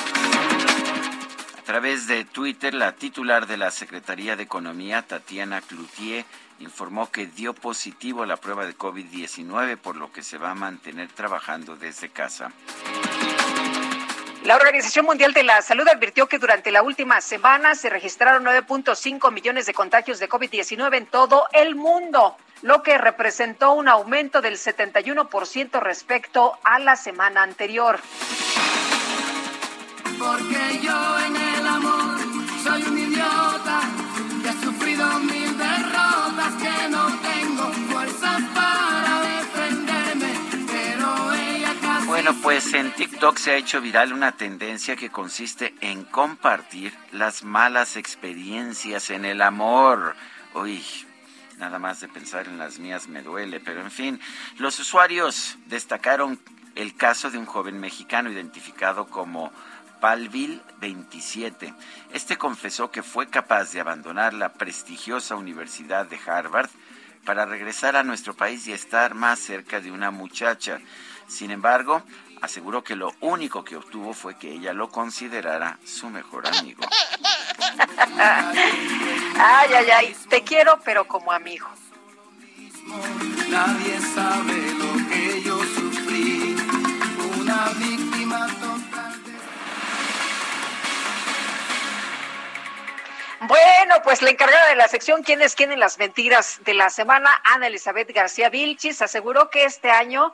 A 1.59 1.61
través 1.63 2.07
de 2.07 2.25
Twitter, 2.25 2.73
la 2.73 2.93
titular 2.93 3.45
de 3.45 3.57
la 3.57 3.69
Secretaría 3.69 4.35
de 4.35 4.43
Economía, 4.43 5.03
Tatiana 5.03 5.61
Cloutier, 5.61 6.25
informó 6.59 7.11
que 7.11 7.27
dio 7.27 7.53
positivo 7.53 8.23
a 8.23 8.25
la 8.25 8.37
prueba 8.37 8.65
de 8.65 8.75
COVID-19, 8.75 9.77
por 9.77 9.95
lo 9.95 10.11
que 10.11 10.23
se 10.23 10.39
va 10.39 10.51
a 10.51 10.55
mantener 10.55 11.09
trabajando 11.09 11.75
desde 11.75 12.09
casa. 12.09 12.51
La 14.43 14.55
Organización 14.55 15.05
Mundial 15.05 15.33
de 15.33 15.43
la 15.43 15.61
Salud 15.61 15.87
advirtió 15.87 16.27
que 16.27 16.39
durante 16.39 16.71
la 16.71 16.81
última 16.81 17.21
semana 17.21 17.75
se 17.75 17.89
registraron 17.89 18.43
9.5 18.43 19.31
millones 19.31 19.67
de 19.67 19.73
contagios 19.73 20.19
de 20.19 20.29
COVID-19 20.29 20.97
en 20.97 21.05
todo 21.07 21.47
el 21.51 21.75
mundo, 21.75 22.37
lo 22.61 22.83
que 22.83 22.97
representó 22.97 23.73
un 23.73 23.87
aumento 23.87 24.41
del 24.41 24.55
71% 24.55 25.79
respecto 25.79 26.57
a 26.63 26.79
la 26.79 26.95
semana 26.95 27.43
anterior. 27.43 27.99
Porque 30.17 30.79
yo 30.81 31.19
en 31.19 31.35
el 31.35 31.67
amor 31.67 32.19
soy 32.63 32.83
un 32.83 32.97
idiota 32.97 33.81
que 34.41 34.49
he 34.49 34.63
sufrido 34.63 35.19
mil 35.19 35.57
derrotas 35.57 36.53
que 36.61 36.89
no 36.89 37.05
tengo 37.19 37.73
fuerzas 37.91 38.41
para 38.53 39.21
defenderme, 39.21 40.33
pero 40.67 41.33
ella 41.33 41.73
casi 41.81 42.07
Bueno, 42.07 42.33
pues 42.41 42.73
en 42.73 42.91
TikTok 42.91 43.37
se 43.37 43.51
ha 43.51 43.55
hecho 43.55 43.81
viral 43.81 44.13
una 44.13 44.31
tendencia 44.31 44.95
que 44.95 45.09
consiste 45.09 45.75
en 45.81 46.05
compartir 46.05 46.93
las 47.11 47.43
malas 47.43 47.97
experiencias 47.97 49.09
en 49.09 49.25
el 49.25 49.41
amor. 49.41 50.15
Uy, 50.53 50.81
nada 51.57 51.79
más 51.79 51.99
de 52.01 52.07
pensar 52.07 52.47
en 52.47 52.57
las 52.57 52.79
mías 52.79 53.07
me 53.07 53.21
duele, 53.21 53.59
pero 53.59 53.81
en 53.81 53.91
fin, 53.91 54.19
los 54.57 54.79
usuarios 54.79 55.57
destacaron 55.67 56.39
el 56.75 56.95
caso 56.95 57.31
de 57.31 57.37
un 57.37 57.45
joven 57.45 57.79
mexicano 57.79 58.29
identificado 58.29 59.07
como 59.07 59.51
Palville 60.01 60.61
27. 60.81 61.73
Este 62.11 62.37
confesó 62.37 62.91
que 62.91 63.01
fue 63.01 63.27
capaz 63.27 63.71
de 63.71 63.79
abandonar 63.79 64.33
la 64.33 64.53
prestigiosa 64.53 65.35
Universidad 65.35 66.05
de 66.05 66.19
Harvard 66.25 66.69
para 67.25 67.45
regresar 67.45 67.95
a 67.95 68.03
nuestro 68.03 68.35
país 68.35 68.67
y 68.67 68.71
estar 68.71 69.15
más 69.15 69.39
cerca 69.39 69.81
de 69.81 69.91
una 69.91 70.11
muchacha. 70.11 70.79
Sin 71.27 71.49
embargo, 71.49 72.03
aseguró 72.45 72.83
que 72.83 72.95
lo 72.95 73.13
único 73.21 73.63
que 73.63 73.75
obtuvo 73.75 74.13
fue 74.13 74.37
que 74.37 74.51
ella 74.51 74.71
lo 74.71 74.89
considerara 74.89 75.77
su 75.83 76.09
mejor 76.09 76.47
amigo. 76.47 76.83
Ay, 79.37 79.73
ay, 79.73 79.89
ay, 79.89 80.15
te 80.29 80.43
quiero, 80.43 80.79
pero 80.85 81.07
como 81.07 81.31
amigo. 81.31 81.67
nadie 83.49 83.99
sabe 84.13 84.73
lo 84.73 85.09
que 85.09 85.41
yo 85.41 85.57
sufrí. 85.57 86.55
Una 87.39 87.69
víctima 87.77 88.47
total. 88.47 89.21
Bueno, 93.41 93.95
pues 94.03 94.21
la 94.21 94.29
encargada 94.29 94.69
de 94.69 94.75
la 94.75 94.87
sección 94.87 95.23
¿Quién 95.23 95.41
es 95.41 95.55
quién 95.55 95.71
en 95.71 95.79
las 95.79 95.97
mentiras 95.97 96.59
de 96.63 96.73
la 96.73 96.89
semana, 96.89 97.29
Ana 97.43 97.67
Elizabeth 97.67 98.11
García 98.13 98.49
Vilchis, 98.49 99.01
aseguró 99.01 99.49
que 99.49 99.65
este 99.65 99.91
año 99.91 100.33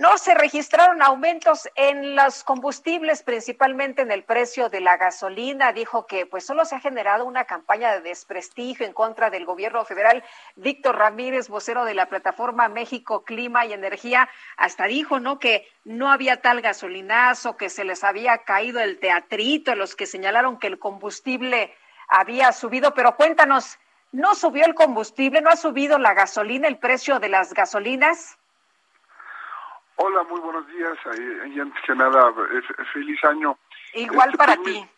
no 0.00 0.16
se 0.16 0.32
registraron 0.32 1.02
aumentos 1.02 1.68
en 1.74 2.16
los 2.16 2.42
combustibles, 2.42 3.22
principalmente 3.22 4.00
en 4.00 4.10
el 4.10 4.24
precio 4.24 4.70
de 4.70 4.80
la 4.80 4.96
gasolina. 4.96 5.74
Dijo 5.74 6.06
que 6.06 6.24
pues 6.24 6.46
solo 6.46 6.64
se 6.64 6.74
ha 6.74 6.80
generado 6.80 7.26
una 7.26 7.44
campaña 7.44 7.92
de 7.92 8.00
desprestigio 8.00 8.86
en 8.86 8.94
contra 8.94 9.28
del 9.28 9.44
gobierno 9.44 9.84
federal. 9.84 10.24
Víctor 10.56 10.96
Ramírez, 10.96 11.50
vocero 11.50 11.84
de 11.84 11.92
la 11.92 12.06
plataforma 12.08 12.70
México 12.70 13.24
Clima 13.24 13.66
y 13.66 13.74
Energía, 13.74 14.30
hasta 14.56 14.86
dijo, 14.86 15.20
¿no? 15.20 15.38
Que 15.38 15.68
no 15.84 16.10
había 16.10 16.40
tal 16.40 16.62
gasolinazo, 16.62 17.58
que 17.58 17.68
se 17.68 17.84
les 17.84 18.02
había 18.02 18.38
caído 18.38 18.80
el 18.80 19.00
teatrito, 19.00 19.74
los 19.74 19.96
que 19.96 20.06
señalaron 20.06 20.58
que 20.58 20.68
el 20.68 20.78
combustible 20.78 21.74
había 22.08 22.52
subido. 22.52 22.94
Pero 22.94 23.16
cuéntanos, 23.16 23.78
¿no 24.12 24.34
subió 24.34 24.64
el 24.64 24.74
combustible? 24.74 25.42
¿No 25.42 25.50
ha 25.50 25.56
subido 25.56 25.98
la 25.98 26.14
gasolina, 26.14 26.68
el 26.68 26.78
precio 26.78 27.20
de 27.20 27.28
las 27.28 27.52
gasolinas? 27.52 28.39
Hola, 30.02 30.22
muy 30.30 30.40
buenos 30.40 30.66
días. 30.68 30.96
eh, 31.14 31.50
Y 31.54 31.60
antes 31.60 31.82
que 31.84 31.94
nada, 31.94 32.32
eh, 32.52 32.62
fe- 32.62 32.84
feliz 32.94 33.22
año. 33.24 33.58
Igual 33.92 34.28
Este, 34.30 34.38
para 34.38 34.56
pues, 34.56 34.66
ti. 34.66 34.88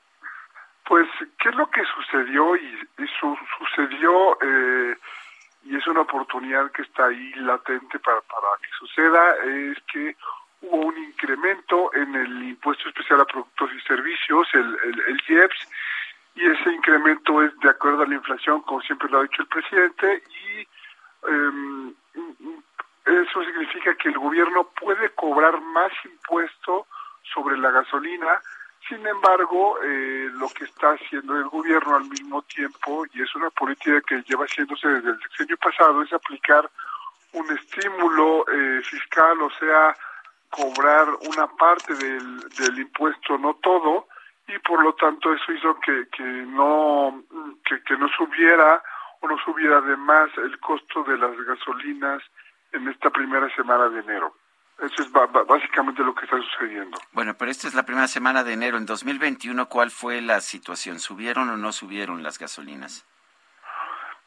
Pues, 0.84 1.08
¿qué 1.40 1.48
es 1.48 1.54
lo 1.56 1.68
que 1.70 1.82
sucedió? 1.86 2.54
Y, 2.54 2.88
y 2.98 3.06
su- 3.18 3.38
sucedió, 3.58 4.38
eh, 4.40 4.96
y 5.64 5.76
es 5.76 5.84
una 5.88 6.02
oportunidad 6.02 6.70
que 6.70 6.82
está 6.82 7.06
ahí 7.06 7.32
latente 7.34 7.98
para, 7.98 8.20
para 8.20 8.46
que 8.62 8.68
suceda, 8.78 9.34
es 9.44 9.78
que 9.92 10.16
hubo 10.60 10.86
un 10.86 10.98
incremento 10.98 11.92
en 11.94 12.14
el 12.14 12.42
impuesto 12.50 12.88
especial 12.88 13.20
a 13.22 13.24
productos 13.24 13.70
y 13.74 13.80
servicios, 13.80 14.46
el, 14.54 14.78
el, 14.84 15.00
el 15.08 15.20
IEPS, 15.26 15.68
y 16.36 16.46
ese 16.48 16.70
incremento 16.72 17.42
es 17.42 17.58
de 17.58 17.70
acuerdo 17.70 18.02
a 18.04 18.06
la 18.06 18.14
inflación, 18.14 18.62
como 18.62 18.80
siempre 18.82 19.08
lo 19.08 19.18
ha 19.18 19.22
dicho 19.24 19.42
el 19.42 19.48
presidente, 19.48 20.22
y 20.30 20.68
em, 21.28 21.94
eso 23.04 23.44
significa 23.44 23.94
que 23.94 24.08
el 24.08 24.18
gobierno 24.18 24.64
puede 24.80 25.10
cobrar 25.10 25.60
más 25.60 25.92
impuesto 26.04 26.86
sobre 27.34 27.58
la 27.58 27.70
gasolina, 27.70 28.40
sin 28.88 29.06
embargo, 29.06 29.78
eh, 29.82 30.28
lo 30.34 30.48
que 30.48 30.64
está 30.64 30.92
haciendo 30.92 31.36
el 31.36 31.48
gobierno 31.48 31.96
al 31.96 32.04
mismo 32.04 32.42
tiempo, 32.42 33.04
y 33.12 33.22
es 33.22 33.34
una 33.34 33.50
política 33.50 34.00
que 34.02 34.22
lleva 34.22 34.44
haciéndose 34.44 34.88
desde 34.88 35.10
el 35.10 35.20
sexenio 35.22 35.56
pasado, 35.56 36.02
es 36.02 36.12
aplicar 36.12 36.68
un 37.32 37.50
estímulo 37.50 38.44
eh, 38.48 38.82
fiscal, 38.82 39.40
o 39.40 39.50
sea, 39.50 39.96
cobrar 40.50 41.08
una 41.28 41.46
parte 41.46 41.94
del, 41.94 42.40
del 42.50 42.78
impuesto, 42.78 43.38
no 43.38 43.54
todo, 43.62 44.08
y 44.48 44.58
por 44.58 44.82
lo 44.82 44.94
tanto 44.94 45.32
eso 45.32 45.52
hizo 45.52 45.78
que, 45.80 46.08
que 46.08 46.22
no 46.22 47.22
que, 47.64 47.82
que 47.82 47.96
no 47.96 48.08
subiera 48.08 48.82
o 49.20 49.28
no 49.28 49.38
subiera 49.38 49.78
además 49.78 50.30
el 50.36 50.58
costo 50.58 51.04
de 51.04 51.16
las 51.16 51.36
gasolinas 51.46 52.22
en 52.72 52.88
esta 52.88 53.10
primera 53.10 53.48
semana 53.54 53.88
de 53.88 54.00
enero. 54.00 54.34
Eso 54.80 55.02
es 55.02 55.12
básicamente 55.12 56.02
lo 56.02 56.14
que 56.14 56.24
está 56.24 56.36
sucediendo. 56.38 56.98
Bueno, 57.12 57.34
pero 57.38 57.50
esta 57.50 57.68
es 57.68 57.74
la 57.74 57.84
primera 57.84 58.08
semana 58.08 58.42
de 58.42 58.54
enero. 58.54 58.76
En 58.78 58.86
2021, 58.86 59.68
¿cuál 59.68 59.90
fue 59.90 60.20
la 60.20 60.40
situación? 60.40 60.98
¿Subieron 60.98 61.48
o 61.50 61.56
no 61.56 61.70
subieron 61.72 62.22
las 62.22 62.38
gasolinas? 62.38 63.06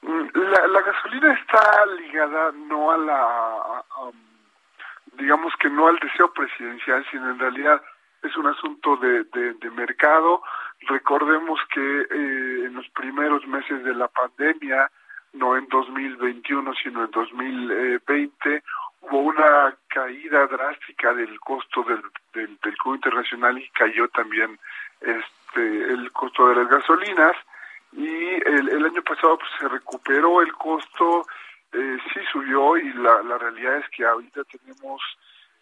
Mm, 0.02 0.28
La, 0.34 0.68
la 0.68 0.82
gasolina 0.82 1.34
está 1.34 1.86
ligada 1.98 2.52
no 2.54 2.92
a 2.92 2.98
la, 2.98 3.22
a- 3.22 3.80
a- 3.80 4.12
digamos 5.14 5.54
que 5.60 5.70
no 5.70 5.88
al 5.88 5.98
deseo 6.00 6.32
presidencial, 6.32 7.06
sino 7.12 7.30
en 7.32 7.40
realidad 7.40 7.82
es 8.22 8.36
un 8.38 8.48
asunto 8.48 8.96
de, 8.98 9.24
de, 9.26 9.54
mercado. 9.72 10.42
Recordemos 10.88 11.60
que 11.74 12.02
eh, 12.02 12.66
en 12.66 12.74
los 12.76 12.88
primeros 12.90 13.46
meses 13.48 13.84
de 13.84 13.94
la 13.94 14.08
pandemia, 14.08 14.90
no 15.36 15.58
en 15.58 15.68
2021, 15.68 16.74
sino 16.84 17.06
en 17.06 17.12
2020, 17.12 18.64
hubo 19.02 19.20
una 19.20 19.76
caída 19.88 20.48
drástica 20.48 21.14
del 21.14 21.40
costo 21.40 21.84
del, 21.84 22.02
del, 22.34 22.58
del 22.62 22.76
internacional 22.86 23.58
y 23.58 23.70
cayó 23.70 24.08
también 24.10 24.58
este 25.02 25.94
el 25.94 26.12
costo 26.12 26.50
de 26.50 26.56
las 26.56 26.68
gasolinas. 26.68 27.36
Y 27.94 28.06
el, 28.06 28.70
el 28.70 28.86
año 28.86 29.02
pasado 29.04 29.38
pues, 29.38 29.50
se 29.60 29.68
recuperó 29.70 30.42
el 30.42 30.52
costo, 30.54 31.26
eh, 31.72 31.98
sí 32.14 32.20
subió 32.32 32.78
y 32.78 32.92
la, 32.94 33.24
la 33.24 33.38
realidad 33.38 33.78
es 33.78 33.90
que 33.90 34.06
ahorita 34.06 34.44
tenemos 34.46 35.02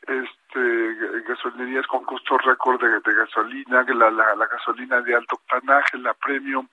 este 0.08 0.96
gasolinerías 1.28 1.88
con 1.88 2.04
costos 2.04 2.42
récord 2.44 2.82
de, 2.82 3.14
gasolina, 3.14 3.84
la, 3.84 4.12
la, 4.12 4.36
la, 4.36 4.48
gasolina 4.48 5.02
de 5.02 5.16
alto 5.16 5.36
octanaje, 5.36 5.98
la 5.98 6.14
premium, 6.14 6.68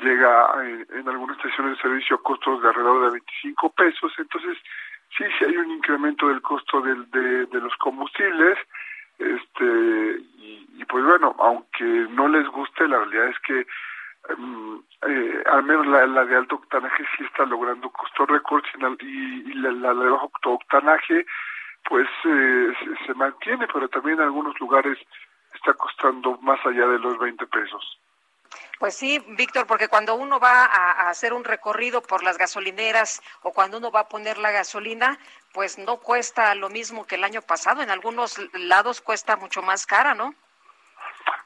llega 0.00 0.54
en, 0.64 0.86
en, 0.92 1.08
algunas 1.08 1.36
estaciones 1.36 1.76
de 1.76 1.82
servicio 1.82 2.16
a 2.16 2.22
costos 2.22 2.62
de 2.62 2.68
alrededor 2.68 3.06
de 3.06 3.12
25 3.12 3.70
pesos, 3.70 4.12
entonces 4.18 4.58
sí, 5.16 5.24
sí 5.38 5.44
hay 5.44 5.56
un 5.56 5.70
incremento 5.70 6.28
del 6.28 6.42
costo 6.42 6.80
del, 6.80 7.10
de, 7.10 7.60
los 7.60 7.74
combustibles, 7.76 8.58
este 9.18 10.20
y, 10.76 10.84
pues 10.88 11.04
bueno, 11.04 11.34
aunque 11.38 11.84
no 11.84 12.28
les 12.28 12.46
guste, 12.48 12.88
la 12.88 12.98
realidad 12.98 13.28
es 13.28 13.38
que 13.40 13.66
um, 14.36 14.82
eh, 15.06 15.42
al 15.52 15.62
menos 15.62 15.86
la, 15.86 16.06
la, 16.06 16.24
de 16.24 16.34
alto 16.34 16.56
octanaje 16.56 17.04
sí 17.16 17.24
está 17.24 17.46
logrando 17.46 17.90
costos 17.90 18.28
récords 18.28 18.68
y, 19.00 19.50
y 19.50 19.54
la, 19.54 19.70
la, 19.70 19.94
de 19.94 20.10
bajo 20.10 20.30
octanaje 20.44 21.24
pues 21.88 22.08
eh, 22.24 22.72
se, 22.82 23.06
se, 23.06 23.14
mantiene, 23.14 23.66
pero 23.72 23.88
también 23.88 24.18
en 24.18 24.24
algunos 24.24 24.58
lugares 24.58 24.98
está 25.54 25.74
costando 25.74 26.38
más 26.38 26.58
allá 26.66 26.86
de 26.88 26.98
los 26.98 27.18
20 27.18 27.46
pesos. 27.46 28.00
Pues 28.78 28.96
sí, 28.96 29.22
Víctor, 29.28 29.66
porque 29.66 29.88
cuando 29.88 30.14
uno 30.14 30.40
va 30.40 30.64
a, 30.64 31.08
hacer 31.08 31.32
un 31.32 31.44
recorrido 31.44 32.02
por 32.02 32.22
las 32.22 32.38
gasolineras 32.38 33.22
o 33.42 33.52
cuando 33.52 33.78
uno 33.78 33.90
va 33.90 34.00
a 34.00 34.08
poner 34.08 34.38
la 34.38 34.50
gasolina, 34.50 35.18
pues 35.52 35.78
no 35.78 35.98
cuesta 35.98 36.54
lo 36.54 36.68
mismo 36.68 37.06
que 37.06 37.14
el 37.14 37.24
año 37.24 37.42
pasado. 37.42 37.82
En 37.82 37.90
algunos 37.90 38.38
lados 38.54 39.00
cuesta 39.00 39.36
mucho 39.36 39.62
más 39.62 39.86
cara, 39.86 40.14
¿no? 40.14 40.34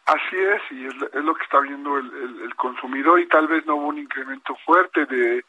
Así 0.06 0.36
es, 0.36 0.62
y 0.70 0.86
es, 0.86 0.94
es 1.12 1.24
lo 1.24 1.34
que 1.34 1.44
está 1.44 1.60
viendo 1.60 1.98
el, 1.98 2.06
el, 2.06 2.42
el, 2.44 2.54
consumidor 2.56 3.20
y 3.20 3.28
tal 3.28 3.46
vez 3.46 3.66
no 3.66 3.76
hubo 3.76 3.88
un 3.88 3.98
incremento 3.98 4.56
fuerte 4.64 5.04
de, 5.04 5.44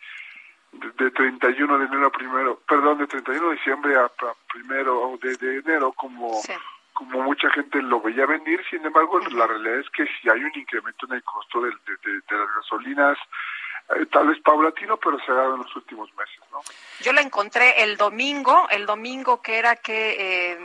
de, 0.74 0.92
de 0.98 1.12
31 1.12 1.80
de 1.80 1.86
enero 1.86 2.08
a 2.08 2.12
primero, 2.12 2.60
perdón, 2.68 2.98
de 2.98 3.08
31 3.08 3.50
de 3.50 3.56
diciembre 3.56 3.96
a, 3.96 4.04
a 4.04 4.36
primero 4.52 5.18
de, 5.22 5.38
de 5.38 5.60
enero 5.60 5.94
como... 5.94 6.42
Sí 6.42 6.54
como 7.00 7.22
mucha 7.22 7.50
gente 7.52 7.82
lo 7.82 8.02
veía 8.02 8.26
venir, 8.26 8.62
sin 8.70 8.86
embargo, 8.86 9.20
la 9.32 9.48
realidad 9.48 9.80
es 9.80 9.90
que 9.92 10.06
si 10.06 10.30
hay 10.30 10.44
un 10.44 10.52
incremento 10.54 11.06
en 11.06 11.14
el 11.14 11.24
costo 11.24 11.62
de, 11.62 11.70
de, 11.70 11.96
de, 12.04 12.12
de 12.30 12.38
las 12.38 12.56
gasolinas, 12.58 13.18
eh, 13.96 14.06
tal 14.08 14.28
vez 14.28 14.38
paulatino, 14.42 14.98
pero 14.98 15.18
se 15.20 15.32
ha 15.32 15.36
dado 15.36 15.56
en 15.56 15.62
los 15.62 15.76
últimos 15.78 16.14
meses, 16.16 16.42
¿no? 16.52 16.60
Yo 17.00 17.14
la 17.14 17.22
encontré 17.22 17.84
el 17.84 17.96
domingo, 17.96 18.68
el 18.70 18.86
domingo 18.86 19.42
que 19.42 19.58
era 19.58 19.78
que 19.78 20.52
eh, 20.52 20.60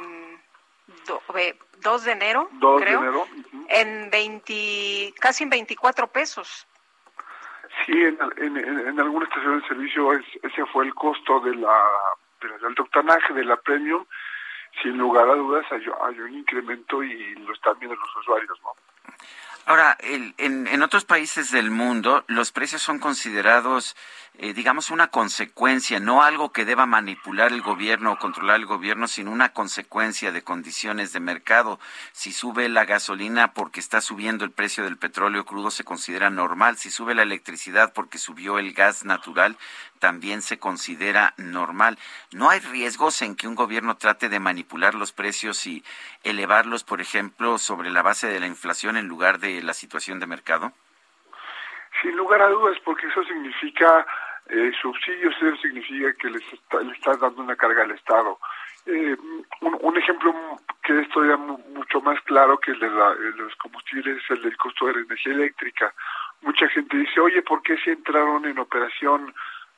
do, 1.06 1.22
eh, 1.36 1.56
2 1.82 2.04
de 2.04 2.12
enero, 2.12 2.48
2 2.54 2.82
creo, 2.82 3.00
de 3.00 3.06
enero. 3.06 3.20
Uh 3.22 3.56
-huh. 3.56 3.66
en 3.68 4.10
20, 4.10 5.14
casi 5.20 5.44
en 5.44 5.50
24 5.50 6.08
pesos. 6.08 6.66
Sí, 7.86 7.92
en, 7.92 8.18
en, 8.38 8.56
en, 8.56 9.00
alguna 9.00 9.26
estación 9.26 9.60
de 9.60 9.68
servicio 9.68 10.12
es, 10.14 10.24
ese 10.42 10.66
fue 10.66 10.84
el 10.84 10.94
costo 10.94 11.38
de 11.40 11.54
la, 11.54 11.78
de 12.40 12.48
del 12.48 12.64
alto 12.66 12.82
octanaje, 12.82 13.32
de 13.34 13.44
la 13.44 13.56
premium, 13.56 14.04
sin 14.82 14.98
lugar 14.98 15.28
a 15.28 15.34
dudas 15.34 15.64
hay, 15.70 16.20
un 16.20 16.34
incremento 16.34 17.02
y 17.02 17.34
lo 17.36 17.52
están 17.52 17.78
viendo 17.78 17.96
los 17.96 18.16
usuarios, 18.16 18.58
¿no? 18.62 18.70
Ahora, 19.66 19.96
el, 20.00 20.34
en, 20.36 20.66
en, 20.66 20.82
otros 20.82 21.06
países 21.06 21.50
del 21.50 21.70
mundo, 21.70 22.22
los 22.26 22.52
precios 22.52 22.82
son 22.82 22.98
considerados, 22.98 23.96
eh, 24.36 24.52
digamos, 24.52 24.90
una 24.90 25.06
consecuencia, 25.06 26.00
no 26.00 26.22
algo 26.22 26.52
que 26.52 26.66
deba 26.66 26.84
manipular 26.84 27.50
el 27.50 27.62
gobierno 27.62 28.12
o 28.12 28.18
controlar 28.18 28.56
el 28.56 28.66
gobierno, 28.66 29.08
sino 29.08 29.30
una 29.30 29.54
consecuencia 29.54 30.32
de 30.32 30.42
condiciones 30.42 31.14
de 31.14 31.20
mercado. 31.20 31.80
Si 32.12 32.30
sube 32.30 32.68
la 32.68 32.84
gasolina 32.84 33.54
porque 33.54 33.80
está 33.80 34.02
subiendo 34.02 34.44
el 34.44 34.50
precio 34.50 34.84
del 34.84 34.98
petróleo 34.98 35.46
crudo, 35.46 35.70
se 35.70 35.82
considera 35.84 36.28
normal. 36.28 36.76
Si 36.76 36.90
sube 36.90 37.14
la 37.14 37.22
electricidad 37.22 37.94
porque 37.94 38.18
subió 38.18 38.58
el 38.58 38.74
gas 38.74 39.06
natural, 39.06 39.56
también 40.04 40.42
se 40.42 40.58
considera 40.58 41.32
normal. 41.38 41.96
¿No 42.30 42.50
hay 42.50 42.60
riesgos 42.60 43.22
en 43.22 43.36
que 43.36 43.48
un 43.48 43.54
gobierno 43.54 43.96
trate 43.96 44.28
de 44.28 44.38
manipular 44.38 44.94
los 44.94 45.12
precios 45.12 45.66
y 45.66 45.82
elevarlos, 46.22 46.84
por 46.84 47.00
ejemplo, 47.00 47.56
sobre 47.56 47.88
la 47.90 48.02
base 48.02 48.26
de 48.26 48.38
la 48.38 48.46
inflación 48.46 48.98
en 48.98 49.08
lugar 49.08 49.38
de 49.38 49.62
la 49.62 49.72
situación 49.72 50.20
de 50.20 50.26
mercado? 50.26 50.72
Sin 52.02 52.14
lugar 52.18 52.42
a 52.42 52.50
dudas, 52.50 52.76
porque 52.84 53.06
eso 53.06 53.24
significa 53.24 54.06
eh, 54.50 54.72
subsidios, 54.82 55.34
eso 55.40 55.56
significa 55.56 56.12
que 56.20 56.28
les 56.28 56.52
está, 56.52 56.82
le 56.82 56.92
estás 56.92 57.18
dando 57.18 57.40
una 57.40 57.56
carga 57.56 57.84
al 57.84 57.92
Estado. 57.92 58.38
Eh, 58.84 59.16
un, 59.62 59.96
ejemplo 59.96 60.34
que 60.82 61.00
es 61.00 61.08
todavía 61.08 61.38
mucho 61.38 62.02
más 62.02 62.20
claro 62.24 62.58
que 62.58 62.72
el 62.72 62.78
de, 62.78 62.90
la, 62.90 63.14
los 63.36 63.56
combustibles 63.56 64.22
es 64.22 64.30
el 64.32 64.42
del 64.42 64.56
costo 64.58 64.84
de 64.84 64.96
la 64.96 65.00
energía 65.00 65.32
eléctrica. 65.32 65.94
Mucha 66.42 66.68
gente 66.68 66.94
dice, 66.94 67.20
oye, 67.20 67.40
¿por 67.40 67.62
qué 67.62 67.78
si 67.78 67.88
entraron 67.88 68.44
en 68.44 68.58
operación 68.58 69.34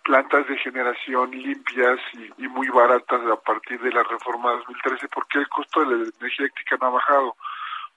plantas 0.06 0.46
de 0.46 0.56
generación 0.58 1.32
limpias 1.32 1.98
y, 2.12 2.44
y, 2.44 2.48
muy 2.48 2.68
baratas 2.68 3.20
a 3.26 3.36
partir 3.40 3.80
de 3.80 3.90
la 3.90 4.04
reforma 4.04 4.52
2013, 4.52 5.08
¿por 5.08 5.26
qué 5.26 5.40
el 5.40 5.48
costo 5.48 5.80
de 5.80 5.86
la 5.86 6.04
energía 6.04 6.46
eléctrica 6.46 6.76
no 6.80 6.86
ha 6.86 6.90
bajado? 6.90 7.36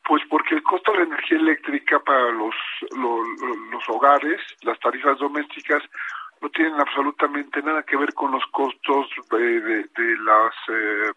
Pues 0.08 0.24
porque 0.28 0.56
el 0.56 0.64
costo 0.64 0.92
de 0.92 0.98
la 0.98 1.04
energía 1.04 1.38
eléctrica 1.38 2.00
para 2.00 2.32
los, 2.32 2.56
los, 2.98 3.28
los 3.72 3.90
hogares, 3.90 4.42
las 4.64 4.80
tarifas 4.80 5.20
domésticas, 5.20 5.84
no 6.42 6.50
tienen 6.50 6.80
absolutamente 6.80 7.62
nada 7.62 7.84
que 7.84 7.96
ver 7.96 8.12
con 8.16 8.32
los 8.32 8.46
costos 8.48 9.08
de, 9.30 9.62
de, 9.62 10.18
las 10.24 10.54
eh, 10.70 11.12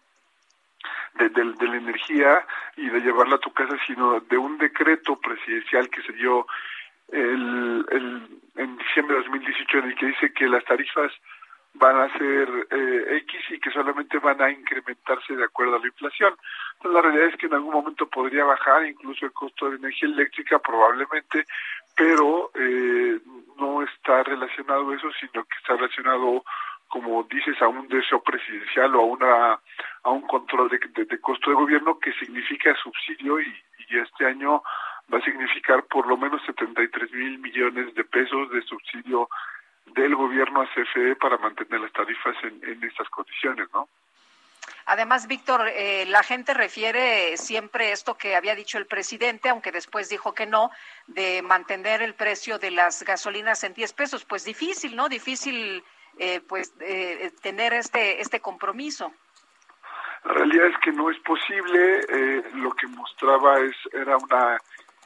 de, 1.15 1.29
de, 1.29 1.53
de, 1.53 1.67
la 1.69 1.77
energía 1.77 2.45
y 2.77 2.87
de 2.89 2.99
llevarla 2.99 3.37
a 3.37 3.39
tu 3.39 3.51
casa, 3.51 3.75
sino 3.87 4.19
de 4.19 4.37
un 4.37 4.59
decreto 4.59 5.19
presidencial 5.19 5.89
que 5.89 6.03
se 6.03 6.13
dio 6.13 6.45
el, 7.13 7.85
el, 7.91 8.39
en 8.55 8.77
diciembre 8.77 9.17
de 9.17 9.23
2018 9.23 9.77
en 9.77 9.85
el 9.85 9.95
que 9.95 10.05
dice 10.07 10.33
que 10.33 10.47
las 10.47 10.63
tarifas 10.65 11.11
van 11.75 11.99
a 11.99 12.17
ser 12.17 12.67
eh, 12.69 13.17
X 13.23 13.41
y 13.49 13.59
que 13.59 13.71
solamente 13.71 14.19
van 14.19 14.41
a 14.41 14.51
incrementarse 14.51 15.35
de 15.35 15.43
acuerdo 15.43 15.75
a 15.75 15.79
la 15.79 15.87
inflación. 15.87 16.35
Entonces 16.75 16.93
la 16.93 17.01
realidad 17.01 17.27
es 17.29 17.37
que 17.37 17.47
en 17.47 17.55
algún 17.55 17.73
momento 17.73 18.07
podría 18.07 18.45
bajar 18.45 18.85
incluso 18.85 19.25
el 19.25 19.33
costo 19.33 19.69
de 19.69 19.77
energía 19.77 20.09
eléctrica 20.09 20.59
probablemente, 20.59 21.45
pero 21.95 22.51
eh, 22.55 23.19
no 23.57 23.81
está 23.81 24.23
relacionado 24.23 24.93
eso, 24.93 25.09
sino 25.19 25.43
que 25.43 25.57
está 25.57 25.75
relacionado 25.75 26.43
como 26.89 27.23
dices 27.23 27.59
a 27.59 27.67
un 27.67 27.87
deseo 27.87 28.21
presidencial 28.21 28.95
o 28.95 28.99
a 28.99 29.05
una 29.05 29.59
a 30.03 30.09
un 30.11 30.21
control 30.27 30.69
de, 30.69 30.79
de, 30.93 31.05
de 31.05 31.19
costo 31.19 31.49
de 31.49 31.55
gobierno 31.55 31.97
que 31.97 32.13
significa 32.13 32.75
subsidio 32.75 33.41
y, 33.41 33.51
y 33.89 33.97
este 33.97 34.27
año 34.27 34.61
va 35.13 35.19
a 35.19 35.21
significar 35.21 35.83
por 35.85 36.07
lo 36.07 36.17
menos 36.17 36.41
73 36.45 37.11
mil 37.11 37.39
millones 37.39 37.93
de 37.93 38.03
pesos 38.03 38.49
de 38.49 38.61
subsidio 38.63 39.29
del 39.85 40.15
gobierno 40.15 40.61
a 40.61 40.67
CFE 40.67 41.15
para 41.17 41.37
mantener 41.37 41.81
las 41.81 41.91
tarifas 41.91 42.35
en, 42.43 42.59
en 42.67 42.83
estas 42.83 43.07
condiciones, 43.09 43.67
¿no? 43.73 43.87
Además, 44.85 45.27
Víctor, 45.27 45.67
eh, 45.67 46.05
la 46.07 46.23
gente 46.23 46.53
refiere 46.53 47.37
siempre 47.37 47.91
esto 47.91 48.15
que 48.15 48.35
había 48.35 48.55
dicho 48.55 48.77
el 48.77 48.85
presidente, 48.85 49.49
aunque 49.49 49.71
después 49.71 50.09
dijo 50.09 50.33
que 50.33 50.45
no, 50.45 50.71
de 51.07 51.41
mantener 51.41 52.01
el 52.01 52.15
precio 52.15 52.59
de 52.59 52.71
las 52.71 53.03
gasolinas 53.03 53.63
en 53.63 53.73
10 53.73 53.93
pesos. 53.93 54.25
Pues 54.25 54.43
difícil, 54.43 54.95
¿no? 54.95 55.07
Difícil, 55.07 55.83
eh, 56.17 56.41
pues, 56.47 56.73
eh, 56.81 57.31
tener 57.41 57.73
este, 57.73 58.21
este 58.21 58.41
compromiso. 58.41 59.13
La 60.25 60.33
realidad 60.33 60.67
es 60.67 60.77
que 60.79 60.91
no 60.91 61.09
es 61.09 61.19
posible. 61.19 61.99
Eh, 62.09 62.43
lo 62.55 62.71
que 62.71 62.87
mostraba 62.87 63.59
es 63.59 63.75
era 63.91 64.17
una 64.17 64.57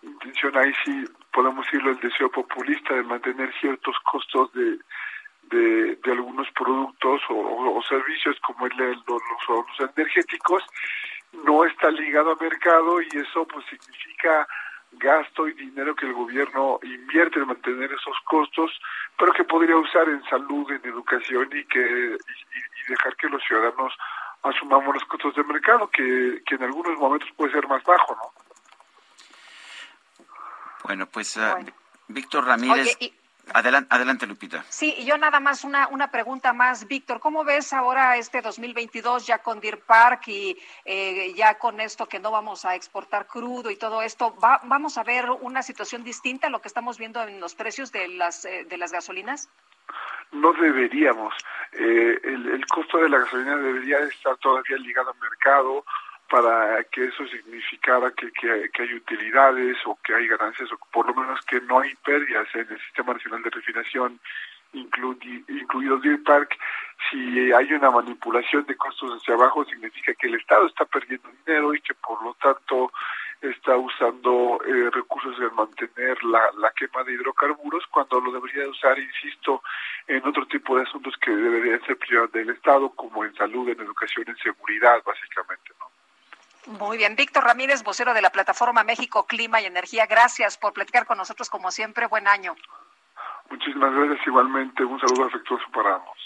intención 0.04 0.58
ahí 0.58 0.72
sí 0.84 1.06
podemos 1.32 1.66
decirlo 1.66 1.92
el 1.92 2.00
deseo 2.00 2.30
populista 2.32 2.94
de 2.94 3.04
mantener 3.04 3.54
ciertos 3.60 3.96
costos 4.04 4.52
de 4.54 4.78
de, 5.50 5.98
algunos 6.12 6.48
productos 6.52 7.22
o, 7.30 7.82
servicios 7.88 8.38
como 8.46 8.66
el, 8.66 8.80
el, 8.80 9.00
los, 9.08 9.22
los 9.48 9.90
energéticos 9.96 10.64
no 11.46 11.66
está 11.66 11.90
ligado 11.92 12.32
a 12.32 12.44
mercado 12.44 13.02
y 13.02 13.08
eso 13.14 13.46
pues 13.48 13.66
significa 13.68 14.48
gasto 14.94 15.48
y 15.48 15.54
dinero 15.54 15.96
que 15.96 16.06
el 16.06 16.14
gobierno 16.14 16.80
invierte 16.82 17.40
en 17.40 17.48
mantener 17.48 17.92
esos 17.92 18.18
costos, 18.26 18.72
pero 19.18 19.34
que 19.34 19.44
podría 19.44 19.76
usar 19.78 20.08
en 20.10 20.24
salud, 20.24 20.72
en 20.72 20.82
educación 20.86 21.50
y 21.54 21.64
que 21.66 21.80
y, 21.80 22.14
y 22.14 22.90
dejar 22.90 23.16
que 23.18 23.30
los 23.30 23.44
ciudadanos 23.44 23.94
asumamos 24.44 24.94
los 24.94 25.04
costos 25.06 25.36
de 25.36 25.44
mercado, 25.44 25.90
que, 25.90 26.42
que 26.46 26.56
en 26.56 26.64
algunos 26.64 26.98
momentos 26.98 27.30
puede 27.36 27.52
ser 27.52 27.68
más 27.68 27.84
bajo, 27.84 28.16
¿no? 28.16 28.47
Bueno, 30.88 31.06
pues 31.08 31.36
uh, 31.38 31.42
bueno. 31.52 31.72
Víctor 32.08 32.46
Ramírez. 32.46 32.96
Oye, 32.98 32.98
y 33.00 33.14
Adelante, 33.54 33.96
adelante, 33.96 34.28
Lupita. 34.28 34.66
Sí, 34.70 34.94
y 34.98 35.06
yo 35.06 35.18
nada 35.18 35.40
más 35.40 35.64
una, 35.64 35.88
una 35.88 36.12
pregunta 36.12 36.52
más, 36.52 36.88
Víctor. 36.88 37.20
¿Cómo 37.20 37.46
ves 37.46 37.72
ahora 37.72 38.18
este 38.18 38.42
2022 38.42 39.26
ya 39.26 39.40
con 39.40 39.62
Deer 39.62 39.80
Park 39.80 40.28
y 40.28 40.58
eh, 40.84 41.34
ya 41.34 41.58
con 41.58 41.80
esto 41.80 42.08
que 42.08 42.20
no 42.20 42.32
vamos 42.32 42.66
a 42.66 42.76
exportar 42.76 43.26
crudo 43.26 43.72
y 43.72 43.78
todo 43.78 44.02
esto? 44.02 44.36
¿Va, 44.38 44.60
¿Vamos 44.66 44.98
a 44.98 45.04
ver 45.04 45.30
una 45.30 45.64
situación 45.64 46.04
distinta 46.04 46.48
a 46.48 46.50
lo 46.50 46.62
que 46.62 46.68
estamos 46.68 46.98
viendo 46.98 47.24
en 47.24 47.40
los 47.40 47.56
precios 47.56 47.92
de 47.92 48.10
las, 48.10 48.44
eh, 48.44 48.66
de 48.68 48.78
las 48.78 48.92
gasolinas? 48.92 49.50
No 50.34 50.52
deberíamos. 50.52 51.34
Eh, 51.72 52.20
el, 52.24 52.50
el 52.50 52.66
costo 52.68 52.98
de 52.98 53.08
la 53.08 53.20
gasolina 53.20 53.56
debería 53.56 54.00
estar 54.00 54.36
todavía 54.38 54.78
ligado 54.78 55.12
al 55.12 55.20
mercado 55.20 55.86
para 56.30 56.84
que 56.86 57.06
eso 57.06 57.26
significara 57.28 58.12
que, 58.12 58.32
que, 58.32 58.70
que, 58.74 58.82
hay 58.84 58.94
utilidades 58.94 59.78
o 59.86 59.98
que 60.04 60.14
hay 60.14 60.28
ganancias 60.28 60.72
o 60.72 60.78
por 60.92 61.08
lo 61.08 61.14
menos 61.14 61.40
que 61.46 61.62
no 61.62 61.80
hay 61.80 61.96
pérdidas 62.04 62.48
en 62.54 62.68
el 62.70 62.80
Sistema 62.82 63.14
Nacional 63.14 63.44
de 63.44 63.50
Refinación, 63.50 64.20
incluido, 64.74 65.46
incluido 65.48 65.98
Deer 65.98 66.22
Park. 66.24 66.58
Si 67.10 67.52
hay 67.52 67.74
una 67.74 67.92
manipulación 67.92 68.66
de 68.66 68.76
costos 68.76 69.12
hacia 69.12 69.36
abajo, 69.36 69.66
significa 69.66 70.14
que 70.16 70.28
el 70.28 70.36
Estado 70.36 70.68
está 70.68 70.86
perdiendo 70.86 71.30
dinero 71.46 71.74
y 71.74 71.82
que 71.82 71.94
por 71.94 72.22
lo 72.24 72.34
tanto 72.36 72.92
está 73.42 73.78
usando 73.78 74.60
eh, 74.66 74.90
recursos 74.92 75.38
en 75.40 75.54
mantener 75.56 76.24
la, 76.24 76.42
la 76.58 76.72
quema 76.72 77.04
de 77.04 77.14
hidrocarburos 77.14 77.86
cuando 77.88 78.20
lo 78.20 78.32
debería 78.32 78.68
usar, 78.68 78.98
insisto, 78.98 79.62
en 80.08 80.26
otro 80.26 80.46
tipo 80.48 80.76
de 80.76 80.84
asuntos 80.84 81.16
que 81.22 81.32
deberían 81.32 81.82
ser 81.86 81.98
prioridad 81.98 82.32
del 82.32 82.50
Estado, 82.50 82.90
como 82.90 83.24
en 83.24 83.34
salud, 83.36 83.70
en 83.70 83.80
educación, 83.80 84.26
en 84.28 84.38
seguridad, 84.38 85.04
básicamente, 85.06 85.72
¿no? 85.80 85.97
Muy 86.68 86.98
bien, 86.98 87.16
Víctor 87.16 87.46
Ramírez, 87.46 87.82
vocero 87.82 88.14
de 88.14 88.22
la 88.22 88.30
plataforma 88.30 88.84
México 88.84 89.26
Clima 89.26 89.62
y 89.62 89.66
Energía, 89.66 90.06
gracias 90.06 90.58
por 90.58 90.74
platicar 90.74 91.06
con 91.06 91.18
nosotros 91.18 91.50
como 91.50 91.72
siempre. 91.72 92.08
Buen 92.08 92.28
año. 92.28 92.56
Muchísimas 93.50 93.94
gracias 93.94 94.28
igualmente. 94.28 94.84
Un 94.84 95.00
saludo 95.00 95.28
afectuoso 95.28 95.64
para 95.74 95.96
ambos. 95.96 96.18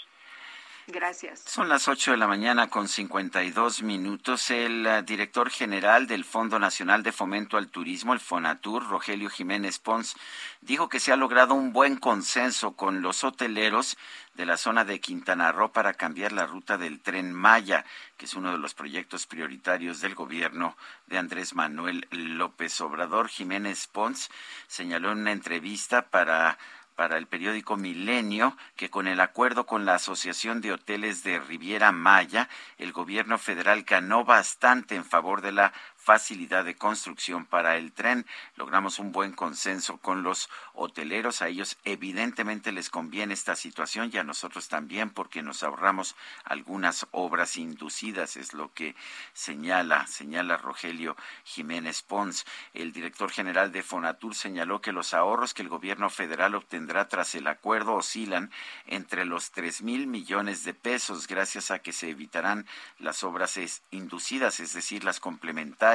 Gracias. 0.88 1.44
Son 1.46 1.68
las 1.68 1.86
8 1.86 2.10
de 2.10 2.16
la 2.16 2.26
mañana 2.26 2.68
con 2.68 2.88
52 2.88 3.82
minutos. 3.82 4.50
El 4.50 4.86
uh, 4.86 5.02
director 5.02 5.48
general 5.48 6.08
del 6.08 6.24
Fondo 6.24 6.58
Nacional 6.58 7.04
de 7.04 7.12
Fomento 7.12 7.56
al 7.56 7.68
Turismo, 7.68 8.12
el 8.12 8.20
FONATUR, 8.20 8.88
Rogelio 8.88 9.30
Jiménez 9.30 9.78
Pons, 9.78 10.16
dijo 10.60 10.88
que 10.88 10.98
se 10.98 11.12
ha 11.12 11.16
logrado 11.16 11.54
un 11.54 11.72
buen 11.72 11.96
consenso 11.96 12.72
con 12.72 13.00
los 13.00 13.22
hoteleros 13.22 13.96
de 14.34 14.46
la 14.46 14.56
zona 14.56 14.84
de 14.84 14.98
Quintana 14.98 15.52
Roo 15.52 15.70
para 15.70 15.94
cambiar 15.94 16.32
la 16.32 16.46
ruta 16.46 16.78
del 16.78 17.00
tren 17.00 17.32
Maya, 17.32 17.84
que 18.16 18.24
es 18.24 18.34
uno 18.34 18.50
de 18.50 18.58
los 18.58 18.74
proyectos 18.74 19.26
prioritarios 19.26 20.00
del 20.00 20.14
gobierno 20.14 20.76
de 21.06 21.18
Andrés 21.18 21.54
Manuel 21.54 22.08
López 22.10 22.80
Obrador. 22.80 23.28
Jiménez 23.28 23.86
Pons 23.86 24.30
señaló 24.66 25.12
en 25.12 25.18
una 25.18 25.32
entrevista 25.32 26.02
para 26.02 26.58
para 26.94 27.18
el 27.18 27.26
periódico 27.26 27.76
Milenio 27.76 28.56
que 28.76 28.90
con 28.90 29.06
el 29.06 29.20
acuerdo 29.20 29.66
con 29.66 29.84
la 29.84 29.94
Asociación 29.94 30.60
de 30.60 30.72
Hoteles 30.72 31.22
de 31.24 31.38
Riviera 31.38 31.92
Maya, 31.92 32.48
el 32.78 32.92
gobierno 32.92 33.38
federal 33.38 33.82
ganó 33.82 34.24
bastante 34.24 34.94
en 34.94 35.04
favor 35.04 35.40
de 35.40 35.52
la 35.52 35.72
facilidad 36.02 36.64
de 36.64 36.74
construcción 36.74 37.46
para 37.46 37.76
el 37.76 37.92
tren. 37.92 38.26
Logramos 38.56 38.98
un 38.98 39.12
buen 39.12 39.32
consenso 39.32 39.98
con 39.98 40.22
los 40.22 40.50
hoteleros. 40.74 41.42
A 41.42 41.48
ellos 41.48 41.78
evidentemente 41.84 42.72
les 42.72 42.90
conviene 42.90 43.34
esta 43.34 43.54
situación 43.54 44.10
y 44.12 44.18
a 44.18 44.24
nosotros 44.24 44.68
también 44.68 45.10
porque 45.10 45.42
nos 45.42 45.62
ahorramos 45.62 46.16
algunas 46.44 47.06
obras 47.12 47.56
inducidas, 47.56 48.36
es 48.36 48.52
lo 48.52 48.72
que 48.72 48.96
señala, 49.32 50.06
señala 50.08 50.56
Rogelio 50.56 51.16
Jiménez 51.44 52.02
Pons. 52.02 52.46
El 52.74 52.92
director 52.92 53.30
general 53.30 53.70
de 53.70 53.82
Fonatur 53.82 54.34
señaló 54.34 54.80
que 54.80 54.92
los 54.92 55.14
ahorros 55.14 55.54
que 55.54 55.62
el 55.62 55.68
gobierno 55.68 56.10
federal 56.10 56.56
obtendrá 56.56 57.08
tras 57.08 57.34
el 57.36 57.46
acuerdo 57.46 57.94
oscilan 57.94 58.50
entre 58.86 59.24
los 59.24 59.52
tres 59.52 59.82
mil 59.82 60.08
millones 60.08 60.64
de 60.64 60.74
pesos 60.74 61.28
gracias 61.28 61.70
a 61.70 61.78
que 61.78 61.92
se 61.92 62.10
evitarán 62.10 62.66
las 62.98 63.22
obras 63.22 63.58
inducidas, 63.90 64.58
es 64.58 64.72
decir, 64.72 65.04
las 65.04 65.20
complementarias 65.20 65.91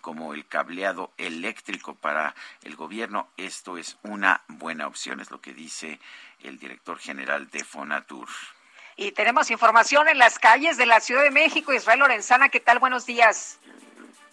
como 0.00 0.34
el 0.34 0.46
cableado 0.46 1.12
eléctrico 1.16 1.94
para 1.94 2.34
el 2.62 2.76
gobierno, 2.76 3.28
esto 3.36 3.78
es 3.78 3.98
una 4.02 4.42
buena 4.48 4.86
opción, 4.86 5.20
es 5.20 5.30
lo 5.30 5.40
que 5.40 5.54
dice 5.54 5.98
el 6.42 6.58
director 6.58 6.98
general 6.98 7.48
de 7.50 7.64
Fonatur. 7.64 8.28
Y 8.96 9.12
tenemos 9.12 9.50
información 9.50 10.08
en 10.08 10.18
las 10.18 10.38
calles 10.38 10.76
de 10.76 10.86
la 10.86 11.00
Ciudad 11.00 11.22
de 11.22 11.30
México. 11.30 11.72
Israel 11.72 12.00
Lorenzana, 12.00 12.48
¿qué 12.48 12.60
tal? 12.60 12.78
Buenos 12.78 13.06
días. 13.06 13.58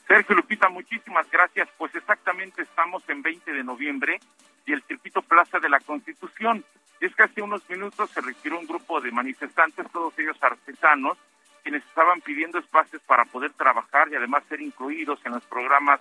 Sergio 0.07 0.35
Lupita, 0.35 0.69
muchísimas 0.69 1.29
gracias. 1.31 1.69
Pues 1.77 1.95
exactamente 1.95 2.61
estamos 2.61 3.01
en 3.07 3.21
20 3.21 3.53
de 3.53 3.63
noviembre 3.63 4.19
y 4.65 4.73
el 4.73 4.83
circuito 4.83 5.21
Plaza 5.21 5.59
de 5.59 5.69
la 5.69 5.79
Constitución. 5.79 6.63
Es 6.99 7.15
que 7.15 7.23
hace 7.23 7.41
unos 7.41 7.67
minutos 7.69 8.11
se 8.11 8.21
retiró 8.21 8.59
un 8.59 8.67
grupo 8.67 9.01
de 9.01 9.11
manifestantes, 9.11 9.89
todos 9.91 10.13
ellos 10.19 10.37
artesanos, 10.41 11.17
quienes 11.63 11.83
estaban 11.85 12.21
pidiendo 12.21 12.59
espacios 12.59 13.01
para 13.03 13.25
poder 13.25 13.51
trabajar 13.53 14.09
y 14.11 14.15
además 14.15 14.43
ser 14.49 14.61
incluidos 14.61 15.19
en 15.25 15.33
los 15.33 15.43
programas 15.45 15.99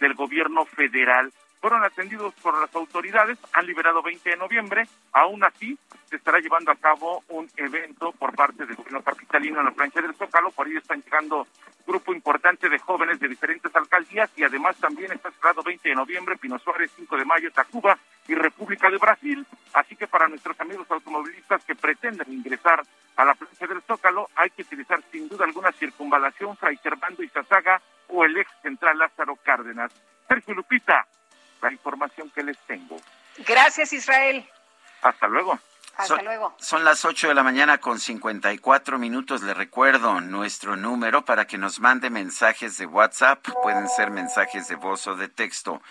del 0.00 0.14
gobierno 0.14 0.64
federal. 0.64 1.32
Fueron 1.62 1.84
atendidos 1.84 2.34
por 2.42 2.60
las 2.60 2.74
autoridades, 2.74 3.38
han 3.52 3.66
liberado 3.66 4.02
20 4.02 4.30
de 4.30 4.36
noviembre, 4.36 4.82
aún 5.12 5.44
así 5.44 5.78
se 6.10 6.16
estará 6.16 6.40
llevando 6.40 6.72
a 6.72 6.74
cabo 6.74 7.22
un 7.28 7.48
evento 7.56 8.10
por 8.18 8.34
parte 8.34 8.66
del 8.66 8.74
gobierno 8.74 9.00
capitalino 9.00 9.60
en 9.60 9.66
la 9.66 9.70
plancha 9.70 10.00
del 10.00 10.12
Zócalo, 10.16 10.50
por 10.50 10.66
ahí 10.66 10.76
están 10.76 11.00
llegando 11.04 11.46
grupo 11.86 12.12
importante 12.12 12.68
de 12.68 12.80
jóvenes 12.80 13.20
de 13.20 13.28
diferentes 13.28 13.74
alcaldías 13.76 14.28
y 14.36 14.42
además 14.42 14.76
también 14.78 15.12
está 15.12 15.30
cerrado 15.30 15.62
20 15.62 15.88
de 15.88 15.94
noviembre, 15.94 16.36
Pino 16.36 16.58
Suárez, 16.58 16.90
5 16.96 17.16
de 17.16 17.24
mayo, 17.24 17.52
Tacuba 17.52 17.96
y 18.26 18.34
República 18.34 18.90
de 18.90 18.98
Brasil, 18.98 19.46
así 19.74 19.94
que 19.94 20.08
para 20.08 20.26
nuestros 20.26 20.58
amigos 20.58 20.90
automovilistas 20.90 21.64
que 21.64 21.76
pretenden 21.76 22.32
ingresar 22.32 22.82
a 23.14 23.24
la 23.24 23.34
plancha 23.34 23.68
del 23.68 23.82
Zócalo 23.82 24.28
hay 24.34 24.50
que 24.50 24.62
utilizar 24.62 25.00
sin 25.12 25.28
duda 25.28 25.44
alguna 25.44 25.70
circunvalación 25.70 26.56
Fray 26.56 26.76
Servando 26.78 27.22
y 27.22 27.28
Sazaga 27.28 27.80
o 28.08 28.24
el 28.24 28.36
ex 28.36 28.50
central 28.62 28.98
Lázaro 28.98 29.36
Cárdenas. 29.36 29.92
Sergio 30.26 30.54
Lupita, 30.54 31.06
la 31.62 31.72
información 31.72 32.30
que 32.30 32.42
les 32.42 32.58
tengo. 32.66 32.96
Gracias, 33.46 33.92
Israel. 33.92 34.46
Hasta 35.02 35.26
luego. 35.28 35.58
Hasta 35.96 36.16
son, 36.16 36.24
luego. 36.24 36.54
Son 36.58 36.84
las 36.84 37.04
8 37.04 37.28
de 37.28 37.34
la 37.34 37.42
mañana 37.42 37.78
con 37.78 38.00
54 38.00 38.98
minutos. 38.98 39.42
Le 39.42 39.52
recuerdo 39.52 40.20
nuestro 40.20 40.76
número 40.76 41.24
para 41.24 41.46
que 41.46 41.58
nos 41.58 41.80
mande 41.80 42.08
mensajes 42.08 42.78
de 42.78 42.86
WhatsApp. 42.86 43.46
Pueden 43.62 43.88
ser 43.88 44.10
mensajes 44.10 44.68
de 44.68 44.76
voz 44.76 45.06
o 45.06 45.16
de 45.16 45.28
texto. 45.28 45.82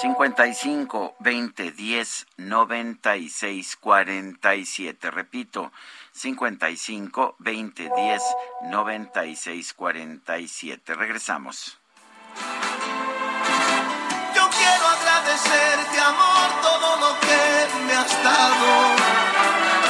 55 0.00 1.16
20 1.20 1.72
10 1.72 2.26
96 2.36 3.76
47. 3.76 5.10
Repito, 5.10 5.72
55 6.12 7.36
20 7.38 7.90
10 7.96 8.22
96 8.70 9.74
47. 9.74 10.94
Regresamos. 10.94 11.79
Agradecerte, 15.20 15.98
amor, 16.00 16.48
todo 16.62 16.96
lo 16.96 17.20
que 17.20 17.84
me 17.86 17.92
has 17.92 18.24
dado. 18.24 19.89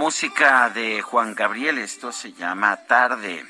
Música 0.00 0.70
de 0.70 1.02
Juan 1.02 1.34
Gabriel. 1.34 1.76
Esto 1.76 2.10
se 2.10 2.32
llama 2.32 2.74
Tarde. 2.86 3.44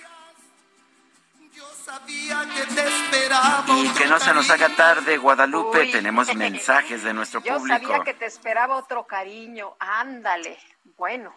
Sabía 1.85 2.45
que 2.55 2.75
te 2.75 2.87
esperaba. 2.89 3.65
Y 3.69 3.89
que 3.91 4.07
no 4.07 4.19
se 4.19 4.35
nos 4.35 4.51
haga 4.51 4.69
tarde, 4.71 5.17
Guadalupe. 5.17 5.83
Uy. 5.83 5.93
Tenemos 5.93 6.35
mensajes 6.47 7.05
de 7.05 7.15
nuestro 7.15 7.41
Yo 7.43 7.57
público. 7.57 7.87
sabía 7.87 8.05
que 8.05 8.15
te 8.15 8.27
esperaba 8.27 8.77
otro 8.77 9.07
cariño. 9.07 9.77
Ándale. 9.79 10.59
Bueno, 10.97 11.33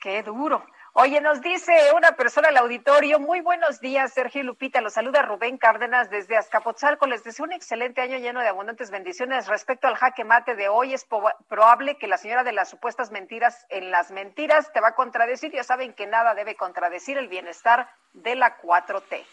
qué 0.00 0.22
duro. 0.22 0.64
Oye, 0.94 1.22
nos 1.22 1.40
dice 1.40 1.72
una 1.96 2.12
persona 2.12 2.48
al 2.48 2.56
auditorio, 2.58 3.18
muy 3.18 3.40
buenos 3.40 3.80
días, 3.80 4.12
Sergio 4.12 4.42
Lupita, 4.42 4.82
los 4.82 4.92
saluda 4.92 5.22
Rubén 5.22 5.56
Cárdenas 5.56 6.10
desde 6.10 6.36
Azcapotzalco, 6.36 7.06
les 7.06 7.24
deseo 7.24 7.46
un 7.46 7.52
excelente 7.52 8.02
año 8.02 8.18
lleno 8.18 8.40
de 8.40 8.48
abundantes 8.48 8.90
bendiciones. 8.90 9.48
Respecto 9.48 9.88
al 9.88 9.96
jaque 9.96 10.24
mate 10.24 10.54
de 10.54 10.68
hoy, 10.68 10.92
es 10.92 11.06
probable 11.48 11.96
que 11.96 12.08
la 12.08 12.18
señora 12.18 12.44
de 12.44 12.52
las 12.52 12.68
supuestas 12.68 13.10
mentiras 13.10 13.64
en 13.70 13.90
las 13.90 14.10
mentiras 14.10 14.70
te 14.74 14.82
va 14.82 14.88
a 14.88 14.94
contradecir, 14.94 15.50
ya 15.50 15.64
saben 15.64 15.94
que 15.94 16.06
nada 16.06 16.34
debe 16.34 16.56
contradecir 16.56 17.16
el 17.16 17.28
bienestar 17.28 17.88
de 18.12 18.34
la 18.34 18.60
4T. 18.60 19.24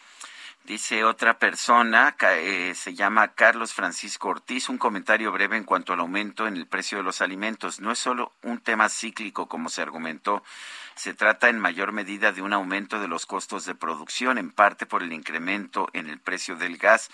Dice 0.63 1.03
otra 1.03 1.39
persona, 1.39 2.15
eh, 2.21 2.73
se 2.75 2.93
llama 2.93 3.33
Carlos 3.33 3.73
Francisco 3.73 4.29
Ortiz, 4.29 4.69
un 4.69 4.77
comentario 4.77 5.31
breve 5.31 5.57
en 5.57 5.63
cuanto 5.63 5.93
al 5.93 5.99
aumento 5.99 6.47
en 6.47 6.55
el 6.55 6.67
precio 6.67 6.99
de 6.99 7.03
los 7.03 7.21
alimentos. 7.21 7.79
No 7.79 7.91
es 7.91 7.99
solo 7.99 8.33
un 8.43 8.59
tema 8.59 8.87
cíclico, 8.87 9.47
como 9.47 9.69
se 9.69 9.81
argumentó, 9.81 10.43
se 10.99 11.13
trata 11.13 11.47
en 11.47 11.61
mayor 11.61 11.93
medida 11.93 12.33
de 12.33 12.41
un 12.41 12.51
aumento 12.51 12.99
de 12.99 13.07
los 13.07 13.25
costos 13.25 13.63
de 13.63 13.73
producción, 13.73 14.37
en 14.37 14.51
parte 14.51 14.85
por 14.85 15.01
el 15.01 15.13
incremento 15.13 15.87
en 15.93 16.09
el 16.09 16.19
precio 16.19 16.57
del 16.57 16.75
gas, 16.75 17.09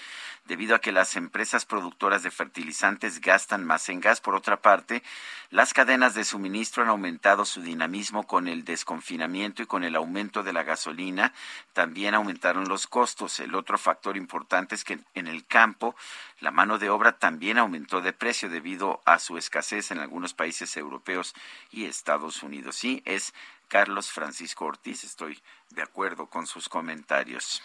debido 0.45 0.74
a 0.74 0.82
que 0.82 0.91
las 0.91 1.16
empresas 1.16 1.66
productoras 1.66 2.24
de 2.24 2.32
fertilizantes 2.32 3.22
gastan 3.22 3.64
más 3.64 3.88
en 3.90 3.99
gas. 3.99 4.22
Por 4.22 4.34
otra 4.34 4.60
parte, 4.60 5.03
las 5.52 5.72
cadenas 5.72 6.16
de 6.16 6.24
suministro 6.24 6.82
han 6.82 6.90
aumentado 6.90 7.45
su 7.45 7.62
dinamismo 7.62 8.26
con 8.26 8.48
el 8.48 8.66
desconfinamiento 8.66 9.62
y 9.62 9.68
con 9.68 9.84
el 9.84 9.95
aumento 9.95 10.41
de 10.41 10.53
la 10.53 10.64
gasolina. 10.64 11.32
También 11.74 12.16
aumentaron 12.16 12.68
los 12.68 12.88
costos. 12.88 13.40
El 13.40 13.53
otro 13.53 13.78
factor 13.78 14.18
importante 14.18 14.74
es 14.74 14.84
que 14.84 14.98
en 15.14 15.28
el 15.28 15.45
campo 15.45 15.95
la 16.40 16.49
mano 16.49 16.80
de 16.80 16.90
obra 16.90 17.20
también 17.20 17.60
aumentó 17.60 18.02
de 18.02 18.14
precio 18.14 18.49
debido 18.49 19.02
a 19.06 19.20
su 19.20 19.38
escasez 19.38 19.91
en 19.91 19.99
algunos 19.99 20.34
países 20.34 20.76
europeos 20.76 21.36
y 21.72 21.86
Estados 21.86 22.44
Unidos. 22.44 22.76
Sí, 22.76 23.02
es 23.06 23.34
Carlos 23.67 24.11
Francisco 24.11 24.65
Ortiz. 24.65 25.03
Estoy 25.03 25.41
de 25.69 25.81
acuerdo 25.81 26.27
con 26.27 26.47
sus 26.47 26.69
comentarios. 26.69 27.61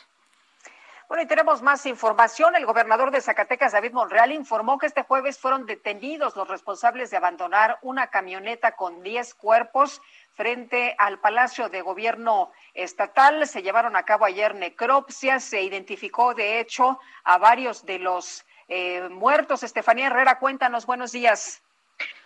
Bueno, 1.11 1.25
y 1.25 1.27
tenemos 1.27 1.61
más 1.61 1.87
información. 1.87 2.55
El 2.55 2.67
gobernador 2.67 3.11
de 3.11 3.21
Zacatecas, 3.21 3.73
David 3.73 3.91
Monreal, 3.91 4.31
informó 4.31 4.79
que 4.79 4.87
este 4.87 5.03
jueves 5.03 5.41
fueron 5.41 5.67
detenidos 5.67 6.37
los 6.37 6.47
responsables 6.47 7.11
de 7.11 7.17
abandonar 7.17 7.81
una 7.83 8.11
camioneta 8.11 8.77
con 8.77 9.03
10 9.03 9.35
cuerpos 9.35 10.01
frente 10.35 10.95
al 10.99 11.19
Palacio 11.19 11.69
de 11.69 11.83
Gobierno 11.83 12.53
Estatal. 12.75 13.45
Se 13.49 13.63
llevaron 13.63 13.97
a 13.97 14.05
cabo 14.05 14.25
ayer 14.25 14.55
necropsias. 14.55 15.43
Se 15.43 15.61
identificó, 15.63 16.33
de 16.33 16.61
hecho, 16.61 17.01
a 17.25 17.39
varios 17.39 17.85
de 17.85 17.99
los 17.99 18.47
eh, 18.69 19.09
muertos. 19.09 19.65
Estefanía 19.65 20.07
Herrera, 20.07 20.39
cuéntanos. 20.39 20.87
Buenos 20.87 21.11
días. 21.11 21.61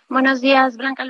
Buenos 0.07 0.39
días, 0.39 0.77
Blanca 0.77 1.03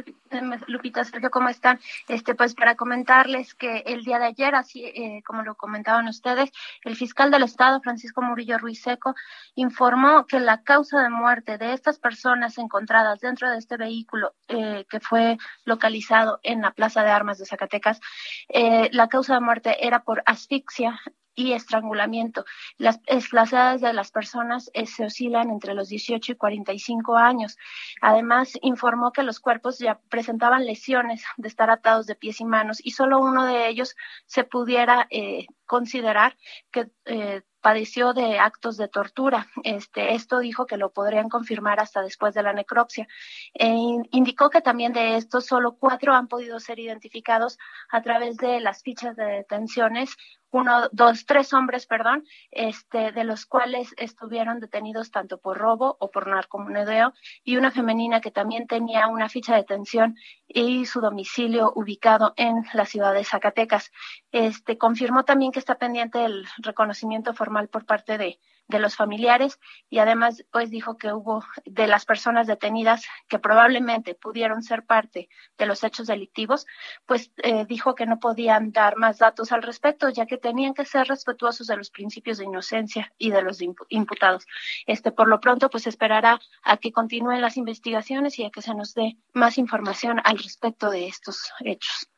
Lupita, 0.68 1.04
Sergio, 1.04 1.30
¿cómo 1.30 1.50
están? 1.50 1.82
Este, 2.08 2.34
pues 2.34 2.56
para 2.56 2.76
comentarles 2.76 3.54
que 3.54 3.80
el 3.86 4.06
día 4.06 4.20
de 4.20 4.28
ayer, 4.28 4.56
así 4.56 4.86
eh, 4.86 5.22
como 5.26 5.44
lo 5.44 5.56
comentaban 5.56 6.08
ustedes, 6.08 6.50
el 6.86 6.96
fiscal 6.96 7.30
del 7.30 7.44
Estado, 7.44 7.82
Francisco 7.82 8.22
Murillo 8.22 8.58
Ruiz 8.58 8.82
Seco, 8.82 9.14
informó 9.56 10.26
que 10.28 10.40
la 10.40 10.64
causa 10.64 11.04
de 11.04 11.10
muerte 11.10 11.58
de 11.58 11.74
estas 11.74 12.00
personas 12.00 12.58
encontradas 12.58 13.20
dentro 13.20 13.50
de 13.50 13.58
este 13.58 13.76
vehículo 13.76 14.34
eh, 14.48 14.86
que 14.90 15.02
fue 15.02 15.38
localizado 15.66 16.40
en 16.42 16.62
la 16.62 16.72
Plaza 16.72 17.04
de 17.04 17.12
Armas 17.12 17.38
de 17.38 17.46
Zacatecas, 17.46 18.00
eh, 18.48 18.90
la 18.94 19.10
causa 19.10 19.34
de 19.34 19.42
muerte 19.42 19.86
era 19.86 20.04
por 20.04 20.24
asfixia 20.26 20.98
y 21.36 21.54
estrangulamiento. 21.54 22.46
Las, 22.78 23.00
es, 23.06 23.32
las 23.34 23.54
edades 23.54 23.82
de 23.82 23.94
las 23.94 24.12
personas 24.12 24.72
eh, 24.74 24.86
se 24.86 25.06
oscilan 25.06 25.50
entre 25.50 25.74
los 25.74 25.90
18 25.90 26.32
y 26.32 26.36
45 26.36 27.18
años. 27.18 27.58
Además, 28.02 28.54
informó 28.62 29.12
que 29.12 29.24
los 29.24 29.40
cuerpos 29.40 29.78
ya 29.78 30.00
presentaban 30.10 30.66
lesiones 30.66 31.24
de 31.38 31.48
estar 31.48 31.70
atados 31.70 32.08
de 32.08 32.16
pies 32.16 32.40
y 32.42 32.46
manos 32.46 32.80
y 32.84 32.92
solo 32.92 33.20
uno 33.20 33.46
de 33.46 33.68
ellos 33.68 33.96
se 34.26 34.44
pudiera 34.44 35.08
eh, 35.10 35.46
considerar 35.66 36.38
que 36.72 36.90
eh, 37.06 37.42
padeció 37.66 38.14
de 38.14 38.38
actos 38.38 38.78
de 38.78 38.88
tortura. 38.88 39.48
Este, 39.64 40.14
esto 40.14 40.38
dijo 40.38 40.68
que 40.68 40.78
lo 40.78 40.92
podrían 40.92 41.30
confirmar 41.30 41.80
hasta 41.80 42.04
después 42.04 42.36
de 42.36 42.44
la 42.44 42.54
necropsia. 42.54 43.08
Eh, 43.56 43.76
indicó 44.12 44.52
que 44.52 44.62
también 44.62 44.94
de 44.94 45.18
estos 45.18 45.48
solo 45.48 45.76
cuatro 45.76 46.14
han 46.14 46.28
podido 46.28 46.60
ser 46.60 46.78
identificados 46.78 47.58
a 47.90 48.04
través 48.04 48.38
de 48.38 48.60
las 48.60 48.84
fichas 48.84 49.16
de 49.16 49.26
detenciones 49.26 50.16
uno, 50.56 50.88
dos, 50.92 51.26
tres 51.26 51.54
hombres, 51.54 51.86
perdón, 51.86 52.24
este, 52.50 53.12
de 53.12 53.24
los 53.26 53.46
cuales 53.46 53.94
estuvieron 53.98 54.60
detenidos 54.60 55.12
tanto 55.12 55.38
por 55.38 55.58
robo 55.58 55.98
o 56.00 56.10
por 56.12 56.28
narcomenudeo, 56.28 57.14
y 57.44 57.58
una 57.58 57.72
femenina 57.72 58.22
que 58.22 58.32
también 58.32 58.66
tenía 58.66 59.08
una 59.08 59.28
ficha 59.28 59.54
de 59.54 59.60
detención 59.60 60.16
y 60.48 60.86
su 60.86 61.02
domicilio 61.02 61.74
ubicado 61.76 62.34
en 62.38 62.64
la 62.74 62.86
ciudad 62.86 63.14
de 63.14 63.26
Zacatecas. 63.26 63.92
Este, 64.32 64.78
confirmó 64.78 65.26
también 65.26 65.52
que 65.52 65.60
está 65.60 65.76
pendiente 65.76 66.24
el 66.24 66.46
reconocimiento 66.60 67.34
formal 67.34 67.55
por 67.70 67.86
parte 67.86 68.18
de, 68.18 68.40
de 68.68 68.80
los 68.80 68.96
familiares 68.96 69.60
y 69.90 70.00
además 70.00 70.44
pues 70.52 70.70
dijo 70.70 70.98
que 70.98 71.14
hubo 71.14 71.44
de 71.66 71.88
las 71.88 72.06
personas 72.06 72.48
detenidas 72.48 73.06
que 73.28 73.40
probablemente 73.40 74.16
pudieron 74.16 74.64
ser 74.64 74.84
parte 74.84 75.30
de 75.58 75.66
los 75.66 75.84
hechos 75.84 76.08
delictivos, 76.08 76.66
pues 77.06 77.32
eh, 77.38 77.66
dijo 77.66 77.96
que 77.96 78.06
no 78.06 78.20
podían 78.20 78.72
dar 78.72 78.98
más 78.98 79.20
datos 79.20 79.52
al 79.52 79.64
respecto, 79.64 80.10
ya 80.10 80.26
que 80.26 80.38
tenían 80.38 80.74
que 80.74 80.86
ser 80.86 81.08
respetuosos 81.08 81.68
de 81.68 81.78
los 81.78 81.90
principios 81.90 82.38
de 82.38 82.46
inocencia 82.46 83.14
y 83.18 83.32
de 83.32 83.42
los 83.42 83.60
imputados. 83.90 84.46
Este, 84.86 85.12
por 85.12 85.28
lo 85.28 85.40
pronto, 85.40 85.70
pues 85.70 85.88
esperará 85.88 86.40
a 86.64 86.78
que 86.78 86.92
continúen 86.92 87.42
las 87.42 87.58
investigaciones 87.58 88.40
y 88.40 88.46
a 88.46 88.50
que 88.50 88.62
se 88.62 88.74
nos 88.74 88.94
dé 88.94 89.18
más 89.34 89.58
información 89.58 90.22
al 90.24 90.38
respecto 90.38 90.90
de 90.90 91.08
estos 91.08 91.52
hechos. 91.60 92.10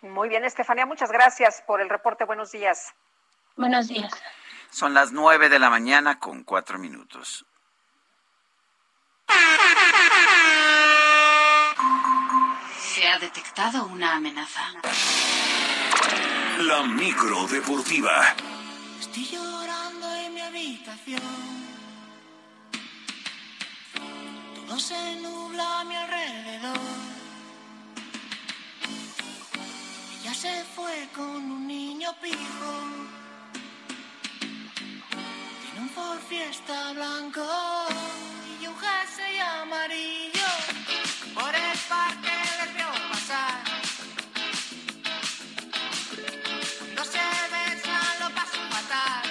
Muy 0.00 0.28
bien, 0.28 0.44
Estefanía, 0.44 0.84
muchas 0.84 1.12
gracias 1.12 1.62
por 1.66 1.80
el 1.80 1.88
reporte. 1.88 2.24
Buenos 2.24 2.50
días. 2.50 2.92
Buenos 3.56 3.88
días. 3.88 4.10
Son 4.72 4.94
las 4.94 5.12
nueve 5.12 5.50
de 5.50 5.58
la 5.58 5.68
mañana 5.68 6.18
con 6.18 6.44
cuatro 6.44 6.78
minutos. 6.78 7.44
Se 12.80 13.06
ha 13.06 13.18
detectado 13.18 13.84
una 13.84 14.14
amenaza. 14.14 14.62
La 16.60 16.84
micro 16.84 17.46
deportiva. 17.48 18.34
Estoy 18.98 19.26
llorando 19.26 20.10
en 20.14 20.34
mi 20.34 20.40
habitación. 20.40 21.20
Todo 24.54 24.80
se 24.80 25.16
nubla 25.16 25.80
a 25.80 25.84
mi 25.84 25.96
alrededor. 25.96 26.78
Ella 30.22 30.32
se 30.32 30.64
fue 30.74 31.10
con 31.14 31.28
un 31.28 31.66
niño 31.66 32.08
pijo. 32.22 33.21
Ford 35.94 36.18
Fiesta 36.28 36.92
blanco 36.94 37.44
y 38.60 38.66
un 38.66 38.74
jersey 38.76 39.38
amarillo. 39.38 40.48
Por 41.34 41.54
el 41.54 41.78
parque 41.88 42.30
les 42.60 42.74
vio 42.74 42.86
pasar. 43.10 43.62
Cuando 46.80 47.04
se 47.04 47.18
besan 47.18 48.20
lo 48.20 48.34
paso 48.34 48.58
fatal. 48.70 49.22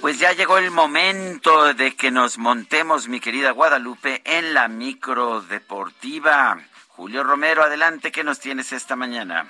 Pues 0.00 0.18
ya 0.18 0.32
llegó 0.32 0.58
el 0.58 0.70
momento 0.70 1.74
de 1.74 1.94
que 1.94 2.10
nos 2.10 2.38
montemos, 2.38 3.08
mi 3.08 3.20
querida 3.20 3.52
Guadalupe, 3.52 4.22
en 4.24 4.54
la 4.54 4.68
micro 4.68 5.42
deportiva. 5.42 6.58
Julio 6.88 7.22
Romero, 7.22 7.62
adelante, 7.62 8.10
¿qué 8.10 8.24
nos 8.24 8.40
tienes 8.40 8.72
esta 8.72 8.96
mañana? 8.96 9.46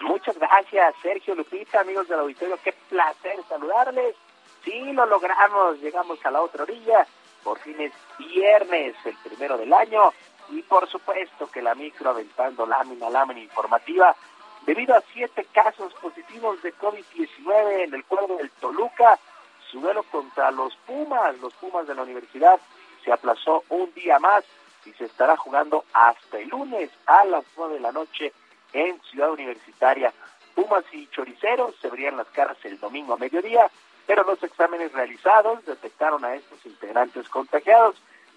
Muchas 0.00 0.36
gracias, 0.38 0.94
Sergio 1.00 1.34
Lupita, 1.34 1.80
amigos 1.80 2.08
del 2.08 2.18
auditorio. 2.18 2.58
Qué 2.62 2.72
placer 2.88 3.36
saludarles. 3.48 4.16
Sí, 4.64 4.92
lo 4.92 5.06
logramos. 5.06 5.78
Llegamos 5.80 6.24
a 6.24 6.30
la 6.30 6.42
otra 6.42 6.64
orilla. 6.64 7.06
Por 7.42 7.58
fin 7.58 7.80
es 7.80 7.92
viernes, 8.18 8.94
el 9.04 9.16
primero 9.24 9.58
del 9.58 9.72
año. 9.72 10.12
Y 10.50 10.62
por 10.62 10.88
supuesto 10.88 11.50
que 11.50 11.62
la 11.62 11.74
micro 11.74 12.10
aventando 12.10 12.66
lámina, 12.66 13.10
lámina 13.10 13.40
informativa. 13.40 14.14
Debido 14.66 14.94
a 14.94 15.02
siete 15.12 15.46
casos 15.52 15.92
positivos 15.94 16.62
de 16.62 16.72
COVID-19 16.74 17.84
en 17.84 17.94
el 17.94 18.04
cuadro 18.04 18.36
del 18.36 18.50
Toluca, 18.50 19.18
su 19.70 19.80
duelo 19.80 20.04
contra 20.04 20.50
los 20.50 20.76
Pumas, 20.86 21.36
los 21.40 21.52
Pumas 21.54 21.86
de 21.88 21.94
la 21.94 22.02
universidad, 22.02 22.60
se 23.04 23.12
aplazó 23.12 23.64
un 23.70 23.92
día 23.94 24.18
más 24.20 24.44
y 24.84 24.92
se 24.92 25.06
estará 25.06 25.36
jugando 25.36 25.84
hasta 25.92 26.38
el 26.38 26.48
lunes 26.48 26.90
a 27.06 27.24
las 27.24 27.44
nueve 27.56 27.74
de 27.74 27.80
la 27.80 27.92
noche 27.92 28.32
en 28.72 29.00
Ciudad 29.02 29.30
Universitaria. 29.30 30.12
Pumas 30.54 30.84
y 30.92 31.06
Choriceros 31.08 31.74
se 31.80 31.88
verían 31.88 32.16
las 32.16 32.28
caras 32.28 32.58
el 32.64 32.78
domingo 32.78 33.14
a 33.14 33.16
mediodía, 33.18 33.70
pero 34.06 34.24
los 34.24 34.42
exámenes 34.42 34.92
realizados 34.92 35.64
detectaron 35.64 36.24
a 36.24 36.34
estos 36.34 36.64
integrantes 36.66 37.28
contagiados. 37.28 37.96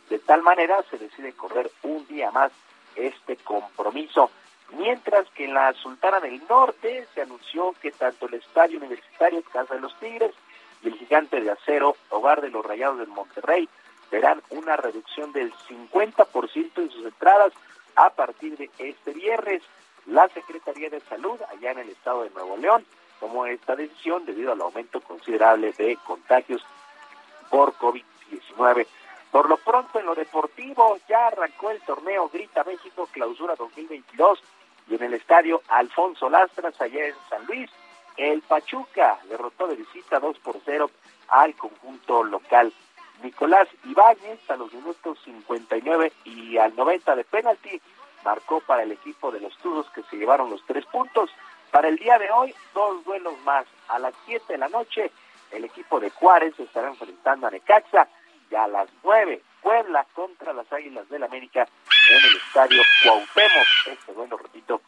De 0.10 0.20
tal 0.20 0.42
manera 0.44 0.84
se 0.90 0.98
decide 0.98 1.34
correr 1.34 1.72
un 1.84 2.06
día 2.08 2.32
más 2.32 2.52
este 2.96 3.38
compromiso. 3.38 4.30
Mientras 4.78 5.30
que 5.32 5.46
en 5.46 5.54
la 5.54 5.74
Sultana 5.74 6.20
del 6.20 6.42
Norte 6.48 7.08
se 7.14 7.22
anunció 7.22 7.74
que 7.82 7.92
tanto 7.92 8.28
el 8.28 8.36
Estadio 8.36 8.78
Universitario 8.78 9.44
Casa 9.44 9.76
de 9.76 9.82
los 9.82 9.98
Tigres 10.00 10.34
y 10.82 10.88
el 10.88 10.96
Gigante 10.96 11.40
de 11.40 11.52
Acero, 11.52 11.96
hogar 12.10 12.42
de 12.42 12.50
los 12.50 12.66
Rayados 12.66 13.00
del 13.00 13.08
Monterrey, 13.08 13.70
verán 14.12 14.42
una 14.50 14.76
reducción 14.76 15.32
del 15.34 15.54
50% 15.70 16.72
en 16.78 16.90
sus 16.90 17.06
entradas 17.06 17.54
a 17.96 18.10
partir 18.12 18.58
de 18.58 18.70
este 18.78 19.14
viernes. 19.14 19.62
La 20.08 20.28
Secretaría 20.30 20.90
de 20.90 21.00
Salud 21.02 21.40
allá 21.50 21.72
en 21.72 21.80
el 21.80 21.90
estado 21.90 22.24
de 22.24 22.30
Nuevo 22.32 22.58
León 22.58 22.86
tomó 23.20 23.46
esta 23.46 23.76
decisión 23.76 24.26
debido 24.26 24.52
al 24.52 24.62
aumento 24.62 25.02
considerable 25.02 25.74
de 25.74 25.98
contagios 26.06 26.66
por 27.50 27.74
COVID-19. 27.76 28.88
Por 29.32 29.50
lo 29.50 29.58
pronto 29.58 30.00
en 30.00 30.06
lo 30.06 30.16
deportivo 30.16 30.98
ya 31.10 31.28
arrancó 31.28 31.72
el 31.72 31.82
torneo 31.82 32.30
Grita 32.30 32.64
México 32.64 33.08
Clausura 33.12 33.56
2022 33.56 34.40
y 34.88 34.96
en 34.96 35.04
el 35.04 35.14
estadio 35.14 35.62
Alfonso 35.68 36.30
Lastras 36.30 36.80
allá 36.80 37.08
en 37.08 37.16
San 37.30 37.46
Luis, 37.46 37.70
el 38.18 38.42
Pachuca 38.44 39.20
derrotó 39.28 39.68
de 39.68 39.76
visita 39.76 40.20
2 40.20 40.40
por 40.40 40.58
0 40.64 40.90
al 41.28 41.54
conjunto 41.56 42.24
local. 42.24 42.72
Nicolás 43.24 43.68
Ibáñez 43.86 44.40
a 44.50 44.56
los 44.56 44.74
minutos 44.74 45.20
59 45.26 46.12
y 46.26 46.58
al 46.58 46.76
90 46.76 47.16
de 47.16 47.24
penalti 47.24 47.82
marcó 48.24 48.60
para 48.62 48.84
el 48.84 48.92
equipo 48.92 49.32
de 49.32 49.40
los 49.40 49.58
Tuzos 49.58 49.90
que 49.92 50.04
se 50.04 50.18
llevaron 50.18 50.50
los 50.50 50.64
tres 50.66 50.86
puntos. 50.86 51.30
Para 51.76 51.90
el 51.90 51.98
día 51.98 52.18
de 52.18 52.32
hoy, 52.32 52.56
dos 52.74 53.04
duelos 53.04 53.38
más. 53.44 53.66
A 53.90 54.00
las 54.00 54.14
7 54.28 54.46
de 54.48 54.58
la 54.58 54.70
noche, 54.70 55.12
el 55.52 55.66
equipo 55.66 56.00
de 56.00 56.10
Juárez 56.10 56.58
estará 56.58 56.88
enfrentando 56.88 57.48
a 57.48 57.52
Necaxa 57.52 58.08
y 58.50 58.56
a 58.56 58.66
las 58.66 58.88
9, 59.04 59.42
Puebla 59.62 60.06
contra 60.14 60.54
las 60.54 60.72
Águilas 60.72 61.10
del 61.10 61.24
América 61.24 61.68
en 62.12 62.16
el 62.16 62.38
estadio 62.38 62.82
Cuauhtémoc. 63.04 63.68
Este 63.88 64.14
duelo, 64.14 64.38
repito, 64.38 64.82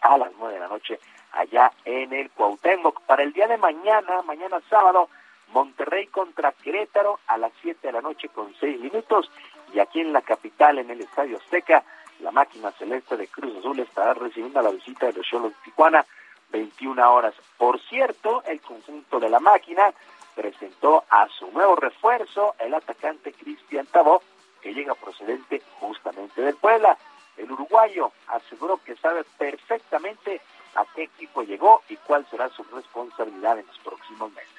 a 0.00 0.16
las 0.16 0.30
9 0.38 0.54
de 0.54 0.60
la 0.60 0.68
noche 0.68 1.00
allá 1.32 1.72
en 1.84 2.12
el 2.12 2.30
Cuauhtémoc. 2.30 3.00
Para 3.00 3.24
el 3.24 3.32
día 3.32 3.48
de 3.48 3.56
mañana, 3.56 4.22
mañana 4.22 4.60
sábado, 4.70 5.08
Monterrey 5.48 6.06
contra 6.06 6.52
Querétaro 6.52 7.18
a 7.26 7.36
las 7.36 7.50
7 7.62 7.84
de 7.84 7.94
la 7.94 8.00
noche 8.00 8.28
con 8.28 8.54
6 8.60 8.78
minutos 8.78 9.28
y 9.74 9.80
aquí 9.80 10.00
en 10.00 10.12
la 10.12 10.22
capital, 10.22 10.78
en 10.78 10.88
el 10.88 11.00
Estadio 11.00 11.38
Azteca, 11.38 11.82
la 12.22 12.30
máquina 12.30 12.72
celeste 12.72 13.16
de 13.16 13.28
Cruz 13.28 13.56
Azul 13.58 13.80
estará 13.80 14.14
recibiendo 14.14 14.62
la 14.62 14.70
visita 14.70 15.06
de 15.06 15.12
los 15.12 15.26
Cholos 15.26 15.52
Tijuana 15.64 16.06
21 16.50 17.12
horas. 17.12 17.34
Por 17.58 17.80
cierto, 17.80 18.42
el 18.46 18.60
conjunto 18.60 19.18
de 19.18 19.28
la 19.28 19.40
máquina 19.40 19.92
presentó 20.34 21.04
a 21.10 21.28
su 21.28 21.50
nuevo 21.50 21.76
refuerzo, 21.76 22.54
el 22.58 22.74
atacante 22.74 23.32
Cristian 23.32 23.86
Tabó, 23.86 24.22
que 24.60 24.72
llega 24.72 24.94
procedente 24.94 25.60
justamente 25.80 26.40
del 26.40 26.54
Puebla. 26.54 26.96
El 27.36 27.50
uruguayo 27.50 28.12
aseguró 28.28 28.78
que 28.84 28.94
sabe 28.96 29.24
perfectamente 29.38 30.40
a 30.74 30.84
qué 30.94 31.04
equipo 31.04 31.42
llegó 31.42 31.82
y 31.88 31.96
cuál 31.96 32.26
será 32.30 32.48
su 32.50 32.62
responsabilidad 32.64 33.58
en 33.58 33.66
los 33.66 33.78
próximos 33.78 34.32
meses. 34.32 34.52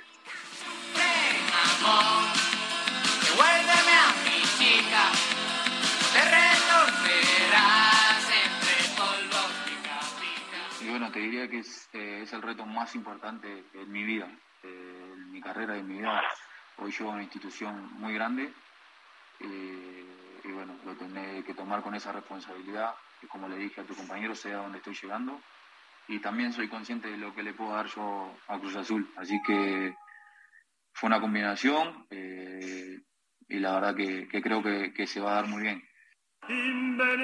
Devuélveme 3.21 3.93
a 3.93 4.13
mi 4.25 4.41
chica, 4.57 5.32
Y 10.81 10.89
bueno, 10.89 11.11
te 11.11 11.19
diría 11.19 11.47
que 11.47 11.59
es, 11.59 11.89
eh, 11.93 12.19
es 12.23 12.33
el 12.33 12.41
reto 12.41 12.65
más 12.65 12.93
importante 12.95 13.63
en 13.73 13.91
mi 13.91 14.03
vida, 14.03 14.27
eh, 14.63 15.11
en 15.13 15.31
mi 15.31 15.41
carrera 15.41 15.77
y 15.77 15.79
en 15.79 15.87
mi 15.87 15.97
vida. 15.99 16.21
Hoy 16.77 16.91
llevo 16.91 17.11
una 17.11 17.23
institución 17.23 17.93
muy 17.93 18.13
grande 18.13 18.51
eh, 19.39 20.05
y 20.43 20.51
bueno, 20.51 20.75
lo 20.83 20.95
tendré 20.95 21.43
que 21.43 21.53
tomar 21.53 21.81
con 21.81 21.95
esa 21.95 22.11
responsabilidad. 22.11 22.95
Y 23.21 23.27
como 23.27 23.47
le 23.47 23.55
dije 23.57 23.81
a 23.81 23.85
tu 23.85 23.95
compañero, 23.95 24.35
sé 24.35 24.53
a 24.53 24.57
dónde 24.57 24.79
estoy 24.79 24.95
llegando. 25.01 25.39
Y 26.09 26.19
también 26.19 26.51
soy 26.51 26.67
consciente 26.67 27.09
de 27.09 27.17
lo 27.17 27.33
que 27.33 27.43
le 27.43 27.53
puedo 27.53 27.73
dar 27.73 27.87
yo 27.87 28.35
a 28.47 28.59
Cruz 28.59 28.75
Azul. 28.75 29.09
Así 29.15 29.41
que 29.45 29.95
fue 30.93 31.07
una 31.07 31.21
combinación 31.21 32.07
eh, 32.09 32.99
y 33.47 33.59
la 33.59 33.75
verdad 33.75 33.95
que, 33.95 34.27
que 34.27 34.41
creo 34.41 34.61
que, 34.61 34.93
que 34.93 35.07
se 35.07 35.21
va 35.21 35.31
a 35.31 35.35
dar 35.35 35.47
muy 35.47 35.61
bien. 35.61 35.81
In 36.49 36.97
Venecia. 36.97 37.23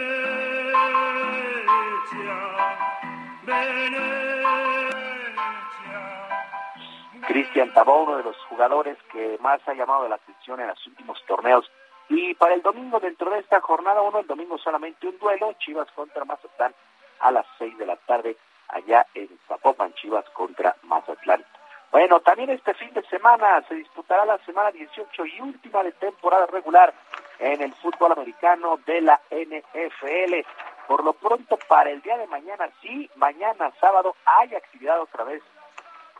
Cristian 7.28 7.74
Tabó, 7.74 8.04
uno 8.04 8.18
de 8.18 8.24
los 8.24 8.38
jugadores 8.46 8.98
que 9.12 9.38
más 9.42 9.60
ha 9.68 9.74
llamado 9.74 10.08
la 10.08 10.16
atención 10.16 10.62
en 10.62 10.68
los 10.68 10.88
últimos 10.88 11.22
torneos. 11.26 11.70
Y 12.08 12.34
para 12.36 12.54
el 12.56 12.62
domingo, 12.62 13.00
dentro 13.00 13.30
de 13.32 13.40
esta 13.40 13.60
jornada 13.62 14.02
uno, 14.02 14.20
el 14.20 14.28
domingo 14.28 14.58
solamente 14.58 15.08
un 15.08 15.18
duelo, 15.20 15.54
Chivas 15.60 15.92
contra 15.92 16.24
Mazatlán 16.24 16.74
a 17.20 17.32
las 17.32 17.46
6 17.58 17.78
de 17.78 17.86
la 17.86 17.98
tarde, 17.98 18.38
allá 18.70 19.06
en 19.14 19.30
Zapopan, 19.48 19.94
Chivas 19.96 20.26
contra 20.30 20.76
Mazatlán. 20.84 21.44
Bueno, 21.92 22.20
también 22.20 22.52
este 22.52 22.76
fin 22.76 22.94
de 22.94 23.02
semana 23.08 23.64
se 23.68 23.74
disputará 23.74 24.24
la 24.24 24.38
semana 24.46 24.72
18 24.72 25.26
y 25.26 25.42
última 25.42 25.82
de 25.82 25.92
temporada 25.94 26.46
regular 26.46 26.94
en 27.40 27.62
el 27.62 27.74
fútbol 27.74 28.12
americano 28.12 28.80
de 28.86 29.02
la 29.02 29.20
NFL. 29.32 30.46
Por 30.88 31.04
lo 31.04 31.14
pronto, 31.14 31.58
para 31.68 31.90
el 31.90 32.02
día 32.02 32.18
de 32.18 32.28
mañana, 32.28 32.70
sí, 32.82 33.10
mañana 33.16 33.72
sábado 33.80 34.16
hay 34.26 34.54
actividad 34.54 35.02
otra 35.02 35.24
vez 35.24 35.42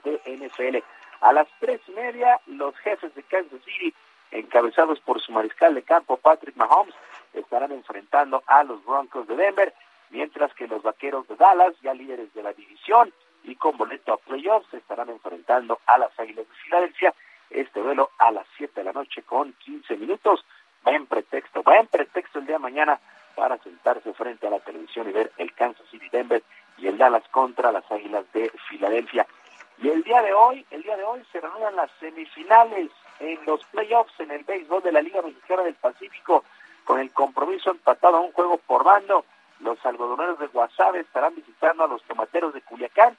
de 0.04 0.20
NFL. 0.26 0.78
A 1.22 1.34
las 1.34 1.48
tres 1.60 1.82
y 1.88 1.92
media, 1.92 2.40
los 2.48 2.76
jefes 2.78 3.14
de 3.14 3.22
Kansas 3.24 3.62
City, 3.64 3.94
encabezados 4.32 5.00
por 5.02 5.22
su 5.22 5.32
mariscal 5.32 5.76
de 5.76 5.84
campo 5.84 6.18
Patrick 6.18 6.56
Mahomes, 6.56 6.96
estarán 7.34 7.72
enfrentando 7.72 8.42
a 8.48 8.64
los 8.64 8.84
Broncos 8.86 9.28
de 9.28 9.36
Denver, 9.36 9.74
mientras 10.10 10.52
que 10.56 10.68
los 10.68 10.82
Vaqueros 10.82 11.28
de 11.28 11.36
Dallas, 11.36 11.76
ya 11.82 11.94
líderes 11.94 12.34
de 12.34 12.42
la 12.42 12.54
división 12.54 13.14
y 13.44 13.56
con 13.56 13.78
boleto 13.78 14.14
a 14.14 14.18
playoffs, 14.18 14.74
estarán 14.74 15.10
enfrentando 15.10 15.80
a 15.86 15.98
las 15.98 16.18
Águilas 16.20 16.48
de 16.48 16.56
Filadelfia. 16.64 17.14
Este 17.50 17.80
duelo 17.80 18.12
a 18.18 18.32
las 18.32 18.46
7 18.58 18.74
de 18.76 18.84
la 18.84 18.94
noche 18.94 19.24
con 19.24 19.54
15 19.54 19.98
minutos. 19.98 20.46
Buen 20.84 21.08
pretexto, 21.08 21.64
buen 21.64 21.88
pretexto 21.88 22.40
el 22.40 22.46
día 22.46 22.56
de 22.56 22.64
mañana 22.64 23.00
para 23.36 23.58
sentarse 23.60 24.14
frente 24.14 24.48
a 24.48 24.50
la 24.50 24.60
televisión 24.60 25.10
y 25.10 25.14
ver 25.14 25.32
el 25.38 25.54
Kansas 25.54 25.86
City 25.90 26.10
Denver 26.12 26.44
y 26.78 26.88
el 26.88 26.98
Dallas 26.98 27.24
contra 27.32 27.72
las 27.72 27.90
Águilas 27.92 28.26
de 28.34 28.52
Filadelfia. 28.70 29.26
Y 29.82 29.90
el 29.90 30.04
día 30.04 30.22
de 30.22 30.34
hoy, 30.34 30.66
el 30.72 30.84
día 30.84 30.98
de 30.98 31.04
hoy 31.04 31.24
se 31.32 31.40
reanudan 31.40 31.76
las 31.76 31.90
semifinales 32.00 32.92
en 33.20 33.40
los 33.46 33.64
playoffs 33.66 34.20
en 34.20 34.32
el 34.32 34.44
béisbol 34.44 34.84
de 34.84 34.92
la 34.92 35.02
Liga 35.02 35.22
Mexicana 35.22 35.64
del 35.64 35.76
Pacífico 35.76 36.44
con 36.84 37.00
el 37.00 37.12
compromiso 37.12 37.72
empatado 37.72 38.18
a 38.18 38.22
un 38.22 38.32
juego 38.32 38.58
por 38.58 38.84
bando. 38.84 39.24
Los 39.60 39.84
algodoneros 39.86 40.40
de 40.40 40.48
Guasave 40.48 41.02
estarán 41.02 41.36
visitando 41.36 41.84
a 41.84 41.88
los 41.88 42.02
tomateros 42.04 42.54
de 42.54 42.62
Culiacán. 42.62 43.18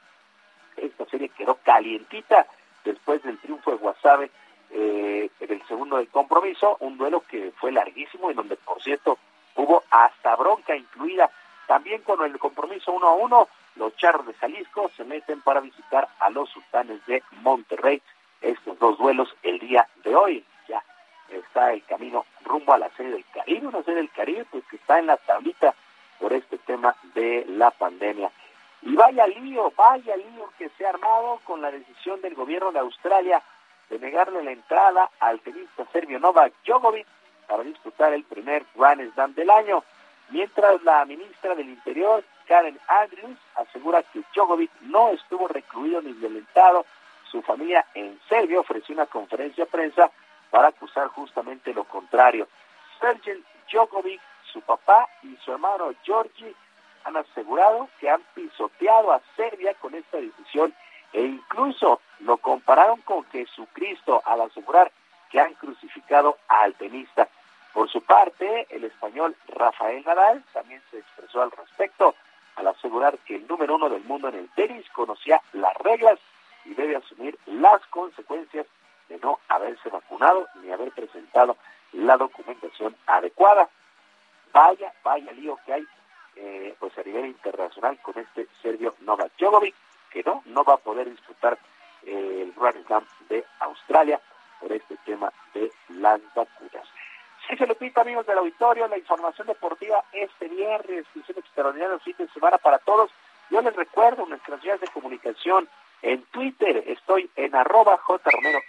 Esta 0.76 1.04
serie 1.06 1.28
quedó 1.28 1.56
calientita 1.62 2.46
después 2.84 3.22
del 3.22 3.38
triunfo 3.38 3.72
de 3.72 3.76
Guasave 3.76 4.30
eh, 4.70 5.30
en 5.40 5.52
el 5.52 5.62
segundo 5.66 5.96
del 5.96 6.08
compromiso, 6.08 6.76
un 6.80 6.96
duelo 6.96 7.22
que 7.28 7.52
fue 7.56 7.72
larguísimo 7.72 8.30
y 8.30 8.34
donde, 8.34 8.56
por 8.56 8.80
cierto, 8.82 9.18
hubo 9.56 9.82
hasta 9.90 10.36
bronca 10.36 10.74
incluida. 10.76 11.30
También 11.66 12.02
con 12.02 12.24
el 12.24 12.38
compromiso 12.38 12.92
uno 12.92 13.08
a 13.08 13.14
uno, 13.14 13.48
los 13.76 13.94
charros 13.96 14.26
de 14.26 14.34
Jalisco 14.34 14.90
se 14.96 15.04
meten 15.04 15.40
para 15.42 15.60
visitar 15.60 16.08
a 16.20 16.30
los 16.30 16.48
sultanes 16.50 17.04
de 17.06 17.22
Monterrey. 17.42 18.00
Estos 18.40 18.78
dos 18.78 18.96
duelos 18.98 19.34
el 19.42 19.58
día 19.58 19.86
de 20.02 20.16
hoy. 20.16 20.44
Ya 20.68 20.82
está 21.28 21.72
el 21.72 21.84
camino 21.84 22.24
rumbo 22.44 22.72
a 22.72 22.78
la 22.78 22.90
serie 22.90 23.12
del 23.12 23.24
Caribe, 23.34 23.66
una 23.66 23.82
serie 23.82 24.00
del 24.00 24.10
Caribe 24.10 24.46
pues 24.50 24.64
que 24.70 24.76
está 24.76 24.98
en 24.98 25.06
la 25.06 25.16
tablita 25.18 25.74
por 26.20 26.32
este 26.32 26.58
tema 26.58 26.94
de 27.14 27.44
la 27.48 27.70
pandemia. 27.70 28.30
Y 28.82 28.94
vaya 28.94 29.26
lío, 29.26 29.72
vaya 29.76 30.16
lío 30.16 30.52
que 30.58 30.68
se 30.70 30.86
ha 30.86 30.90
armado 30.90 31.40
con 31.44 31.60
la 31.60 31.70
decisión 31.70 32.20
del 32.20 32.34
gobierno 32.34 32.72
de 32.72 32.78
Australia 32.78 33.42
de 33.88 33.98
negarle 33.98 34.42
la 34.44 34.52
entrada 34.52 35.10
al 35.18 35.40
tenista 35.40 35.84
serbio 35.92 36.20
Novak 36.20 36.52
Djokovic 36.64 37.06
para 37.48 37.64
disputar 37.64 38.12
el 38.12 38.24
primer 38.24 38.64
Grand 38.76 39.12
Slam 39.12 39.34
del 39.34 39.50
año, 39.50 39.82
mientras 40.30 40.82
la 40.84 41.04
ministra 41.04 41.56
del 41.56 41.68
Interior, 41.68 42.22
Karen 42.46 42.78
Andrews 42.88 43.38
asegura 43.56 44.02
que 44.04 44.22
Djokovic 44.32 44.70
no 44.82 45.10
estuvo 45.10 45.48
recluido 45.48 46.00
ni 46.00 46.12
violentado. 46.12 46.86
Su 47.30 47.42
familia 47.42 47.84
en 47.94 48.18
serio 48.28 48.60
ofreció 48.60 48.94
una 48.94 49.06
conferencia 49.06 49.64
de 49.64 49.70
prensa 49.70 50.10
para 50.50 50.68
acusar 50.68 51.08
justamente 51.08 51.74
lo 51.74 51.84
contrario. 51.84 52.48
Sergei 53.00 53.42
Djokovic, 53.70 54.20
su 54.52 54.60
papá 54.60 55.08
y 55.22 55.36
su 55.44 55.52
hermano 55.52 55.92
Georgi 56.02 56.54
han 57.04 57.16
asegurado 57.16 57.88
que 57.98 58.10
han 58.10 58.22
pisoteado 58.34 59.12
a 59.12 59.20
Serbia 59.36 59.74
con 59.74 59.94
esta 59.94 60.18
decisión 60.18 60.74
e 61.12 61.22
incluso 61.22 62.00
lo 62.20 62.36
compararon 62.36 63.00
con 63.02 63.24
Jesucristo 63.30 64.22
al 64.24 64.42
asegurar 64.42 64.92
que 65.30 65.40
han 65.40 65.54
crucificado 65.54 66.36
al 66.48 66.74
tenista. 66.74 67.28
Por 67.72 67.88
su 67.88 68.02
parte, 68.02 68.66
el 68.70 68.84
español 68.84 69.36
Rafael 69.48 70.02
Nadal 70.04 70.44
también 70.52 70.82
se 70.90 70.98
expresó 70.98 71.42
al 71.42 71.50
respecto 71.52 72.14
al 72.56 72.66
asegurar 72.66 73.16
que 73.18 73.36
el 73.36 73.46
número 73.46 73.76
uno 73.76 73.88
del 73.88 74.02
mundo 74.04 74.28
en 74.28 74.34
el 74.34 74.48
tenis 74.50 74.88
conocía 74.90 75.40
las 75.52 75.74
reglas 75.76 76.18
y 76.64 76.74
debe 76.74 76.96
asumir 76.96 77.38
las 77.46 77.84
consecuencias 77.86 78.66
de 79.08 79.18
no 79.18 79.38
haberse 79.48 79.88
vacunado 79.88 80.46
ni 80.62 80.70
haber 80.70 80.90
presentado 80.92 81.56
la 81.92 82.16
documentación 82.16 82.96
adecuada. 83.06 83.68
Vaya, 84.52 84.92
vaya 85.04 85.32
lío 85.32 85.58
que 85.64 85.72
hay 85.72 85.86
eh, 86.36 86.74
pues 86.78 86.96
a 86.96 87.02
nivel 87.02 87.26
internacional 87.26 87.98
con 88.02 88.18
este 88.18 88.46
serbio 88.62 88.94
Novak 89.00 89.32
Djokovic, 89.38 89.74
que 90.10 90.22
no, 90.22 90.42
no 90.46 90.64
va 90.64 90.74
a 90.74 90.78
poder 90.78 91.10
disputar 91.10 91.58
el 92.06 92.52
Grand 92.56 92.86
Slam 92.86 93.06
de 93.28 93.44
Australia 93.60 94.20
por 94.60 94.72
este 94.72 94.96
tema 95.04 95.32
de 95.54 95.70
las 95.88 96.20
vacunas. 96.34 96.86
Sí, 97.48 97.56
se 97.56 97.66
lo 97.66 97.74
pita, 97.74 98.02
amigos 98.02 98.26
del 98.26 98.38
auditorio, 98.38 98.86
la 98.88 98.98
información 98.98 99.46
deportiva 99.46 100.04
este 100.12 100.48
viernes, 100.48 101.04
un 101.14 101.24
extraordinario 101.36 101.98
fin 102.00 102.14
de 102.18 102.28
semana 102.28 102.58
para 102.58 102.78
todos. 102.78 103.10
Yo 103.50 103.60
les 103.60 103.74
recuerdo 103.74 104.26
nuestras 104.26 104.62
vías 104.62 104.80
de 104.80 104.88
comunicación 104.88 105.68
en 106.02 106.22
Twitter, 106.26 106.84
estoy 106.86 107.30
en 107.36 107.54
arroba 107.54 107.98
jromerohb, 107.98 108.62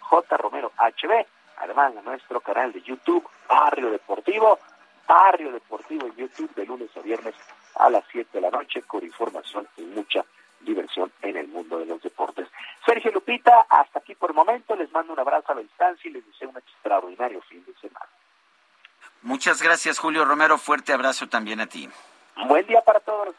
jromerohb, 0.00 1.26
además 1.56 1.94
en 1.96 2.04
nuestro 2.04 2.40
canal 2.40 2.72
de 2.72 2.82
YouTube, 2.82 3.26
Barrio 3.48 3.90
Deportivo, 3.90 4.58
Barrio 5.06 5.52
Deportivo 5.52 6.06
en 6.06 6.16
YouTube 6.16 6.54
de 6.54 6.66
lunes 6.66 6.90
a 6.96 7.00
viernes 7.00 7.34
a 7.76 7.90
las 7.90 8.04
7 8.10 8.30
de 8.32 8.40
la 8.40 8.50
noche 8.50 8.82
con 8.82 9.04
información 9.04 9.68
y 9.76 9.82
mucha 9.82 10.24
diversión 10.60 11.12
en 11.22 11.36
el 11.36 11.48
mundo 11.48 11.78
de 11.78 11.86
los 11.86 12.02
deportes. 12.02 12.48
Sergio 12.84 13.12
Lupita, 13.12 13.66
hasta 13.68 13.98
aquí 13.98 14.14
por 14.14 14.30
el 14.30 14.36
momento, 14.36 14.74
les 14.76 14.90
mando 14.92 15.12
un 15.12 15.18
abrazo 15.18 15.52
a 15.52 15.54
la 15.56 15.62
distancia 15.62 16.08
y 16.08 16.14
les 16.14 16.26
deseo 16.26 16.50
un 16.50 16.56
extraordinario 16.56 17.40
fin 17.42 17.64
de 17.64 17.74
semana. 17.80 18.06
Muchas 19.22 19.62
gracias, 19.62 19.98
Julio 19.98 20.24
Romero. 20.24 20.58
Fuerte 20.58 20.92
abrazo 20.92 21.28
también 21.28 21.60
a 21.60 21.66
ti. 21.66 21.88
Buen 22.46 22.66
día 22.66 22.80
para 22.82 23.00
todos. 23.00 23.34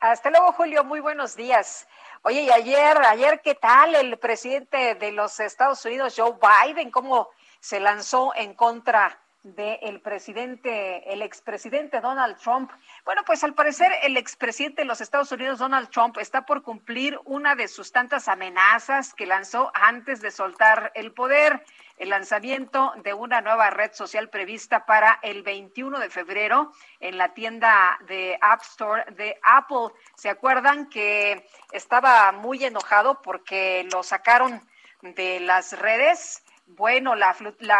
Hasta 0.00 0.30
luego, 0.30 0.52
Julio. 0.52 0.82
Muy 0.82 1.00
buenos 1.00 1.36
días. 1.36 1.86
Oye, 2.22 2.42
y 2.42 2.50
ayer, 2.50 2.96
ayer, 2.98 3.40
¿qué 3.42 3.54
tal 3.54 3.94
el 3.94 4.18
presidente 4.18 4.94
de 4.94 5.12
los 5.12 5.38
Estados 5.40 5.84
Unidos, 5.84 6.14
Joe 6.16 6.34
Biden, 6.40 6.90
cómo 6.90 7.28
se 7.60 7.80
lanzó 7.80 8.32
en 8.34 8.54
contra 8.54 9.18
del 9.42 10.02
presidente, 10.02 11.10
el 11.12 11.22
expresidente 11.22 12.00
Donald 12.00 12.36
Trump. 12.36 12.70
Bueno, 13.06 13.22
pues 13.24 13.42
al 13.42 13.54
parecer 13.54 13.90
el 14.02 14.18
expresidente 14.18 14.82
de 14.82 14.86
los 14.86 15.00
Estados 15.00 15.32
Unidos, 15.32 15.58
Donald 15.58 15.88
Trump, 15.88 16.18
está 16.18 16.44
por 16.44 16.62
cumplir 16.62 17.18
una 17.24 17.54
de 17.54 17.66
sus 17.66 17.90
tantas 17.90 18.28
amenazas 18.28 19.14
que 19.14 19.24
lanzó 19.24 19.72
antes 19.74 20.20
de 20.20 20.30
soltar 20.30 20.92
el 20.94 21.12
poder, 21.12 21.64
el 21.96 22.10
lanzamiento 22.10 22.92
de 23.02 23.14
una 23.14 23.40
nueva 23.40 23.70
red 23.70 23.92
social 23.94 24.28
prevista 24.28 24.84
para 24.84 25.18
el 25.22 25.42
21 25.42 25.98
de 25.98 26.10
febrero 26.10 26.72
en 26.98 27.16
la 27.16 27.32
tienda 27.32 27.98
de 28.06 28.38
App 28.42 28.60
Store 28.60 29.04
de 29.16 29.38
Apple. 29.42 29.88
¿Se 30.16 30.28
acuerdan 30.28 30.90
que 30.90 31.48
estaba 31.72 32.30
muy 32.32 32.62
enojado 32.62 33.22
porque 33.22 33.88
lo 33.90 34.02
sacaron 34.02 34.60
de 35.00 35.40
las 35.40 35.78
redes? 35.78 36.44
Bueno, 36.76 37.16
la, 37.16 37.34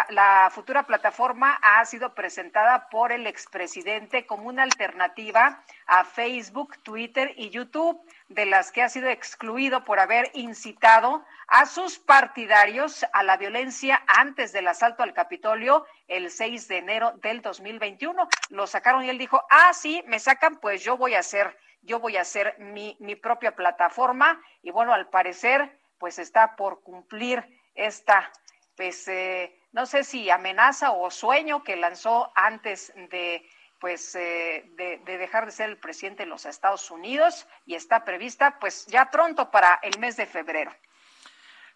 la, 0.09 0.51
futura 0.51 0.83
plataforma 0.83 1.61
ha 1.63 1.85
sido 1.85 2.13
presentada 2.13 2.89
por 2.89 3.13
el 3.13 3.29
expresidente 3.29 4.27
como 4.27 4.49
una 4.49 4.65
alternativa 4.65 5.63
a 5.87 6.03
Facebook, 6.05 6.77
Twitter 6.83 7.33
y 7.37 7.51
YouTube, 7.51 8.01
de 8.27 8.47
las 8.47 8.73
que 8.73 8.83
ha 8.83 8.89
sido 8.89 9.09
excluido 9.09 9.85
por 9.85 10.01
haber 10.01 10.33
incitado 10.35 11.25
a 11.47 11.67
sus 11.67 12.01
partidarios 12.01 13.07
a 13.13 13.23
la 13.23 13.37
violencia 13.37 14.03
antes 14.09 14.53
del 14.53 14.67
asalto 14.67 15.05
al 15.05 15.15
Capitolio 15.15 15.87
el 16.09 16.29
6 16.29 16.67
de 16.67 16.79
enero 16.79 17.13
del 17.23 17.43
2021. 17.43 18.29
Lo 18.49 18.67
sacaron 18.67 19.05
y 19.05 19.09
él 19.09 19.19
dijo, 19.19 19.41
ah, 19.51 19.73
sí, 19.73 20.03
me 20.09 20.19
sacan, 20.19 20.57
pues 20.57 20.83
yo 20.83 20.97
voy 20.97 21.15
a 21.15 21.21
hacer, 21.21 21.57
yo 21.83 22.01
voy 22.01 22.17
a 22.17 22.23
hacer 22.23 22.57
mi, 22.59 22.97
mi 22.99 23.15
propia 23.15 23.55
plataforma. 23.55 24.43
Y 24.63 24.73
bueno, 24.73 24.93
al 24.93 25.09
parecer, 25.11 25.79
pues 25.99 26.19
está 26.19 26.57
por 26.57 26.83
cumplir 26.83 27.45
esta 27.77 28.33
pues 28.81 29.09
eh, 29.09 29.55
no 29.73 29.85
sé 29.85 30.05
si 30.05 30.31
amenaza 30.31 30.93
o 30.93 31.11
sueño 31.11 31.63
que 31.63 31.77
lanzó 31.77 32.33
antes 32.35 32.95
de 33.11 33.47
pues 33.79 34.15
eh, 34.15 34.71
de, 34.75 35.03
de, 35.05 35.19
dejar 35.19 35.45
de 35.45 35.53
ser 35.53 35.69
el 35.69 35.77
presidente 35.77 36.23
de 36.23 36.31
los 36.31 36.47
Estados 36.47 36.91
Unidos 36.91 37.47
y 37.67 37.75
está 37.75 38.07
prevista 38.07 38.59
pues 38.59 38.87
ya 38.87 39.11
pronto 39.11 39.51
para 39.51 39.79
el 39.83 39.99
mes 39.99 40.17
de 40.17 40.25
febrero. 40.25 40.75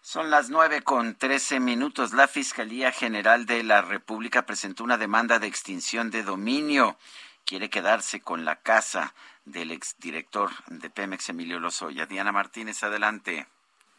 Son 0.01 0.31
las 0.31 0.49
nueve 0.49 0.81
con 0.81 1.13
trece 1.15 1.59
minutos. 1.59 2.11
La 2.11 2.27
Fiscalía 2.27 2.91
General 2.91 3.45
de 3.45 3.61
la 3.61 3.83
República 3.83 4.47
presentó 4.47 4.83
una 4.83 4.97
demanda 4.97 5.37
de 5.37 5.45
extinción 5.45 6.09
de 6.09 6.23
dominio. 6.23 6.97
Quiere 7.45 7.69
quedarse 7.69 8.21
con 8.21 8.45
la 8.45 8.61
casa 8.63 9.13
del 9.43 9.69
exdirector 9.69 10.49
de 10.69 10.89
Pemex, 10.89 11.29
Emilio 11.29 11.59
Lozoya. 11.59 12.07
Diana 12.07 12.31
Martínez, 12.31 12.81
adelante. 12.81 13.45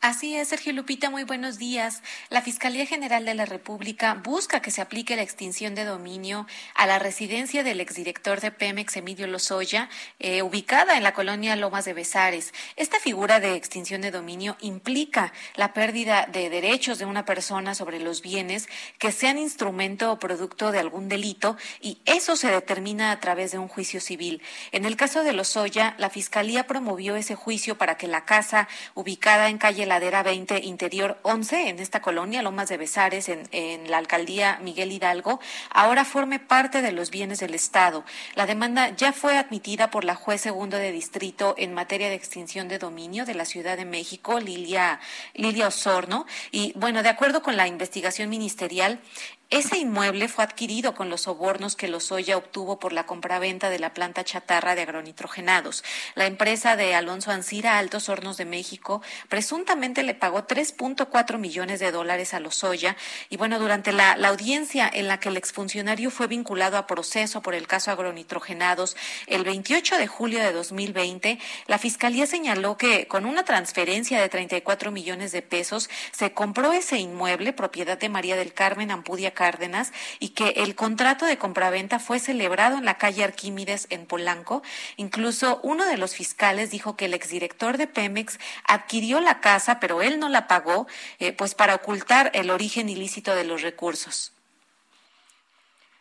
Así 0.02 0.36
es, 0.36 0.48
Sergio 0.48 0.72
Lupita, 0.72 1.10
muy 1.10 1.24
buenos 1.24 1.58
días. 1.58 2.02
La 2.28 2.42
Fiscalía 2.42 2.86
General 2.86 3.24
de 3.24 3.34
la 3.34 3.46
República 3.46 4.14
busca 4.14 4.60
que 4.60 4.70
se 4.70 4.82
aplique 4.82 5.16
la 5.16 5.22
extinción 5.22 5.74
de 5.74 5.84
dominio 5.84 6.46
a 6.74 6.86
la 6.86 6.98
residencia 6.98 7.64
del 7.64 7.80
exdirector 7.80 8.40
de 8.40 8.52
Pemex, 8.52 8.96
Emilio 8.96 9.26
Lozoya, 9.26 9.88
eh, 10.20 10.42
ubicada 10.42 10.96
en 10.96 11.02
la 11.02 11.14
colonia 11.14 11.56
Lomas 11.56 11.86
de 11.86 11.94
Besares. 11.94 12.52
Esta 12.76 13.00
figura 13.00 13.40
de 13.40 13.54
extinción 13.54 14.02
de 14.02 14.10
dominio 14.10 14.56
implica 14.60 15.32
la 15.56 15.72
pérdida 15.72 16.26
de 16.30 16.50
derechos 16.50 16.98
de 16.98 17.06
una 17.06 17.24
persona 17.24 17.74
sobre 17.74 17.98
los 17.98 18.20
bienes 18.20 18.68
que 18.98 19.10
sean 19.12 19.38
instrumento 19.38 20.12
o 20.12 20.18
producto 20.18 20.72
de 20.72 20.78
algún 20.78 21.08
delito 21.08 21.56
y 21.80 21.98
eso 22.04 22.36
se 22.36 22.48
determina 22.48 23.10
a 23.10 23.18
través 23.18 23.50
de 23.50 23.58
un 23.58 23.66
juicio 23.66 24.00
civil. 24.00 24.42
En 24.72 24.84
el 24.84 24.96
caso 24.96 25.24
de 25.24 25.32
Lozoya, 25.32 25.94
la 25.98 26.10
Fiscalía 26.10 26.66
promovió 26.66 27.16
ese 27.16 27.34
juicio 27.34 27.78
para 27.78 27.96
que 27.96 28.06
la 28.06 28.24
casa 28.24 28.68
ubicada 28.94 29.48
en 29.48 29.58
calle 29.58 29.85
Ladera 29.86 30.22
20, 30.22 30.58
Interior 30.64 31.18
11, 31.22 31.68
en 31.68 31.78
esta 31.78 32.02
colonia, 32.02 32.42
Lomas 32.42 32.68
de 32.68 32.76
Besares, 32.76 33.28
en, 33.28 33.48
en 33.52 33.90
la 33.90 33.98
alcaldía 33.98 34.58
Miguel 34.62 34.92
Hidalgo, 34.92 35.40
ahora 35.70 36.04
forme 36.04 36.38
parte 36.38 36.82
de 36.82 36.92
los 36.92 37.10
bienes 37.10 37.40
del 37.40 37.54
Estado. 37.54 38.04
La 38.34 38.46
demanda 38.46 38.90
ya 38.96 39.12
fue 39.12 39.38
admitida 39.38 39.90
por 39.90 40.04
la 40.04 40.14
juez 40.14 40.40
segundo 40.40 40.76
de 40.76 40.92
distrito 40.92 41.54
en 41.58 41.74
materia 41.74 42.08
de 42.08 42.14
extinción 42.14 42.68
de 42.68 42.78
dominio 42.78 43.24
de 43.24 43.34
la 43.34 43.44
Ciudad 43.44 43.76
de 43.76 43.84
México, 43.84 44.40
Lilia, 44.40 45.00
Lilia 45.34 45.68
Osorno, 45.68 46.26
y 46.50 46.72
bueno, 46.76 47.02
de 47.02 47.08
acuerdo 47.08 47.42
con 47.42 47.56
la 47.56 47.66
investigación 47.66 48.28
ministerial, 48.28 49.00
ese 49.48 49.78
inmueble 49.78 50.26
fue 50.26 50.42
adquirido 50.42 50.96
con 50.96 51.08
los 51.08 51.22
sobornos 51.22 51.76
que 51.76 51.86
Lozoya 51.86 52.36
obtuvo 52.36 52.80
por 52.80 52.92
la 52.92 53.06
compraventa 53.06 53.70
de 53.70 53.78
la 53.78 53.94
planta 53.94 54.24
chatarra 54.24 54.74
de 54.74 54.82
agronitrogenados. 54.82 55.84
La 56.16 56.26
empresa 56.26 56.74
de 56.74 56.96
Alonso 56.96 57.30
Ancira 57.30 57.78
Altos 57.78 58.08
Hornos 58.08 58.38
de 58.38 58.44
México 58.44 59.02
presuntamente 59.28 60.02
le 60.02 60.14
pagó 60.14 60.48
3.4 60.48 61.38
millones 61.38 61.78
de 61.78 61.92
dólares 61.92 62.34
a 62.34 62.40
Lozoya 62.40 62.96
y 63.30 63.36
bueno, 63.36 63.60
durante 63.60 63.92
la, 63.92 64.16
la, 64.16 64.28
audiencia 64.28 64.90
en 64.92 65.06
la 65.06 65.20
que 65.20 65.28
el 65.28 65.36
exfuncionario 65.36 66.10
fue 66.10 66.26
vinculado 66.26 66.76
a 66.76 66.88
proceso 66.88 67.40
por 67.40 67.54
el 67.54 67.68
caso 67.68 67.92
agronitrogenados 67.92 68.96
el 69.28 69.44
28 69.44 69.96
de 69.96 70.08
julio 70.08 70.40
de 70.40 70.50
2020, 70.50 71.38
la 71.68 71.78
Fiscalía 71.78 72.26
señaló 72.26 72.76
que 72.76 73.06
con 73.06 73.24
una 73.24 73.44
transferencia 73.44 74.20
de 74.20 74.28
34 74.28 74.90
millones 74.90 75.30
de 75.30 75.42
pesos 75.42 75.88
se 76.10 76.32
compró 76.32 76.72
ese 76.72 76.98
inmueble 76.98 77.52
propiedad 77.52 77.96
de 77.96 78.08
María 78.08 78.34
del 78.34 78.52
Carmen 78.52 78.90
Ampudia 78.90 79.35
Cárdenas 79.36 79.92
y 80.18 80.30
que 80.30 80.48
el 80.56 80.74
contrato 80.74 81.26
de 81.26 81.38
compraventa 81.38 82.00
fue 82.00 82.18
celebrado 82.18 82.76
en 82.76 82.84
la 82.84 82.98
calle 82.98 83.22
Arquímedes 83.22 83.86
en 83.90 84.06
Polanco. 84.06 84.64
Incluso 84.96 85.60
uno 85.62 85.86
de 85.86 85.96
los 85.96 86.16
fiscales 86.16 86.72
dijo 86.72 86.96
que 86.96 87.04
el 87.04 87.14
exdirector 87.14 87.78
de 87.78 87.86
Pemex 87.86 88.40
adquirió 88.64 89.20
la 89.20 89.40
casa, 89.40 89.78
pero 89.78 90.02
él 90.02 90.18
no 90.18 90.28
la 90.28 90.48
pagó, 90.48 90.88
eh, 91.20 91.32
pues 91.32 91.54
para 91.54 91.76
ocultar 91.76 92.32
el 92.34 92.50
origen 92.50 92.88
ilícito 92.88 93.36
de 93.36 93.44
los 93.44 93.62
recursos. 93.62 94.32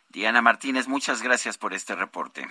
Diana 0.08 0.42
Martínez, 0.42 0.88
muchas 0.88 1.22
gracias 1.22 1.58
por 1.58 1.74
este 1.74 1.94
reporte. 1.94 2.48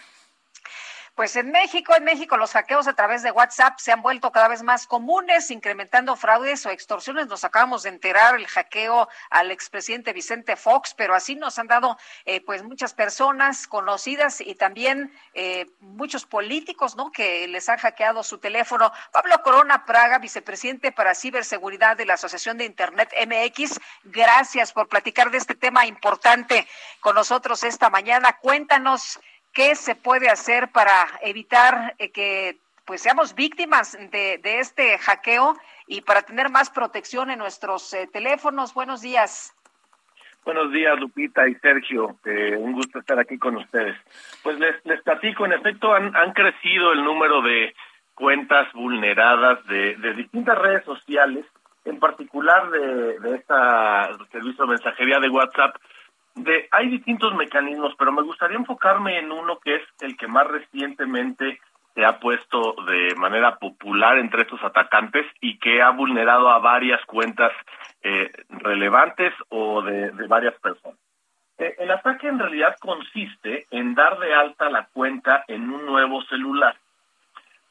Pues 1.16 1.38
en 1.38 1.50
México, 1.50 1.96
en 1.96 2.04
México 2.04 2.36
los 2.36 2.52
hackeos 2.52 2.90
a 2.90 2.94
través 2.94 3.24
de 3.24 3.32
WhatsApp 3.32 3.80
se 3.80 3.94
han 3.94 4.02
vuelto 4.02 4.34
cada 4.34 4.50
vez 4.50 4.64
más 4.64 4.86
comunes, 4.86 5.50
incrementando 5.50 6.18
fraudes 6.18 6.66
o 6.66 6.72
extorsiones. 6.72 7.28
Nos 7.28 7.46
acabamos 7.46 7.84
de 7.84 7.90
enterar 7.90 8.36
el 8.36 8.46
hackeo 8.48 9.08
al 9.30 9.50
expresidente 9.50 10.12
Vicente 10.12 10.58
Fox, 10.58 10.94
pero 10.94 11.16
así 11.16 11.36
nos 11.36 11.58
han 11.58 11.68
dado 11.68 11.98
eh, 12.26 12.42
pues 12.42 12.64
muchas 12.64 12.94
personas 12.94 13.66
conocidas 13.66 14.42
y 14.42 14.56
también 14.56 15.14
eh, 15.34 15.68
muchos 15.80 16.26
políticos, 16.26 16.98
¿no? 16.98 17.14
Que 17.14 17.48
les 17.48 17.70
han 17.70 17.78
hackeado 17.78 18.22
su 18.22 18.40
teléfono. 18.40 18.92
Pablo 19.14 19.42
Corona 19.42 19.86
Praga, 19.86 20.20
vicepresidente 20.20 20.92
para 20.92 21.16
ciberseguridad 21.16 21.96
de 21.96 22.08
la 22.08 22.16
Asociación 22.16 22.58
de 22.58 22.66
Internet 22.66 23.14
MX, 23.26 23.80
gracias 24.04 24.74
por 24.74 24.90
platicar 24.90 25.32
de 25.32 25.38
este 25.38 25.56
tema 25.56 25.86
importante 25.86 26.68
con 27.00 27.16
nosotros 27.16 27.64
esta 27.64 27.90
mañana. 27.90 28.38
Cuéntanos 28.42 29.18
qué 29.56 29.74
se 29.74 29.96
puede 29.96 30.30
hacer 30.30 30.70
para 30.72 31.08
evitar 31.22 31.96
eh, 31.98 32.12
que 32.12 32.58
pues 32.86 33.02
seamos 33.02 33.34
víctimas 33.34 33.98
de, 34.12 34.38
de, 34.44 34.60
este 34.60 35.00
hackeo 35.00 35.56
y 35.88 36.02
para 36.02 36.22
tener 36.22 36.52
más 36.52 36.70
protección 36.70 37.32
en 37.32 37.40
nuestros 37.40 37.92
eh, 37.94 38.08
teléfonos. 38.14 38.76
Buenos 38.76 39.02
días. 39.02 39.56
Buenos 40.44 40.72
días, 40.72 41.00
Lupita 41.00 41.48
y 41.48 41.56
Sergio. 41.56 42.18
Eh, 42.26 42.56
un 42.56 42.74
gusto 42.74 43.00
estar 43.00 43.18
aquí 43.18 43.40
con 43.40 43.56
ustedes. 43.56 43.98
Pues 44.44 44.60
les, 44.60 44.76
les 44.86 45.02
platico, 45.02 45.46
en 45.46 45.54
efecto, 45.54 45.96
han, 45.96 46.16
han 46.16 46.34
crecido 46.34 46.92
el 46.92 47.04
número 47.04 47.42
de 47.42 47.74
cuentas 48.14 48.72
vulneradas 48.74 49.66
de, 49.66 49.96
de 49.96 50.14
distintas 50.14 50.56
redes 50.60 50.86
sociales, 50.86 51.46
en 51.86 51.98
particular 52.00 52.70
de, 52.70 53.20
de 53.20 53.36
esta 53.36 54.10
servicio 54.32 54.66
de 54.66 54.70
mensajería 54.70 55.20
de 55.20 55.30
WhatsApp, 55.30 55.76
de, 56.36 56.68
hay 56.72 56.90
distintos 56.90 57.34
mecanismos, 57.36 57.96
pero 57.98 58.12
me 58.12 58.22
gustaría 58.22 58.58
enfocarme 58.58 59.18
en 59.20 59.32
uno 59.32 59.60
que 59.60 59.76
es 59.76 59.84
el 60.02 60.18
que 60.18 60.28
más 60.28 60.48
recientemente 60.48 61.60
se 61.94 62.04
ha 62.04 62.20
puesto 62.20 62.76
de 62.86 63.16
manera 63.16 63.56
popular 63.56 64.18
entre 64.18 64.42
estos 64.42 64.62
atacantes 64.64 65.26
y 65.40 65.58
que 65.58 65.82
ha 65.82 65.92
vulnerado 65.92 66.50
a 66.50 66.60
varias 66.60 67.04
cuentas 67.06 67.54
eh, 68.04 68.30
relevantes 68.50 69.34
o 69.48 69.82
de, 69.82 70.12
varias 70.28 70.54
personas. 70.60 71.00
Eh, 71.58 71.74
el 71.80 71.90
ataque 71.90 72.28
en 72.28 72.38
realidad 72.38 72.76
consiste 72.82 73.66
en 73.72 73.96
dar 73.96 74.20
de 74.20 74.34
alta 74.34 74.70
la 74.70 74.88
cuenta 74.92 75.46
en 75.48 75.70
un 75.70 75.86
nuevo 75.86 76.22
celular. 76.24 76.76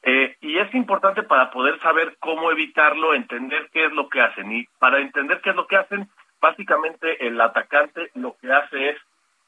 Eh, 0.03 0.37
y 0.41 0.59
es 0.59 0.75
importante 0.75 1.23
para 1.23 1.51
poder 1.51 1.79
saber 1.81 2.17
cómo 2.19 2.51
evitarlo, 2.51 3.15
entender 3.15 3.69
qué 3.73 3.87
es 3.87 3.93
lo 3.93 4.09
que 4.09 4.23
hacen. 4.23 4.53
Y 4.53 4.67
para 4.79 5.01
entender 5.01 5.43
qué 5.43 5.51
es 5.51 5.57
lo 5.57 5.67
que 5.67 5.77
hacen, 5.77 6.09
básicamente 6.45 7.27
el 7.27 7.41
atacante 7.41 8.11
lo 8.15 8.37
que 8.39 8.53
hace 8.53 8.91
es 8.91 8.99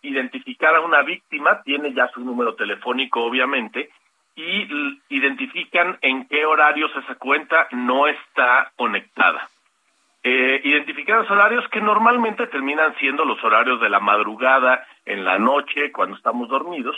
identificar 0.00 0.74
a 0.74 0.80
una 0.80 1.02
víctima, 1.02 1.60
tiene 1.62 1.92
ya 1.92 2.08
su 2.08 2.20
número 2.20 2.54
telefónico 2.54 3.22
obviamente, 3.22 3.90
y 4.34 4.66
identifican 5.10 5.98
en 6.00 6.26
qué 6.26 6.46
horarios 6.46 6.90
esa 6.96 7.16
cuenta 7.16 7.68
no 7.72 8.06
está 8.06 8.72
conectada. 8.76 9.50
Eh, 10.22 10.60
identificar 10.64 11.18
los 11.18 11.30
horarios 11.30 11.68
que 11.68 11.82
normalmente 11.82 12.46
terminan 12.46 12.94
siendo 12.96 13.26
los 13.26 13.42
horarios 13.44 13.78
de 13.80 13.90
la 13.90 14.00
madrugada, 14.00 14.86
en 15.04 15.24
la 15.24 15.38
noche, 15.38 15.92
cuando 15.92 16.16
estamos 16.16 16.48
dormidos, 16.48 16.96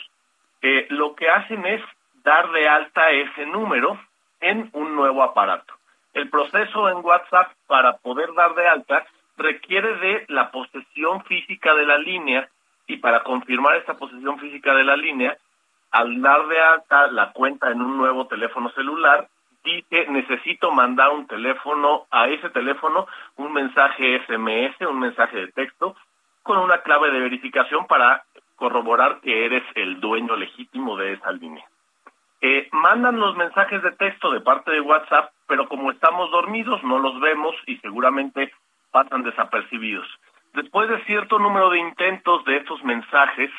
eh, 0.62 0.86
lo 0.90 1.14
que 1.16 1.28
hacen 1.28 1.66
es 1.66 1.82
dar 2.22 2.50
de 2.52 2.68
alta 2.68 3.10
ese 3.10 3.46
número 3.46 4.00
en 4.40 4.70
un 4.72 4.94
nuevo 4.94 5.22
aparato. 5.24 5.74
El 6.14 6.30
proceso 6.30 6.88
en 6.88 7.04
WhatsApp 7.04 7.52
para 7.66 7.98
poder 7.98 8.32
dar 8.34 8.54
de 8.54 8.66
alta 8.66 9.04
requiere 9.38 9.94
de 9.96 10.24
la 10.28 10.50
posesión 10.50 11.24
física 11.24 11.74
de 11.74 11.86
la 11.86 11.98
línea 11.98 12.48
y 12.86 12.96
para 12.98 13.22
confirmar 13.22 13.76
esta 13.76 13.94
posesión 13.94 14.38
física 14.38 14.74
de 14.74 14.84
la 14.84 14.96
línea, 14.96 15.36
al 15.90 16.20
dar 16.20 16.46
de 16.48 16.60
alta 16.60 17.06
la 17.08 17.32
cuenta 17.32 17.70
en 17.70 17.80
un 17.80 17.96
nuevo 17.96 18.26
teléfono 18.26 18.70
celular, 18.70 19.28
dice 19.64 20.06
necesito 20.08 20.70
mandar 20.70 21.10
un 21.10 21.26
teléfono 21.26 22.06
a 22.10 22.28
ese 22.28 22.50
teléfono, 22.50 23.06
un 23.36 23.52
mensaje 23.52 24.20
SMS, 24.26 24.80
un 24.86 25.00
mensaje 25.00 25.36
de 25.36 25.52
texto, 25.52 25.96
con 26.42 26.58
una 26.58 26.78
clave 26.78 27.10
de 27.10 27.20
verificación 27.20 27.86
para 27.86 28.24
corroborar 28.56 29.20
que 29.20 29.44
eres 29.44 29.62
el 29.74 30.00
dueño 30.00 30.34
legítimo 30.36 30.96
de 30.96 31.12
esa 31.12 31.30
línea. 31.32 31.64
Eh, 32.40 32.68
mandan 32.72 33.18
los 33.18 33.36
mensajes 33.36 33.82
de 33.82 33.92
texto 33.92 34.30
de 34.30 34.40
parte 34.40 34.70
de 34.70 34.80
WhatsApp, 34.80 35.30
pero 35.46 35.68
como 35.68 35.90
estamos 35.90 36.30
dormidos 36.30 36.82
no 36.84 36.98
los 36.98 37.18
vemos 37.20 37.54
y 37.66 37.76
seguramente 37.78 38.52
pasan 38.90 39.22
desapercibidos. 39.22 40.06
Después 40.54 40.88
de 40.88 41.04
cierto 41.04 41.38
número 41.38 41.70
de 41.70 41.78
intentos 41.78 42.44
de 42.44 42.56
estos 42.56 42.82
mensajes 42.84 43.50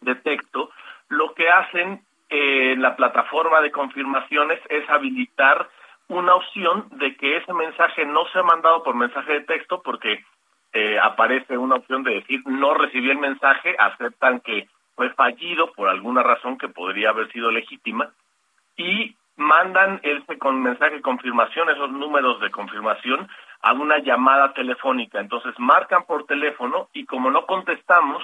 de 0.00 0.14
texto, 0.16 0.70
lo 1.08 1.34
que 1.34 1.48
hacen 1.48 2.02
eh, 2.28 2.74
la 2.78 2.96
plataforma 2.96 3.60
de 3.60 3.70
confirmaciones 3.70 4.60
es 4.68 4.88
habilitar 4.88 5.68
una 6.08 6.34
opción 6.34 6.88
de 6.92 7.16
que 7.16 7.36
ese 7.36 7.52
mensaje 7.52 8.04
no 8.04 8.26
sea 8.32 8.42
mandado 8.42 8.82
por 8.82 8.94
mensaje 8.94 9.32
de 9.32 9.40
texto 9.42 9.82
porque 9.82 10.24
eh, 10.72 10.98
aparece 10.98 11.58
una 11.58 11.76
opción 11.76 12.02
de 12.02 12.14
decir 12.14 12.40
no 12.46 12.74
recibí 12.74 13.10
el 13.10 13.18
mensaje, 13.18 13.76
aceptan 13.78 14.40
que 14.40 14.68
fue 14.94 15.10
fallido 15.10 15.72
por 15.72 15.88
alguna 15.88 16.22
razón 16.22 16.58
que 16.58 16.68
podría 16.68 17.10
haber 17.10 17.30
sido 17.32 17.50
legítima 17.50 18.10
y 18.76 19.14
mandan 19.36 20.00
ese 20.02 20.38
con 20.38 20.62
mensaje 20.62 20.96
de 20.96 21.02
confirmación, 21.02 21.70
esos 21.70 21.90
números 21.90 22.40
de 22.40 22.50
confirmación 22.50 23.28
a 23.62 23.72
una 23.72 23.98
llamada 23.98 24.52
telefónica. 24.52 25.20
Entonces 25.20 25.54
marcan 25.58 26.04
por 26.04 26.26
teléfono 26.26 26.88
y 26.92 27.06
como 27.06 27.30
no 27.30 27.46
contestamos, 27.46 28.22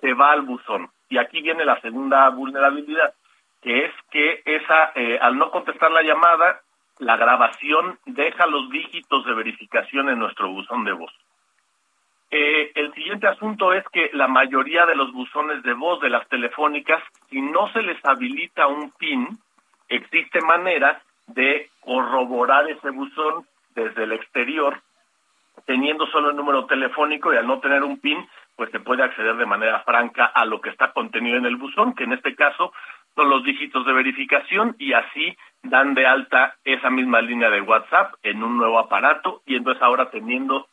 se 0.00 0.12
va 0.14 0.32
al 0.32 0.42
buzón. 0.42 0.90
Y 1.08 1.18
aquí 1.18 1.40
viene 1.40 1.64
la 1.64 1.80
segunda 1.80 2.28
vulnerabilidad, 2.28 3.14
que 3.62 3.86
es 3.86 3.92
que 4.10 4.42
esa, 4.44 4.92
eh, 4.94 5.18
al 5.20 5.36
no 5.38 5.50
contestar 5.50 5.90
la 5.90 6.02
llamada, 6.02 6.60
la 6.98 7.16
grabación 7.16 7.98
deja 8.06 8.46
los 8.46 8.68
dígitos 8.70 9.24
de 9.24 9.34
verificación 9.34 10.10
en 10.10 10.18
nuestro 10.18 10.50
buzón 10.50 10.84
de 10.84 10.92
voz. 10.92 11.12
Eh, 12.30 12.72
el 12.74 12.92
siguiente 12.92 13.26
asunto 13.26 13.72
es 13.72 13.84
que 13.88 14.10
la 14.12 14.28
mayoría 14.28 14.84
de 14.84 14.94
los 14.94 15.12
buzones 15.12 15.62
de 15.62 15.72
voz 15.72 16.00
de 16.00 16.10
las 16.10 16.28
telefónicas, 16.28 17.02
si 17.30 17.40
no 17.40 17.72
se 17.72 17.82
les 17.82 18.04
habilita 18.04 18.66
un 18.66 18.90
PIN, 18.90 19.28
existe 19.88 20.42
manera 20.42 21.00
de 21.28 21.70
corroborar 21.80 22.68
ese 22.68 22.90
buzón 22.90 23.46
desde 23.74 24.04
el 24.04 24.12
exterior, 24.12 24.80
teniendo 25.66 26.06
solo 26.06 26.30
el 26.30 26.36
número 26.36 26.66
telefónico 26.66 27.32
y 27.32 27.36
al 27.36 27.46
no 27.46 27.60
tener 27.60 27.82
un 27.82 27.98
PIN, 28.00 28.26
pues 28.56 28.70
se 28.70 28.80
puede 28.80 29.02
acceder 29.02 29.36
de 29.36 29.46
manera 29.46 29.80
franca 29.80 30.26
a 30.26 30.44
lo 30.44 30.60
que 30.60 30.70
está 30.70 30.92
contenido 30.92 31.36
en 31.36 31.46
el 31.46 31.56
buzón, 31.56 31.94
que 31.94 32.04
en 32.04 32.12
este 32.12 32.34
caso 32.34 32.72
son 33.14 33.30
los 33.30 33.44
dígitos 33.44 33.84
de 33.86 33.92
verificación 33.92 34.76
y 34.78 34.92
así 34.92 35.36
dan 35.62 35.94
de 35.94 36.06
alta 36.06 36.56
esa 36.64 36.90
misma 36.90 37.20
línea 37.20 37.50
de 37.50 37.60
WhatsApp 37.60 38.14
en 38.22 38.42
un 38.42 38.56
nuevo 38.56 38.78
aparato 38.78 39.42
y 39.46 39.56
entonces 39.56 39.82
ahora 39.82 40.10
teniendo 40.10 40.68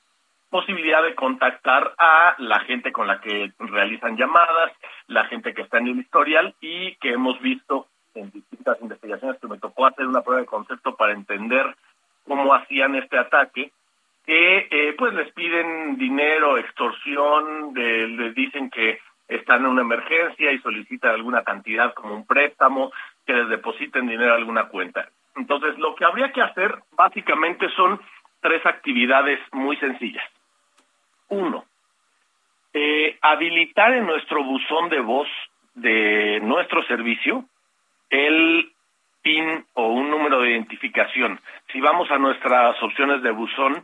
posibilidad 0.49 1.03
de 1.03 1.15
contactar 1.15 1.93
a 1.97 2.35
la 2.37 2.59
gente 2.61 2.91
con 2.91 3.07
la 3.07 3.19
que 3.19 3.51
realizan 3.59 4.15
llamadas, 4.15 4.71
la 5.07 5.25
gente 5.25 5.53
que 5.53 5.63
está 5.63 5.79
en 5.79 5.87
el 5.87 5.99
historial 5.99 6.55
y 6.61 6.95
que 6.95 7.11
hemos 7.11 7.39
visto 7.41 7.87
en 8.13 8.31
distintas 8.31 8.81
investigaciones 8.81 9.39
que 9.39 9.47
me 9.47 9.57
tocó 9.57 9.85
hacer 9.85 10.07
una 10.07 10.21
prueba 10.21 10.41
de 10.41 10.47
concepto 10.47 10.95
para 10.95 11.13
entender 11.13 11.75
cómo 12.27 12.53
hacían 12.53 12.95
este 12.95 13.17
ataque, 13.17 13.71
que 14.25 14.67
eh, 14.71 14.95
pues 14.97 15.13
les 15.13 15.31
piden 15.33 15.97
dinero, 15.97 16.57
extorsión, 16.57 17.73
de, 17.73 18.07
les 18.07 18.35
dicen 18.35 18.69
que 18.69 18.99
están 19.27 19.61
en 19.61 19.67
una 19.67 19.81
emergencia 19.81 20.51
y 20.51 20.59
solicitan 20.59 21.11
alguna 21.11 21.43
cantidad 21.43 21.93
como 21.93 22.15
un 22.15 22.25
préstamo, 22.25 22.91
que 23.25 23.33
les 23.33 23.49
depositen 23.49 24.07
dinero 24.07 24.33
a 24.33 24.37
alguna 24.37 24.67
cuenta. 24.67 25.09
Entonces, 25.35 25.77
lo 25.77 25.95
que 25.95 26.05
habría 26.05 26.31
que 26.31 26.41
hacer 26.41 26.75
básicamente 26.91 27.67
son 27.69 27.99
tres 28.41 28.65
actividades 28.65 29.39
muy 29.51 29.75
sencillas. 29.77 30.23
Uno, 31.29 31.65
eh, 32.73 33.17
habilitar 33.21 33.93
en 33.93 34.05
nuestro 34.05 34.43
buzón 34.43 34.89
de 34.89 34.99
voz 34.99 35.27
de 35.73 36.39
nuestro 36.41 36.83
servicio 36.83 37.45
el 38.09 38.71
PIN 39.25 39.65
o 39.73 39.87
un 39.87 40.11
número 40.11 40.39
de 40.39 40.51
identificación. 40.51 41.39
Si 41.73 41.81
vamos 41.81 42.11
a 42.11 42.19
nuestras 42.19 42.81
opciones 42.83 43.23
de 43.23 43.31
buzón, 43.31 43.83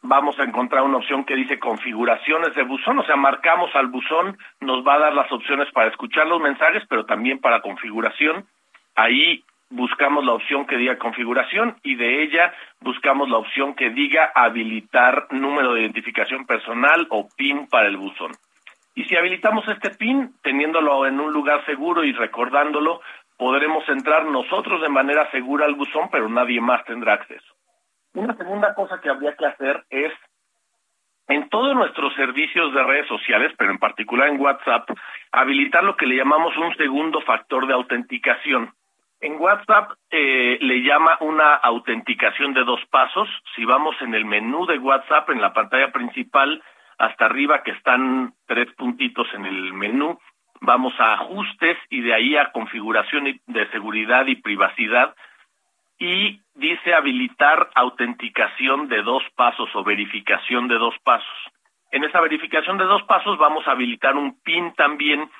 vamos 0.00 0.38
a 0.40 0.44
encontrar 0.44 0.82
una 0.82 0.96
opción 0.96 1.24
que 1.24 1.36
dice 1.36 1.58
configuraciones 1.58 2.54
de 2.54 2.62
buzón, 2.62 2.98
o 3.00 3.04
sea, 3.04 3.16
marcamos 3.16 3.70
al 3.76 3.88
buzón, 3.88 4.38
nos 4.60 4.82
va 4.82 4.94
a 4.94 4.98
dar 5.00 5.12
las 5.12 5.30
opciones 5.30 5.70
para 5.72 5.90
escuchar 5.90 6.26
los 6.26 6.40
mensajes, 6.40 6.82
pero 6.88 7.04
también 7.04 7.38
para 7.38 7.60
configuración. 7.60 8.46
Ahí 8.96 9.44
buscamos 9.68 10.24
la 10.24 10.32
opción 10.32 10.66
que 10.66 10.78
diga 10.78 10.96
configuración 10.96 11.76
y 11.82 11.96
de 11.96 12.22
ella 12.22 12.54
buscamos 12.80 13.28
la 13.28 13.36
opción 13.36 13.74
que 13.74 13.90
diga 13.90 14.32
habilitar 14.34 15.26
número 15.32 15.74
de 15.74 15.82
identificación 15.82 16.46
personal 16.46 17.06
o 17.10 17.28
PIN 17.36 17.68
para 17.68 17.88
el 17.88 17.98
buzón. 17.98 18.32
Y 18.94 19.04
si 19.04 19.16
habilitamos 19.16 19.66
este 19.68 19.90
PIN, 19.90 20.34
teniéndolo 20.42 21.06
en 21.06 21.20
un 21.20 21.32
lugar 21.32 21.64
seguro 21.64 22.04
y 22.04 22.12
recordándolo, 22.12 23.00
podremos 23.40 23.88
entrar 23.88 24.26
nosotros 24.26 24.82
de 24.82 24.90
manera 24.90 25.30
segura 25.30 25.64
al 25.64 25.74
buzón, 25.74 26.10
pero 26.12 26.28
nadie 26.28 26.60
más 26.60 26.84
tendrá 26.84 27.14
acceso. 27.14 27.54
Una 28.12 28.36
segunda 28.36 28.74
cosa 28.74 29.00
que 29.00 29.08
habría 29.08 29.34
que 29.34 29.46
hacer 29.46 29.82
es, 29.88 30.12
en 31.26 31.48
todo 31.48 31.62
todos 31.62 31.74
nuestros 31.74 32.14
servicios 32.16 32.74
de 32.74 32.82
redes 32.82 33.08
sociales, 33.08 33.50
pero 33.56 33.70
en 33.70 33.78
particular 33.78 34.28
en 34.28 34.38
WhatsApp, 34.38 34.90
habilitar 35.32 35.82
lo 35.84 35.96
que 35.96 36.04
le 36.04 36.16
llamamos 36.16 36.54
un 36.58 36.74
segundo 36.76 37.22
factor 37.22 37.66
de 37.66 37.72
autenticación. 37.72 38.74
En 39.22 39.40
WhatsApp 39.40 39.92
eh, 40.10 40.58
le 40.60 40.82
llama 40.82 41.16
una 41.20 41.54
autenticación 41.54 42.52
de 42.52 42.64
dos 42.64 42.80
pasos. 42.90 43.26
Si 43.56 43.64
vamos 43.64 43.96
en 44.02 44.14
el 44.14 44.26
menú 44.26 44.66
de 44.66 44.78
WhatsApp, 44.78 45.30
en 45.30 45.40
la 45.40 45.54
pantalla 45.54 45.92
principal, 45.92 46.62
hasta 46.98 47.24
arriba 47.24 47.62
que 47.62 47.70
están 47.70 48.34
tres 48.46 48.70
puntitos 48.74 49.26
en 49.32 49.46
el 49.46 49.72
menú, 49.72 50.18
vamos 50.60 50.92
a 50.98 51.14
ajustes 51.14 51.78
y 51.88 52.02
de 52.02 52.14
ahí 52.14 52.36
a 52.36 52.52
configuración 52.52 53.40
de 53.46 53.70
seguridad 53.70 54.26
y 54.26 54.36
privacidad 54.36 55.14
y 55.98 56.40
dice 56.54 56.94
habilitar 56.94 57.70
autenticación 57.74 58.88
de 58.88 59.02
dos 59.02 59.22
pasos 59.36 59.68
o 59.74 59.84
verificación 59.84 60.68
de 60.68 60.76
dos 60.76 60.94
pasos. 61.04 61.28
En 61.92 62.04
esa 62.04 62.20
verificación 62.20 62.78
de 62.78 62.84
dos 62.84 63.02
pasos 63.02 63.36
vamos 63.38 63.66
a 63.66 63.72
habilitar 63.72 64.16
un 64.16 64.40
PIN 64.40 64.72
también 64.74 65.30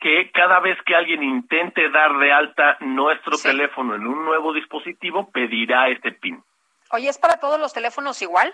que 0.00 0.30
cada 0.32 0.60
vez 0.60 0.78
que 0.86 0.94
alguien 0.94 1.22
intente 1.22 1.88
dar 1.90 2.18
de 2.18 2.32
alta 2.32 2.78
nuestro 2.80 3.36
teléfono 3.38 3.94
en 3.94 4.06
un 4.06 4.24
nuevo 4.24 4.52
dispositivo, 4.52 5.30
pedirá 5.30 5.88
este 5.88 6.12
PIN. 6.12 6.42
Oye, 6.90 7.08
¿es 7.08 7.18
para 7.18 7.38
todos 7.38 7.60
los 7.60 7.72
teléfonos 7.72 8.20
igual? 8.22 8.52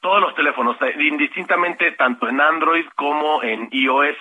Todos 0.00 0.20
los 0.20 0.34
teléfonos, 0.34 0.76
eh, 0.82 0.94
indistintamente 1.00 1.92
tanto 1.92 2.28
en 2.28 2.40
Android 2.40 2.86
como 2.94 3.42
en 3.42 3.68
iOS, 3.72 4.18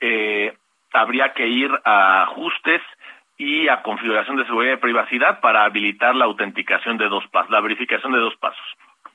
eh, 0.00 0.54
habría 0.92 1.32
que 1.32 1.46
ir 1.46 1.70
a 1.84 2.22
ajustes 2.22 2.82
y 3.36 3.68
a 3.68 3.82
configuración 3.82 4.36
de 4.36 4.46
seguridad 4.46 4.74
y 4.74 4.78
privacidad 4.78 5.40
para 5.40 5.64
habilitar 5.64 6.14
la 6.14 6.24
autenticación 6.24 6.98
de 6.98 7.08
dos 7.08 7.26
pasos, 7.28 7.50
la 7.50 7.60
verificación 7.60 8.12
de 8.12 8.18
dos 8.18 8.36
pasos. 8.36 8.64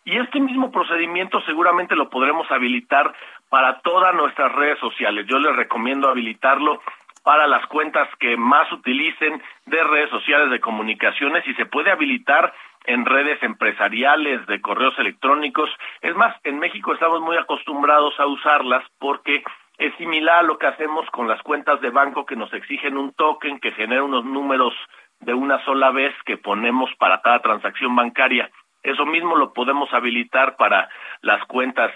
Y 0.05 0.17
este 0.17 0.39
mismo 0.39 0.71
procedimiento 0.71 1.41
seguramente 1.41 1.95
lo 1.95 2.09
podremos 2.09 2.49
habilitar 2.51 3.13
para 3.49 3.79
todas 3.79 4.13
nuestras 4.15 4.51
redes 4.53 4.79
sociales. 4.79 5.25
Yo 5.27 5.39
les 5.39 5.55
recomiendo 5.55 6.09
habilitarlo 6.09 6.81
para 7.23 7.47
las 7.47 7.65
cuentas 7.67 8.09
que 8.19 8.35
más 8.35 8.69
utilicen 8.71 9.41
de 9.65 9.83
redes 9.83 10.09
sociales 10.09 10.49
de 10.49 10.59
comunicaciones 10.59 11.47
y 11.47 11.53
se 11.55 11.65
puede 11.65 11.89
habilitar 11.89 12.53
en 12.85 13.05
redes 13.05 13.41
empresariales, 13.43 14.45
de 14.47 14.59
correos 14.59 14.93
electrónicos. 14.99 15.69
Es 16.01 16.15
más, 16.15 16.35
en 16.43 16.59
México 16.59 16.93
estamos 16.93 17.21
muy 17.21 17.37
acostumbrados 17.37 18.19
a 18.19 18.27
usarlas 18.27 18.83
porque 18.99 19.41
es 19.77 19.95
similar 19.95 20.39
a 20.39 20.43
lo 20.43 20.57
que 20.57 20.67
hacemos 20.67 21.09
con 21.09 21.27
las 21.27 21.41
cuentas 21.41 21.81
de 21.81 21.89
banco 21.89 22.25
que 22.25 22.35
nos 22.35 22.53
exigen 22.53 22.97
un 22.97 23.13
token 23.13 23.59
que 23.59 23.71
genera 23.71 24.03
unos 24.03 24.25
números 24.25 24.73
de 25.19 25.33
una 25.33 25.63
sola 25.65 25.91
vez 25.91 26.13
que 26.25 26.37
ponemos 26.37 26.89
para 26.97 27.21
cada 27.21 27.39
transacción 27.39 27.95
bancaria. 27.95 28.49
Eso 28.83 29.05
mismo 29.05 29.35
lo 29.35 29.53
podemos 29.53 29.91
habilitar 29.93 30.57
para 30.57 30.89
las 31.21 31.43
cuentas 31.45 31.91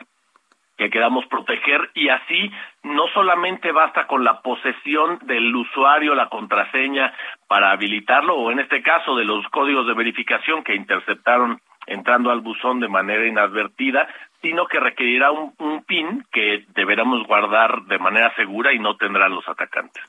que 0.77 0.89
queramos 0.89 1.25
proteger 1.25 1.89
y 1.95 2.09
así 2.09 2.51
no 2.83 3.07
solamente 3.13 3.71
basta 3.71 4.05
con 4.05 4.23
la 4.23 4.41
posesión 4.41 5.19
del 5.23 5.53
usuario, 5.55 6.13
la 6.13 6.29
contraseña 6.29 7.13
para 7.47 7.71
habilitarlo 7.71 8.35
o 8.35 8.51
en 8.51 8.59
este 8.59 8.83
caso 8.83 9.15
de 9.15 9.25
los 9.25 9.45
códigos 9.49 9.87
de 9.87 9.95
verificación 9.95 10.63
que 10.63 10.75
interceptaron 10.75 11.59
entrando 11.87 12.31
al 12.31 12.41
buzón 12.41 12.79
de 12.79 12.89
manera 12.89 13.25
inadvertida, 13.25 14.07
sino 14.47 14.65
que 14.65 14.79
requerirá 14.79 15.29
un, 15.29 15.53
un 15.57 15.83
PIN 15.83 16.25
que 16.31 16.65
deberemos 16.69 17.27
guardar 17.27 17.83
de 17.83 17.99
manera 17.99 18.33
segura 18.35 18.71
y 18.71 18.79
no 18.79 18.95
tendrán 18.95 19.35
los 19.35 19.45
atacantes. 19.45 20.01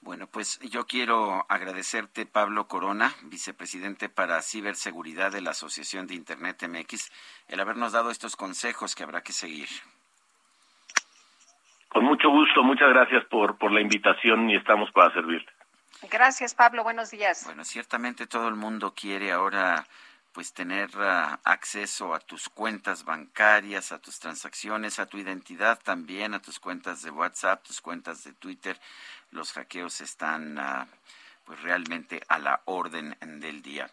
Bueno, 0.00 0.26
pues 0.32 0.58
yo 0.60 0.86
quiero 0.86 1.44
agradecerte, 1.50 2.24
Pablo 2.24 2.68
Corona, 2.68 3.12
vicepresidente 3.24 4.08
para 4.08 4.40
ciberseguridad 4.40 5.30
de 5.30 5.42
la 5.42 5.50
Asociación 5.50 6.06
de 6.06 6.14
Internet 6.14 6.66
MX, 6.66 7.12
el 7.48 7.60
habernos 7.60 7.92
dado 7.92 8.10
estos 8.10 8.34
consejos 8.34 8.94
que 8.94 9.02
habrá 9.02 9.20
que 9.20 9.32
seguir. 9.32 9.68
Con 11.90 12.04
mucho 12.04 12.30
gusto, 12.30 12.62
muchas 12.62 12.88
gracias 12.88 13.26
por, 13.26 13.58
por 13.58 13.72
la 13.72 13.82
invitación 13.82 14.48
y 14.48 14.56
estamos 14.56 14.90
para 14.92 15.12
servirle. 15.12 15.52
Gracias, 16.10 16.54
Pablo. 16.54 16.82
Buenos 16.82 17.10
días. 17.10 17.44
Bueno, 17.44 17.64
ciertamente 17.64 18.26
todo 18.26 18.48
el 18.48 18.54
mundo 18.54 18.94
quiere 18.94 19.32
ahora 19.32 19.84
pues 20.36 20.52
tener 20.52 20.90
uh, 20.98 21.38
acceso 21.44 22.12
a 22.12 22.20
tus 22.20 22.50
cuentas 22.50 23.06
bancarias, 23.06 23.90
a 23.90 23.98
tus 23.98 24.18
transacciones, 24.18 24.98
a 24.98 25.06
tu 25.06 25.16
identidad 25.16 25.80
también, 25.82 26.34
a 26.34 26.42
tus 26.42 26.60
cuentas 26.60 27.00
de 27.00 27.10
WhatsApp, 27.10 27.62
tus 27.62 27.80
cuentas 27.80 28.22
de 28.22 28.34
Twitter. 28.34 28.78
Los 29.30 29.54
hackeos 29.54 30.02
están 30.02 30.58
uh, 30.58 30.84
pues 31.46 31.62
realmente 31.62 32.22
a 32.28 32.38
la 32.38 32.60
orden 32.66 33.16
del 33.40 33.62
día. 33.62 33.90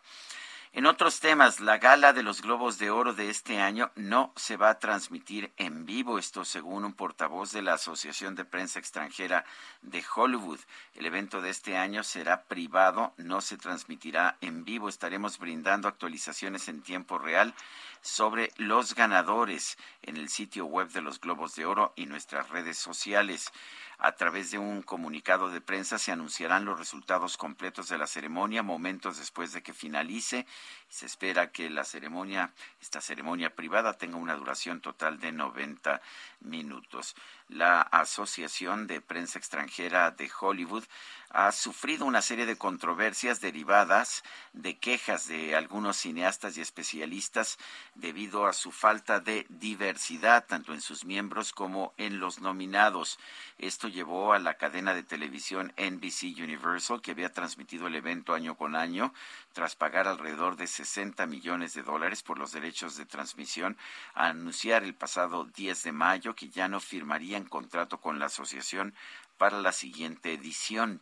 En 0.76 0.88
otros 0.88 1.20
temas, 1.20 1.60
la 1.60 1.78
gala 1.78 2.14
de 2.14 2.24
los 2.24 2.42
Globos 2.42 2.80
de 2.80 2.90
Oro 2.90 3.14
de 3.14 3.30
este 3.30 3.62
año 3.62 3.92
no 3.94 4.34
se 4.36 4.58
va 4.58 4.72
a 4.72 4.80
transmitir 4.80 5.54
en 5.58 5.86
vivo, 5.86 6.18
esto 6.18 6.46
según 6.46 6.84
un 6.84 6.94
portavoz 6.94 7.52
de 7.52 7.62
la 7.62 7.76
Asociación 7.76 8.34
de 8.34 8.44
Prensa 8.44 8.80
Extranjera 8.80 9.46
de 9.84 10.04
Hollywood. 10.16 10.60
El 10.96 11.06
evento 11.06 11.42
de 11.42 11.52
este 11.52 11.78
año 11.78 12.04
será 12.04 12.46
privado, 12.46 13.14
no 13.18 13.42
se 13.42 13.56
transmitirá 13.58 14.40
en 14.42 14.66
vivo. 14.66 14.90
Estaremos 14.90 15.38
brindando 15.38 15.88
actualizaciones 15.88 16.68
en 16.68 16.82
tiempo 16.82 17.20
real 17.20 17.54
sobre 18.02 18.52
los 18.58 18.96
ganadores 18.96 19.78
en 20.02 20.18
el 20.18 20.28
sitio 20.28 20.66
web 20.66 20.90
de 20.90 21.02
los 21.02 21.22
Globos 21.22 21.54
de 21.54 21.68
Oro 21.68 21.94
y 21.96 22.08
nuestras 22.08 22.50
redes 22.50 22.80
sociales. 22.80 23.52
A 23.98 24.14
través 24.14 24.52
de 24.52 24.58
un 24.58 24.82
comunicado 24.82 25.50
de 25.50 25.62
prensa 25.62 25.98
se 25.98 26.12
anunciarán 26.12 26.66
los 26.66 26.78
resultados 26.78 27.38
completos 27.38 27.90
de 27.90 27.98
la 27.98 28.08
ceremonia 28.08 28.64
momentos 28.64 29.18
después 29.18 29.54
de 29.54 29.64
que 29.64 29.74
finalice. 29.74 30.46
Se 30.90 31.06
espera 31.06 31.52
que 31.52 31.70
la 31.70 31.84
ceremonia, 31.84 32.54
esta 32.82 33.02
ceremonia 33.02 33.56
privada, 33.56 33.98
tenga 33.98 34.18
una 34.18 34.36
duración 34.36 34.82
total 34.82 35.20
de 35.20 35.32
90 35.32 36.02
minutos. 36.42 37.16
La 37.48 37.82
Asociación 37.82 38.88
de 38.88 39.02
Prensa 39.02 39.38
Extranjera 39.38 40.12
de 40.12 40.30
Hollywood 40.40 40.84
ha 41.30 41.52
sufrido 41.52 42.06
una 42.06 42.22
serie 42.22 42.46
de 42.46 42.58
controversias 42.58 43.42
derivadas 43.42 44.24
de 44.54 44.78
quejas 44.78 45.28
de 45.28 45.56
algunos 45.56 45.98
cineastas 45.98 46.58
y 46.58 46.62
especialistas 46.62 47.58
debido 47.96 48.46
a 48.46 48.54
su 48.54 48.72
falta 48.72 49.20
de 49.20 49.46
diversidad 49.50 50.46
tanto 50.46 50.74
en 50.74 50.82
sus 50.82 51.06
miembros 51.06 51.52
como 51.52 51.94
en 51.98 52.20
los 52.20 52.40
nominados. 52.40 53.20
Esto 53.58 53.83
llevó 53.88 54.34
a 54.34 54.40
la 54.40 54.56
cadena 54.56 54.94
de 54.94 55.04
televisión 55.04 55.74
NBC 55.78 56.38
Universal, 56.40 57.02
que 57.02 57.12
había 57.12 57.32
transmitido 57.32 57.88
el 57.88 57.96
evento 57.96 58.34
año 58.34 58.56
con 58.56 58.76
año, 58.76 59.14
tras 59.54 59.76
pagar 59.76 60.08
alrededor 60.08 60.56
de 60.56 60.68
60 60.68 61.26
millones 61.26 61.74
de 61.74 61.84
dólares 61.84 62.24
por 62.24 62.40
los 62.40 62.52
derechos 62.52 62.96
de 62.98 63.06
transmisión, 63.06 63.78
a 64.14 64.28
anunciar 64.28 64.84
el 64.84 64.96
pasado 64.96 65.46
10 65.46 65.84
de 65.84 65.92
mayo 65.92 66.36
que 66.36 66.50
ya 66.50 66.68
no 66.68 66.80
firmarían 66.80 67.46
contrato 67.46 68.00
con 68.00 68.20
la 68.20 68.26
asociación 68.28 68.94
para 69.38 69.60
la 69.62 69.72
siguiente 69.72 70.34
edición. 70.34 71.02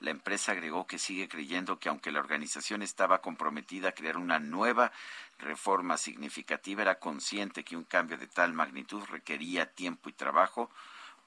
La 0.00 0.10
empresa 0.10 0.52
agregó 0.52 0.86
que 0.86 0.98
sigue 0.98 1.28
creyendo 1.28 1.78
que 1.80 1.88
aunque 1.88 2.12
la 2.12 2.20
organización 2.20 2.82
estaba 2.82 3.20
comprometida 3.20 3.88
a 3.88 3.92
crear 3.92 4.16
una 4.16 4.38
nueva 4.38 4.92
reforma 5.38 5.96
significativa, 5.96 6.82
era 6.82 7.00
consciente 7.00 7.64
que 7.64 7.76
un 7.76 7.84
cambio 7.84 8.16
de 8.16 8.28
tal 8.28 8.52
magnitud 8.52 9.02
requería 9.10 9.72
tiempo 9.72 10.08
y 10.08 10.12
trabajo, 10.12 10.70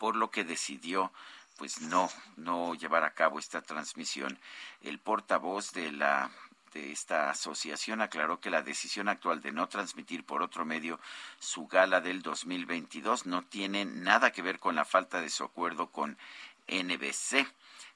por 0.02 0.16
lo 0.16 0.32
que 0.32 0.44
decidió 0.44 1.14
pues 1.60 1.80
no 1.82 2.10
no 2.36 2.74
llevar 2.74 3.04
a 3.04 3.14
cabo 3.14 3.38
esta 3.38 3.62
transmisión. 3.62 4.40
El 4.82 4.98
portavoz 4.98 5.74
de 5.74 5.92
la 5.92 6.32
de 6.74 6.92
esta 6.92 7.30
asociación 7.30 8.02
aclaró 8.02 8.40
que 8.40 8.50
la 8.50 8.64
decisión 8.64 9.10
actual 9.10 9.42
de 9.42 9.52
no 9.52 9.70
transmitir 9.70 10.26
por 10.26 10.42
otro 10.42 10.66
medio 10.66 11.00
su 11.38 11.68
gala 11.68 12.02
del 12.02 12.24
2022 12.24 13.28
no 13.28 13.44
tiene 13.44 13.86
nada 13.86 14.32
que 14.32 14.42
ver 14.42 14.58
con 14.58 14.74
la 14.74 14.86
falta 14.86 15.22
de 15.22 15.30
su 15.30 15.44
acuerdo 15.44 15.92
con 15.92 16.18
NBC 16.68 17.46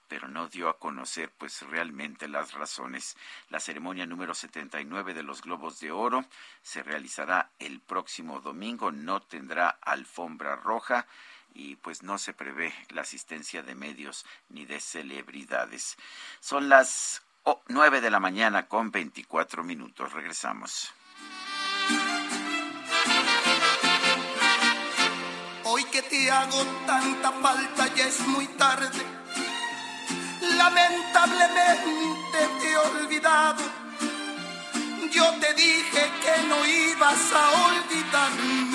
pero 0.07 0.27
no 0.27 0.48
dio 0.48 0.69
a 0.69 0.77
conocer 0.77 1.32
pues 1.36 1.64
realmente 1.64 2.27
las 2.27 2.53
razones. 2.53 3.18
La 3.49 3.60
ceremonia 3.60 4.06
número 4.06 4.36
79 4.36 5.15
de 5.15 5.23
los 5.23 5.41
Globos 5.41 5.80
de 5.80 5.91
Oro 5.91 6.23
se 6.61 6.84
realizará 6.84 7.49
el 7.57 7.80
próximo 7.80 8.41
domingo, 8.41 8.91
no 8.91 9.23
tendrá 9.23 9.69
alfombra 9.82 10.56
roja 10.56 11.07
y 11.56 11.77
pues 11.77 12.03
no 12.03 12.18
se 12.18 12.34
prevé 12.34 12.73
la 12.90 13.02
asistencia 13.02 13.64
de 13.64 13.73
medios 13.73 14.26
ni 14.49 14.65
de 14.65 14.80
celebridades. 14.80 15.95
Son 16.41 16.69
las 16.69 17.23
nueve 17.69 18.02
de 18.02 18.11
la 18.11 18.19
mañana 18.19 18.68
con 18.68 18.91
24 18.91 19.64
minutos. 19.64 20.11
Regresamos. 20.11 20.94
Hoy 25.64 25.84
que 25.86 26.02
te 26.03 26.30
hago 26.30 26.64
tanta 26.86 27.32
falta 27.32 27.94
ya 27.95 28.07
es 28.07 28.19
muy 28.27 28.48
tarde. 28.49 29.03
Lamentablemente 30.57 32.40
te 32.60 32.72
he 32.72 32.77
olvidado. 32.77 33.64
Yo 35.11 35.34
te 35.40 35.53
dije 35.53 36.11
que 36.23 36.48
no 36.48 36.65
ibas 36.65 37.34
a 37.34 37.52
olvidarme. 37.68 38.74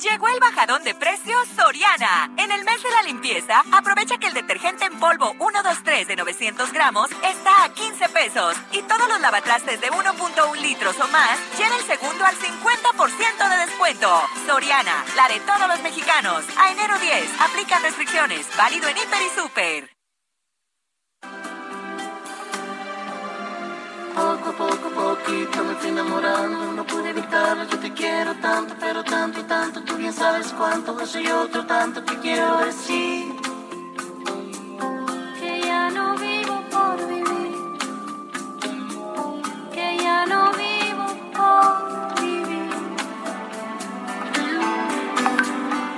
Llegó 0.00 0.28
el 0.28 0.38
bajadón 0.38 0.84
de 0.84 0.94
precios 0.94 1.48
Soriana. 1.56 2.30
En 2.36 2.52
el 2.52 2.64
mes 2.64 2.80
de 2.80 2.90
la 2.90 3.02
limpieza, 3.02 3.64
aprovecha 3.72 4.16
que 4.16 4.28
el 4.28 4.34
detergente 4.34 4.84
en 4.84 4.96
polvo 5.00 5.34
123 5.38 6.06
de 6.06 6.14
900 6.14 6.72
gramos 6.72 7.10
está 7.10 7.64
a 7.64 7.74
15 7.74 8.08
pesos. 8.10 8.56
Y 8.70 8.82
todos 8.82 9.08
los 9.08 9.20
lavatrastes 9.20 9.80
de 9.80 9.90
1.1 9.90 10.56
litros 10.60 11.00
o 11.00 11.08
más 11.08 11.36
lleva 11.58 11.76
el 11.76 11.82
segundo 11.82 12.24
al 12.24 12.36
50% 12.36 13.48
de 13.48 13.56
descuento. 13.66 14.22
Soriana, 14.46 15.04
la 15.16 15.26
de 15.26 15.40
todos 15.40 15.66
los 15.66 15.82
mexicanos. 15.82 16.44
A 16.56 16.70
enero 16.70 16.96
10, 17.00 17.40
aplican 17.40 17.82
restricciones. 17.82 18.46
Válido 18.56 18.88
en 18.88 18.98
Hiper 18.98 19.22
y 19.22 19.40
Super. 19.40 19.97
Poquito 25.28 25.64
me 25.64 25.74
fui 25.74 25.90
enamorando, 25.90 26.72
no 26.72 26.84
pude 26.86 27.10
evitarlo, 27.10 27.64
yo 27.64 27.78
te 27.78 27.92
quiero 27.92 28.34
tanto, 28.36 28.74
pero 28.80 29.04
tanto, 29.04 29.44
tanto, 29.44 29.82
tú 29.82 29.96
bien 29.96 30.12
sabes 30.12 30.54
cuánto, 30.56 30.98
eso 31.00 31.18
y 31.20 31.28
otro 31.28 31.66
tanto 31.66 32.02
que 32.04 32.16
quiero 32.18 32.58
decir. 32.64 33.34
que 35.40 35.60
ya 35.60 35.90
no 35.90 36.16
vivo 36.16 36.62
por 36.70 36.96
vivir, 37.08 37.56
que 39.72 39.98
ya 40.02 40.24
no 40.26 40.50
vivo 40.52 41.06
por 41.36 42.22
vivir. 42.22 42.70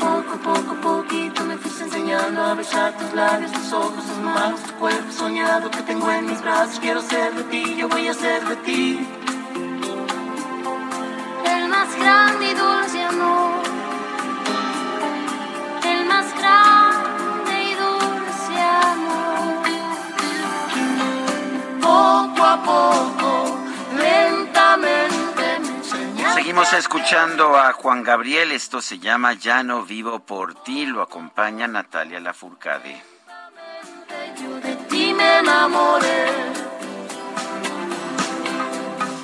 Poco, 0.01 0.35
poco, 0.49 0.73
poquito 0.89 1.45
me 1.45 1.57
fuiste 1.57 1.85
enseñando 1.85 2.43
a 2.43 2.55
besar 2.55 2.97
tus 2.99 3.13
labios, 3.15 3.53
tus 3.53 3.73
ojos, 3.73 4.05
tus 4.05 4.19
manos, 4.19 4.61
tu 4.63 4.73
cuerpo 4.75 5.13
soñado 5.13 5.71
que 5.71 5.83
tengo 5.83 6.11
en 6.11 6.27
mis 6.27 6.41
brazos. 6.43 6.81
Quiero 6.81 7.01
ser 7.01 7.33
de 7.35 7.45
ti, 7.45 7.77
yo 7.77 7.89
voy 7.89 8.09
a 8.09 8.15
ser 8.15 8.45
de 8.45 8.57
ti. 8.57 9.20
Grande 12.01 12.51
y 12.51 12.55
dulce 12.55 13.03
amor, 13.05 13.63
el 15.85 16.07
más 16.07 16.27
grande 16.39 17.63
y 17.63 17.75
dulce 17.75 18.61
amor. 18.63 19.63
Poco 21.81 22.43
a 22.43 22.63
poco, 22.63 23.59
lentamente 23.97 25.61
me 25.61 25.77
enseñaste. 25.77 26.35
Seguimos 26.35 26.73
escuchando 26.73 27.57
a 27.57 27.73
Juan 27.75 28.03
Gabriel, 28.03 28.53
esto 28.53 28.81
se 28.81 28.99
llama 28.99 29.35
Ya 29.35 29.63
no 29.63 29.83
vivo 29.85 30.21
por 30.21 30.55
ti, 30.63 30.87
lo 30.87 31.03
acompaña 31.03 31.67
Natalia 31.67 32.21
Lafourcade. 32.21 33.03
de 34.63 34.77
ti 34.89 35.13
me 35.13 35.39
enamoré. 35.39 36.27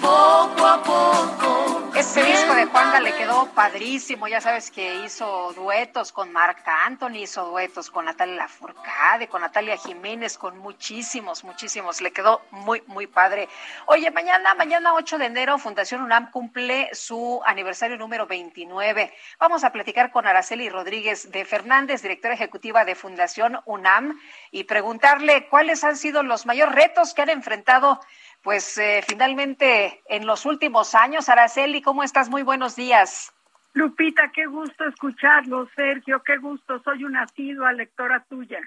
Poco 0.01 0.67
a 0.67 0.83
poco. 0.83 1.76
Este 1.97 2.23
disco 2.23 2.55
de 2.55 2.67
Juanga 2.67 3.01
le 3.01 3.15
quedó 3.15 3.47
padrísimo, 3.55 4.29
ya 4.29 4.43
sabes 4.43 4.71
que 4.71 4.97
hizo 4.97 5.55
duetos 5.55 6.13
con 6.13 6.31
Marc 6.31 6.63
Anthony, 6.85 7.23
hizo 7.23 7.47
duetos 7.47 7.91
con 7.91 8.05
Natalia 8.05 8.37
Lafourcade, 8.37 9.29
con 9.29 9.41
Natalia 9.41 9.79
Jiménez, 9.79 10.37
con 10.37 10.59
muchísimos, 10.59 11.43
muchísimos, 11.43 12.03
le 12.03 12.13
quedó 12.13 12.43
muy, 12.51 12.83
muy 12.87 13.07
padre. 13.07 13.49
Oye, 13.87 14.11
mañana, 14.11 14.55
mañana 14.55 14.93
8 14.93 15.17
de 15.17 15.25
enero, 15.25 15.57
Fundación 15.57 16.03
UNAM 16.03 16.31
cumple 16.31 16.91
su 16.93 17.41
aniversario 17.47 17.97
número 17.97 18.27
29. 18.27 19.15
Vamos 19.41 19.65
a 19.65 19.73
platicar 19.73 20.13
con 20.13 20.27
Araceli 20.27 20.69
Rodríguez 20.69 21.33
de 21.33 21.47
Fernández, 21.47 22.03
directora 22.03 22.35
ejecutiva 22.35 22.85
de 22.85 22.95
Fundación 22.95 23.61
UNAM, 23.65 24.21
y 24.51 24.65
preguntarle 24.65 25.49
cuáles 25.49 25.83
han 25.83 25.97
sido 25.97 26.23
los 26.23 26.45
mayores 26.45 26.75
retos 26.75 27.15
que 27.15 27.23
han 27.23 27.31
enfrentado 27.31 28.01
pues 28.47 28.79
eh, 28.79 29.03
finalmente 29.05 30.05
en 30.07 30.25
los 30.25 30.47
últimos 30.47 30.95
años. 30.95 31.29
Araceli, 31.29 31.83
¿cómo 31.83 32.05
estás? 32.05 32.29
Muy 32.29 32.45
buenos 32.45 32.77
días. 32.77 33.33
Lupita, 33.73 34.31
qué 34.33 34.47
gusto 34.47 34.85
escucharlo, 34.85 35.69
Sergio, 35.75 36.23
qué 36.23 36.37
gusto, 36.37 36.81
soy 36.85 37.03
una 37.03 37.23
asidua 37.25 37.73
lectora 37.73 38.25
tuya. 38.29 38.61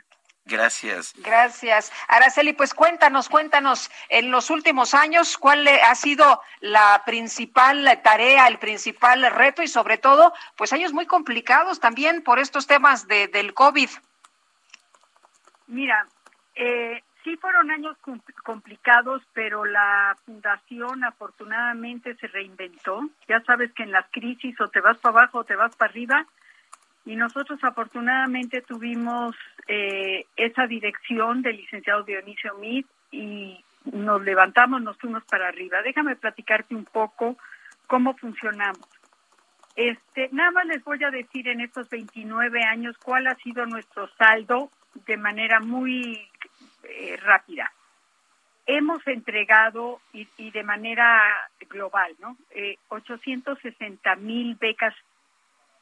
Gracias. 0.44 1.14
Gracias. 1.20 1.94
Araceli, 2.10 2.52
pues 2.52 2.74
cuéntanos, 2.74 3.30
cuéntanos, 3.30 3.90
en 4.10 4.32
los 4.32 4.50
últimos 4.50 4.94
años, 4.94 5.38
¿cuál 5.38 5.64
le- 5.64 5.82
ha 5.82 5.96
sido 5.96 6.42
la 6.60 7.02
principal 7.06 8.02
tarea, 8.04 8.48
el 8.50 8.60
principal 8.60 9.32
reto 9.32 9.64
y 9.64 9.70
sobre 9.70 9.98
todo, 9.98 10.34
pues 10.58 10.74
años 10.74 10.92
muy 10.92 11.06
complicados 11.06 11.80
también 11.80 12.22
por 12.22 12.38
estos 12.38 12.68
temas 12.68 13.08
de, 13.08 13.30
del 13.30 13.54
COVID? 13.54 13.90
Mira, 15.68 16.06
eh, 16.56 17.02
sí 17.24 17.36
fueron 17.38 17.72
años 17.72 17.98
com- 18.02 18.22
complicados, 18.44 19.22
pero 19.34 19.66
la 19.66 20.16
fundación 20.26 21.04
afortunadamente 21.04 22.16
se 22.16 22.28
reinventó. 22.28 23.10
Ya 23.28 23.42
sabes 23.42 23.72
que 23.74 23.84
en 23.84 23.92
las 23.92 24.06
crisis 24.12 24.60
o 24.62 24.68
te 24.68 24.82
vas 24.82 24.98
para 24.98 25.20
abajo 25.20 25.40
o 25.40 25.44
te 25.44 25.56
vas 25.56 25.76
para 25.76 25.92
arriba. 25.92 26.26
Y 27.06 27.16
nosotros 27.16 27.60
afortunadamente 27.64 28.62
tuvimos 28.62 29.36
eh, 29.68 30.26
esa 30.36 30.68
dirección 30.68 31.42
del 31.42 31.58
licenciado 31.58 32.04
Dionisio 32.04 32.56
Mid 32.56 32.86
y 33.12 33.64
nos 33.86 34.22
levantamos, 34.22 34.82
nos 34.82 34.98
fuimos 34.98 35.24
para 35.26 35.48
arriba. 35.48 35.82
Déjame 35.82 36.16
platicarte 36.16 36.76
un 36.76 36.86
poco 36.86 37.38
cómo 37.88 38.16
funcionamos. 38.16 38.88
Este, 39.76 40.30
nada 40.34 40.52
más 40.52 40.66
les 40.66 40.84
voy 40.84 41.04
a 41.04 41.10
decir 41.10 41.48
en 41.48 41.62
estos 41.62 41.90
29 41.90 42.64
años 42.66 42.98
cuál 42.98 43.28
ha 43.28 43.36
sido 43.36 43.66
nuestro 43.66 44.08
saldo 44.18 44.70
de 45.06 45.18
manera 45.18 45.60
muy 45.60 46.28
eh, 46.90 47.18
rápida. 47.18 47.72
Hemos 48.66 49.06
entregado 49.08 50.00
y, 50.14 50.28
y 50.38 50.52
de 50.52 50.64
manera 50.64 51.22
global, 51.70 52.16
¿no? 52.20 52.38
Eh, 52.52 52.78
860 52.90 54.16
mil 54.18 54.56
becas 54.56 54.94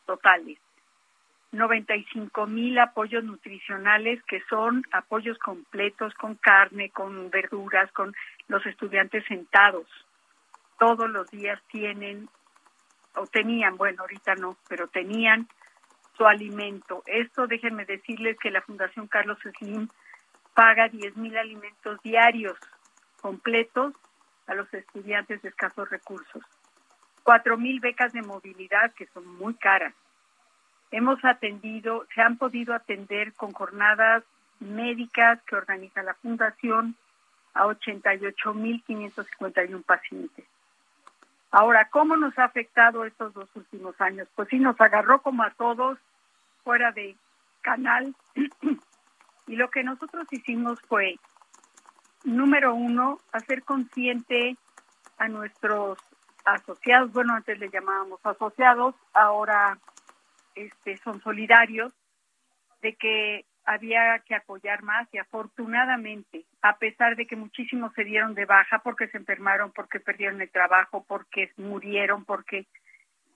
totales, 0.05 0.57
95 1.51 2.47
mil 2.47 2.77
apoyos 2.79 3.23
nutricionales 3.23 4.21
que 4.23 4.41
son 4.49 4.83
apoyos 4.91 5.37
completos 5.39 6.13
con 6.15 6.35
carne, 6.35 6.89
con 6.89 7.29
verduras, 7.29 7.91
con 7.91 8.15
los 8.47 8.65
estudiantes 8.65 9.25
sentados. 9.25 9.87
Todos 10.79 11.09
los 11.09 11.29
días 11.31 11.61
tienen 11.71 12.29
o 13.15 13.25
tenían, 13.27 13.77
bueno, 13.77 14.03
ahorita 14.03 14.35
no, 14.35 14.57
pero 14.69 14.87
tenían 14.87 15.47
su 16.15 16.25
alimento. 16.25 17.03
Esto 17.05 17.47
déjenme 17.47 17.85
decirles 17.85 18.37
que 18.39 18.51
la 18.51 18.61
Fundación 18.61 19.07
Carlos 19.07 19.37
Slim 19.57 19.87
paga 20.57 20.89
10 20.89 21.15
mil 21.17 21.37
alimentos 21.37 22.01
diarios 22.01 22.57
completos 23.21 23.93
a 24.47 24.55
los 24.55 24.73
estudiantes 24.73 25.39
de 25.43 25.49
escasos 25.49 25.87
recursos. 25.87 26.43
Cuatro 27.21 27.57
mil 27.57 27.79
becas 27.79 28.11
de 28.11 28.23
movilidad 28.23 28.91
que 28.95 29.05
son 29.13 29.27
muy 29.37 29.53
caras. 29.53 29.93
Hemos 30.89 31.23
atendido, 31.23 32.07
se 32.15 32.23
han 32.23 32.39
podido 32.39 32.73
atender 32.73 33.33
con 33.33 33.51
jornadas 33.51 34.23
médicas 34.59 35.39
que 35.43 35.57
organiza 35.57 36.01
la 36.01 36.15
Fundación 36.15 36.95
a 37.53 37.67
88.551 37.67 39.83
pacientes. 39.83 40.45
Ahora, 41.51 41.87
¿cómo 41.91 42.17
nos 42.17 42.35
ha 42.39 42.45
afectado 42.45 43.05
estos 43.05 43.31
dos 43.35 43.47
últimos 43.55 44.01
años? 44.01 44.27
Pues 44.35 44.49
sí, 44.49 44.57
nos 44.57 44.81
agarró 44.81 45.21
como 45.21 45.43
a 45.43 45.51
todos 45.51 45.99
fuera 46.63 46.91
de 46.93 47.15
canal 47.61 48.15
y 49.47 49.55
lo 49.55 49.69
que 49.69 49.83
nosotros 49.83 50.27
hicimos 50.31 50.79
fue, 50.81 51.15
número 52.23 52.75
uno, 52.75 53.19
hacer 53.31 53.63
consciente 53.63 54.57
a 55.17 55.27
nuestros 55.27 55.97
asociados, 56.45 57.11
bueno, 57.11 57.33
antes 57.33 57.57
le 57.59 57.69
llamábamos 57.69 58.19
asociados, 58.23 58.95
ahora 59.13 59.77
este, 60.55 60.97
son 60.97 61.21
solidarios, 61.21 61.93
de 62.81 62.95
que 62.95 63.45
había 63.65 64.19
que 64.19 64.35
apoyar 64.35 64.81
más 64.83 65.07
y 65.13 65.17
afortunadamente, 65.17 66.45
a 66.61 66.77
pesar 66.77 67.15
de 67.15 67.27
que 67.27 67.35
muchísimos 67.35 67.93
se 67.93 68.05
dieron 68.05 68.33
de 68.33 68.45
baja 68.45 68.79
porque 68.79 69.07
se 69.07 69.17
enfermaron, 69.17 69.71
porque 69.71 69.99
perdieron 69.99 70.41
el 70.41 70.49
trabajo, 70.49 71.03
porque 71.05 71.51
murieron, 71.57 72.23
porque 72.23 72.65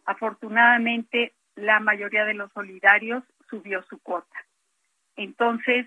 afortunadamente 0.06 1.34
la 1.56 1.80
mayoría 1.80 2.24
de 2.24 2.34
los 2.34 2.52
solidarios 2.54 3.24
subió 3.50 3.84
su 3.84 4.00
cuota. 4.02 4.38
Entonces, 5.18 5.86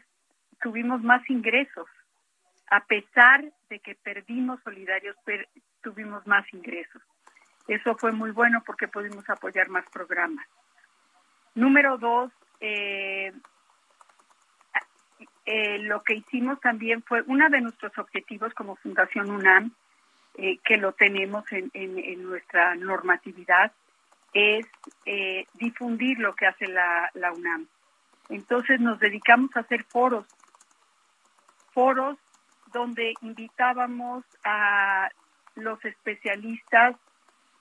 tuvimos 0.54 1.02
más 1.02 1.28
ingresos. 1.30 1.86
A 2.70 2.80
pesar 2.84 3.44
de 3.68 3.78
que 3.80 3.94
perdimos 3.94 4.60
solidarios, 4.62 5.16
tuvimos 5.82 6.26
más 6.26 6.44
ingresos. 6.52 7.02
Eso 7.68 7.94
fue 7.96 8.12
muy 8.12 8.30
bueno 8.30 8.62
porque 8.66 8.88
pudimos 8.88 9.28
apoyar 9.30 9.68
más 9.68 9.84
programas. 9.90 10.46
Número 11.54 11.98
dos, 11.98 12.32
eh, 12.60 13.32
eh, 15.46 15.78
lo 15.80 16.02
que 16.02 16.14
hicimos 16.14 16.60
también 16.60 17.02
fue 17.02 17.22
uno 17.26 17.48
de 17.50 17.60
nuestros 17.60 17.96
objetivos 17.98 18.52
como 18.54 18.76
Fundación 18.76 19.30
UNAM, 19.30 19.72
eh, 20.36 20.58
que 20.64 20.76
lo 20.78 20.92
tenemos 20.92 21.44
en, 21.52 21.70
en- 21.74 21.98
en 21.98 22.22
nuestra 22.24 22.74
normatividad, 22.74 23.72
es 24.32 24.66
eh, 25.06 25.46
difundir 25.54 26.18
lo 26.18 26.34
que 26.34 26.46
hace 26.46 26.66
la, 26.66 27.10
la 27.14 27.32
UNAM. 27.32 27.66
Entonces 28.30 28.80
nos 28.80 28.98
dedicamos 28.98 29.54
a 29.56 29.60
hacer 29.60 29.84
foros, 29.84 30.26
foros 31.74 32.16
donde 32.72 33.14
invitábamos 33.20 34.24
a 34.44 35.10
los 35.54 35.84
especialistas 35.84 36.96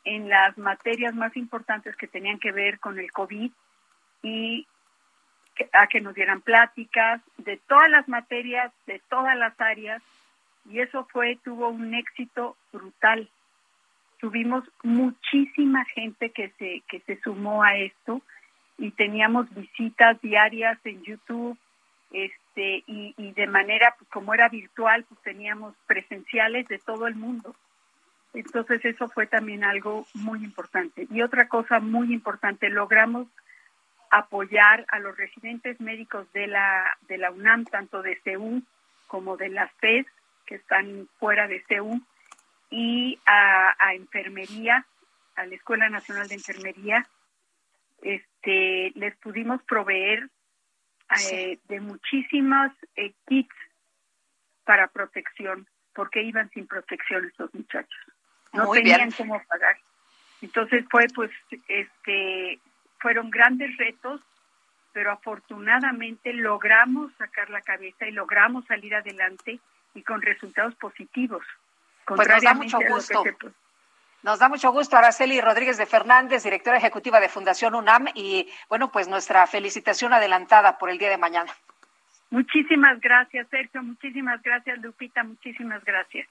en 0.05 0.29
las 0.29 0.57
materias 0.57 1.13
más 1.13 1.35
importantes 1.37 1.95
que 1.95 2.07
tenían 2.07 2.39
que 2.39 2.51
ver 2.51 2.79
con 2.79 2.99
el 2.99 3.11
COVID 3.11 3.51
y 4.23 4.67
a 5.71 5.87
que 5.87 6.01
nos 6.01 6.15
dieran 6.15 6.41
pláticas 6.41 7.21
de 7.37 7.57
todas 7.67 7.89
las 7.89 8.07
materias, 8.07 8.73
de 8.87 8.99
todas 9.09 9.37
las 9.37 9.59
áreas, 9.61 10.01
y 10.69 10.79
eso 10.79 11.05
fue, 11.11 11.37
tuvo 11.43 11.69
un 11.69 11.93
éxito 11.93 12.55
brutal. 12.71 13.29
Tuvimos 14.19 14.63
muchísima 14.81 15.83
gente 15.85 16.31
que 16.31 16.49
se, 16.57 16.81
que 16.87 17.01
se 17.01 17.19
sumó 17.21 17.63
a 17.63 17.75
esto 17.75 18.21
y 18.77 18.91
teníamos 18.91 19.53
visitas 19.53 20.19
diarias 20.21 20.79
en 20.85 21.03
YouTube, 21.03 21.57
este, 22.11 22.42
y, 22.61 23.13
y 23.17 23.31
de 23.33 23.47
manera, 23.47 23.95
pues 23.97 24.09
como 24.09 24.33
era 24.33 24.49
virtual, 24.49 25.05
pues 25.05 25.21
teníamos 25.21 25.75
presenciales 25.87 26.67
de 26.67 26.79
todo 26.79 27.07
el 27.07 27.15
mundo. 27.15 27.55
Entonces 28.33 28.83
eso 28.83 29.07
fue 29.09 29.27
también 29.27 29.63
algo 29.63 30.05
muy 30.13 30.43
importante. 30.43 31.07
Y 31.09 31.21
otra 31.21 31.47
cosa 31.47 31.79
muy 31.79 32.13
importante, 32.13 32.69
logramos 32.69 33.27
apoyar 34.09 34.85
a 34.89 34.99
los 34.99 35.17
residentes 35.17 35.79
médicos 35.79 36.31
de 36.33 36.47
la, 36.47 36.85
de 37.07 37.17
la 37.17 37.31
UNAM, 37.31 37.65
tanto 37.65 38.01
de 38.01 38.19
CEU 38.23 38.61
como 39.07 39.37
de 39.37 39.49
las 39.49 39.71
FES, 39.73 40.05
que 40.45 40.55
están 40.55 41.07
fuera 41.19 41.47
de 41.47 41.63
CEU, 41.67 42.01
y 42.69 43.19
a, 43.25 43.75
a 43.79 43.93
enfermería, 43.93 44.85
a 45.35 45.45
la 45.45 45.55
Escuela 45.55 45.89
Nacional 45.89 46.27
de 46.27 46.35
Enfermería. 46.35 47.07
Este, 48.01 48.91
les 48.95 49.15
pudimos 49.17 49.61
proveer 49.63 50.29
eh, 51.31 51.59
de 51.67 51.79
muchísimas 51.79 52.71
eh, 52.95 53.13
kits 53.27 53.55
para 54.65 54.87
protección, 54.87 55.67
porque 55.93 56.21
iban 56.23 56.49
sin 56.51 56.67
protección 56.67 57.25
estos 57.25 57.53
muchachos. 57.53 57.99
No 58.53 58.65
Muy 58.65 58.79
tenían 58.79 59.09
bien. 59.09 59.11
cómo 59.11 59.41
pagar. 59.47 59.77
Entonces 60.41 60.85
fue 60.89 61.05
pues 61.13 61.31
este 61.67 62.59
fueron 62.99 63.29
grandes 63.29 63.75
retos, 63.77 64.21
pero 64.93 65.11
afortunadamente 65.11 66.33
logramos 66.33 67.11
sacar 67.17 67.49
la 67.49 67.61
cabeza 67.61 68.07
y 68.07 68.11
logramos 68.11 68.65
salir 68.65 68.95
adelante 68.95 69.59
y 69.93 70.01
con 70.03 70.21
resultados 70.21 70.75
positivos. 70.75 71.43
Pues 72.05 72.27
nos 72.27 72.41
da 72.43 72.53
mucho 72.53 72.77
a 72.77 72.79
lo 72.81 72.85
que 72.87 72.93
gusto. 72.93 73.23
se- 73.23 73.62
Nos 74.23 74.39
da 74.39 74.47
mucho 74.47 74.71
gusto, 74.71 74.95
Araceli 74.95 75.41
Rodríguez 75.41 75.77
de 75.77 75.85
Fernández, 75.85 76.43
directora 76.43 76.77
ejecutiva 76.77 77.19
de 77.19 77.27
Fundación 77.27 77.75
UNAM, 77.75 78.07
y 78.15 78.49
bueno, 78.69 78.89
pues 78.89 79.09
nuestra 79.09 79.45
felicitación 79.47 80.13
adelantada 80.13 80.77
por 80.77 80.89
el 80.89 80.97
día 80.97 81.09
de 81.09 81.17
mañana. 81.17 81.51
Muchísimas 82.29 83.01
gracias, 83.01 83.47
Sergio. 83.49 83.83
Muchísimas 83.83 84.41
gracias, 84.41 84.79
Lupita. 84.79 85.23
Muchísimas 85.23 85.83
gracias. 85.83 86.27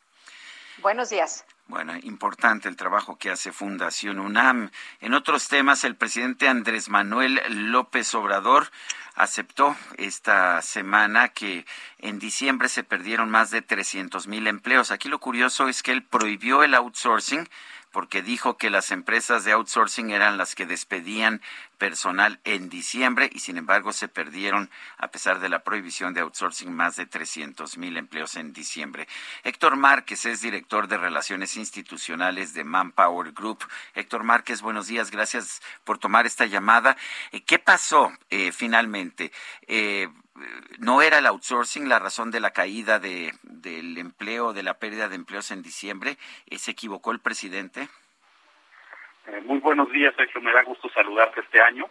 Buenos 0.80 1.10
días. 1.10 1.44
Bueno, 1.68 1.94
importante 2.02 2.68
el 2.68 2.76
trabajo 2.76 3.18
que 3.18 3.30
hace 3.30 3.52
Fundación 3.52 4.18
UNAM. 4.18 4.70
En 5.00 5.12
otros 5.12 5.48
temas, 5.48 5.84
el 5.84 5.94
presidente 5.94 6.48
Andrés 6.48 6.88
Manuel 6.88 7.40
López 7.70 8.14
Obrador 8.14 8.68
aceptó 9.14 9.76
esta 9.98 10.62
semana 10.62 11.28
que 11.28 11.66
en 11.98 12.18
diciembre 12.18 12.68
se 12.68 12.84
perdieron 12.84 13.30
más 13.30 13.50
de 13.50 13.60
300 13.60 14.26
mil 14.26 14.46
empleos. 14.46 14.90
Aquí 14.90 15.08
lo 15.08 15.20
curioso 15.20 15.68
es 15.68 15.82
que 15.82 15.92
él 15.92 16.02
prohibió 16.02 16.62
el 16.62 16.74
outsourcing 16.74 17.46
porque 17.92 18.22
dijo 18.22 18.56
que 18.56 18.70
las 18.70 18.90
empresas 18.90 19.44
de 19.44 19.52
outsourcing 19.52 20.10
eran 20.10 20.38
las 20.38 20.54
que 20.54 20.66
despedían 20.66 21.40
personal 21.78 22.40
en 22.44 22.68
diciembre 22.68 23.28
y 23.32 23.40
sin 23.40 23.58
embargo 23.58 23.92
se 23.92 24.08
perdieron, 24.08 24.70
a 24.98 25.08
pesar 25.08 25.40
de 25.40 25.48
la 25.48 25.64
prohibición 25.64 26.14
de 26.14 26.20
outsourcing, 26.20 26.72
más 26.72 26.96
de 26.96 27.06
300 27.06 27.76
mil 27.76 27.96
empleos 27.96 28.36
en 28.36 28.52
diciembre. 28.52 29.08
Héctor 29.44 29.76
Márquez 29.76 30.24
es 30.24 30.40
director 30.40 30.88
de 30.88 30.96
Relaciones 30.96 31.56
Institucionales 31.56 32.54
de 32.54 32.64
Manpower 32.64 33.32
Group. 33.32 33.64
Héctor 33.94 34.22
Márquez, 34.22 34.62
buenos 34.62 34.86
días, 34.86 35.10
gracias 35.10 35.60
por 35.84 35.98
tomar 35.98 36.24
esta 36.24 36.46
llamada. 36.46 36.96
Eh, 37.30 37.42
¿Qué 37.42 37.58
pasó 37.58 38.12
eh, 38.30 38.52
finalmente? 38.52 39.32
Eh, 39.66 40.08
¿No 40.78 41.02
era 41.02 41.18
el 41.18 41.26
outsourcing 41.26 41.88
la 41.88 41.98
razón 41.98 42.30
de 42.30 42.40
la 42.40 42.52
caída 42.52 42.98
de, 42.98 43.32
del 43.42 43.98
empleo, 43.98 44.52
de 44.52 44.62
la 44.62 44.78
pérdida 44.78 45.08
de 45.08 45.16
empleos 45.16 45.50
en 45.50 45.62
diciembre? 45.62 46.16
Eh, 46.46 46.58
¿Se 46.58 46.70
equivocó 46.70 47.12
el 47.12 47.20
presidente? 47.20 47.88
Eh, 49.26 49.40
muy 49.44 49.58
buenos 49.58 49.90
días, 49.92 50.14
Sergio. 50.16 50.40
Me 50.40 50.52
da 50.52 50.62
gusto 50.62 50.88
saludarte 50.90 51.40
este 51.40 51.60
año. 51.60 51.88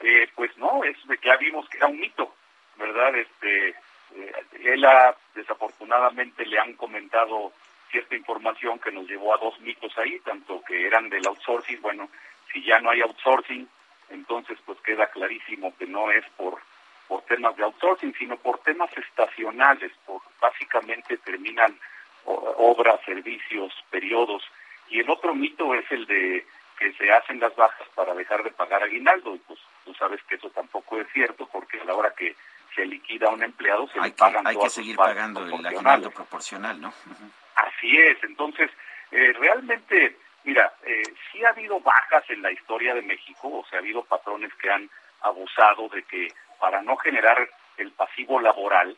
Eh, 0.00 0.28
pues 0.34 0.56
no, 0.58 0.82
es 0.84 0.96
de 1.06 1.16
que 1.18 1.28
ya 1.28 1.36
vimos 1.36 1.68
que 1.68 1.78
era 1.78 1.86
un 1.86 1.98
mito, 1.98 2.34
¿verdad? 2.76 3.14
Este, 3.16 3.68
eh, 3.68 4.32
él 4.62 4.84
ha, 4.84 5.16
desafortunadamente 5.34 6.44
le 6.44 6.58
han 6.58 6.74
comentado 6.74 7.52
cierta 7.90 8.16
información 8.16 8.78
que 8.80 8.92
nos 8.92 9.06
llevó 9.06 9.34
a 9.34 9.38
dos 9.38 9.58
mitos 9.60 9.96
ahí, 9.98 10.18
tanto 10.20 10.62
que 10.64 10.86
eran 10.86 11.08
del 11.08 11.26
outsourcing. 11.26 11.80
Bueno, 11.80 12.10
si 12.52 12.62
ya 12.64 12.80
no 12.80 12.90
hay 12.90 13.00
outsourcing, 13.00 13.68
entonces 14.10 14.58
pues 14.66 14.78
queda 14.80 15.06
clarísimo 15.06 15.74
que 15.76 15.86
no 15.86 16.10
es 16.10 16.24
por 16.36 16.60
por 17.08 17.22
temas 17.22 17.56
de 17.56 17.64
outsourcing, 17.64 18.14
sino 18.14 18.36
por 18.36 18.58
temas 18.60 18.90
estacionales, 18.96 19.92
por 20.06 20.22
básicamente 20.40 21.16
terminan 21.18 21.78
obras, 22.24 23.00
servicios, 23.04 23.72
periodos. 23.90 24.42
Y 24.88 25.00
el 25.00 25.10
otro 25.10 25.34
mito 25.34 25.74
es 25.74 25.90
el 25.90 26.06
de 26.06 26.46
que 26.78 26.92
se 26.94 27.10
hacen 27.12 27.40
las 27.40 27.54
bajas 27.56 27.86
para 27.94 28.14
dejar 28.14 28.42
de 28.42 28.50
pagar 28.50 28.82
aguinaldo. 28.82 29.34
Y 29.34 29.38
pues 29.38 29.60
tú 29.84 29.94
sabes 29.94 30.22
que 30.24 30.36
eso 30.36 30.50
tampoco 30.50 31.00
es 31.00 31.06
cierto, 31.12 31.48
porque 31.52 31.80
a 31.80 31.84
la 31.84 31.94
hora 31.94 32.14
que 32.16 32.34
se 32.74 32.84
liquida 32.84 33.28
a 33.28 33.32
un 33.32 33.42
empleado 33.42 33.86
se 33.88 33.98
Hay 33.98 34.06
le 34.06 34.10
que, 34.10 34.16
pagan 34.16 34.46
hay 34.46 34.54
que 34.54 34.58
todas 34.58 34.72
seguir 34.72 34.96
pagando 34.96 35.44
el 35.44 35.66
aguinaldo 35.66 36.10
proporcional, 36.10 36.80
¿no? 36.80 36.88
Ujú. 36.88 37.30
Así 37.54 37.96
es, 37.98 38.22
entonces, 38.24 38.70
eh, 39.12 39.32
realmente, 39.38 40.16
mira, 40.42 40.72
eh, 40.84 41.02
sí 41.30 41.44
ha 41.44 41.50
habido 41.50 41.78
bajas 41.80 42.24
en 42.30 42.42
la 42.42 42.50
historia 42.50 42.94
de 42.94 43.02
México, 43.02 43.60
o 43.60 43.66
sea, 43.66 43.78
ha 43.78 43.82
habido 43.82 44.02
patrones 44.04 44.52
que 44.54 44.70
han 44.70 44.90
abusado 45.22 45.88
de 45.88 46.02
que 46.02 46.28
para 46.64 46.80
no 46.80 46.96
generar 46.96 47.46
el 47.76 47.90
pasivo 47.92 48.40
laboral, 48.40 48.96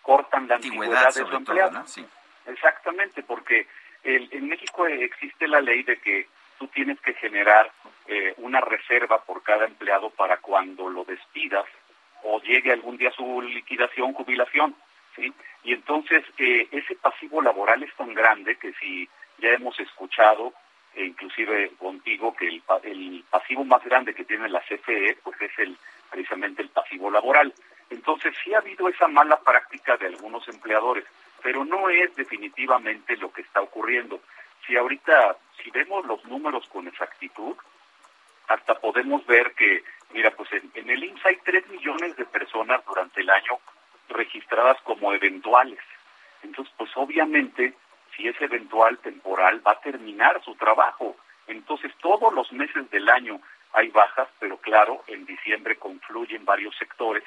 cortan 0.00 0.48
la 0.48 0.54
antigüedad, 0.54 1.04
Antigüedad, 1.04 1.06
de 1.08 1.12
su 1.20 1.24
todo, 1.26 1.36
empleado. 1.36 1.72
¿no? 1.80 1.86
Sí. 1.86 2.06
Exactamente, 2.46 3.22
porque 3.22 3.66
el- 4.02 4.30
en 4.32 4.48
México 4.48 4.86
existe 4.86 5.46
la 5.46 5.60
ley 5.60 5.82
de 5.82 5.98
que 6.00 6.26
tú 6.58 6.68
tienes 6.68 6.98
que 7.02 7.12
generar 7.14 7.70
eh, 8.06 8.32
una 8.38 8.60
reserva 8.62 9.22
por 9.24 9.42
cada 9.42 9.66
empleado 9.66 10.08
para 10.10 10.38
cuando 10.38 10.88
lo 10.88 11.04
despidas 11.04 11.66
o 12.22 12.40
llegue 12.40 12.72
algún 12.72 12.96
día 12.96 13.10
su 13.12 13.42
liquidación, 13.42 14.14
jubilación, 14.14 14.74
¿sí? 15.14 15.32
Y 15.62 15.74
entonces 15.74 16.24
eh, 16.38 16.66
ese 16.72 16.94
pasivo 16.96 17.40
laboral 17.42 17.82
es 17.82 17.94
tan 17.94 18.12
grande 18.14 18.56
que 18.56 18.72
si 18.80 19.06
ya 19.38 19.50
hemos 19.50 19.78
escuchado, 19.78 20.54
e 20.94 21.04
inclusive 21.04 21.72
contigo, 21.78 22.34
que 22.34 22.48
el, 22.48 22.62
el 22.84 23.24
pasivo 23.30 23.64
más 23.66 23.84
grande 23.84 24.14
que 24.14 24.24
tiene 24.24 24.48
la 24.48 24.60
CFE, 24.62 25.18
pues 25.22 25.40
es 25.42 25.56
el 25.58 25.76
precisamente 26.10 26.62
el 26.62 26.68
pasivo 26.68 27.10
laboral. 27.10 27.52
Entonces 27.88 28.34
sí 28.42 28.54
ha 28.54 28.58
habido 28.58 28.88
esa 28.88 29.08
mala 29.08 29.40
práctica 29.40 29.96
de 29.96 30.06
algunos 30.06 30.46
empleadores, 30.48 31.04
pero 31.42 31.64
no 31.64 31.88
es 31.88 32.14
definitivamente 32.16 33.16
lo 33.16 33.32
que 33.32 33.42
está 33.42 33.60
ocurriendo. 33.60 34.20
Si 34.66 34.76
ahorita, 34.76 35.36
si 35.62 35.70
vemos 35.70 36.06
los 36.06 36.24
números 36.24 36.66
con 36.68 36.86
exactitud, 36.86 37.56
hasta 38.48 38.74
podemos 38.74 39.24
ver 39.26 39.52
que, 39.54 39.84
mira, 40.12 40.30
pues 40.32 40.50
en, 40.52 40.90
el 40.90 41.04
IMSS 41.04 41.26
hay 41.26 41.36
3 41.44 41.68
millones 41.68 42.16
de 42.16 42.24
personas 42.24 42.84
durante 42.84 43.20
el 43.20 43.30
año 43.30 43.58
registradas 44.08 44.80
como 44.82 45.12
eventuales. 45.12 45.78
Entonces, 46.42 46.74
pues 46.76 46.90
obviamente, 46.96 47.74
si 48.16 48.26
es 48.26 48.40
eventual, 48.40 48.98
temporal, 48.98 49.64
va 49.66 49.72
a 49.72 49.80
terminar 49.80 50.42
su 50.44 50.54
trabajo. 50.56 51.16
Entonces, 51.46 51.92
todos 52.00 52.32
los 52.32 52.52
meses 52.52 52.90
del 52.90 53.08
año 53.08 53.40
hay 53.72 53.88
bajas, 53.88 54.28
pero 54.38 54.56
claro, 54.58 55.02
en 55.06 55.24
diciembre 55.26 55.76
confluyen 55.76 56.44
varios 56.44 56.76
sectores. 56.76 57.24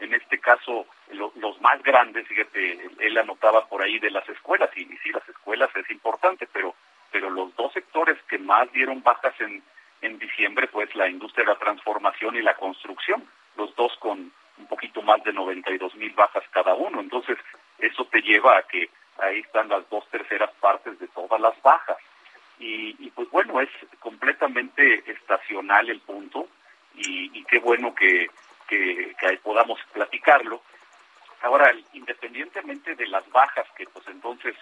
En 0.00 0.14
este 0.14 0.38
caso, 0.40 0.86
lo- 1.12 1.32
los 1.36 1.60
más 1.60 1.82
grandes, 1.82 2.26
fíjate, 2.26 2.90
él, 2.98 3.18
anotaba 3.18 3.66
por 3.68 3.82
ahí 3.82 3.98
de 3.98 4.10
las 4.10 4.28
escuelas, 4.28 4.70
y, 4.76 4.82
y 4.82 4.96
sí, 4.98 5.10
las 5.12 5.28
escuelas 5.28 5.70
es 5.76 5.88
importante, 5.90 6.48
pero, 6.52 6.74
pero 7.10 7.30
los 7.30 7.54
dos 7.56 7.72
sectores 7.72 8.18
que 8.28 8.38
más 8.38 8.70
dieron 8.72 9.02
bajas 9.02 9.34
en, 9.40 9.62
en 10.00 10.18
diciembre, 10.18 10.66
pues 10.68 10.94
la 10.96 11.08
industria 11.08 11.44
de 11.46 11.52
la 11.52 11.58
transformación 11.58 12.34
y 12.36 12.42
la 12.42 12.54
construcción, 12.56 13.24
los 13.56 13.74
dos 13.76 13.96
con 13.98 14.32
un 14.58 14.66
poquito 14.66 15.02
más 15.02 15.22
de 15.24 15.32
92 15.32 15.94
mil 15.96 16.12
bajas 16.14 16.44
cada 16.50 16.74
uno. 16.74 17.00
Entonces, 17.00 17.38
eso 17.78 18.04
te 18.06 18.20
lleva 18.22 18.58
a 18.58 18.62
que 18.64 18.90
ahí 19.18 19.40
están 19.40 19.68
las 19.68 19.88
dos 19.90 20.06
terceras 20.08 20.50
partes 20.60 20.98
de 20.98 21.08
todas 21.08 21.40
las 21.40 21.60
bajas. 21.62 21.96
Y, 22.62 22.94
y 23.00 23.10
pues 23.10 23.28
bueno, 23.30 23.60
es 23.60 23.68
completamente 23.98 25.02
estacional 25.10 25.90
el 25.90 26.00
punto 26.00 26.48
y, 26.94 27.36
y, 27.36 27.44
qué 27.44 27.58
bueno 27.58 27.92
que, 27.92 28.30
podamos 29.42 29.80
platicarlo. 29.92 30.62
Ahora, 31.42 31.74
independientemente 31.92 32.94
de 32.94 33.08
las 33.08 33.28
bajas, 33.30 33.66
que 33.76 33.84
pues 33.86 34.06
entonces 34.06 34.54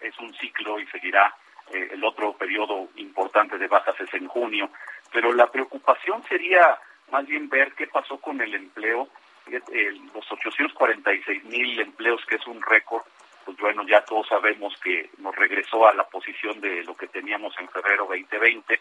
es 0.00 0.18
un 0.18 0.34
ciclo 0.34 0.80
y 0.80 0.86
seguirá 0.88 1.32
eh, 1.72 1.90
el 1.92 2.04
otro 2.04 2.32
periodo 2.36 2.88
importante 2.96 3.56
de 3.56 3.68
bajas 3.68 3.94
es 4.00 4.12
en 4.14 4.26
junio, 4.26 4.68
pero 5.12 5.32
la 5.32 5.46
preocupación 5.50 6.24
sería 6.24 6.78
más 7.12 7.24
bien 7.24 7.48
ver 7.48 7.72
qué 7.74 7.86
pasó 7.86 8.18
con 8.18 8.40
el 8.40 8.52
empleo, 8.54 9.08
eh, 9.46 9.92
los 10.12 10.30
846 10.30 11.44
mil 11.44 11.78
empleos, 11.78 12.20
que 12.26 12.34
es 12.34 12.46
un 12.48 12.60
récord, 12.60 13.04
pues 13.44 13.56
bueno, 13.58 13.86
ya 13.86 14.04
todos 14.04 14.26
sabemos 14.28 14.74
que 14.82 15.10
nos 15.18 15.34
regresó 15.36 15.86
a 15.86 15.94
la 15.94 16.04
posición 16.04 16.60
de 16.60 16.82
lo 16.84 16.96
que 16.96 17.08
teníamos 17.08 17.54
en 17.58 17.68
febrero 17.68 18.06
2020, 18.08 18.80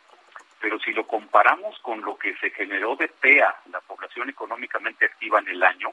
pero 0.59 0.79
si 0.79 0.93
lo 0.93 1.05
comparamos 1.05 1.77
con 1.79 2.01
lo 2.01 2.17
que 2.17 2.35
se 2.37 2.49
generó 2.51 2.95
de 2.95 3.07
PEA, 3.07 3.53
la 3.71 3.81
población 3.81 4.29
económicamente 4.29 5.05
activa 5.05 5.39
en 5.39 5.49
el 5.49 5.63
año, 5.63 5.89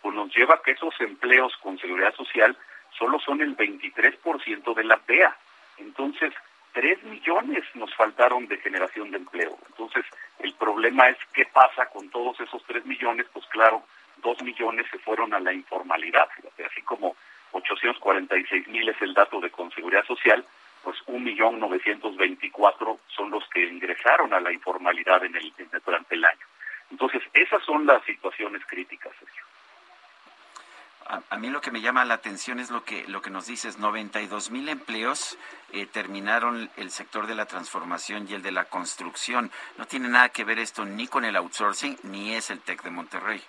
pues 0.00 0.14
nos 0.14 0.34
lleva 0.34 0.54
a 0.54 0.62
que 0.62 0.72
esos 0.72 0.94
empleos 1.00 1.56
con 1.62 1.78
seguridad 1.78 2.14
social 2.14 2.56
solo 2.98 3.18
son 3.20 3.40
el 3.40 3.56
23% 3.56 4.74
de 4.74 4.84
la 4.84 4.96
PEA. 4.98 5.36
Entonces, 5.78 6.32
3 6.72 7.02
millones 7.04 7.64
nos 7.74 7.94
faltaron 7.94 8.46
de 8.46 8.58
generación 8.58 9.10
de 9.10 9.18
empleo. 9.18 9.58
Entonces, 9.68 10.04
el 10.38 10.54
problema 10.54 11.08
es 11.08 11.18
qué 11.32 11.44
pasa 11.46 11.86
con 11.86 12.08
todos 12.10 12.40
esos 12.40 12.62
3 12.64 12.86
millones, 12.86 13.26
pues 13.32 13.46
claro, 13.46 13.82
2 14.18 14.42
millones 14.42 14.86
se 14.90 14.98
fueron 14.98 15.34
a 15.34 15.40
la 15.40 15.52
informalidad, 15.52 16.28
así 16.64 16.82
como 16.82 17.16
846 17.52 18.68
mil 18.68 18.88
es 18.88 19.00
el 19.00 19.14
dato 19.14 19.40
de 19.40 19.50
Conseguridad 19.50 20.04
Social, 20.04 20.44
pues 20.82 20.98
1.924 21.06 22.98
son 23.08 23.30
los 23.30 23.48
que 23.48 23.64
ingresaron 23.66 24.34
a 24.34 24.40
la 24.40 24.52
informalidad 24.52 25.24
en 25.24 25.36
el, 25.36 25.52
durante 25.84 26.14
el 26.14 26.24
año. 26.24 26.46
Entonces, 26.90 27.22
esas 27.32 27.62
son 27.64 27.86
las 27.86 28.04
situaciones 28.04 28.62
críticas, 28.66 29.12
Sergio. 29.18 29.42
A, 31.06 31.20
a, 31.30 31.38
mí 31.38 31.50
lo 31.50 31.60
que 31.60 31.70
me 31.70 31.80
llama 31.80 32.04
la 32.04 32.14
atención 32.14 32.60
es 32.60 32.70
lo 32.70 32.84
que 32.84 33.06
lo 33.08 33.22
que 33.22 33.30
nos 33.30 33.46
dices, 33.46 33.78
92 33.78 34.50
mil 34.50 34.68
empleos 34.68 35.36
eh, 35.72 35.86
terminaron 35.86 36.70
el 36.76 36.90
sector 36.90 37.26
de 37.26 37.34
la 37.34 37.46
transformación 37.46 38.26
y 38.28 38.34
el 38.34 38.42
de 38.42 38.52
la 38.52 38.66
construcción. 38.66 39.50
No 39.78 39.86
tiene 39.86 40.08
nada 40.08 40.28
que 40.28 40.44
ver 40.44 40.58
esto 40.58 40.84
ni 40.84 41.08
con 41.08 41.24
el 41.24 41.36
outsourcing 41.36 41.98
ni 42.04 42.34
es 42.34 42.50
el 42.50 42.60
TEC 42.60 42.82
de 42.82 42.90
Monterrey. 42.90 43.42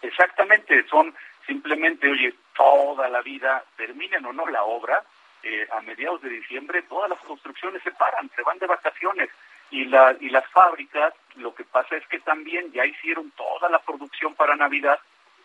Exactamente, 0.00 0.86
son 0.88 1.14
simplemente, 1.46 2.08
oye, 2.08 2.34
toda 2.56 3.08
la 3.08 3.22
vida, 3.22 3.64
terminen 3.76 4.24
o 4.26 4.32
no 4.32 4.46
la 4.46 4.62
obra, 4.64 5.02
eh, 5.42 5.66
a 5.72 5.80
mediados 5.82 6.22
de 6.22 6.30
diciembre 6.30 6.82
todas 6.82 7.10
las 7.10 7.20
construcciones 7.20 7.82
se 7.82 7.90
paran, 7.92 8.30
se 8.34 8.42
van 8.42 8.58
de 8.58 8.66
vacaciones 8.66 9.28
y, 9.70 9.84
la, 9.84 10.16
y 10.20 10.30
las 10.30 10.46
fábricas, 10.50 11.12
lo 11.36 11.54
que 11.54 11.64
pasa 11.64 11.96
es 11.96 12.06
que 12.06 12.20
también 12.20 12.72
ya 12.72 12.86
hicieron 12.86 13.30
toda 13.32 13.68
la 13.68 13.78
producción 13.80 14.34
para 14.34 14.56
Navidad 14.56 14.98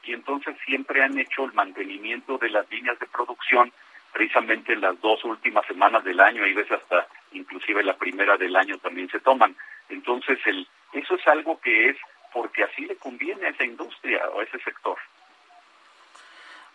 y 0.04 0.14
entonces 0.14 0.56
siempre 0.66 1.04
han 1.04 1.18
hecho 1.18 1.46
el 1.46 1.54
mantenimiento 1.54 2.38
de 2.38 2.50
las 2.50 2.70
líneas 2.72 2.98
de 3.00 3.08
producción 3.08 3.74
precisamente 4.14 4.74
en 4.74 4.82
las 4.82 5.00
dos 5.02 5.24
últimas 5.24 5.66
semanas 5.68 6.04
del 6.04 6.20
año, 6.20 6.46
y 6.46 6.54
veces 6.54 6.80
hasta 6.80 7.08
inclusive 7.32 7.84
la 7.84 7.96
primera 7.96 8.38
del 8.38 8.56
año 8.56 8.78
también 8.78 9.10
se 9.10 9.20
toman. 9.20 9.56
Entonces, 9.90 10.40
el, 10.46 10.68
eso 10.94 11.16
es 11.16 11.28
algo 11.28 11.60
que 11.60 11.90
es 11.90 11.98
porque 12.34 12.64
así 12.64 12.86
le 12.86 12.96
conviene 12.96 13.48
a 13.48 13.50
esa 13.50 13.66
industria 13.66 14.28
o 14.30 14.40
a 14.40 14.44
ese 14.44 14.60
sector. 14.60 14.98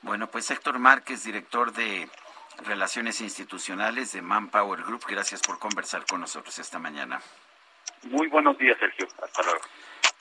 Bueno, 0.05 0.26
pues 0.26 0.50
Héctor 0.50 0.78
Márquez, 0.78 1.24
director 1.24 1.73
de 1.73 2.07
Relaciones 2.66 3.23
Institucionales 3.23 4.12
de 4.12 4.20
Manpower 4.20 4.83
Group, 4.83 5.05
gracias 5.08 5.41
por 5.41 5.58
conversar 5.58 6.05
con 6.05 6.20
nosotros 6.20 6.58
esta 6.58 6.78
mañana. 6.78 7.23
Muy 8.02 8.28
buenos 8.28 8.58
días, 8.58 8.76
Sergio. 8.78 9.08
Hasta 9.23 9.42
luego. 9.42 9.60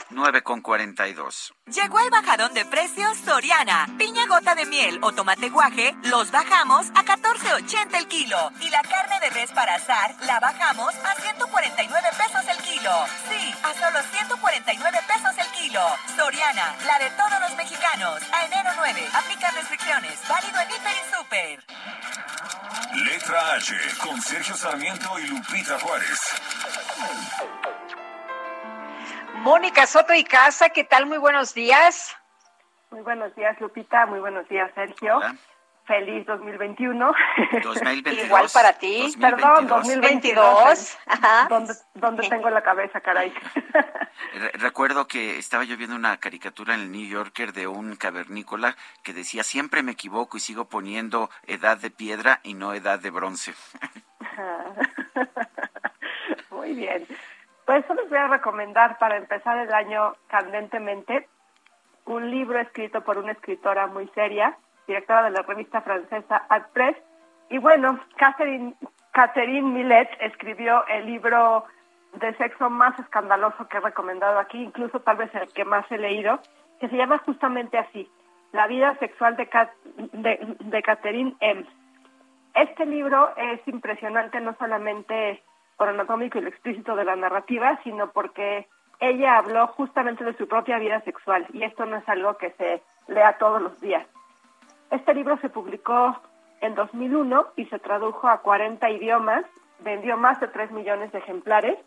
9 0.09 0.43
con 0.43 0.61
42. 0.61 1.53
Llegó 1.65 1.99
el 1.99 2.09
bajadón 2.09 2.53
de 2.53 2.65
precios 2.65 3.17
Soriana. 3.17 3.87
Piña 3.97 4.25
gota 4.27 4.55
de 4.55 4.65
miel 4.65 4.99
o 5.01 5.11
tomate 5.11 5.49
guaje, 5.49 5.95
los 6.03 6.31
bajamos 6.31 6.89
a 6.95 7.03
14.80 7.03 7.97
el 7.97 8.07
kilo. 8.07 8.37
Y 8.61 8.69
la 8.69 8.81
carne 8.83 9.19
de 9.19 9.29
res 9.31 9.51
para 9.51 9.75
asar, 9.75 10.15
la 10.25 10.39
bajamos 10.39 10.93
a 10.95 11.15
149 11.21 12.09
pesos 12.17 12.45
el 12.47 12.57
kilo. 12.63 12.91
Sí, 13.29 13.55
a 13.63 13.73
solo 13.73 13.99
149 14.11 14.99
pesos 15.07 15.37
el 15.37 15.51
kilo. 15.59 15.81
Soriana, 16.15 16.75
la 16.85 16.99
de 16.99 17.09
todos 17.11 17.39
los 17.41 17.55
mexicanos. 17.57 18.21
A 18.31 18.45
enero 18.45 18.69
9, 18.77 19.09
aplica 19.13 19.51
restricciones. 19.51 20.19
Válido 20.27 20.59
en 20.59 20.71
Hiper 20.71 20.95
y 20.95 21.15
Super. 21.15 21.63
Letra 22.93 23.53
H, 23.53 23.75
con 23.97 24.21
Sergio 24.21 24.55
Sarmiento 24.55 25.19
y 25.19 25.27
Lupita 25.27 25.79
Juárez. 25.79 26.19
Mónica 29.43 29.85
Soto 29.87 30.13
y 30.13 30.23
Casa, 30.23 30.69
¿qué 30.69 30.83
tal? 30.85 31.05
Muy 31.05 31.17
buenos 31.17 31.53
días. 31.53 32.15
Muy 32.91 33.01
buenos 33.01 33.35
días, 33.35 33.59
Lupita. 33.59 34.05
Muy 34.05 34.19
buenos 34.19 34.47
días, 34.47 34.71
Sergio. 34.73 35.17
Hola. 35.17 35.35
Feliz 35.85 36.25
2021. 36.25 37.13
2022. 37.61 38.25
Igual 38.25 38.47
para 38.53 38.71
ti. 38.73 39.01
2022. 39.01 39.17
Perdón, 39.19 39.67
2022. 39.67 40.45
2022. 40.45 40.97
Ajá. 41.07 41.47
¿Dónde, 41.49 41.73
dónde 41.95 42.29
tengo 42.29 42.49
la 42.49 42.61
cabeza, 42.63 43.01
caray? 43.01 43.33
Re- 44.33 44.51
Recuerdo 44.53 45.07
que 45.09 45.37
estaba 45.37 45.65
yo 45.65 45.75
viendo 45.75 45.97
una 45.97 46.15
caricatura 46.21 46.75
en 46.75 46.79
el 46.81 46.91
New 46.93 47.05
Yorker 47.05 47.51
de 47.51 47.67
un 47.67 47.97
cavernícola 47.97 48.77
que 49.03 49.11
decía, 49.11 49.43
siempre 49.43 49.83
me 49.83 49.91
equivoco 49.91 50.37
y 50.37 50.39
sigo 50.39 50.69
poniendo 50.69 51.29
edad 51.47 51.77
de 51.77 51.91
piedra 51.91 52.39
y 52.43 52.53
no 52.53 52.73
edad 52.73 52.99
de 52.99 53.09
bronce. 53.09 53.53
Muy 56.49 56.73
bien. 56.75 57.05
Pues 57.65 57.87
yo 57.87 57.93
les 57.93 58.09
voy 58.09 58.17
a 58.17 58.27
recomendar 58.27 58.97
para 58.97 59.15
empezar 59.17 59.57
el 59.57 59.73
año 59.73 60.13
candentemente 60.27 61.27
un 62.05 62.29
libro 62.29 62.59
escrito 62.59 63.01
por 63.01 63.17
una 63.17 63.31
escritora 63.31 63.87
muy 63.87 64.07
seria, 64.09 64.57
directora 64.87 65.23
de 65.23 65.31
la 65.31 65.41
revista 65.43 65.81
francesa 65.81 66.45
Ad 66.49 66.63
Press. 66.73 66.97
Y 67.49 67.57
bueno, 67.59 67.99
Catherine, 68.17 68.75
Catherine 69.11 69.69
Millet 69.69 70.09
escribió 70.19 70.85
el 70.87 71.05
libro 71.05 71.63
de 72.13 72.35
sexo 72.35 72.69
más 72.69 72.99
escandaloso 72.99 73.67
que 73.69 73.77
he 73.77 73.81
recomendado 73.81 74.39
aquí, 74.39 74.61
incluso 74.61 74.99
tal 74.99 75.17
vez 75.17 75.33
el 75.33 75.47
que 75.53 75.63
más 75.63 75.89
he 75.89 75.97
leído, 75.97 76.39
que 76.79 76.89
se 76.89 76.97
llama 76.97 77.19
justamente 77.19 77.77
así, 77.77 78.09
La 78.51 78.67
vida 78.67 78.95
sexual 78.99 79.35
de, 79.37 79.47
Cat- 79.47 79.73
de, 80.11 80.55
de 80.59 80.81
Catherine 80.83 81.33
M. 81.39 81.65
Este 82.55 82.85
libro 82.85 83.33
es 83.37 83.65
impresionante 83.67 84.39
no 84.41 84.53
solamente 84.59 85.41
anatómico 85.79 86.37
y 86.37 86.41
lo 86.41 86.49
explícito 86.49 86.95
de 86.95 87.05
la 87.05 87.15
narrativa, 87.15 87.79
sino 87.83 88.11
porque 88.11 88.67
ella 88.99 89.37
habló 89.37 89.67
justamente 89.67 90.23
de 90.23 90.33
su 90.37 90.47
propia 90.47 90.79
vida 90.79 91.01
sexual 91.01 91.45
y 91.51 91.63
esto 91.63 91.85
no 91.85 91.97
es 91.97 92.07
algo 92.07 92.37
que 92.37 92.51
se 92.51 92.81
lea 93.07 93.37
todos 93.37 93.61
los 93.61 93.79
días. 93.81 94.07
Este 94.91 95.13
libro 95.13 95.37
se 95.37 95.49
publicó 95.49 96.17
en 96.61 96.75
2001 96.75 97.47
y 97.57 97.65
se 97.65 97.79
tradujo 97.79 98.27
a 98.27 98.39
40 98.39 98.89
idiomas, 98.91 99.45
vendió 99.79 100.17
más 100.17 100.39
de 100.39 100.47
3 100.47 100.71
millones 100.71 101.11
de 101.11 101.19
ejemplares. 101.19 101.77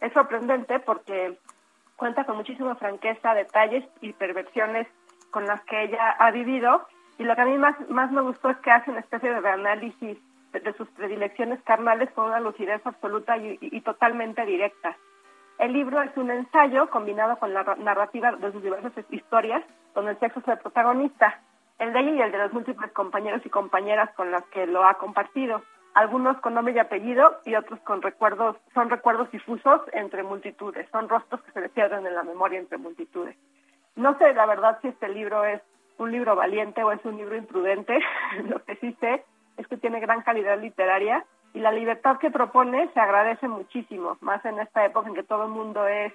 Es 0.00 0.12
sorprendente 0.12 0.78
porque 0.80 1.38
cuenta 1.96 2.24
con 2.24 2.36
muchísima 2.36 2.74
franqueza, 2.74 3.34
detalles 3.34 3.84
y 4.00 4.12
perversiones 4.12 4.86
con 5.30 5.46
las 5.46 5.62
que 5.64 5.84
ella 5.84 6.10
ha 6.18 6.30
vivido 6.30 6.86
y 7.18 7.24
lo 7.24 7.34
que 7.34 7.42
a 7.42 7.46
mí 7.46 7.58
más, 7.58 7.76
más 7.88 8.10
me 8.12 8.20
gustó 8.20 8.50
es 8.50 8.56
que 8.58 8.70
hace 8.70 8.90
una 8.90 9.00
especie 9.00 9.40
de 9.40 9.48
análisis 9.48 10.18
de, 10.52 10.72
sus 10.74 10.88
predilecciones 10.90 11.60
carnales 11.62 12.10
con 12.12 12.26
una 12.26 12.40
lucidez 12.40 12.80
absoluta 12.86 13.36
y, 13.36 13.58
y- 13.60 13.76
y 13.76 13.80
totalmente 13.82 14.44
directa. 14.46 14.96
El 15.58 15.72
libro 15.72 16.00
es 16.02 16.16
un 16.16 16.30
ensayo 16.30 16.88
combinado 16.90 17.36
con 17.38 17.52
la 17.52 17.62
ra- 17.64 17.76
narrativa 17.76 18.32
de 18.32 18.52
sus 18.52 18.62
diversas 18.62 18.92
historias, 19.10 19.64
donde 19.94 20.12
el 20.12 20.18
sexo 20.20 20.40
es 20.40 20.48
el 20.48 20.58
protagonista, 20.58 21.40
el 21.78 21.92
de 21.92 22.00
ella 22.00 22.12
y 22.12 22.20
el 22.22 22.32
de 22.32 22.38
los 22.38 22.52
múltiples 22.52 22.92
compañeros 22.92 23.44
y 23.44 23.50
compañeras 23.50 24.10
con 24.14 24.30
las 24.30 24.44
que 24.46 24.66
lo 24.66 24.84
ha 24.84 24.94
compartido, 24.94 25.62
algunos 25.94 26.36
con 26.40 26.54
nombre 26.54 26.74
y 26.74 26.78
apellido 26.78 27.40
y 27.44 27.54
otros 27.56 27.80
con 27.80 28.02
recuerdos, 28.02 28.56
son 28.74 28.88
recuerdos 28.90 29.30
difusos 29.32 29.80
entre 29.92 30.22
multitudes, 30.22 30.88
son 30.92 31.08
rostros 31.08 31.42
que 31.42 31.50
se 31.52 31.60
le 31.60 31.68
pierden 31.70 32.06
en 32.06 32.14
la 32.14 32.22
memoria 32.22 32.58
entre 32.60 32.78
multitudes. 32.78 33.36
No 33.96 34.16
sé 34.18 34.32
la 34.34 34.46
verdad 34.46 34.78
si 34.80 34.88
este 34.88 35.08
libro 35.08 35.44
es 35.44 35.60
un 35.98 36.12
libro 36.12 36.36
valiente 36.36 36.84
o 36.84 36.92
es 36.92 37.04
un 37.04 37.16
libro 37.16 37.34
imprudente, 37.36 37.98
lo 38.48 38.62
que 38.64 38.76
sí 38.76 38.96
sé 39.00 39.24
es 39.58 39.66
que 39.68 39.76
tiene 39.76 40.00
gran 40.00 40.22
calidad 40.22 40.58
literaria 40.58 41.24
y 41.52 41.60
la 41.60 41.72
libertad 41.72 42.18
que 42.18 42.30
propone 42.30 42.88
se 42.94 43.00
agradece 43.00 43.48
muchísimo, 43.48 44.16
más 44.20 44.44
en 44.44 44.58
esta 44.58 44.84
época 44.84 45.08
en 45.08 45.14
que 45.14 45.22
todo 45.22 45.44
el 45.44 45.50
mundo 45.50 45.86
es 45.86 46.12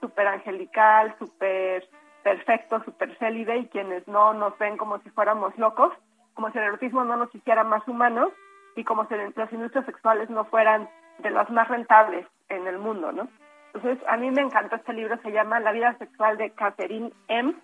súper 0.00 0.26
angelical, 0.26 1.14
súper 1.18 1.88
perfecto, 2.22 2.82
súper 2.84 3.16
célibe 3.18 3.56
y 3.58 3.68
quienes 3.68 4.06
no 4.08 4.34
nos 4.34 4.58
ven 4.58 4.76
como 4.76 4.98
si 4.98 5.10
fuéramos 5.10 5.56
locos, 5.58 5.92
como 6.34 6.50
si 6.50 6.58
el 6.58 6.64
erotismo 6.64 7.04
no 7.04 7.16
nos 7.16 7.34
hiciera 7.34 7.62
más 7.62 7.86
humanos 7.86 8.32
y 8.74 8.84
como 8.84 9.06
si 9.06 9.14
las 9.14 9.52
industrias 9.52 9.86
sexuales 9.86 10.28
no 10.28 10.44
fueran 10.46 10.88
de 11.18 11.30
las 11.30 11.48
más 11.50 11.68
rentables 11.68 12.26
en 12.48 12.66
el 12.66 12.78
mundo, 12.78 13.12
¿no? 13.12 13.28
Entonces, 13.72 13.98
a 14.08 14.16
mí 14.16 14.30
me 14.30 14.42
encantó 14.42 14.76
este 14.76 14.92
libro, 14.92 15.18
se 15.22 15.32
llama 15.32 15.60
La 15.60 15.72
vida 15.72 15.96
sexual 15.98 16.36
de 16.36 16.50
Catherine 16.50 17.12
M. 17.28 17.54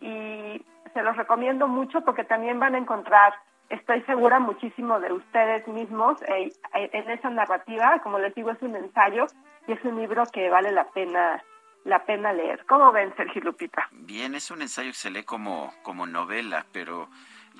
y 0.00 0.64
se 0.92 1.02
los 1.02 1.16
recomiendo 1.16 1.68
mucho 1.68 2.02
porque 2.02 2.24
también 2.24 2.58
van 2.58 2.74
a 2.74 2.78
encontrar, 2.78 3.34
estoy 3.70 4.02
segura, 4.02 4.38
muchísimo 4.40 5.00
de 5.00 5.12
ustedes 5.12 5.66
mismos 5.68 6.20
eh, 6.22 6.52
eh, 6.74 6.90
en 6.92 7.10
esa 7.10 7.30
narrativa. 7.30 8.00
Como 8.02 8.18
les 8.18 8.34
digo, 8.34 8.50
es 8.50 8.62
un 8.62 8.76
ensayo 8.76 9.26
y 9.66 9.72
es 9.72 9.84
un 9.84 10.00
libro 10.00 10.24
que 10.32 10.50
vale 10.50 10.72
la 10.72 10.84
pena 10.90 11.42
la 11.84 12.04
pena 12.06 12.32
leer. 12.32 12.64
¿Cómo 12.66 12.90
ven, 12.92 13.14
Sergio 13.14 13.42
Lupita? 13.42 13.88
Bien, 13.92 14.34
es 14.34 14.50
un 14.50 14.62
ensayo 14.62 14.90
que 14.90 14.96
se 14.96 15.10
lee 15.10 15.24
como, 15.24 15.72
como 15.82 16.06
novela, 16.06 16.64
pero 16.72 17.10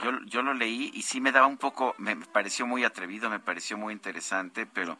yo, 0.02 0.12
yo 0.24 0.42
lo 0.42 0.55
leí 0.55 0.91
y 0.94 1.02
sí 1.02 1.20
me 1.20 1.31
daba 1.31 1.47
un 1.47 1.58
poco, 1.58 1.94
me 1.99 2.16
pareció 2.16 2.66
muy 2.66 2.84
atrevido, 2.84 3.28
me 3.28 3.39
pareció 3.39 3.76
muy 3.76 3.92
interesante, 3.92 4.66
pero 4.66 4.97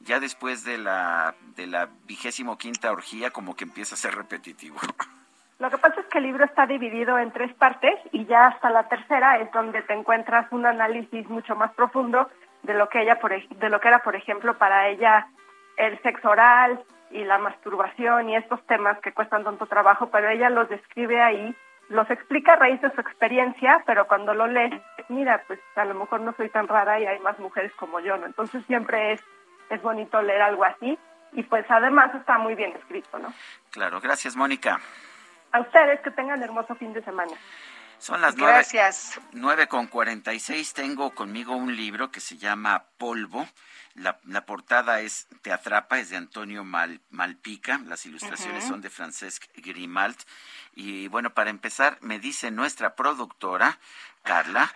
ya 0.00 0.18
después 0.18 0.64
de 0.64 0.78
la, 0.78 1.34
de 1.54 1.68
la 1.68 1.88
vigésimo 2.06 2.58
quinta 2.58 2.90
orgía 2.90 3.30
como 3.30 3.54
que 3.54 3.64
empieza 3.64 3.94
a 3.94 3.98
ser 3.98 4.14
repetitivo. 4.14 4.76
Lo 5.64 5.70
que 5.70 5.78
pasa 5.78 5.98
es 6.02 6.06
que 6.08 6.18
el 6.18 6.24
libro 6.24 6.44
está 6.44 6.66
dividido 6.66 7.18
en 7.18 7.32
tres 7.32 7.50
partes 7.54 7.94
y 8.12 8.26
ya 8.26 8.48
hasta 8.48 8.68
la 8.68 8.86
tercera 8.86 9.38
es 9.38 9.50
donde 9.50 9.80
te 9.80 9.94
encuentras 9.94 10.46
un 10.52 10.66
análisis 10.66 11.26
mucho 11.30 11.56
más 11.56 11.72
profundo 11.72 12.28
de 12.64 12.74
lo 12.74 12.90
que 12.90 13.00
ella 13.00 13.18
por, 13.18 13.32
de 13.32 13.68
lo 13.70 13.80
que 13.80 13.88
era 13.88 14.00
por 14.00 14.14
ejemplo 14.14 14.58
para 14.58 14.88
ella 14.88 15.26
el 15.78 15.98
sexo 16.02 16.28
oral 16.28 16.84
y 17.10 17.24
la 17.24 17.38
masturbación 17.38 18.28
y 18.28 18.36
estos 18.36 18.62
temas 18.66 18.98
que 19.00 19.14
cuestan 19.14 19.42
tanto 19.42 19.64
trabajo, 19.64 20.10
pero 20.10 20.28
ella 20.28 20.50
los 20.50 20.68
describe 20.68 21.22
ahí, 21.22 21.56
los 21.88 22.10
explica 22.10 22.52
a 22.52 22.56
raíz 22.56 22.82
de 22.82 22.92
su 22.92 23.00
experiencia, 23.00 23.82
pero 23.86 24.06
cuando 24.06 24.34
lo 24.34 24.46
lees, 24.46 24.82
mira, 25.08 25.44
pues 25.46 25.60
a 25.76 25.86
lo 25.86 25.94
mejor 25.94 26.20
no 26.20 26.34
soy 26.34 26.50
tan 26.50 26.68
rara 26.68 27.00
y 27.00 27.06
hay 27.06 27.20
más 27.20 27.38
mujeres 27.38 27.72
como 27.76 28.00
yo, 28.00 28.18
¿no? 28.18 28.26
Entonces 28.26 28.62
siempre 28.66 29.12
es 29.12 29.24
es 29.70 29.80
bonito 29.80 30.20
leer 30.20 30.42
algo 30.42 30.62
así 30.64 30.98
y 31.32 31.42
pues 31.44 31.64
además 31.70 32.14
está 32.14 32.36
muy 32.36 32.54
bien 32.54 32.72
escrito, 32.76 33.18
¿no? 33.18 33.32
Claro, 33.70 33.98
gracias 34.02 34.36
Mónica. 34.36 34.78
A 35.54 35.60
ustedes 35.60 36.00
que 36.00 36.10
tengan 36.10 36.42
hermoso 36.42 36.74
fin 36.74 36.92
de 36.92 37.02
semana. 37.04 37.32
Son 37.98 38.20
las 38.20 38.36
nueve, 38.36 38.54
Gracias. 38.54 39.20
nueve 39.32 39.68
con 39.68 39.86
cuarenta 39.86 40.34
y 40.34 40.40
seis. 40.40 40.74
Tengo 40.74 41.14
conmigo 41.14 41.54
un 41.54 41.76
libro 41.76 42.10
que 42.10 42.18
se 42.18 42.36
llama 42.36 42.86
Polvo. 42.98 43.48
La, 43.94 44.18
la 44.24 44.44
portada 44.44 44.98
es 45.00 45.28
Te 45.42 45.52
atrapa, 45.52 46.00
es 46.00 46.10
de 46.10 46.16
Antonio 46.16 46.64
Mal- 46.64 47.00
Malpica. 47.10 47.78
Las 47.86 48.04
ilustraciones 48.04 48.64
son 48.64 48.80
de 48.80 48.90
Francesc 48.90 49.44
Grimalt. 49.54 50.20
Y 50.74 51.06
bueno, 51.06 51.30
para 51.30 51.50
empezar, 51.50 51.98
me 52.00 52.18
dice 52.18 52.50
nuestra 52.50 52.96
productora, 52.96 53.78
Carla, 54.24 54.68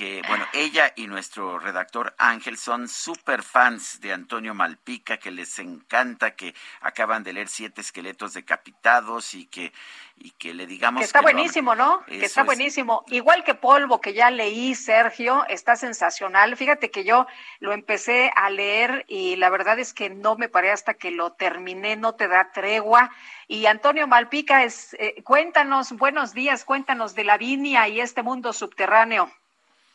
que 0.00 0.22
bueno, 0.26 0.46
ella 0.54 0.94
y 0.96 1.06
nuestro 1.08 1.58
redactor 1.58 2.14
Ángel 2.16 2.56
son 2.56 2.88
super 2.88 3.42
fans 3.42 4.00
de 4.00 4.14
Antonio 4.14 4.54
Malpica, 4.54 5.18
que 5.18 5.30
les 5.30 5.58
encanta, 5.58 6.30
que 6.36 6.54
acaban 6.80 7.22
de 7.22 7.34
leer 7.34 7.48
Siete 7.48 7.82
esqueletos 7.82 8.32
decapitados 8.32 9.34
y 9.34 9.44
que, 9.44 9.74
y 10.16 10.30
que 10.30 10.54
le 10.54 10.66
digamos 10.66 11.00
Que 11.00 11.04
está 11.04 11.18
que 11.18 11.26
lo- 11.26 11.32
buenísimo, 11.34 11.74
¿no? 11.74 12.02
que 12.06 12.24
está 12.24 12.40
es. 12.40 12.46
buenísimo. 12.46 13.04
Igual 13.08 13.44
que 13.44 13.54
Polvo, 13.54 14.00
que 14.00 14.14
ya 14.14 14.30
leí, 14.30 14.74
Sergio, 14.74 15.44
está 15.50 15.76
sensacional. 15.76 16.56
Fíjate 16.56 16.90
que 16.90 17.04
yo 17.04 17.26
lo 17.58 17.74
empecé 17.74 18.32
a 18.34 18.48
leer 18.48 19.04
y 19.06 19.36
la 19.36 19.50
verdad 19.50 19.78
es 19.78 19.92
que 19.92 20.08
no 20.08 20.34
me 20.34 20.48
paré 20.48 20.70
hasta 20.70 20.94
que 20.94 21.10
lo 21.10 21.32
terminé, 21.32 21.96
no 21.96 22.14
te 22.14 22.26
da 22.26 22.52
tregua. 22.52 23.10
Y 23.48 23.66
Antonio 23.66 24.06
Malpica, 24.06 24.64
es, 24.64 24.94
eh, 24.98 25.22
cuéntanos, 25.24 25.92
buenos 25.92 26.32
días, 26.32 26.64
cuéntanos 26.64 27.14
de 27.14 27.24
la 27.24 27.36
viña 27.36 27.86
y 27.86 28.00
este 28.00 28.22
mundo 28.22 28.54
subterráneo. 28.54 29.30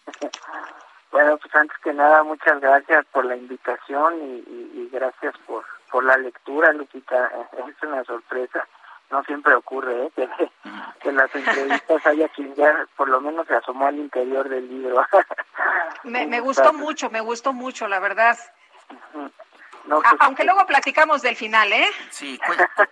Bueno, 1.12 1.38
pues 1.38 1.56
antes 1.56 1.78
que 1.78 1.94
nada, 1.94 2.24
muchas 2.24 2.60
gracias 2.60 3.06
por 3.14 3.24
la 3.24 3.38
invitación 3.38 4.16
y, 4.22 4.34
y- 4.52 4.72
y 4.82 4.90
gracias 4.92 5.34
por, 5.48 5.64
por 5.90 6.04
la 6.04 6.18
lectura, 6.18 6.74
Lupita. 6.74 7.32
Es 7.70 7.84
una 7.84 8.04
sorpresa. 8.04 8.68
No 9.12 9.24
siempre 9.24 9.54
ocurre 9.56 10.08
¿eh? 10.08 10.12
que, 10.14 10.28
que 11.00 11.10
en 11.10 11.16
las 11.16 11.34
entrevistas 11.34 12.06
haya 12.06 12.28
quien 12.30 12.54
ya 12.56 12.86
por 12.98 13.08
lo 13.08 13.22
menos 13.22 13.48
se 13.48 13.56
asomó 13.56 13.86
al 13.88 13.96
interior 13.96 14.50
del 14.50 14.68
libro. 14.68 15.06
Me, 16.04 16.40
gustó 16.42 16.74
mucho, 16.74 17.10
me 17.10 17.22
gustó 17.22 17.54
mucho, 17.54 17.88
la 17.88 18.00
verdad. 18.00 18.38
No, 19.86 20.02
pues, 20.02 20.14
aunque 20.20 20.44
luego 20.44 20.66
platicamos 20.66 21.22
del 21.22 21.36
final, 21.38 21.72
¿eh? 21.72 21.88
Sí, 22.10 22.38
cu- 22.46 22.92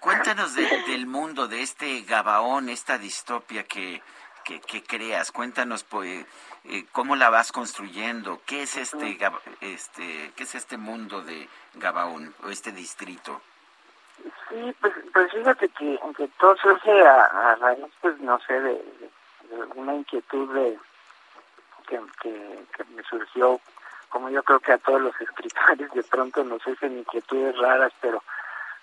cuéntanos 0.00 0.54
de- 0.54 0.82
del 0.86 1.06
mundo, 1.06 1.46
de 1.46 1.60
este 1.62 2.02
Gabaón, 2.02 2.68
esta 2.70 2.96
distopia 2.96 3.64
que, 3.64 4.00
que, 4.44 4.60
que 4.60 4.82
creas. 4.82 5.32
Cuéntanos 5.32 5.84
pues, 5.84 6.26
eh, 6.64 6.84
cómo 6.92 7.16
la 7.16 7.30
vas 7.30 7.50
construyendo. 7.52 8.40
¿Qué 8.46 8.62
es 8.62 8.76
este, 8.76 9.18
Gab- 9.18 9.40
este, 9.60 10.32
qué 10.36 10.42
es 10.44 10.54
este 10.54 10.76
mundo 10.76 11.22
de 11.22 11.48
Gabaón 11.74 12.34
o 12.44 12.50
este 12.50 12.72
distrito? 12.72 13.40
Sí, 14.48 14.74
pues, 14.80 14.92
pues 15.12 15.32
fíjate 15.32 15.68
que 15.70 15.98
aunque 16.02 16.28
todo 16.38 16.56
surge 16.58 17.06
a, 17.06 17.24
a 17.24 17.54
raíz, 17.56 17.84
pues 18.00 18.18
no 18.20 18.38
sé, 18.46 18.52
de, 18.60 18.74
de- 18.74 19.10
de 19.56 19.62
una 19.74 19.94
inquietud 19.94 20.54
de 20.54 20.78
que, 21.88 22.00
que, 22.22 22.64
que 22.76 22.84
me 22.84 23.02
surgió, 23.02 23.60
como 24.08 24.30
yo 24.30 24.42
creo 24.42 24.60
que 24.60 24.72
a 24.72 24.78
todos 24.78 25.00
los 25.00 25.14
escritores 25.20 25.90
de 25.92 26.02
pronto 26.04 26.44
nos 26.44 26.62
surgen 26.62 26.98
inquietudes 26.98 27.56
raras, 27.58 27.92
pero 28.00 28.22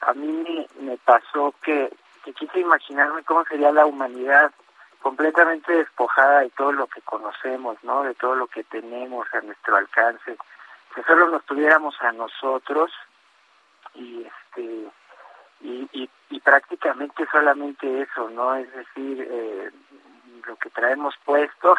a 0.02 0.14
mí 0.14 0.28
me, 0.28 0.68
me 0.86 0.98
pasó 0.98 1.54
que, 1.64 1.92
que 2.26 2.34
quise 2.34 2.60
imaginarme 2.60 3.24
cómo 3.24 3.44
sería 3.46 3.72
la 3.72 3.86
humanidad 3.86 4.52
completamente 5.02 5.74
despojada 5.74 6.42
de 6.42 6.50
todo 6.52 6.72
lo 6.72 6.88
que 6.88 7.02
conocemos, 7.02 7.78
¿no? 7.84 8.04
De 8.04 8.14
todo 8.16 8.36
lo 8.36 8.48
que 8.48 8.64
tenemos 8.64 9.28
a 9.34 9.42
nuestro 9.42 9.76
alcance, 9.76 10.38
que 10.96 11.04
solo 11.04 11.30
nos 11.30 11.44
tuviéramos 11.46 11.96
a 12.02 12.12
nosotros 12.12 12.92
y 13.94 14.24
este 14.24 14.88
y, 15.62 15.88
y, 15.92 16.10
y 16.30 16.40
prácticamente 16.40 17.28
solamente 17.32 18.02
eso, 18.02 18.30
¿no? 18.30 18.56
Es 18.56 18.72
decir, 18.74 19.28
eh, 19.30 19.72
lo 20.48 20.56
que 20.56 20.70
traemos 20.72 21.16
puesto 21.24 21.76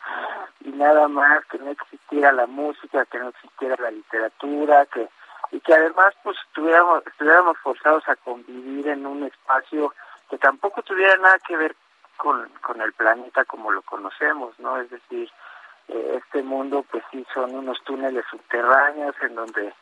y 0.60 0.70
nada 0.70 1.06
más, 1.08 1.44
que 1.46 1.58
no 1.58 1.70
existiera 1.70 2.32
la 2.32 2.46
música, 2.46 3.04
que 3.06 3.18
no 3.18 3.28
existiera 3.28 3.76
la 3.78 3.90
literatura, 3.90 4.86
que 4.86 5.08
y 5.52 5.60
que 5.60 5.74
además 5.74 6.14
pues 6.22 6.36
estuviéramos, 6.46 7.04
estuviéramos 7.06 7.58
forzados 7.58 8.08
a 8.08 8.16
convivir 8.16 8.86
en 8.88 9.04
un 9.04 9.24
espacio 9.24 9.92
que 10.28 10.38
tampoco 10.38 10.82
tuviera 10.82 11.16
nada 11.16 11.38
que 11.40 11.56
ver 11.56 11.74
con, 12.20 12.50
con 12.60 12.82
el 12.82 12.92
planeta 12.92 13.46
como 13.46 13.70
lo 13.70 13.80
conocemos, 13.80 14.52
¿no? 14.58 14.76
Es 14.76 14.90
decir, 14.90 15.30
eh, 15.88 16.18
este 16.18 16.42
mundo 16.42 16.84
pues 16.90 17.02
sí 17.10 17.26
son 17.32 17.54
unos 17.54 17.82
túneles 17.84 18.26
subterráneos 18.30 19.16
en 19.22 19.34
donde 19.34 19.72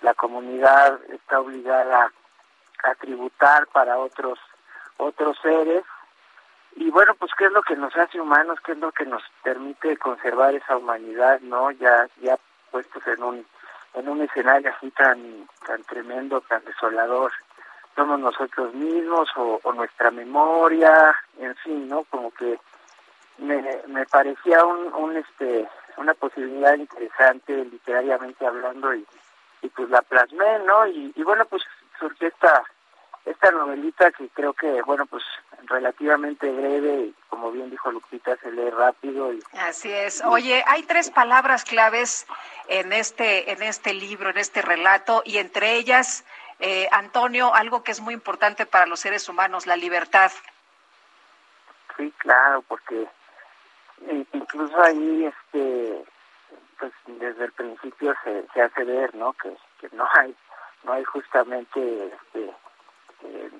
la 0.00 0.14
comunidad 0.14 0.98
está 1.10 1.40
obligada 1.40 2.10
a 2.84 2.94
tributar 2.94 3.66
para 3.66 3.98
otros 3.98 4.38
otros 4.96 5.36
seres. 5.42 5.84
Y 6.76 6.90
bueno 6.90 7.14
pues 7.16 7.30
qué 7.36 7.44
es 7.44 7.52
lo 7.52 7.62
que 7.62 7.76
nos 7.76 7.94
hace 7.94 8.18
humanos 8.18 8.58
qué 8.64 8.72
es 8.72 8.78
lo 8.78 8.90
que 8.92 9.04
nos 9.04 9.22
permite 9.42 9.98
conservar 9.98 10.54
esa 10.54 10.78
humanidad 10.78 11.40
no 11.40 11.70
ya 11.72 12.08
ya 12.22 12.38
puestos 12.70 13.06
en 13.06 13.22
un 13.22 13.46
en 13.92 14.08
un 14.08 14.22
escenario 14.22 14.72
así 14.74 14.90
tan 14.92 15.46
tan 15.66 15.82
tremendo 15.84 16.40
tan 16.40 16.64
desolador 16.64 17.32
somos 17.94 18.20
nosotros 18.20 18.74
mismos 18.74 19.28
o, 19.36 19.60
o 19.62 19.72
nuestra 19.72 20.10
memoria 20.10 21.14
en 21.38 21.54
fin 21.56 21.88
no 21.88 22.04
como 22.04 22.30
que 22.32 22.58
me, 23.38 23.62
me 23.86 24.06
parecía 24.06 24.64
un, 24.64 24.92
un 24.94 25.16
este 25.16 25.68
una 25.96 26.14
posibilidad 26.14 26.74
interesante 26.74 27.64
literariamente 27.64 28.46
hablando 28.46 28.94
y, 28.94 29.06
y 29.62 29.68
pues 29.68 29.90
la 29.90 30.02
plasmé 30.02 30.60
no 30.60 30.86
y, 30.86 31.12
y 31.14 31.22
bueno 31.22 31.44
pues 31.46 31.62
surgió 31.98 32.28
esta 32.28 32.64
esta 33.24 33.50
novelita 33.50 34.10
que 34.12 34.28
creo 34.30 34.52
que 34.52 34.82
bueno 34.82 35.06
pues 35.06 35.22
relativamente 35.68 36.50
breve 36.50 37.06
y 37.06 37.14
como 37.28 37.50
bien 37.50 37.70
dijo 37.70 37.90
Lupita 37.90 38.36
se 38.36 38.50
lee 38.52 38.70
rápido 38.70 39.32
y 39.32 39.42
Así 39.58 39.90
es. 39.92 40.22
Oye, 40.24 40.62
hay 40.66 40.82
tres 40.82 41.10
palabras 41.10 41.64
claves 41.64 42.26
en 42.68 42.92
este 42.92 43.52
en 43.52 43.62
este 43.62 43.94
libro, 43.94 44.30
en 44.30 44.38
este 44.38 44.62
relato, 44.62 45.22
y 45.24 45.38
entre 45.38 45.76
ellas, 45.76 46.24
eh, 46.64 46.88
Antonio, 46.92 47.52
algo 47.52 47.82
que 47.82 47.90
es 47.90 48.00
muy 48.00 48.14
importante 48.14 48.66
para 48.66 48.86
los 48.86 49.00
seres 49.00 49.28
humanos, 49.28 49.66
la 49.66 49.74
libertad. 49.74 50.30
Sí, 51.96 52.14
claro, 52.18 52.62
porque 52.62 53.08
eh, 54.06 54.24
incluso 54.32 54.80
ahí, 54.80 55.24
este, 55.24 56.04
pues 56.78 56.92
desde 57.06 57.46
el 57.46 57.52
principio 57.52 58.14
se, 58.22 58.46
se 58.54 58.62
hace 58.62 58.84
ver, 58.84 59.12
¿no? 59.16 59.32
Que, 59.32 59.56
no 59.90 60.06
hay, 60.14 60.36
no 60.84 60.92
hay 60.92 61.02
justamente, 61.02 62.14
este, 62.14 62.54
eh, 63.24 63.50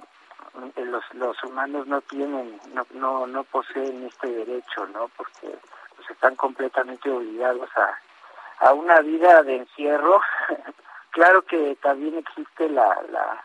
los, 0.76 1.02
los 1.14 1.42
humanos 1.42 1.88
no 1.88 2.02
tienen, 2.02 2.60
no, 2.72 2.86
no, 2.92 3.26
no 3.26 3.42
poseen 3.42 4.06
este 4.06 4.28
derecho, 4.28 4.86
¿no? 4.86 5.08
Porque 5.16 5.58
pues, 5.96 6.08
están 6.08 6.36
completamente 6.36 7.10
obligados 7.10 7.68
a, 7.76 8.68
a 8.68 8.72
una 8.74 9.00
vida 9.00 9.42
de 9.42 9.56
encierro. 9.56 10.20
claro 11.12 11.42
que 11.42 11.76
también 11.76 12.18
existe 12.18 12.68
la, 12.68 13.00
la, 13.10 13.44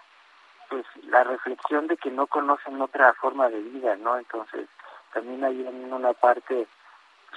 pues 0.70 0.86
la 1.04 1.24
reflexión 1.24 1.88
de 1.88 1.98
que 1.98 2.10
no 2.10 2.28
conocen 2.28 2.82
otra 2.82 3.14
forma 3.14 3.50
de 3.50 3.60
vida, 3.60 3.96
¿no? 3.98 4.18
Entonces, 4.18 4.68
también 5.14 5.44
ahí 5.44 5.66
en 5.66 5.94
una 5.94 6.14
parte 6.14 6.68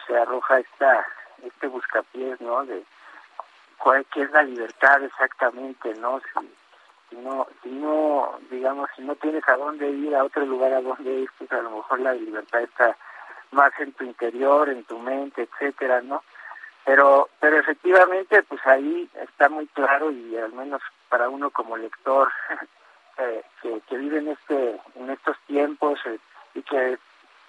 se 0.07 0.17
arroja 0.17 0.61
esta 0.61 1.07
este 1.43 1.67
buscapiés, 1.67 2.41
¿no? 2.41 2.65
De 2.65 2.83
cuál 3.79 4.05
qué 4.13 4.23
es 4.23 4.31
la 4.31 4.43
libertad 4.43 5.03
exactamente, 5.03 5.95
¿no? 5.95 6.21
Si, 6.21 6.55
si 7.11 7.17
no 7.17 7.47
si 7.63 7.71
no 7.71 8.39
digamos 8.51 8.89
si 8.97 9.03
no 9.03 9.15
tienes 9.17 9.47
a 9.49 9.57
dónde 9.57 9.89
ir 9.91 10.15
a 10.15 10.25
otro 10.25 10.45
lugar 10.45 10.73
a 10.73 10.83
dónde 10.83 11.11
ir, 11.11 11.31
pues 11.39 11.51
a 11.53 11.63
lo 11.63 11.71
mejor 11.71 12.01
la 12.01 12.15
libertad 12.15 12.63
está 12.63 12.97
más 13.53 13.73
en 13.81 13.93
tu 13.93 14.05
interior, 14.05 14.69
en 14.69 14.85
tu 14.85 14.99
mente, 14.99 15.43
etcétera, 15.43 16.03
¿no? 16.03 16.23
Pero 16.85 17.29
pero 17.41 17.59
efectivamente 17.59 18.43
pues 18.45 18.65
ahí 18.67 19.09
está 19.23 19.49
muy 19.49 19.67
claro 19.69 20.11
y 20.11 20.37
al 20.37 20.53
menos 20.53 20.83
para 21.09 21.29
uno 21.29 21.51
como 21.51 21.77
lector 21.77 22.31
eh, 23.19 23.43
que, 23.63 23.81
que 23.89 23.97
viven 23.97 24.29
este 24.29 24.81
en 24.95 25.11
estos 25.11 25.37
tiempos 25.47 25.99
eh, 26.07 26.19
y 26.55 26.63
que 26.63 26.99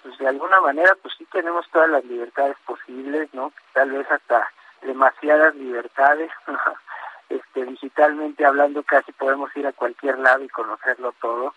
pues 0.02 0.18
de 0.18 0.28
alguna 0.28 0.60
manera 0.60 0.96
pues 1.00 1.14
sí 1.16 1.26
tenemos 1.32 1.68
todas 1.70 1.88
las 1.88 2.04
libertades 2.04 2.56
posibles 2.66 3.32
no 3.32 3.52
tal 3.72 3.90
vez 3.92 4.10
hasta 4.10 4.50
demasiadas 4.82 5.54
libertades 5.54 6.30
este 7.28 7.64
digitalmente 7.64 8.44
hablando 8.44 8.82
casi 8.82 9.12
podemos 9.12 9.54
ir 9.56 9.66
a 9.66 9.72
cualquier 9.72 10.18
lado 10.18 10.44
y 10.44 10.48
conocerlo 10.48 11.14
todo. 11.20 11.54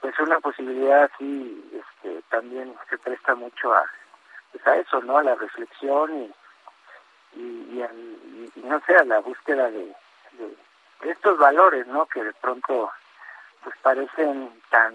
Pues 0.00 0.18
una 0.18 0.38
posibilidad 0.40 1.04
así 1.04 1.64
este 1.72 2.22
también 2.28 2.74
se 2.90 2.98
presta 2.98 3.34
mucho 3.34 3.72
a 3.72 3.84
pues 4.52 4.66
a 4.66 4.76
eso 4.76 5.00
no 5.02 5.18
a 5.18 5.22
la 5.22 5.34
reflexión 5.34 6.24
y 6.24 6.34
y, 7.36 7.76
y, 7.76 7.82
al- 7.82 8.50
no 8.56 8.80
sé 8.86 8.96
a 8.96 9.04
la 9.04 9.18
búsqueda 9.20 9.70
de, 9.70 9.94
estos 11.02 11.36
valores 11.38 11.86
no 11.86 12.06
que 12.06 12.22
de 12.24 12.32
pronto 12.34 12.90
pues 13.62 13.76
parecen 13.82 14.50
tan 14.70 14.94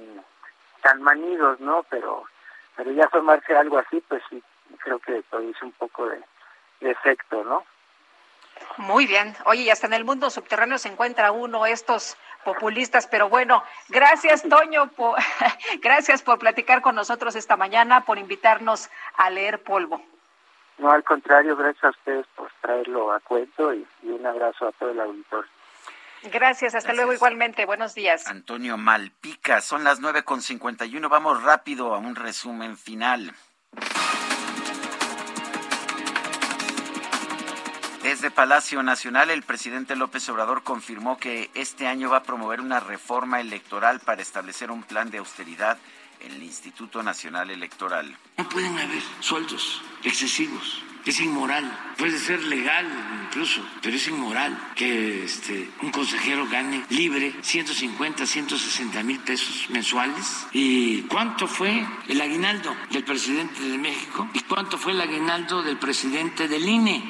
tan 0.82 1.01
manidos 1.01 1.59
no 1.59 1.84
pero 1.90 2.24
pero 2.76 2.92
ya 2.92 3.08
tomarse 3.08 3.56
algo 3.56 3.77
así 3.77 4.01
pues 4.08 4.24
sí 4.30 4.42
creo 4.80 5.00
que 5.00 5.22
produce 5.30 5.64
un 5.66 5.72
poco 5.74 6.08
de, 6.08 6.22
de 6.82 6.92
efecto 6.92 7.43
no 7.43 7.64
Muy 8.77 9.06
bien. 9.06 9.35
Oye, 9.45 9.64
y 9.64 9.69
hasta 9.69 9.88
en 9.88 9.93
el 9.93 10.03
mundo 10.06 10.30
subterráneo 10.30 10.77
se 10.77 10.90
encuentra 10.90 11.32
uno, 11.32 11.66
estos 11.66 12.18
populistas, 12.43 13.08
pero 13.08 13.30
bueno, 13.30 13.64
gracias 13.90 14.43
Toño, 14.48 14.88
po- 14.92 15.16
gracias 15.82 16.22
por 16.24 16.40
platicar 16.40 16.82
con 16.82 16.95
nosotros 16.95 17.35
esta 17.35 17.56
mañana, 17.58 18.06
por 18.06 18.18
invitarnos 18.18 18.90
a 19.16 19.30
leer 19.30 19.61
polvo. 19.64 20.01
No 20.80 20.91
al 20.91 21.03
contrario 21.03 21.56
gracias 21.56 21.83
a 21.83 21.90
ustedes 21.90 22.25
por 22.35 22.49
traerlo 22.61 23.11
a 23.11 23.19
cuento 23.19 23.74
y, 23.74 23.85
y 24.03 24.09
un 24.09 24.25
abrazo 24.25 24.67
a 24.67 24.72
todo 24.74 24.91
el 24.91 24.99
auditorio 24.99 25.49
Gracias, 26.24 26.75
hasta 26.75 26.93
luego 26.93 27.14
igualmente, 27.14 27.66
buenos 27.66 27.95
días. 27.95 28.27
Antonio 28.27 28.75
Malpica, 28.75 29.61
son 29.61 29.85
las 29.85 30.01
nueve 30.01 30.24
con 30.24 30.41
cincuenta 30.41 30.85
y 30.85 30.98
uno. 30.98 31.08
Vamos 31.08 31.41
rápido 31.43 31.93
a 31.93 31.98
un 31.98 32.16
resumen 32.16 32.77
final. 32.77 33.33
Desde 38.03 38.32
Palacio 38.32 38.82
Nacional, 38.82 39.30
el 39.30 39.43
presidente 39.43 39.95
López 39.95 40.27
Obrador 40.30 40.64
confirmó 40.64 41.17
que 41.17 41.49
este 41.53 41.88
año 41.88 42.09
va 42.09 42.17
a 42.17 42.24
promover 42.24 42.59
una 42.59 42.80
reforma 42.80 43.40
electoral 43.40 43.99
para 43.99 44.22
establecer 44.22 44.72
un 44.72 44.83
plan 44.83 45.11
de 45.11 45.19
austeridad 45.19 45.77
el 46.22 46.44
Instituto 46.44 47.02
Nacional 47.04 47.50
Electoral. 47.50 48.16
No 48.38 48.50
pueden 48.50 48.78
haber 48.78 49.02
sueldos 49.20 49.82
excesivos. 50.04 50.84
Es 51.06 51.20
inmoral. 51.22 51.66
Puede 51.98 52.20
ser 52.20 52.44
legal 52.44 52.86
incluso, 53.26 53.62
pero 53.82 53.96
es 53.96 54.08
inmoral 54.08 54.56
que 54.76 55.24
este, 55.24 55.70
un 55.82 55.92
consejero 55.92 56.48
gane 56.48 56.84
libre 56.90 57.34
150, 57.42 58.26
160 58.26 59.04
mil 59.04 59.20
pesos 59.20 59.70
mensuales. 59.70 60.48
¿Y 60.52 61.04
cuánto 61.04 61.48
fue 61.48 61.86
el 62.08 62.22
aguinaldo 62.22 62.76
del 62.92 63.04
presidente 63.04 63.62
de 63.62 63.78
México? 63.78 64.28
¿Y 64.34 64.42
cuánto 64.42 64.78
fue 64.78 64.92
el 64.92 65.02
aguinaldo 65.02 65.64
del 65.64 65.78
presidente 65.78 66.48
del 66.48 66.68
INE? 66.68 67.02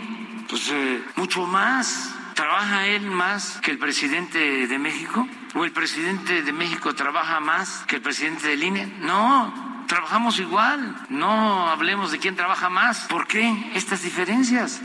Pues 0.48 0.70
eh, 0.70 1.04
mucho 1.16 1.46
más. 1.46 2.19
¿Trabaja 2.40 2.88
él 2.88 3.12
más 3.12 3.60
que 3.60 3.72
el 3.72 3.78
presidente 3.78 4.66
de 4.66 4.80
México? 4.80 5.28
¿O 5.56 5.66
el 5.66 5.74
presidente 5.74 6.42
de 6.42 6.54
México 6.54 6.96
trabaja 6.96 7.42
más 7.42 7.84
que 7.86 7.98
el 7.98 8.02
presidente 8.02 8.48
del 8.48 8.64
INE? 8.64 8.86
No, 9.02 9.84
trabajamos 9.88 10.40
igual. 10.40 10.96
No 11.10 11.68
hablemos 11.68 12.14
de 12.14 12.20
quién 12.20 12.38
trabaja 12.38 12.70
más. 12.70 13.08
¿Por 13.10 13.28
qué 13.28 13.72
estas 13.76 14.04
diferencias? 14.04 14.80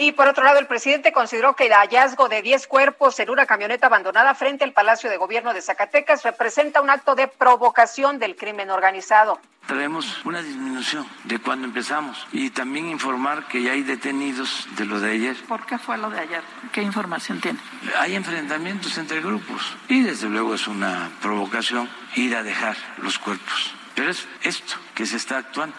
Y 0.00 0.12
por 0.12 0.28
otro 0.28 0.44
lado, 0.44 0.60
el 0.60 0.68
presidente 0.68 1.10
consideró 1.10 1.56
que 1.56 1.66
el 1.66 1.72
hallazgo 1.72 2.28
de 2.28 2.40
10 2.40 2.68
cuerpos 2.68 3.18
en 3.18 3.30
una 3.30 3.46
camioneta 3.46 3.88
abandonada 3.88 4.32
frente 4.36 4.62
al 4.62 4.72
Palacio 4.72 5.10
de 5.10 5.16
Gobierno 5.16 5.52
de 5.52 5.60
Zacatecas 5.60 6.22
representa 6.22 6.80
un 6.80 6.88
acto 6.88 7.16
de 7.16 7.26
provocación 7.26 8.20
del 8.20 8.36
crimen 8.36 8.70
organizado. 8.70 9.40
Traemos 9.66 10.24
una 10.24 10.40
disminución 10.40 11.04
de 11.24 11.40
cuando 11.40 11.66
empezamos 11.66 12.28
y 12.30 12.50
también 12.50 12.88
informar 12.88 13.48
que 13.48 13.60
ya 13.60 13.72
hay 13.72 13.82
detenidos 13.82 14.68
de 14.76 14.84
lo 14.84 15.00
de 15.00 15.10
ayer. 15.10 15.36
¿Por 15.48 15.66
qué 15.66 15.78
fue 15.78 15.98
lo 15.98 16.08
de 16.10 16.20
ayer? 16.20 16.42
¿Qué 16.72 16.80
información 16.80 17.40
tiene? 17.40 17.58
Hay 17.98 18.14
enfrentamientos 18.14 18.96
entre 18.98 19.20
grupos 19.20 19.76
y 19.88 20.02
desde 20.02 20.28
luego 20.28 20.54
es 20.54 20.68
una 20.68 21.10
provocación 21.20 21.90
ir 22.14 22.36
a 22.36 22.44
dejar 22.44 22.76
los 22.98 23.18
cuerpos. 23.18 23.74
Pero 23.96 24.12
es 24.12 24.28
esto 24.42 24.76
que 24.94 25.04
se 25.06 25.16
está 25.16 25.38
actuando. 25.38 25.76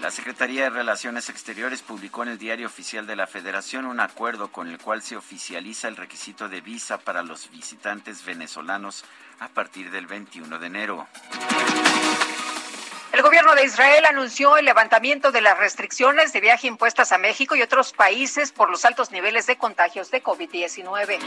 La 0.00 0.10
Secretaría 0.10 0.64
de 0.64 0.70
Relaciones 0.70 1.28
Exteriores 1.28 1.82
publicó 1.82 2.22
en 2.22 2.30
el 2.30 2.38
Diario 2.38 2.66
Oficial 2.66 3.06
de 3.06 3.16
la 3.16 3.26
Federación 3.26 3.84
un 3.84 4.00
acuerdo 4.00 4.50
con 4.50 4.66
el 4.66 4.78
cual 4.78 5.02
se 5.02 5.14
oficializa 5.14 5.88
el 5.88 5.96
requisito 5.96 6.48
de 6.48 6.62
visa 6.62 6.96
para 6.96 7.22
los 7.22 7.50
visitantes 7.50 8.24
venezolanos 8.24 9.04
a 9.40 9.48
partir 9.48 9.90
del 9.90 10.06
21 10.06 10.58
de 10.58 10.66
enero. 10.66 11.06
El 13.12 13.20
gobierno 13.20 13.54
de 13.54 13.64
Israel 13.64 14.06
anunció 14.06 14.56
el 14.56 14.64
levantamiento 14.64 15.32
de 15.32 15.42
las 15.42 15.58
restricciones 15.58 16.32
de 16.32 16.40
viaje 16.40 16.66
impuestas 16.66 17.12
a 17.12 17.18
México 17.18 17.54
y 17.54 17.60
otros 17.60 17.92
países 17.92 18.52
por 18.52 18.70
los 18.70 18.86
altos 18.86 19.10
niveles 19.10 19.46
de 19.46 19.56
contagios 19.56 20.10
de 20.10 20.22
COVID-19. 20.22 21.18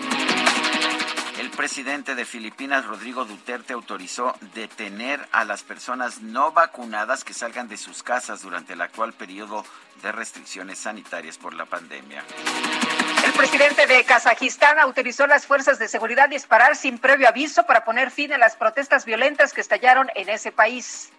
El 1.39 1.49
presidente 1.49 2.13
de 2.13 2.25
Filipinas, 2.25 2.85
Rodrigo 2.85 3.25
Duterte, 3.25 3.73
autorizó 3.73 4.35
detener 4.53 5.27
a 5.31 5.45
las 5.45 5.63
personas 5.63 6.21
no 6.21 6.51
vacunadas 6.51 7.23
que 7.23 7.33
salgan 7.33 7.67
de 7.67 7.77
sus 7.77 8.03
casas 8.03 8.43
durante 8.43 8.73
el 8.73 8.81
actual 8.81 9.13
periodo 9.13 9.65
de 10.03 10.11
restricciones 10.11 10.79
sanitarias 10.79 11.37
por 11.37 11.53
la 11.53 11.65
pandemia. 11.65 12.23
El 13.25 13.31
presidente 13.33 13.87
de 13.87 14.03
Kazajistán 14.03 14.77
autorizó 14.79 15.23
a 15.23 15.27
las 15.27 15.47
fuerzas 15.47 15.79
de 15.79 15.87
seguridad 15.87 16.29
disparar 16.29 16.75
sin 16.75 16.99
previo 16.99 17.27
aviso 17.27 17.65
para 17.65 17.83
poner 17.83 18.11
fin 18.11 18.31
a 18.33 18.37
las 18.37 18.55
protestas 18.55 19.05
violentas 19.05 19.53
que 19.53 19.61
estallaron 19.61 20.09
en 20.15 20.29
ese 20.29 20.51
país. 20.51 21.11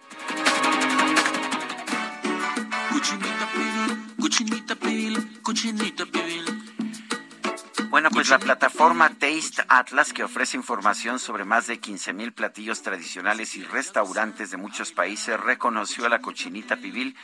Cochinita 4.19 4.75
pibil, 4.75 5.41
cochinita 5.43 6.05
pibil. 6.05 6.54
Bueno, 7.95 8.09
pues 8.09 8.27
la 8.27 8.39
plataforma 8.39 9.07
Taste 9.07 9.63
Atlas, 9.69 10.11
que 10.11 10.25
ofrece 10.25 10.57
información 10.57 11.17
sobre 11.17 11.45
más 11.45 11.67
de 11.67 11.79
15 11.79 12.11
mil 12.11 12.33
platillos 12.33 12.81
tradicionales 12.81 13.55
y 13.55 13.63
restaurantes 13.63 14.51
de 14.51 14.57
muchos 14.57 14.91
países, 14.91 15.39
reconoció 15.39 16.05
a 16.05 16.09
la 16.09 16.19
cochinita 16.19 16.75
pibil 16.75 17.15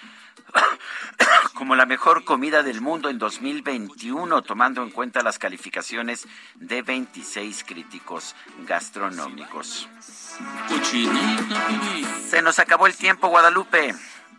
como 1.56 1.75
la 1.75 1.85
mejor 1.85 2.24
comida 2.24 2.64
del 2.64 2.80
mundo 2.80 3.09
en 3.09 3.19
2021, 3.19 4.43
tomando 4.43 4.82
en 4.82 4.91
cuenta 4.91 5.22
las 5.24 5.38
calificaciones 5.38 6.25
de 6.56 6.82
26 6.83 7.66
críticos 7.66 8.33
gastronómicos. 8.66 9.90
Se 12.30 12.41
nos 12.41 12.59
acabó 12.59 12.88
el 12.88 12.95
tiempo, 12.95 13.27
Guadalupe. 13.27 13.93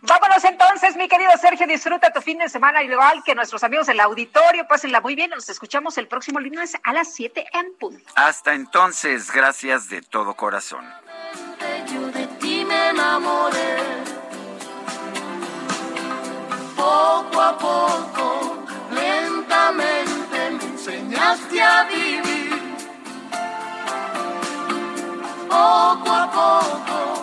Vámonos 0.05 0.43
entonces, 0.43 0.97
mi 0.97 1.07
querido 1.07 1.31
Sergio, 1.39 1.65
disfruta 1.65 2.11
tu 2.11 2.19
fin 2.19 2.37
de 2.37 2.49
semana 2.49 2.83
igual 2.83 3.23
que 3.23 3.33
nuestros 3.35 3.63
amigos 3.63 3.87
del 3.87 4.01
auditorio, 4.01 4.67
pásenla 4.67 4.99
muy 4.99 5.15
bien, 5.15 5.29
nos 5.29 5.47
escuchamos 5.47 5.97
el 5.97 6.09
próximo 6.09 6.41
lunes 6.41 6.75
a 6.83 6.91
las 6.91 7.13
7 7.13 7.45
en 7.53 7.73
punto. 7.75 8.03
Hasta 8.15 8.53
entonces, 8.53 9.31
gracias 9.31 9.87
de 9.87 10.01
todo 10.01 10.33
corazón. 10.33 10.85
yo 11.87 12.07
de 12.07 12.27
ti 12.41 12.65
me 12.65 12.89
enamoré. 12.89 13.77
Poco 16.75 17.41
a 17.41 17.57
poco, 17.57 18.65
lentamente 18.91 20.51
me 20.51 20.63
enseñaste 20.65 21.61
a 21.61 21.83
vivir. 21.85 22.75
Poco 25.47 26.11
a 26.11 26.29
poco, 26.29 27.22